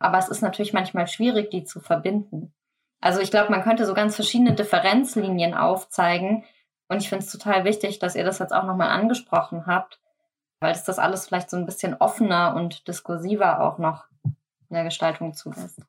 aber 0.00 0.18
es 0.18 0.28
ist 0.28 0.42
natürlich 0.42 0.72
manchmal 0.72 1.06
schwierig, 1.06 1.50
die 1.50 1.62
zu 1.62 1.78
verbinden. 1.78 2.52
Also 3.00 3.20
ich 3.20 3.30
glaube, 3.30 3.50
man 3.50 3.62
könnte 3.62 3.86
so 3.86 3.94
ganz 3.94 4.16
verschiedene 4.16 4.54
Differenzlinien 4.54 5.54
aufzeigen. 5.54 6.44
Und 6.92 7.00
ich 7.00 7.08
finde 7.08 7.24
es 7.24 7.32
total 7.32 7.64
wichtig, 7.64 8.00
dass 8.00 8.14
ihr 8.14 8.24
das 8.24 8.38
jetzt 8.38 8.52
auch 8.52 8.64
nochmal 8.64 8.90
angesprochen 8.90 9.64
habt, 9.66 9.98
weil 10.60 10.72
es 10.72 10.84
das 10.84 10.98
alles 10.98 11.26
vielleicht 11.26 11.48
so 11.48 11.56
ein 11.56 11.64
bisschen 11.64 11.94
offener 11.94 12.54
und 12.54 12.86
diskursiver 12.86 13.62
auch 13.62 13.78
noch 13.78 14.04
in 14.24 14.74
der 14.74 14.84
Gestaltung 14.84 15.32
zulässt. 15.32 15.80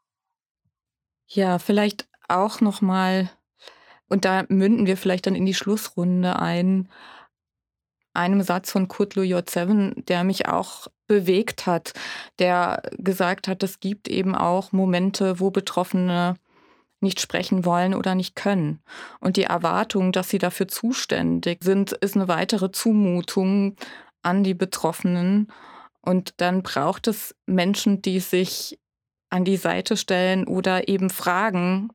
Ja, 1.28 1.60
vielleicht 1.60 2.08
auch 2.30 2.62
nochmal, 2.62 3.30
und 4.08 4.24
da 4.24 4.46
münden 4.48 4.86
wir 4.86 4.96
vielleicht 4.96 5.28
dann 5.28 5.36
in 5.36 5.46
die 5.46 5.54
Schlussrunde 5.54 6.40
ein, 6.40 6.88
einem 8.14 8.42
Satz 8.42 8.72
von 8.72 8.88
Kurt 8.88 9.18
J. 9.18 9.50
7 9.50 10.06
der 10.06 10.24
mich 10.24 10.48
auch 10.48 10.88
bewegt 11.08 11.66
hat, 11.66 11.92
der 12.40 12.82
gesagt 12.98 13.50
hat, 13.50 13.62
es 13.62 13.82
gibt 13.82 14.08
eben 14.08 14.36
auch 14.36 14.72
Momente, 14.72 15.42
wo 15.42 15.52
Betroffene 15.52 16.36
nicht 17.04 17.22
sprechen 17.22 17.66
wollen 17.66 17.94
oder 17.94 18.16
nicht 18.16 18.36
können. 18.36 18.82
Und 19.20 19.38
die 19.38 19.44
Erwartung, 19.44 20.12
dass 20.12 20.30
sie 20.30 20.40
dafür 20.40 20.68
zuständig 20.68 21.64
sind, 21.64 21.92
ist 21.92 22.16
eine 22.16 22.28
weitere 22.28 22.72
Zumutung 22.72 23.76
an 24.24 24.44
die 24.44 24.56
Betroffenen. 24.56 25.52
Und 26.02 26.34
dann 26.38 26.64
braucht 26.64 27.08
es 27.08 27.36
Menschen, 27.46 28.02
die 28.02 28.20
sich 28.20 28.80
an 29.30 29.46
die 29.46 29.58
Seite 29.58 29.98
stellen 29.98 30.48
oder 30.48 30.88
eben 30.88 31.10
fragen, 31.10 31.90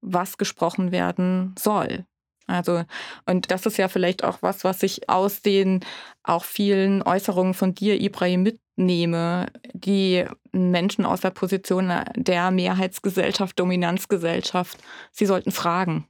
was 0.00 0.38
gesprochen 0.38 0.92
werden 0.92 1.54
soll. 1.58 2.06
Also, 2.46 2.84
und 3.26 3.50
das 3.50 3.64
ist 3.66 3.78
ja 3.78 3.88
vielleicht 3.88 4.22
auch 4.22 4.42
was, 4.42 4.64
was 4.64 4.82
ich 4.82 5.08
aus 5.08 5.40
den 5.40 5.80
auch 6.22 6.44
vielen 6.44 7.02
Äußerungen 7.02 7.54
von 7.54 7.74
dir, 7.74 8.00
Ibrahim, 8.00 8.42
mitnehme, 8.42 9.46
die 9.72 10.24
Menschen 10.52 11.06
aus 11.06 11.20
der 11.20 11.30
Position 11.30 11.92
der 12.16 12.50
Mehrheitsgesellschaft, 12.50 13.58
Dominanzgesellschaft, 13.58 14.78
sie 15.10 15.26
sollten 15.26 15.52
fragen 15.52 16.06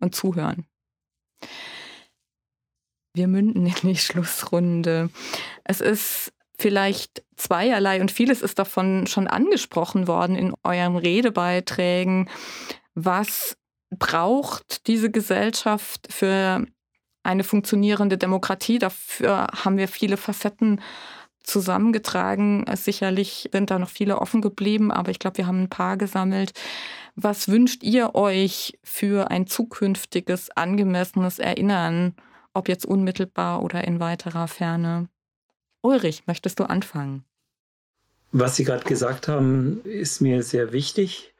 und 0.00 0.14
zuhören. 0.14 0.66
Wir 3.14 3.28
münden 3.28 3.66
in 3.66 3.74
die 3.82 3.96
Schlussrunde. 3.96 5.10
Es 5.64 5.80
ist 5.80 6.32
vielleicht 6.58 7.24
zweierlei 7.36 8.00
und 8.00 8.10
vieles 8.10 8.42
ist 8.42 8.58
davon 8.58 9.06
schon 9.06 9.26
angesprochen 9.26 10.06
worden 10.06 10.36
in 10.36 10.54
euren 10.62 10.96
Redebeiträgen. 10.96 12.30
Was 12.94 13.56
braucht 13.98 14.86
diese 14.86 15.10
Gesellschaft 15.10 16.06
für 16.10 16.64
eine 17.22 17.44
funktionierende 17.44 18.18
Demokratie. 18.18 18.78
Dafür 18.78 19.46
haben 19.64 19.76
wir 19.76 19.88
viele 19.88 20.16
Facetten 20.16 20.80
zusammengetragen. 21.42 22.64
Sicherlich 22.74 23.50
sind 23.52 23.70
da 23.70 23.78
noch 23.78 23.90
viele 23.90 24.20
offen 24.20 24.40
geblieben, 24.40 24.90
aber 24.90 25.10
ich 25.10 25.18
glaube, 25.18 25.38
wir 25.38 25.46
haben 25.46 25.62
ein 25.62 25.70
paar 25.70 25.96
gesammelt. 25.96 26.52
Was 27.16 27.48
wünscht 27.48 27.82
ihr 27.82 28.14
euch 28.14 28.78
für 28.82 29.30
ein 29.30 29.46
zukünftiges, 29.46 30.50
angemessenes 30.50 31.38
Erinnern, 31.38 32.14
ob 32.54 32.68
jetzt 32.68 32.86
unmittelbar 32.86 33.62
oder 33.62 33.84
in 33.84 34.00
weiterer 34.00 34.48
Ferne? 34.48 35.08
Ulrich, 35.80 36.26
möchtest 36.26 36.58
du 36.60 36.64
anfangen? 36.64 37.24
Was 38.32 38.56
Sie 38.56 38.64
gerade 38.64 38.84
gesagt 38.84 39.28
haben, 39.28 39.82
ist 39.84 40.20
mir 40.20 40.42
sehr 40.42 40.72
wichtig. 40.72 41.34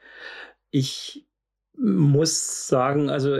Ich 0.71 1.24
muss 1.77 2.67
sagen, 2.67 3.09
also 3.09 3.37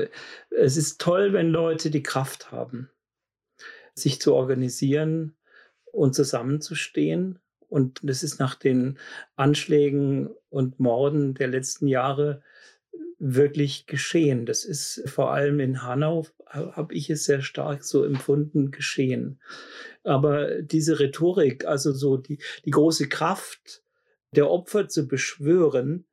es 0.49 0.77
ist 0.77 0.99
toll, 0.99 1.33
wenn 1.33 1.49
Leute 1.49 1.89
die 1.89 2.03
Kraft 2.03 2.51
haben, 2.51 2.89
sich 3.93 4.19
zu 4.21 4.33
organisieren 4.33 5.35
und 5.91 6.15
zusammenzustehen. 6.15 7.39
Und 7.67 7.99
das 8.03 8.23
ist 8.23 8.39
nach 8.39 8.55
den 8.55 8.99
Anschlägen 9.35 10.29
und 10.49 10.79
Morden 10.79 11.33
der 11.33 11.47
letzten 11.47 11.87
Jahre 11.87 12.41
wirklich 13.17 13.87
geschehen. 13.87 14.45
Das 14.45 14.65
ist 14.65 15.03
vor 15.07 15.31
allem 15.31 15.59
in 15.59 15.81
Hanau, 15.81 16.27
habe 16.47 16.93
ich 16.93 17.09
es 17.09 17.25
sehr 17.25 17.41
stark 17.41 17.83
so 17.83 18.03
empfunden, 18.03 18.71
geschehen. 18.71 19.41
Aber 20.03 20.61
diese 20.61 20.99
Rhetorik, 20.99 21.65
also 21.65 21.91
so 21.91 22.17
die, 22.17 22.39
die 22.65 22.71
große 22.71 23.09
Kraft 23.09 23.83
der 24.31 24.49
Opfer 24.49 24.87
zu 24.87 25.07
beschwören, 25.07 26.05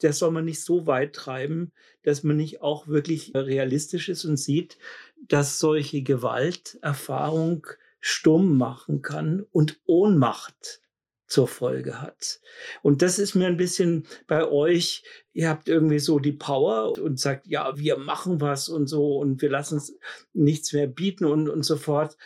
das 0.00 0.18
soll 0.18 0.30
man 0.30 0.44
nicht 0.44 0.62
so 0.62 0.86
weit 0.86 1.14
treiben, 1.14 1.72
dass 2.02 2.22
man 2.22 2.36
nicht 2.36 2.62
auch 2.62 2.86
wirklich 2.86 3.32
realistisch 3.34 4.08
ist 4.08 4.24
und 4.24 4.36
sieht, 4.36 4.78
dass 5.16 5.58
solche 5.58 6.02
Gewalterfahrung 6.02 7.66
stumm 8.00 8.56
machen 8.56 9.02
kann 9.02 9.44
und 9.50 9.80
Ohnmacht 9.86 10.80
zur 11.26 11.46
Folge 11.46 12.00
hat. 12.00 12.40
Und 12.82 13.02
das 13.02 13.18
ist 13.18 13.34
mir 13.34 13.46
ein 13.46 13.58
bisschen 13.58 14.06
bei 14.26 14.48
euch, 14.48 15.02
ihr 15.34 15.48
habt 15.50 15.68
irgendwie 15.68 15.98
so 15.98 16.18
die 16.18 16.32
Power 16.32 16.98
und 16.98 17.20
sagt, 17.20 17.46
ja, 17.46 17.76
wir 17.76 17.98
machen 17.98 18.40
was 18.40 18.68
und 18.68 18.86
so 18.86 19.18
und 19.18 19.42
wir 19.42 19.50
lassen 19.50 19.74
uns 19.74 19.94
nichts 20.32 20.72
mehr 20.72 20.86
bieten 20.86 21.26
und, 21.26 21.48
und 21.48 21.64
so 21.64 21.76
fort. 21.76 22.16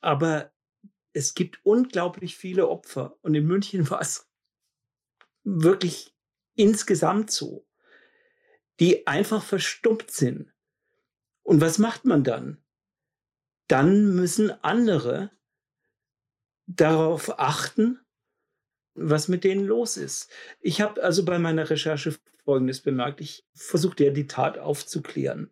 Aber 0.00 0.52
es 1.12 1.34
gibt 1.34 1.60
unglaublich 1.64 2.36
viele 2.36 2.68
Opfer. 2.68 3.18
Und 3.22 3.34
in 3.34 3.46
München 3.46 3.88
war 3.90 4.00
es 4.00 4.28
wirklich 5.44 6.11
insgesamt 6.54 7.30
so, 7.30 7.66
die 8.80 9.06
einfach 9.06 9.42
verstummt 9.42 10.10
sind. 10.10 10.52
Und 11.42 11.60
was 11.60 11.78
macht 11.78 12.04
man 12.04 12.24
dann? 12.24 12.58
Dann 13.68 14.14
müssen 14.14 14.50
andere 14.62 15.30
darauf 16.66 17.38
achten, 17.38 18.00
was 18.94 19.28
mit 19.28 19.44
denen 19.44 19.64
los 19.64 19.96
ist. 19.96 20.30
Ich 20.60 20.80
habe 20.80 21.02
also 21.02 21.24
bei 21.24 21.38
meiner 21.38 21.68
Recherche 21.70 22.16
Folgendes 22.44 22.80
bemerkt. 22.80 23.20
Ich 23.20 23.46
versuchte 23.54 24.04
ja 24.04 24.10
die 24.10 24.26
Tat 24.26 24.58
aufzuklären. 24.58 25.50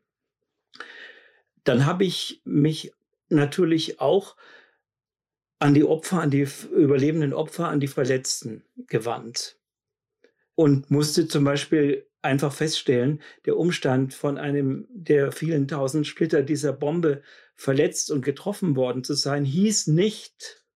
Dann 1.65 1.87
habe 1.87 2.05
ich 2.05 2.43
mich 2.45 2.93
natürlich 3.29 4.01
auch 4.01 4.37
an 5.59 5.75
die 5.75 5.85
Opfer, 5.85 6.21
an 6.21 6.31
die 6.31 6.49
überlebenden 6.73 7.33
Opfer, 7.33 7.69
an 7.69 7.81
die 7.81 7.89
Verletzten 7.89 8.65
gewandt 8.87 9.60
und 10.61 10.91
musste 10.91 11.27
zum 11.27 11.45
Beispiel 11.45 12.07
einfach 12.21 12.53
feststellen, 12.53 13.23
der 13.47 13.57
Umstand 13.57 14.13
von 14.13 14.37
einem 14.37 14.87
der 14.91 15.33
vielen 15.33 15.67
tausend 15.69 16.07
Splitter 16.07 16.43
dieser 16.43 16.75
Bombe 16.75 17.23
verletzt 17.55 18.11
und 18.11 18.23
getroffen 18.23 18.77
worden 18.77 19.03
zu 19.03 19.15
sein, 19.15 19.47
hieß 19.47 19.87
nicht, 19.87 20.67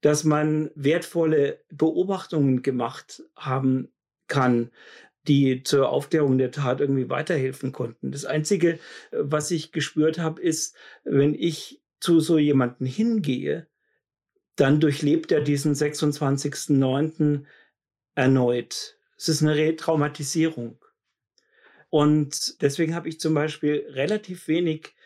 dass 0.00 0.24
man 0.24 0.72
wertvolle 0.74 1.60
Beobachtungen 1.70 2.62
gemacht 2.62 3.22
haben 3.36 3.92
kann, 4.26 4.72
die 5.28 5.62
zur 5.62 5.90
Aufklärung 5.90 6.36
der 6.36 6.50
Tat 6.50 6.80
irgendwie 6.80 7.08
weiterhelfen 7.08 7.70
konnten. 7.70 8.10
Das 8.10 8.24
Einzige, 8.24 8.80
was 9.12 9.52
ich 9.52 9.70
gespürt 9.70 10.18
habe, 10.18 10.42
ist, 10.42 10.74
wenn 11.04 11.36
ich 11.36 11.80
zu 12.00 12.18
so 12.18 12.36
jemanden 12.36 12.84
hingehe, 12.84 13.68
dann 14.56 14.80
durchlebt 14.80 15.30
er 15.30 15.40
diesen 15.40 15.74
26.09 15.74 17.44
erneut. 18.18 18.98
Es 19.16 19.28
ist 19.28 19.42
eine 19.42 19.54
Retraumatisierung. 19.54 20.76
Und 21.88 22.60
deswegen 22.60 22.96
habe 22.96 23.08
ich 23.08 23.20
zum 23.20 23.32
Beispiel 23.32 23.86
relativ 23.90 24.48
wenig 24.48 24.96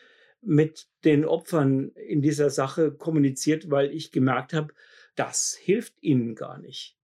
mit 0.40 0.86
den 1.05 1.26
Opfern 1.26 1.90
in 1.90 2.22
dieser 2.22 2.48
Sache 2.48 2.90
kommuniziert, 2.90 3.70
weil 3.70 3.93
ich 3.93 4.12
gemerkt 4.12 4.55
habe, 4.55 4.72
das 5.14 5.55
hilft 5.55 6.02
ihnen 6.02 6.34
gar 6.34 6.59
nicht. 6.59 6.97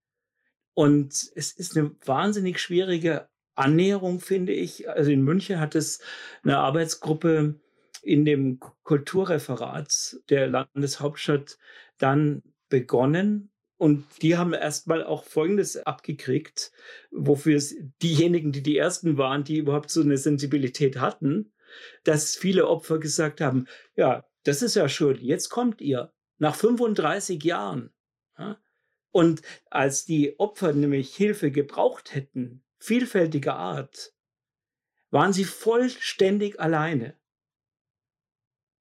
Und 0.72 1.12
es 1.34 1.52
ist 1.52 1.76
eine 1.76 1.94
wahnsinnig 2.06 2.58
schwierige 2.58 3.28
Annäherung, 3.54 4.20
finde 4.20 4.54
ich. 4.54 4.88
Also 4.88 5.10
in 5.10 5.22
München 5.22 5.60
hat 5.60 5.74
es 5.74 6.00
eine 6.42 6.56
Arbeitsgruppe 6.56 7.60
in 8.02 8.24
dem 8.24 8.60
Kulturreferat 8.82 10.16
der 10.30 10.46
Landeshauptstadt 10.46 11.58
dann 11.98 12.42
begonnen 12.70 13.50
Und 13.78 14.04
die 14.22 14.36
haben 14.36 14.52
erstmal 14.52 15.04
auch 15.04 15.24
Folgendes 15.24 15.76
abgekriegt, 15.76 16.72
wofür 17.12 17.62
diejenigen, 18.02 18.50
die 18.50 18.62
die 18.62 18.76
Ersten 18.76 19.16
waren, 19.16 19.44
die 19.44 19.58
überhaupt 19.58 19.90
so 19.90 20.02
eine 20.02 20.18
Sensibilität 20.18 20.98
hatten, 21.00 21.52
dass 22.02 22.36
viele 22.36 22.66
Opfer 22.66 22.98
gesagt 22.98 23.40
haben, 23.40 23.66
ja, 23.94 24.28
das 24.42 24.62
ist 24.62 24.74
ja 24.74 24.88
schön, 24.88 25.18
jetzt 25.20 25.48
kommt 25.48 25.80
ihr, 25.80 26.12
nach 26.38 26.56
35 26.56 27.42
Jahren. 27.44 27.92
Und 29.12 29.42
als 29.70 30.04
die 30.04 30.38
Opfer 30.38 30.72
nämlich 30.72 31.14
Hilfe 31.14 31.50
gebraucht 31.50 32.14
hätten, 32.14 32.64
vielfältiger 32.78 33.56
Art, 33.56 34.12
waren 35.10 35.32
sie 35.32 35.44
vollständig 35.44 36.58
alleine. 36.60 37.16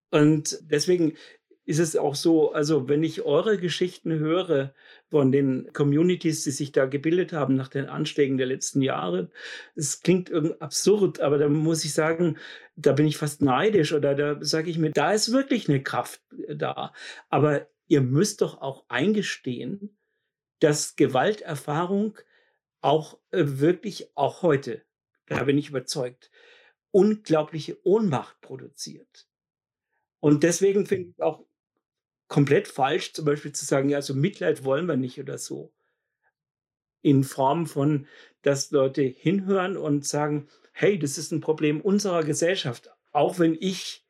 Und 0.10 0.60
deswegen 0.62 1.18
ist 1.68 1.80
es 1.80 1.98
auch 1.98 2.16
so, 2.16 2.54
also 2.54 2.88
wenn 2.88 3.04
ich 3.04 3.24
eure 3.24 3.58
Geschichten 3.58 4.14
höre 4.20 4.74
von 5.10 5.34
den 5.34 5.70
Communities, 5.74 6.46
die 6.46 6.52
sich 6.52 6.72
da 6.72 6.86
gebildet 6.86 7.34
haben 7.34 7.56
nach 7.56 7.68
den 7.68 7.88
Anschlägen 7.88 8.38
der 8.38 8.48
letzten 8.48 8.82
Jahre, 8.82 9.30
es 9.76 10.00
klingt 10.00 10.30
irgendwie 10.30 10.62
absurd, 10.62 11.20
aber 11.20 11.38
da 11.38 11.50
muss 11.50 11.84
ich 11.84 11.94
sagen, 11.94 12.38
da 12.78 12.94
bin 12.94 13.06
ich 13.06 13.18
fast 13.18 13.42
neidisch 13.42 13.92
oder 13.92 14.16
da 14.16 14.38
sage 14.40 14.70
ich 14.70 14.78
mir, 14.78 14.92
da 14.92 15.12
ist 15.12 15.34
wirklich 15.34 15.68
eine 15.68 15.84
Kraft 15.84 16.22
äh, 16.48 16.56
da. 16.56 16.94
Aber 17.28 17.68
ihr 17.88 18.00
müsst 18.00 18.42
doch 18.42 18.62
auch 18.62 18.86
eingestehen, 18.88 19.98
dass 20.60 20.96
Gewalterfahrung 20.96 22.18
auch 22.80 23.20
äh, 23.32 23.44
wirklich 23.44 24.10
auch 24.16 24.42
heute, 24.42 24.84
da 25.26 25.44
bin 25.44 25.58
ich 25.58 25.68
überzeugt, 25.68 26.32
unglaubliche 26.92 27.78
Ohnmacht 27.86 28.40
produziert. 28.40 29.28
Und 30.22 30.44
deswegen 30.44 30.86
finde 30.86 31.10
ich 31.10 31.22
auch 31.22 31.46
komplett 32.28 32.68
falsch, 32.68 33.14
zum 33.14 33.26
Beispiel 33.26 33.52
zu 33.52 33.66
sagen, 33.66 33.90
ja, 33.90 34.02
so 34.02 34.14
Mitleid 34.14 34.64
wollen 34.64 34.86
wir 34.86 34.98
nicht 34.98 35.20
oder 35.20 35.38
so. 35.38 35.72
In 37.02 37.24
Form 37.24 37.68
von, 37.68 38.08
dass 38.42 38.72
Leute 38.72 39.02
hinhören 39.02 39.78
und 39.78 40.06
sagen, 40.06 40.48
hey, 40.72 41.00
das 41.00 41.18
ist 41.18 41.32
ein 41.32 41.42
Problem 41.42 41.82
unserer 41.82 42.24
Gesellschaft, 42.24 42.92
auch 43.12 43.40
wenn 43.40 43.56
ich 43.60 44.06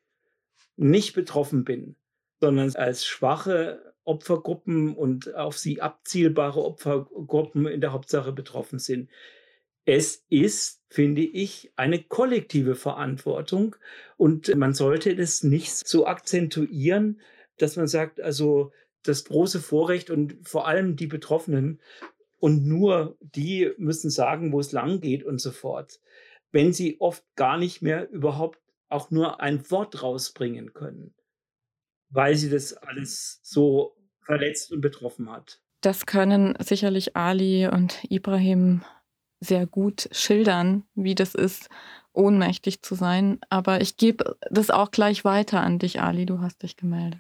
nicht 0.76 1.14
betroffen 1.14 1.64
bin, 1.64 1.96
sondern 2.40 2.76
als 2.76 3.06
schwache 3.06 3.94
Opfergruppen 4.04 4.96
und 4.96 5.36
auf 5.36 5.58
sie 5.58 5.82
abzielbare 5.82 6.64
Opfergruppen 6.64 7.68
in 7.68 7.82
der 7.82 7.92
Hauptsache 7.92 8.32
betroffen 8.32 8.80
sind. 8.80 9.10
Es 9.86 10.26
ist, 10.30 10.82
finde 10.90 11.22
ich, 11.22 11.72
eine 11.76 12.02
kollektive 12.04 12.76
Verantwortung 12.76 13.76
und 14.18 14.54
man 14.56 14.74
sollte 14.74 15.16
das 15.16 15.44
nicht 15.44 15.72
so 15.88 16.08
akzentuieren, 16.08 17.22
dass 17.58 17.76
man 17.76 17.88
sagt, 17.88 18.22
also 18.22 18.72
das 19.04 19.26
große 19.26 19.60
Vorrecht 19.60 20.10
und 20.10 20.38
vor 20.48 20.68
allem 20.68 20.96
die 20.96 21.08
Betroffenen 21.08 21.82
und 22.40 22.66
nur 22.66 23.18
die 23.20 23.72
müssen 23.78 24.10
sagen, 24.10 24.52
wo 24.52 24.60
es 24.60 24.72
lang 24.72 25.02
geht 25.02 25.24
und 25.24 25.40
so 25.40 25.52
fort, 25.52 26.00
wenn 26.52 26.74
sie 26.74 27.00
oft 27.00 27.24
gar 27.36 27.58
nicht 27.58 27.82
mehr 27.82 28.10
überhaupt 28.10 28.60
auch 28.90 29.12
nur 29.12 29.42
ein 29.42 29.70
Wort 29.70 30.02
rausbringen 30.02 30.74
können, 30.74 31.14
weil 32.10 32.36
sie 32.36 32.50
das 32.50 32.74
alles 32.74 33.40
so 33.44 33.98
verletzt 34.22 34.72
und 34.72 34.82
betroffen 34.82 35.32
hat. 35.32 35.62
Das 35.82 36.06
können 36.06 36.56
sicherlich 36.60 37.16
Ali 37.16 37.68
und 37.68 38.04
Ibrahim 38.10 38.84
sehr 39.40 39.68
gut 39.68 40.10
schildern, 40.12 40.84
wie 40.96 41.16
das 41.16 41.36
ist, 41.36 41.70
ohnmächtig 42.18 42.82
zu 42.82 42.96
sein. 42.96 43.40
Aber 43.50 43.82
ich 43.82 43.98
gebe 43.98 44.36
das 44.50 44.70
auch 44.70 44.92
gleich 44.92 45.24
weiter 45.24 45.62
an 45.62 45.80
dich, 45.80 46.02
Ali. 46.02 46.26
Du 46.26 46.42
hast 46.42 46.64
dich 46.64 46.76
gemeldet. 46.76 47.20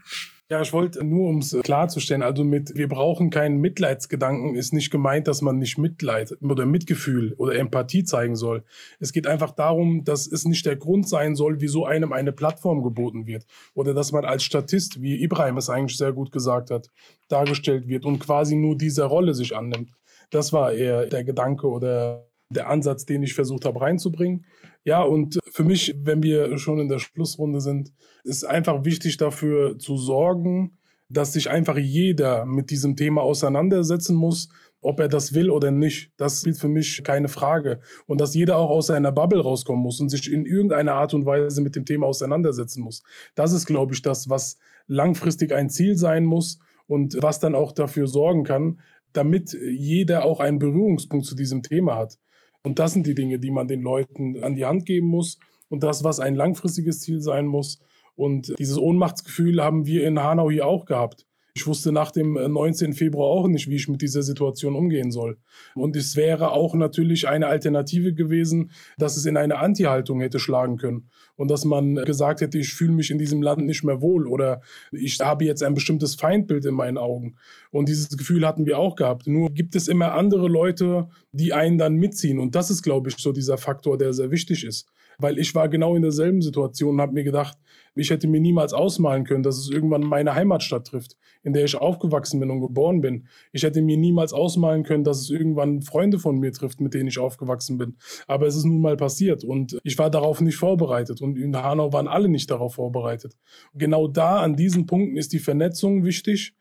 Ja, 0.49 0.61
ich 0.61 0.71
wollte 0.71 1.03
nur, 1.03 1.27
um 1.27 1.39
es 1.39 1.57
klarzustellen, 1.61 2.23
also 2.23 2.45
mit 2.45 2.73
wir 2.73 2.87
brauchen 2.87 3.29
keinen 3.29 3.57
Mitleidsgedanken, 3.57 4.55
ist 4.55 4.73
nicht 4.73 4.89
gemeint, 4.91 5.27
dass 5.27 5.41
man 5.41 5.57
nicht 5.59 5.77
Mitleid 5.77 6.37
oder 6.41 6.65
Mitgefühl 6.65 7.33
oder 7.33 7.55
Empathie 7.55 8.05
zeigen 8.05 8.37
soll. 8.37 8.63
Es 9.01 9.11
geht 9.11 9.27
einfach 9.27 9.51
darum, 9.51 10.05
dass 10.05 10.25
es 10.25 10.45
nicht 10.45 10.65
der 10.65 10.77
Grund 10.77 11.09
sein 11.09 11.35
soll, 11.35 11.59
wieso 11.59 11.85
einem 11.85 12.13
eine 12.13 12.31
Plattform 12.31 12.81
geboten 12.81 13.27
wird. 13.27 13.45
Oder 13.73 13.93
dass 13.93 14.13
man 14.13 14.23
als 14.23 14.43
Statist, 14.43 15.01
wie 15.01 15.21
Ibrahim 15.21 15.57
es 15.57 15.69
eigentlich 15.69 15.97
sehr 15.97 16.13
gut 16.13 16.31
gesagt 16.31 16.71
hat, 16.71 16.87
dargestellt 17.27 17.89
wird 17.89 18.05
und 18.05 18.19
quasi 18.19 18.55
nur 18.55 18.77
diese 18.77 19.03
Rolle 19.03 19.33
sich 19.33 19.53
annimmt. 19.53 19.91
Das 20.29 20.53
war 20.53 20.71
eher 20.71 21.07
der 21.07 21.25
Gedanke 21.25 21.67
oder 21.67 22.25
der 22.49 22.69
Ansatz, 22.69 23.05
den 23.05 23.23
ich 23.23 23.33
versucht 23.33 23.65
habe 23.65 23.81
reinzubringen. 23.81 24.45
Ja, 24.83 25.01
und 25.01 25.39
für 25.51 25.63
mich, 25.63 25.95
wenn 26.01 26.23
wir 26.23 26.57
schon 26.57 26.79
in 26.79 26.87
der 26.87 26.99
Schlussrunde 26.99 27.59
sind, 27.61 27.91
ist 28.23 28.45
einfach 28.45 28.85
wichtig 28.85 29.17
dafür 29.17 29.77
zu 29.77 29.97
sorgen, 29.97 30.77
dass 31.09 31.33
sich 31.33 31.49
einfach 31.49 31.77
jeder 31.77 32.45
mit 32.45 32.69
diesem 32.69 32.95
Thema 32.95 33.21
auseinandersetzen 33.21 34.15
muss, 34.15 34.49
ob 34.81 34.99
er 34.99 35.07
das 35.07 35.33
will 35.33 35.49
oder 35.49 35.71
nicht. 35.71 36.11
Das 36.17 36.41
spielt 36.41 36.57
für 36.57 36.67
mich 36.67 37.03
keine 37.03 37.27
Frage. 37.27 37.79
Und 38.05 38.21
dass 38.21 38.35
jeder 38.35 38.57
auch 38.57 38.69
aus 38.69 38.87
seiner 38.87 39.11
Bubble 39.11 39.41
rauskommen 39.41 39.81
muss 39.81 39.99
und 39.99 40.09
sich 40.09 40.31
in 40.31 40.45
irgendeiner 40.45 40.93
Art 40.93 41.13
und 41.13 41.25
Weise 41.25 41.61
mit 41.61 41.75
dem 41.75 41.85
Thema 41.85 42.07
auseinandersetzen 42.07 42.83
muss. 42.83 43.03
Das 43.35 43.53
ist, 43.53 43.65
glaube 43.65 43.93
ich, 43.93 44.01
das, 44.01 44.29
was 44.29 44.57
langfristig 44.87 45.53
ein 45.53 45.69
Ziel 45.69 45.97
sein 45.97 46.25
muss 46.25 46.59
und 46.87 47.17
was 47.21 47.39
dann 47.39 47.55
auch 47.55 47.71
dafür 47.71 48.07
sorgen 48.07 48.43
kann, 48.43 48.79
damit 49.13 49.53
jeder 49.53 50.25
auch 50.25 50.39
einen 50.39 50.59
Berührungspunkt 50.59 51.25
zu 51.25 51.35
diesem 51.35 51.63
Thema 51.63 51.95
hat. 51.95 52.17
Und 52.63 52.79
das 52.79 52.93
sind 52.93 53.07
die 53.07 53.15
Dinge, 53.15 53.39
die 53.39 53.51
man 53.51 53.67
den 53.67 53.81
Leuten 53.81 54.43
an 54.43 54.55
die 54.55 54.65
Hand 54.65 54.85
geben 54.85 55.07
muss 55.07 55.39
und 55.69 55.83
das, 55.83 56.03
was 56.03 56.19
ein 56.19 56.35
langfristiges 56.35 57.01
Ziel 57.01 57.21
sein 57.21 57.45
muss. 57.45 57.79
Und 58.15 58.57
dieses 58.57 58.77
Ohnmachtsgefühl 58.77 59.63
haben 59.63 59.85
wir 59.85 60.07
in 60.07 60.19
Hanau 60.19 60.49
hier 60.49 60.65
auch 60.65 60.85
gehabt. 60.85 61.26
Ich 61.57 61.65
wusste 61.65 61.91
nach 61.91 62.11
dem 62.11 62.33
19. 62.33 62.91
Äh, 62.91 62.93
Februar 62.93 63.29
auch 63.29 63.47
nicht, 63.47 63.67
wie 63.67 63.77
ich 63.77 63.87
mit 63.87 64.03
dieser 64.03 64.21
Situation 64.21 64.75
umgehen 64.75 65.11
soll. 65.11 65.39
Und 65.73 65.95
es 65.95 66.15
wäre 66.15 66.51
auch 66.51 66.75
natürlich 66.75 67.27
eine 67.27 67.47
Alternative 67.47 68.13
gewesen, 68.13 68.69
dass 68.99 69.17
es 69.17 69.25
in 69.25 69.37
eine 69.37 69.57
Anti-Haltung 69.57 70.21
hätte 70.21 70.37
schlagen 70.37 70.77
können. 70.77 71.09
Und 71.35 71.49
dass 71.49 71.65
man 71.65 71.95
gesagt 71.95 72.41
hätte, 72.41 72.59
ich 72.59 72.75
fühle 72.75 72.91
mich 72.91 73.09
in 73.09 73.17
diesem 73.17 73.41
Land 73.41 73.65
nicht 73.65 73.83
mehr 73.83 74.01
wohl 74.01 74.27
oder 74.27 74.61
ich 74.91 75.19
habe 75.19 75.45
jetzt 75.45 75.63
ein 75.63 75.73
bestimmtes 75.73 76.13
Feindbild 76.13 76.63
in 76.65 76.75
meinen 76.75 76.99
Augen. 76.99 77.37
Und 77.71 77.89
dieses 77.89 78.15
Gefühl 78.15 78.45
hatten 78.45 78.67
wir 78.67 78.77
auch 78.77 78.95
gehabt. 78.95 79.25
Nur 79.25 79.51
gibt 79.51 79.75
es 79.75 79.87
immer 79.87 80.13
andere 80.13 80.49
Leute, 80.49 81.09
die 81.31 81.53
einen 81.53 81.79
dann 81.79 81.95
mitziehen. 81.95 82.37
Und 82.37 82.53
das 82.53 82.69
ist, 82.69 82.83
glaube 82.83 83.09
ich, 83.09 83.17
so 83.17 83.31
dieser 83.31 83.57
Faktor, 83.57 83.97
der 83.97 84.13
sehr 84.13 84.29
wichtig 84.29 84.63
ist. 84.63 84.87
Weil 85.19 85.39
ich 85.39 85.55
war 85.55 85.67
genau 85.67 85.95
in 85.95 86.03
derselben 86.03 86.41
Situation 86.41 86.95
und 86.95 87.01
habe 87.01 87.13
mir 87.13 87.23
gedacht, 87.23 87.57
ich 87.95 88.11
hätte 88.11 88.27
mir 88.27 88.39
niemals 88.39 88.73
ausmalen 88.73 89.23
können, 89.23 89.41
dass 89.41 89.57
es 89.57 89.69
irgendwann 89.69 90.01
meine 90.01 90.35
Heimatstadt 90.35 90.85
trifft, 90.85 91.17
in 91.41 91.53
der 91.53 91.65
ich 91.65 91.75
aufgewachsen 91.75 92.39
bin 92.39 92.51
und 92.51 92.61
geboren 92.61 93.01
bin. 93.01 93.27
Ich 93.51 93.63
hätte 93.63 93.81
mir 93.81 93.97
niemals 93.97 94.31
ausmalen 94.31 94.83
können, 94.83 95.03
dass 95.03 95.19
es 95.19 95.31
irgendwann 95.31 95.81
Freunde 95.81 96.19
von 96.19 96.37
mir 96.37 96.51
trifft, 96.51 96.79
mit 96.81 96.93
denen 96.93 97.07
ich 97.07 97.17
aufgewachsen 97.17 97.79
bin. 97.79 97.97
Aber 98.27 98.45
es 98.45 98.55
ist 98.55 98.65
nun 98.65 98.79
mal 98.79 98.95
passiert 98.95 99.43
und 99.43 99.79
ich 99.83 99.97
war 99.97 100.11
darauf 100.11 100.39
nicht 100.39 100.57
vorbereitet 100.57 101.21
und 101.21 101.37
in 101.37 101.55
Hanau 101.55 101.91
waren 101.91 102.07
alle 102.07 102.29
nicht 102.29 102.51
darauf 102.51 102.75
vorbereitet. 102.75 103.35
Genau 103.73 104.07
da, 104.07 104.41
an 104.41 104.55
diesen 104.55 104.85
Punkten 104.85 105.17
ist 105.17 105.33
die 105.33 105.39
Vernetzung 105.39 106.05
wichtig. 106.05 106.53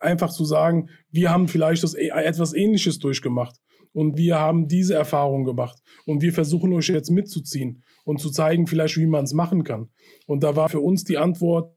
Einfach 0.00 0.30
zu 0.30 0.44
sagen, 0.44 0.90
wir 1.10 1.30
haben 1.30 1.48
vielleicht 1.48 1.82
das, 1.82 1.94
e, 1.94 2.08
etwas 2.08 2.52
Ähnliches 2.52 2.98
durchgemacht 2.98 3.56
und 3.92 4.18
wir 4.18 4.38
haben 4.38 4.68
diese 4.68 4.94
Erfahrung 4.94 5.44
gemacht 5.44 5.78
und 6.04 6.20
wir 6.20 6.32
versuchen 6.32 6.72
euch 6.74 6.88
jetzt 6.88 7.10
mitzuziehen 7.10 7.82
und 8.04 8.20
zu 8.20 8.30
zeigen 8.30 8.66
vielleicht, 8.66 8.96
wie 8.96 9.06
man 9.06 9.24
es 9.24 9.32
machen 9.32 9.64
kann. 9.64 9.90
Und 10.26 10.42
da 10.42 10.56
war 10.56 10.68
für 10.68 10.80
uns 10.80 11.04
die 11.04 11.18
Antwort, 11.18 11.74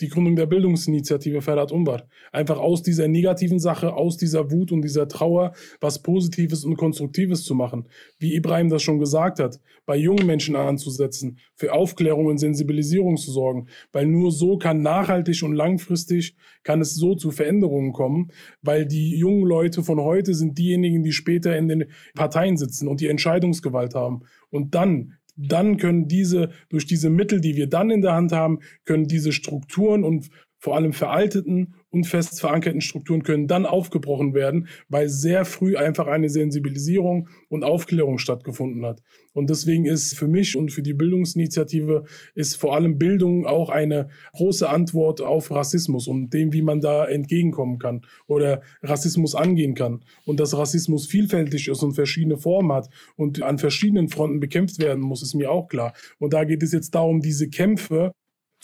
die 0.00 0.08
Gründung 0.08 0.34
der 0.34 0.46
Bildungsinitiative 0.46 1.40
Ferhat 1.40 1.70
Umbar. 1.70 2.08
Einfach 2.32 2.58
aus 2.58 2.82
dieser 2.82 3.06
negativen 3.06 3.60
Sache, 3.60 3.94
aus 3.94 4.16
dieser 4.16 4.50
Wut 4.50 4.72
und 4.72 4.82
dieser 4.82 5.06
Trauer 5.06 5.52
was 5.80 6.02
Positives 6.02 6.64
und 6.64 6.76
Konstruktives 6.76 7.44
zu 7.44 7.54
machen. 7.54 7.88
Wie 8.18 8.34
Ibrahim 8.34 8.68
das 8.68 8.82
schon 8.82 8.98
gesagt 8.98 9.38
hat, 9.38 9.60
bei 9.86 9.96
jungen 9.96 10.26
Menschen 10.26 10.56
anzusetzen, 10.56 11.38
für 11.54 11.72
Aufklärung 11.72 12.26
und 12.26 12.38
Sensibilisierung 12.38 13.16
zu 13.16 13.30
sorgen, 13.30 13.68
weil 13.92 14.06
nur 14.06 14.32
so 14.32 14.58
kann 14.58 14.82
nachhaltig 14.82 15.42
und 15.44 15.54
langfristig 15.54 16.34
kann 16.64 16.80
es 16.80 16.94
so 16.94 17.14
zu 17.14 17.30
Veränderungen 17.30 17.92
kommen, 17.92 18.32
weil 18.62 18.86
die 18.86 19.16
jungen 19.16 19.46
Leute 19.46 19.84
von 19.84 20.00
heute 20.00 20.34
sind 20.34 20.58
diejenigen, 20.58 21.04
die 21.04 21.12
später 21.12 21.56
in 21.56 21.68
den 21.68 21.84
Parteien 22.14 22.56
sitzen 22.56 22.88
und 22.88 23.00
die 23.00 23.08
Entscheidungsgewalt 23.08 23.94
haben. 23.94 24.22
Und 24.50 24.74
dann 24.74 25.14
dann 25.36 25.76
können 25.76 26.08
diese, 26.08 26.50
durch 26.68 26.86
diese 26.86 27.10
Mittel, 27.10 27.40
die 27.40 27.56
wir 27.56 27.68
dann 27.68 27.90
in 27.90 28.02
der 28.02 28.14
Hand 28.14 28.32
haben, 28.32 28.60
können 28.84 29.06
diese 29.06 29.32
Strukturen 29.32 30.04
und 30.04 30.30
vor 30.64 30.76
allem 30.76 30.94
veralteten 30.94 31.74
und 31.90 32.06
fest 32.06 32.40
verankerten 32.40 32.80
Strukturen 32.80 33.22
können 33.22 33.46
dann 33.46 33.66
aufgebrochen 33.66 34.32
werden, 34.32 34.68
weil 34.88 35.10
sehr 35.10 35.44
früh 35.44 35.76
einfach 35.76 36.06
eine 36.06 36.30
Sensibilisierung 36.30 37.28
und 37.50 37.64
Aufklärung 37.64 38.16
stattgefunden 38.16 38.82
hat. 38.86 39.02
Und 39.34 39.50
deswegen 39.50 39.84
ist 39.84 40.16
für 40.16 40.26
mich 40.26 40.56
und 40.56 40.72
für 40.72 40.80
die 40.80 40.94
Bildungsinitiative 40.94 42.04
ist 42.34 42.56
vor 42.56 42.74
allem 42.74 42.96
Bildung 42.96 43.44
auch 43.44 43.68
eine 43.68 44.08
große 44.32 44.66
Antwort 44.66 45.20
auf 45.20 45.50
Rassismus 45.50 46.08
und 46.08 46.32
dem, 46.32 46.54
wie 46.54 46.62
man 46.62 46.80
da 46.80 47.04
entgegenkommen 47.04 47.78
kann 47.78 48.00
oder 48.26 48.62
Rassismus 48.82 49.34
angehen 49.34 49.74
kann. 49.74 50.02
Und 50.24 50.40
dass 50.40 50.56
Rassismus 50.56 51.06
vielfältig 51.06 51.68
ist 51.68 51.82
und 51.82 51.92
verschiedene 51.92 52.38
Formen 52.38 52.72
hat 52.72 52.88
und 53.16 53.42
an 53.42 53.58
verschiedenen 53.58 54.08
Fronten 54.08 54.40
bekämpft 54.40 54.78
werden 54.78 55.02
muss, 55.02 55.22
ist 55.22 55.34
mir 55.34 55.50
auch 55.50 55.68
klar. 55.68 55.92
Und 56.18 56.32
da 56.32 56.44
geht 56.44 56.62
es 56.62 56.72
jetzt 56.72 56.94
darum, 56.94 57.20
diese 57.20 57.50
Kämpfe 57.50 58.12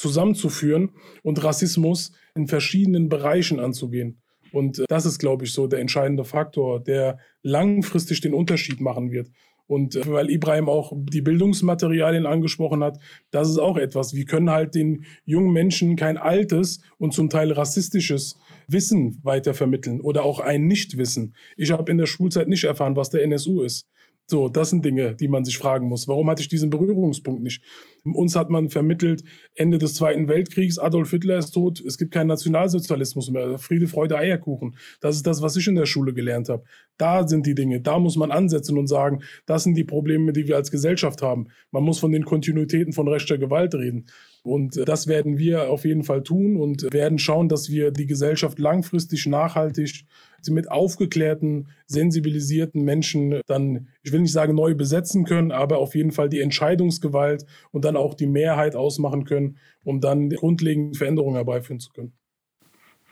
zusammenzuführen 0.00 0.90
und 1.22 1.44
Rassismus 1.44 2.12
in 2.34 2.48
verschiedenen 2.48 3.10
Bereichen 3.10 3.60
anzugehen. 3.60 4.22
Und 4.50 4.82
das 4.88 5.04
ist, 5.04 5.18
glaube 5.18 5.44
ich, 5.44 5.52
so 5.52 5.66
der 5.66 5.78
entscheidende 5.78 6.24
Faktor, 6.24 6.80
der 6.80 7.18
langfristig 7.42 8.20
den 8.22 8.34
Unterschied 8.34 8.80
machen 8.80 9.12
wird. 9.12 9.30
Und 9.66 9.94
äh, 9.94 10.02
weil 10.06 10.30
Ibrahim 10.30 10.68
auch 10.68 10.92
die 10.96 11.20
Bildungsmaterialien 11.20 12.26
angesprochen 12.26 12.82
hat, 12.82 12.98
das 13.30 13.48
ist 13.48 13.58
auch 13.58 13.76
etwas. 13.76 14.14
Wir 14.14 14.24
können 14.24 14.50
halt 14.50 14.74
den 14.74 15.04
jungen 15.26 15.52
Menschen 15.52 15.94
kein 15.96 16.16
altes 16.16 16.80
und 16.98 17.12
zum 17.12 17.28
Teil 17.28 17.52
rassistisches 17.52 18.36
Wissen 18.66 19.20
weitervermitteln 19.22 20.00
oder 20.00 20.24
auch 20.24 20.40
ein 20.40 20.66
Nichtwissen. 20.66 21.34
Ich 21.56 21.70
habe 21.70 21.90
in 21.92 21.98
der 21.98 22.06
Schulzeit 22.06 22.48
nicht 22.48 22.64
erfahren, 22.64 22.96
was 22.96 23.10
der 23.10 23.22
NSU 23.22 23.62
ist. 23.62 23.86
So, 24.30 24.48
das 24.48 24.70
sind 24.70 24.84
Dinge, 24.84 25.16
die 25.16 25.26
man 25.26 25.44
sich 25.44 25.58
fragen 25.58 25.88
muss. 25.88 26.06
Warum 26.06 26.30
hatte 26.30 26.40
ich 26.40 26.46
diesen 26.46 26.70
Berührungspunkt 26.70 27.42
nicht? 27.42 27.64
Uns 28.04 28.36
hat 28.36 28.48
man 28.48 28.70
vermittelt, 28.70 29.24
Ende 29.56 29.78
des 29.78 29.94
Zweiten 29.94 30.28
Weltkriegs, 30.28 30.78
Adolf 30.78 31.10
Hitler 31.10 31.38
ist 31.38 31.50
tot, 31.50 31.80
es 31.80 31.98
gibt 31.98 32.12
keinen 32.12 32.28
Nationalsozialismus 32.28 33.28
mehr, 33.32 33.58
Friede, 33.58 33.88
Freude, 33.88 34.16
Eierkuchen. 34.16 34.76
Das 35.00 35.16
ist 35.16 35.26
das, 35.26 35.42
was 35.42 35.56
ich 35.56 35.66
in 35.66 35.74
der 35.74 35.86
Schule 35.86 36.14
gelernt 36.14 36.48
habe. 36.48 36.62
Da 36.96 37.26
sind 37.26 37.44
die 37.44 37.56
Dinge, 37.56 37.80
da 37.80 37.98
muss 37.98 38.14
man 38.14 38.30
ansetzen 38.30 38.78
und 38.78 38.86
sagen, 38.86 39.24
das 39.46 39.64
sind 39.64 39.74
die 39.74 39.82
Probleme, 39.82 40.32
die 40.32 40.46
wir 40.46 40.54
als 40.54 40.70
Gesellschaft 40.70 41.22
haben. 41.22 41.48
Man 41.72 41.82
muss 41.82 41.98
von 41.98 42.12
den 42.12 42.24
Kontinuitäten 42.24 42.92
von 42.92 43.08
rechter 43.08 43.36
Gewalt 43.36 43.74
reden. 43.74 44.06
Und 44.42 44.76
äh, 44.76 44.84
das 44.84 45.06
werden 45.06 45.38
wir 45.38 45.70
auf 45.70 45.84
jeden 45.84 46.02
Fall 46.02 46.22
tun 46.22 46.56
und 46.56 46.92
werden 46.92 47.18
schauen, 47.18 47.48
dass 47.48 47.68
wir 47.70 47.90
die 47.90 48.06
Gesellschaft 48.06 48.58
langfristig 48.58 49.26
nachhaltig 49.26 50.06
mit 50.48 50.70
aufgeklärten, 50.70 51.68
sensibilisierten 51.86 52.82
Menschen 52.82 53.40
dann, 53.46 53.88
ich 54.02 54.12
will 54.12 54.20
nicht 54.20 54.32
sagen 54.32 54.54
neu 54.54 54.74
besetzen 54.74 55.24
können, 55.24 55.52
aber 55.52 55.78
auf 55.78 55.94
jeden 55.94 56.12
Fall 56.12 56.30
die 56.30 56.40
Entscheidungsgewalt 56.40 57.44
und 57.72 57.84
dann 57.84 57.96
auch 57.96 58.14
die 58.14 58.26
Mehrheit 58.26 58.74
ausmachen 58.74 59.24
können, 59.24 59.58
um 59.84 60.00
dann 60.00 60.30
grundlegende 60.30 60.96
Veränderungen 60.96 61.36
herbeiführen 61.36 61.80
zu 61.80 61.90
können. 61.90 62.14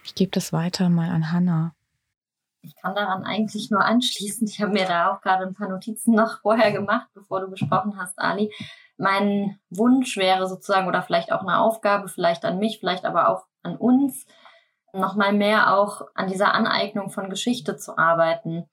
Ich 0.05 0.14
gebe 0.14 0.30
das 0.30 0.55
weiter 0.55 0.88
mal 0.88 1.10
an 1.10 1.32
Hanna. 1.32 1.74
Ich 2.62 2.74
kann 2.76 2.94
daran 2.94 3.24
eigentlich 3.24 3.70
nur 3.70 3.84
anschließen. 3.84 4.48
Ich 4.48 4.60
habe 4.60 4.72
mir 4.72 4.86
da 4.86 5.12
auch 5.12 5.20
gerade 5.20 5.46
ein 5.46 5.55
paar 5.55 5.68
Notizen 5.68 6.14
noch 6.14 6.40
vorher 6.40 6.72
gemacht, 6.72 7.09
bevor 7.14 7.40
du 7.40 7.50
gesprochen 7.50 7.96
hast, 7.96 8.18
Ali. 8.18 8.50
Mein 8.99 9.59
Wunsch 9.70 10.16
wäre 10.16 10.47
sozusagen, 10.47 10.89
oder 10.89 11.03
vielleicht 11.03 11.33
auch 11.33 11.41
eine 11.41 11.61
Aufgabe, 11.61 12.09
vielleicht 12.09 12.45
an 12.45 12.59
mich, 12.59 12.81
vielleicht 12.81 13.05
aber 13.05 13.29
auch 13.29 13.47
an 13.62 13.77
uns, 13.77 14.27
nochmal 14.93 15.33
mehr 15.33 15.75
auch 15.75 16.03
an 16.15 16.29
dieser 16.29 16.53
Aneignung 16.53 17.11
von 17.11 17.31
Geschichte 17.31 17.77
zu 17.77 17.97
arbeiten. 17.97 18.69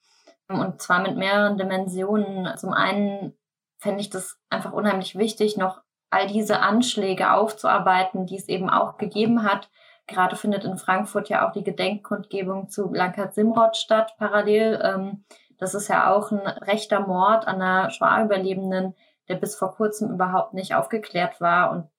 Und 0.47 0.81
zwar 0.81 1.01
mit 1.01 1.15
mehreren 1.15 1.57
Dimensionen. 1.57 2.57
Zum 2.57 2.73
einen 2.73 3.33
fände 3.77 4.01
ich 4.01 4.09
das 4.09 4.37
einfach 4.49 4.73
unheimlich 4.73 5.17
wichtig, 5.17 5.57
noch 5.57 5.81
all 6.09 6.27
diese 6.27 6.59
Anschläge 6.59 7.31
aufzuarbeiten, 7.31 8.25
die 8.25 8.37
es 8.37 8.47
eben 8.47 8.69
auch 8.69 8.97
gegeben 8.97 9.43
hat. 9.43 9.69
Gerade 10.07 10.35
findet 10.35 10.63
in 10.63 10.77
Frankfurt 10.77 11.29
ja 11.29 11.47
auch 11.47 11.51
die 11.51 11.63
Gedenkkundgebung 11.63 12.69
zu 12.69 12.89
Blankat 12.89 13.33
Simrod 13.33 13.75
statt, 13.75 14.13
parallel. 14.17 14.79
Ähm, 14.83 15.25
das 15.57 15.73
ist 15.73 15.87
ja 15.87 16.13
auch 16.13 16.31
ein 16.31 16.39
rechter 16.39 16.99
Mord 16.99 17.47
an 17.47 17.61
einer 17.61 17.89
Shoah-Überlebenden, 17.89 18.95
der 19.27 19.35
bis 19.35 19.55
vor 19.55 19.73
kurzem 19.73 20.11
überhaupt 20.11 20.53
nicht 20.53 20.75
aufgeklärt 20.75 21.41
war. 21.41 21.71
Und 21.71 21.89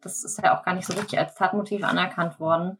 das 0.00 0.24
ist 0.24 0.42
ja 0.42 0.58
auch 0.58 0.64
gar 0.64 0.74
nicht 0.74 0.86
so 0.86 0.94
richtig 0.94 1.18
als 1.18 1.34
Tatmotiv 1.34 1.84
anerkannt 1.84 2.40
worden. 2.40 2.78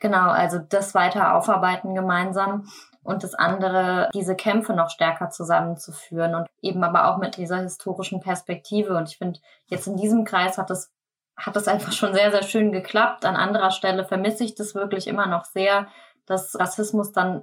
Genau, 0.00 0.30
also 0.30 0.58
das 0.58 0.94
weiter 0.94 1.34
aufarbeiten 1.34 1.94
gemeinsam 1.94 2.66
und 3.04 3.22
das 3.22 3.34
andere, 3.34 4.08
diese 4.12 4.34
Kämpfe 4.34 4.74
noch 4.74 4.90
stärker 4.90 5.30
zusammenzuführen 5.30 6.34
und 6.34 6.48
eben 6.60 6.82
aber 6.82 7.08
auch 7.08 7.18
mit 7.18 7.36
dieser 7.36 7.58
historischen 7.58 8.20
Perspektive. 8.20 8.96
Und 8.96 9.08
ich 9.08 9.18
finde, 9.18 9.40
jetzt 9.66 9.86
in 9.86 9.96
diesem 9.96 10.24
Kreis 10.24 10.58
hat 10.58 10.70
das, 10.70 10.90
hat 11.36 11.54
das 11.54 11.68
einfach 11.68 11.92
schon 11.92 12.14
sehr, 12.14 12.32
sehr 12.32 12.42
schön 12.42 12.72
geklappt. 12.72 13.24
An 13.24 13.36
anderer 13.36 13.70
Stelle 13.70 14.04
vermisse 14.04 14.44
ich 14.44 14.54
das 14.54 14.74
wirklich 14.74 15.06
immer 15.06 15.26
noch 15.26 15.44
sehr, 15.44 15.86
dass 16.26 16.58
Rassismus 16.58 17.12
dann 17.12 17.42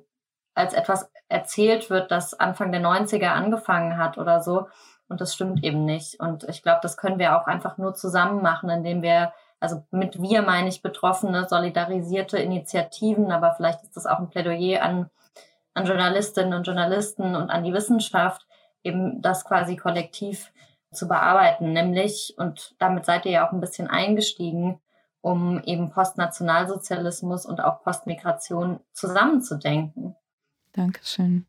als 0.53 0.73
etwas 0.73 1.09
erzählt 1.29 1.89
wird, 1.89 2.11
das 2.11 2.33
Anfang 2.33 2.71
der 2.71 2.81
90er 2.81 3.29
angefangen 3.29 3.97
hat 3.97 4.17
oder 4.17 4.41
so. 4.41 4.67
Und 5.09 5.21
das 5.21 5.33
stimmt 5.33 5.63
eben 5.63 5.85
nicht. 5.85 6.19
Und 6.19 6.43
ich 6.47 6.63
glaube, 6.63 6.79
das 6.81 6.95
können 6.95 7.19
wir 7.19 7.37
auch 7.37 7.47
einfach 7.47 7.77
nur 7.77 7.95
zusammen 7.95 8.41
machen, 8.41 8.69
indem 8.69 9.01
wir 9.01 9.33
also 9.59 9.85
mit 9.91 10.21
wir 10.21 10.41
meine 10.41 10.69
ich 10.69 10.81
Betroffene, 10.81 11.47
solidarisierte 11.47 12.37
Initiativen, 12.37 13.31
aber 13.31 13.53
vielleicht 13.55 13.83
ist 13.83 13.95
das 13.95 14.05
auch 14.05 14.19
ein 14.19 14.29
Plädoyer 14.29 14.81
an, 14.81 15.09
an 15.73 15.85
Journalistinnen 15.85 16.53
und 16.53 16.65
Journalisten 16.65 17.35
und 17.35 17.49
an 17.49 17.63
die 17.63 17.73
Wissenschaft, 17.73 18.47
eben 18.83 19.21
das 19.21 19.43
quasi 19.43 19.75
kollektiv 19.75 20.51
zu 20.91 21.07
bearbeiten, 21.07 21.73
nämlich, 21.73 22.33
und 22.37 22.73
damit 22.79 23.05
seid 23.05 23.25
ihr 23.25 23.33
ja 23.33 23.47
auch 23.47 23.51
ein 23.51 23.59
bisschen 23.59 23.87
eingestiegen, 23.87 24.79
um 25.21 25.61
eben 25.65 25.91
Postnationalsozialismus 25.91 27.45
und 27.45 27.61
auch 27.61 27.83
Postmigration 27.83 28.79
zusammenzudenken. 28.93 30.15
Dankeschön. 30.71 31.45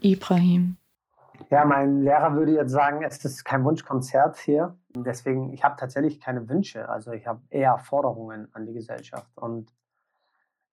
Ibrahim. 0.00 0.78
Ja, 1.52 1.66
mein 1.66 2.00
Lehrer 2.00 2.34
würde 2.34 2.52
jetzt 2.52 2.70
sagen, 2.70 3.02
es 3.02 3.22
ist 3.26 3.44
kein 3.44 3.62
Wunschkonzert 3.62 4.38
hier. 4.38 4.74
Deswegen, 4.96 5.52
ich 5.52 5.62
habe 5.62 5.76
tatsächlich 5.76 6.18
keine 6.18 6.48
Wünsche. 6.48 6.88
Also 6.88 7.12
ich 7.12 7.26
habe 7.26 7.42
eher 7.50 7.76
Forderungen 7.76 8.48
an 8.54 8.64
die 8.64 8.72
Gesellschaft. 8.72 9.30
Und 9.36 9.70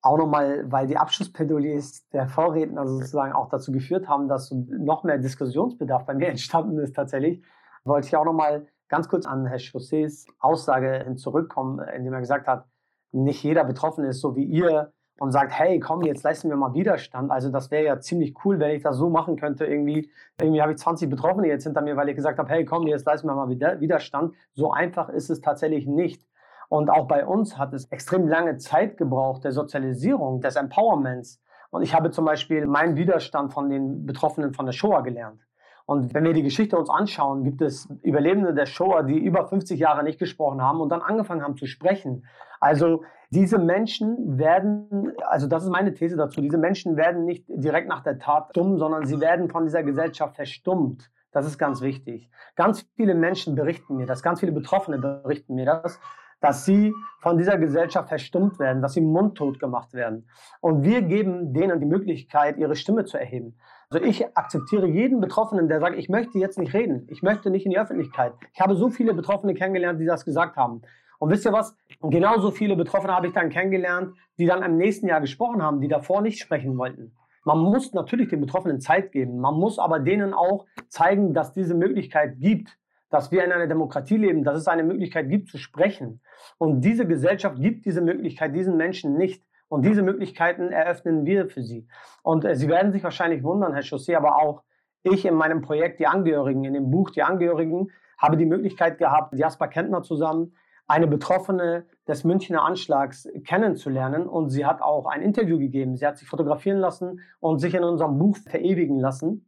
auch 0.02 0.18
nochmal, 0.18 0.72
weil 0.72 0.88
die 0.88 0.96
Abschlussplädoyers 0.96 2.08
der 2.14 2.30
Vorredner 2.30 2.88
sozusagen 2.88 3.34
auch 3.34 3.50
dazu 3.50 3.74
geführt 3.74 4.08
haben, 4.08 4.30
dass 4.30 4.52
noch 4.52 5.04
mehr 5.04 5.18
Diskussionsbedarf 5.18 6.06
bei 6.06 6.14
mir 6.14 6.30
entstanden 6.30 6.80
ist 6.80 6.96
tatsächlich, 6.96 7.44
wollte 7.84 8.08
ich 8.08 8.16
auch 8.16 8.24
nochmal 8.24 8.66
ganz 8.88 9.10
kurz 9.10 9.26
an 9.26 9.48
Herr 9.48 9.60
Chaussets 9.60 10.28
Aussage 10.40 11.14
zurückkommen, 11.18 11.80
indem 11.94 12.14
er 12.14 12.22
gesagt 12.22 12.48
hat, 12.48 12.70
nicht 13.12 13.44
jeder 13.44 13.66
Betroffene 13.66 14.08
ist 14.08 14.22
so 14.22 14.38
wie 14.38 14.46
ihr 14.46 14.94
und 15.20 15.32
sagt, 15.32 15.52
hey, 15.52 15.80
komm, 15.80 16.02
jetzt 16.04 16.24
leisten 16.24 16.50
wir 16.50 16.56
mal 16.56 16.74
Widerstand. 16.74 17.32
Also 17.32 17.50
das 17.50 17.72
wäre 17.72 17.84
ja 17.86 18.00
ziemlich 18.00 18.34
cool, 18.44 18.60
wenn 18.60 18.72
ich 18.72 18.84
das 18.84 18.98
so 18.98 19.10
machen 19.10 19.36
könnte. 19.36 19.66
Irgendwie, 19.66 20.10
irgendwie 20.40 20.62
habe 20.62 20.72
ich 20.72 20.78
20 20.78 21.10
Betroffene 21.10 21.48
jetzt 21.48 21.64
hinter 21.64 21.82
mir, 21.82 21.98
weil 21.98 22.10
ich 22.10 22.16
gesagt 22.16 22.40
habe, 22.40 22.50
hey, 22.50 22.66
komm, 22.66 22.88
jetzt 22.88 23.06
leisten 23.06 23.28
wir 23.28 23.36
mal 23.36 23.50
Widerstand. 23.50 24.34
So 24.54 24.72
einfach 24.72 25.10
ist 25.10 25.30
es 25.30 25.41
tatsächlich 25.41 25.88
nicht. 25.88 26.24
Und 26.70 26.90
auch 26.90 27.08
bei 27.08 27.26
uns 27.26 27.58
hat 27.58 27.74
es 27.74 27.86
extrem 27.91 28.28
lange 28.28 28.58
Zeit 28.58 28.98
gebraucht, 28.98 29.44
der 29.44 29.52
Sozialisierung, 29.52 30.40
des 30.40 30.56
Empowerments. 30.56 31.41
Und 31.72 31.82
ich 31.82 31.94
habe 31.94 32.12
zum 32.12 32.26
Beispiel 32.26 32.66
meinen 32.66 32.96
Widerstand 32.96 33.54
von 33.54 33.70
den 33.70 34.06
Betroffenen 34.06 34.54
von 34.54 34.66
der 34.66 34.74
Shoah 34.74 35.02
gelernt. 35.02 35.41
Und 35.90 36.14
wenn 36.14 36.24
wir 36.24 36.34
die 36.34 36.44
Geschichte 36.44 36.78
uns 36.78 36.88
anschauen, 36.88 37.44
gibt 37.44 37.64
es 37.64 37.90
Überlebende 38.03 38.53
der 38.53 38.68
Shoah, 38.68 39.02
die 39.02 39.18
über 39.18 39.48
50 39.48 39.80
Jahre 39.80 40.03
nicht 40.03 40.20
gesprochen 40.20 40.61
haben 40.61 40.82
und 40.82 40.90
dann 40.90 41.02
angefangen 41.02 41.41
haben 41.41 41.57
zu 41.57 41.66
sprechen. 41.66 42.28
Also 42.60 43.02
diese 43.32 43.57
Menschen 43.57 44.38
werden, 44.38 45.14
also 45.26 45.48
das 45.48 45.64
ist 45.64 45.72
meine 45.72 45.95
These 45.95 46.16
dazu, 46.16 46.41
diese 46.41 46.60
Menschen 46.60 46.95
werden 46.95 47.26
nicht 47.26 47.45
direkt 47.48 47.90
nach 47.90 48.03
der 48.03 48.20
Tat 48.20 48.56
dumm, 48.56 48.78
sondern 48.78 49.07
sie 49.07 49.20
werden 49.20 49.49
von 49.49 49.64
dieser 49.64 49.82
Gesellschaft 49.82 50.36
verstummt. 50.36 51.10
Das 51.32 51.48
ist 51.48 51.57
ganz 51.57 51.82
wichtig. 51.82 52.30
Ganz 52.56 52.86
viele 52.95 53.16
Menschen 53.16 53.56
berichten 53.56 53.95
mir 53.95 54.06
das, 54.06 54.22
ganz 54.22 54.41
viele 54.41 54.52
Betroffene 54.52 54.99
berichten 54.99 55.56
mir 55.56 55.66
das, 55.66 55.99
dass 56.40 56.66
sie 56.66 56.94
von 57.20 57.40
dieser 57.40 57.57
Gesellschaft 57.57 58.10
verstummt 58.10 58.60
werden, 58.60 58.84
dass 58.84 58.94
sie 58.94 59.02
mundtot 59.02 59.60
gemacht 59.60 59.94
werden. 59.94 60.30
Und 60.61 60.84
wir 60.84 61.02
geben 61.02 61.52
denen 61.52 61.80
die 61.80 61.88
Möglichkeit, 61.88 62.57
ihre 62.57 62.76
Stimme 62.76 63.06
zu 63.06 63.18
erheben. 63.18 63.57
Also 63.91 64.06
ich 64.06 64.38
akzeptiere 64.38 64.86
jeden 64.86 65.20
Betroffenen, 65.20 65.68
der 65.68 65.80
sagt, 65.80 65.98
ich 65.98 66.10
möchte 66.10 66.38
jetzt 66.38 66.60
nicht 66.60 66.76
reden, 66.76 67.07
ich 67.10 67.24
möchte 67.24 67.49
nicht 67.49 67.66
in 67.66 67.72
die 67.72 67.80
Öffentlichkeit. 67.80 68.34
Ich 68.53 68.61
habe 68.61 68.76
so 68.76 68.91
viele 68.91 69.16
Betroffene 69.16 69.56
kennengelernt, 69.56 69.99
die 69.99 70.06
das 70.06 70.26
gesagt 70.26 70.57
haben. 70.57 70.84
Und 71.18 71.32
wisst 71.32 71.45
ihr 71.45 71.53
was? 71.53 71.76
Genauso 71.99 72.52
viele 72.52 72.76
Betroffene 72.76 73.16
habe 73.16 73.26
ich 73.26 73.34
dann 73.34 73.49
kennengelernt, 73.49 74.16
die 74.38 74.45
dann 74.45 74.61
im 74.61 74.78
nächsten 74.78 75.07
Jahr 75.07 75.22
gesprochen 75.22 75.64
haben, 75.64 75.82
die 75.82 75.88
davor 75.88 76.22
nicht 76.22 76.40
sprechen 76.40 76.78
wollten. 76.78 77.16
Man 77.45 77.57
muss 77.57 77.91
natürlich 77.94 78.30
den 78.30 78.41
Betroffenen 78.41 78.80
Zeit 78.80 79.11
geben. 79.11 79.40
Man 79.40 79.56
muss 79.56 79.80
aber 79.80 79.99
denen 79.99 80.36
auch 80.36 80.68
zeigen, 80.88 81.34
dass 81.34 81.53
diese 81.53 81.74
Möglichkeit 81.74 82.40
gibt, 82.40 82.78
dass 83.10 83.32
wir 83.32 83.44
in 83.44 83.52
einer 83.52 83.66
Demokratie 83.66 84.18
leben, 84.18 84.44
dass 84.44 84.60
es 84.60 84.68
eine 84.68 84.84
Möglichkeit 84.84 85.30
gibt 85.30 85.49
zu 85.49 85.57
sprechen. 85.57 86.22
Und 86.60 86.82
diese 86.82 87.07
Gesellschaft 87.07 87.60
gibt 87.60 87.88
diese 87.88 88.02
Möglichkeit 88.02 88.56
diesen 88.56 88.78
Menschen 88.78 89.18
nicht. 89.18 89.44
Und 89.70 89.86
diese 89.86 90.02
Möglichkeiten 90.02 90.72
eröffnen 90.72 91.26
wir 91.26 91.48
für 91.48 91.62
sie. 91.62 91.88
Und 92.24 92.44
äh, 92.44 92.56
Sie 92.56 92.68
werden 92.68 92.91
sich 92.91 93.04
wahrscheinlich 93.04 93.44
wundern, 93.44 93.74
Herr 93.74 93.84
Chaussee, 93.84 94.16
aber 94.16 94.41
auch 94.41 94.64
ich 95.04 95.26
in 95.26 95.36
meinem 95.36 95.62
Projekt 95.62 96.00
Die 96.00 96.08
Angehörigen, 96.08 96.66
in 96.66 96.74
dem 96.74 96.91
Buch 96.91 97.12
Die 97.12 97.24
Angehörigen, 97.24 97.91
habe 98.18 98.36
die 98.36 98.46
Möglichkeit 98.46 98.98
gehabt, 98.98 99.34
Jasper 99.34 99.68
Kentner 99.70 100.02
zusammen 100.02 100.54
eine 100.88 101.06
Betroffene 101.06 101.86
des 102.08 102.24
Münchner 102.24 102.64
Anschlags 102.64 103.30
kennenzulernen. 103.46 104.28
Und 104.28 104.50
sie 104.50 104.66
hat 104.66 104.82
auch 104.82 105.06
ein 105.06 105.22
Interview 105.22 105.60
gegeben. 105.60 105.96
Sie 105.96 106.06
hat 106.06 106.18
sich 106.18 106.28
fotografieren 106.28 106.80
lassen 106.80 107.22
und 107.40 107.60
sich 107.60 107.76
in 107.76 107.84
unserem 107.84 108.18
Buch 108.18 108.36
verewigen 108.38 109.00
lassen. 109.00 109.48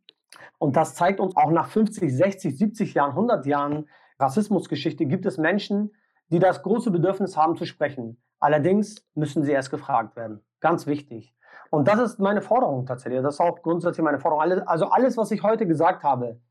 Und 0.59 0.75
das 0.75 0.93
zeigt 0.93 1.19
uns 1.19 1.35
auch 1.35 1.49
nach 1.49 1.67
50, 1.67 2.15
60, 2.15 2.57
70 2.57 2.93
Jahren, 2.93 3.09
100 3.11 3.45
Jahren 3.47 3.89
Rassismusgeschichte 4.19 5.07
gibt 5.07 5.25
es 5.25 5.39
Menschen, 5.39 5.91
die 6.29 6.37
das 6.37 6.61
große 6.61 6.91
Bedürfnis 6.91 7.35
haben 7.35 7.55
zu 7.55 7.65
sprechen. 7.65 8.21
Allerdings 8.41 9.07
müssen 9.13 9.43
sie 9.43 9.51
erst 9.51 9.71
gefragt 9.71 10.15
werden. 10.17 10.41
Ganz 10.59 10.87
wichtig. 10.87 11.33
Und 11.69 11.87
das 11.87 11.99
ist 11.99 12.19
meine 12.19 12.41
Forderung 12.41 12.85
tatsächlich. 12.85 13.21
Das 13.21 13.35
ist 13.35 13.39
auch 13.39 13.61
grundsätzlich 13.61 14.03
meine 14.03 14.19
Forderung. 14.19 14.67
Also 14.67 14.87
alles, 14.87 15.15
was 15.15 15.31
ich 15.31 15.43
heute 15.43 15.65
gesagt 15.65 16.03
habe, 16.03 16.41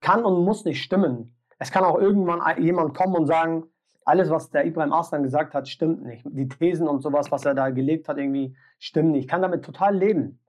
kann 0.00 0.24
und 0.24 0.44
muss 0.44 0.64
nicht 0.64 0.82
stimmen. 0.82 1.34
Es 1.58 1.72
kann 1.72 1.82
auch 1.82 1.98
irgendwann 1.98 2.40
jemand 2.62 2.96
kommen 2.96 3.16
und 3.16 3.26
sagen, 3.26 3.64
alles, 4.04 4.30
was 4.30 4.50
der 4.50 4.66
Ibrahim 4.66 4.92
Arslan 4.92 5.22
gesagt 5.22 5.54
hat, 5.54 5.68
stimmt 5.68 6.04
nicht. 6.04 6.24
Die 6.28 6.48
Thesen 6.48 6.88
und 6.88 7.00
sowas, 7.02 7.30
was 7.30 7.44
er 7.44 7.54
da 7.54 7.70
gelegt 7.70 8.08
hat, 8.08 8.18
irgendwie 8.18 8.56
stimmen 8.78 9.12
nicht. 9.12 9.24
Ich 9.24 9.28
kann 9.28 9.42
damit 9.42 9.64
total 9.64 9.96
leben, 9.96 10.40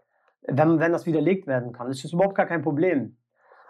wenn, 0.42 0.80
wenn 0.80 0.92
das 0.92 1.06
widerlegt 1.06 1.48
werden 1.48 1.74
kann. 1.74 1.88
Das 1.88 2.04
ist 2.04 2.14
überhaupt 2.14 2.36
gar 2.36 2.46
kein 2.46 2.62
Problem. 2.62 3.18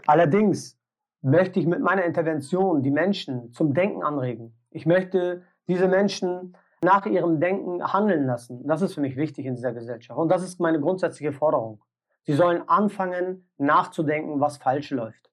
Allerdings 0.06 0.80
möchte 1.22 1.60
ich 1.60 1.68
mit 1.68 1.82
meiner 1.82 2.04
Intervention 2.04 2.84
die 2.84 2.92
Menschen 2.92 3.52
zum 3.54 3.74
Denken 3.74 4.04
anregen. 4.04 4.56
Ich 4.70 4.86
möchte 4.86 5.44
diese 5.68 5.88
Menschen 5.88 6.56
nach 6.84 7.06
ihrem 7.06 7.40
Denken 7.40 7.94
handeln 7.94 8.26
lassen. 8.26 8.68
Das 8.68 8.82
ist 8.82 8.96
für 8.96 9.02
mich 9.02 9.16
wichtig 9.16 9.46
in 9.46 9.56
dieser 9.56 9.74
Gesellschaft. 9.74 10.20
Und 10.20 10.30
das 10.30 10.44
ist 10.44 10.60
meine 10.60 10.80
grundsätzliche 10.80 11.32
Forderung. 11.32 11.82
Sie 12.24 12.34
sollen 12.34 12.68
anfangen, 12.68 13.50
nachzudenken, 13.58 14.40
was 14.40 14.58
falsch 14.58 14.92
läuft. 14.92 15.30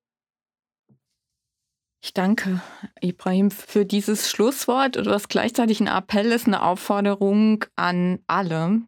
Ich 2.01 2.15
danke 2.15 2.63
Ibrahim 3.01 3.51
für 3.51 3.85
dieses 3.85 4.31
Schlusswort, 4.31 5.05
was 5.05 5.29
gleichzeitig 5.29 5.81
ein 5.81 5.89
Appell 5.89 6.31
ist, 6.31 6.47
eine 6.47 6.63
Aufforderung 6.63 7.65
an 7.75 8.21
alle, 8.27 8.83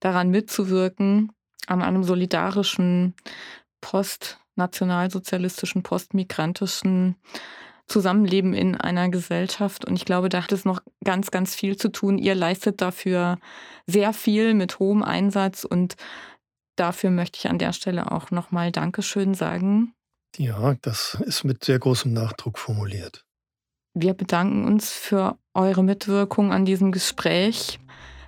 daran 0.00 0.30
mitzuwirken, 0.30 1.32
an 1.68 1.80
einem 1.80 2.02
solidarischen, 2.02 3.14
postnationalsozialistischen, 3.80 5.82
postmigrantischen 5.82 7.16
Zusammenleben 7.90 8.54
in 8.54 8.76
einer 8.76 9.08
Gesellschaft. 9.08 9.84
Und 9.84 9.96
ich 9.96 10.04
glaube, 10.04 10.28
da 10.28 10.42
hat 10.42 10.52
es 10.52 10.64
noch 10.64 10.80
ganz, 11.04 11.30
ganz 11.30 11.54
viel 11.54 11.76
zu 11.76 11.90
tun. 11.90 12.18
Ihr 12.18 12.34
leistet 12.34 12.80
dafür 12.80 13.38
sehr 13.86 14.12
viel 14.12 14.54
mit 14.54 14.78
hohem 14.78 15.02
Einsatz 15.02 15.64
und 15.64 15.96
dafür 16.76 17.10
möchte 17.10 17.38
ich 17.38 17.50
an 17.50 17.58
der 17.58 17.72
Stelle 17.72 18.12
auch 18.12 18.30
nochmal 18.30 18.70
Dankeschön 18.70 19.34
sagen. 19.34 19.92
Ja, 20.36 20.74
das 20.82 21.18
ist 21.26 21.44
mit 21.44 21.64
sehr 21.64 21.78
großem 21.78 22.12
Nachdruck 22.12 22.58
formuliert. 22.58 23.24
Wir 23.94 24.14
bedanken 24.14 24.64
uns 24.64 24.92
für 24.92 25.36
eure 25.52 25.82
Mitwirkung 25.82 26.52
an 26.52 26.64
diesem 26.64 26.92
Gespräch. 26.92 27.80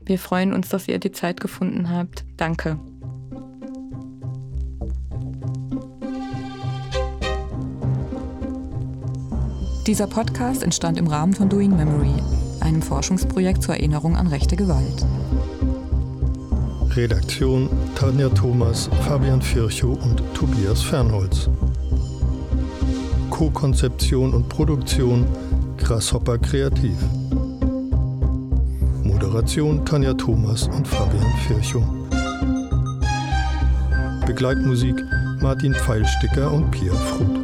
Wir 0.05 0.18
freuen 0.18 0.52
uns, 0.52 0.68
dass 0.68 0.89
ihr 0.89 0.98
die 0.98 1.12
Zeit 1.12 1.40
gefunden 1.40 1.89
habt. 1.89 2.24
Danke. 2.36 2.80
Dieser 9.86 10.06
Podcast 10.06 10.62
entstand 10.62 10.96
im 10.96 11.09
Rahmen 11.09 11.34
von 11.34 11.48
Doing 11.48 11.76
Memory, 11.76 12.14
einem 12.60 12.82
Forschungsprojekt 12.82 13.64
zur 13.64 13.74
Erinnerung 13.74 14.14
an 14.14 14.28
rechte 14.28 14.54
Gewalt. 14.54 15.04
Redaktion 16.94 17.68
Tanja 17.96 18.28
Thomas, 18.28 18.88
Fabian 19.00 19.42
Virchow 19.42 19.98
und 20.04 20.22
Tobias 20.34 20.82
Fernholz. 20.82 21.48
Co-Konzeption 23.30 24.32
und 24.34 24.48
Produktion 24.48 25.26
Grasshopper 25.78 26.38
Kreativ. 26.38 26.96
Moderation 29.02 29.84
Tanja 29.84 30.14
Thomas 30.14 30.68
und 30.68 30.86
Fabian 30.86 31.26
Virchow. 31.48 31.82
Begleitmusik 34.26 34.94
Martin 35.40 35.74
Pfeilsticker 35.74 36.52
und 36.52 36.70
Pia 36.70 36.92
Fruth. 36.92 37.41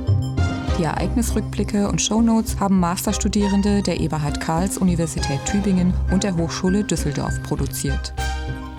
Die 0.79 0.85
Ereignisrückblicke 0.85 1.89
und 1.89 2.01
Shownotes 2.01 2.61
haben 2.61 2.79
Masterstudierende 2.79 3.83
der 3.83 3.99
Eberhard 3.99 4.41
Karls 4.41 4.79
Universität 4.79 5.45
Tübingen 5.45 5.93
und 6.13 6.23
der 6.23 6.37
Hochschule 6.37 6.85
Düsseldorf 6.85 7.43
produziert. 7.43 8.15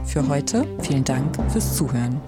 Für 0.03 0.27
heute 0.27 0.65
vielen 0.81 1.03
Dank 1.03 1.37
fürs 1.51 1.75
Zuhören. 1.75 2.19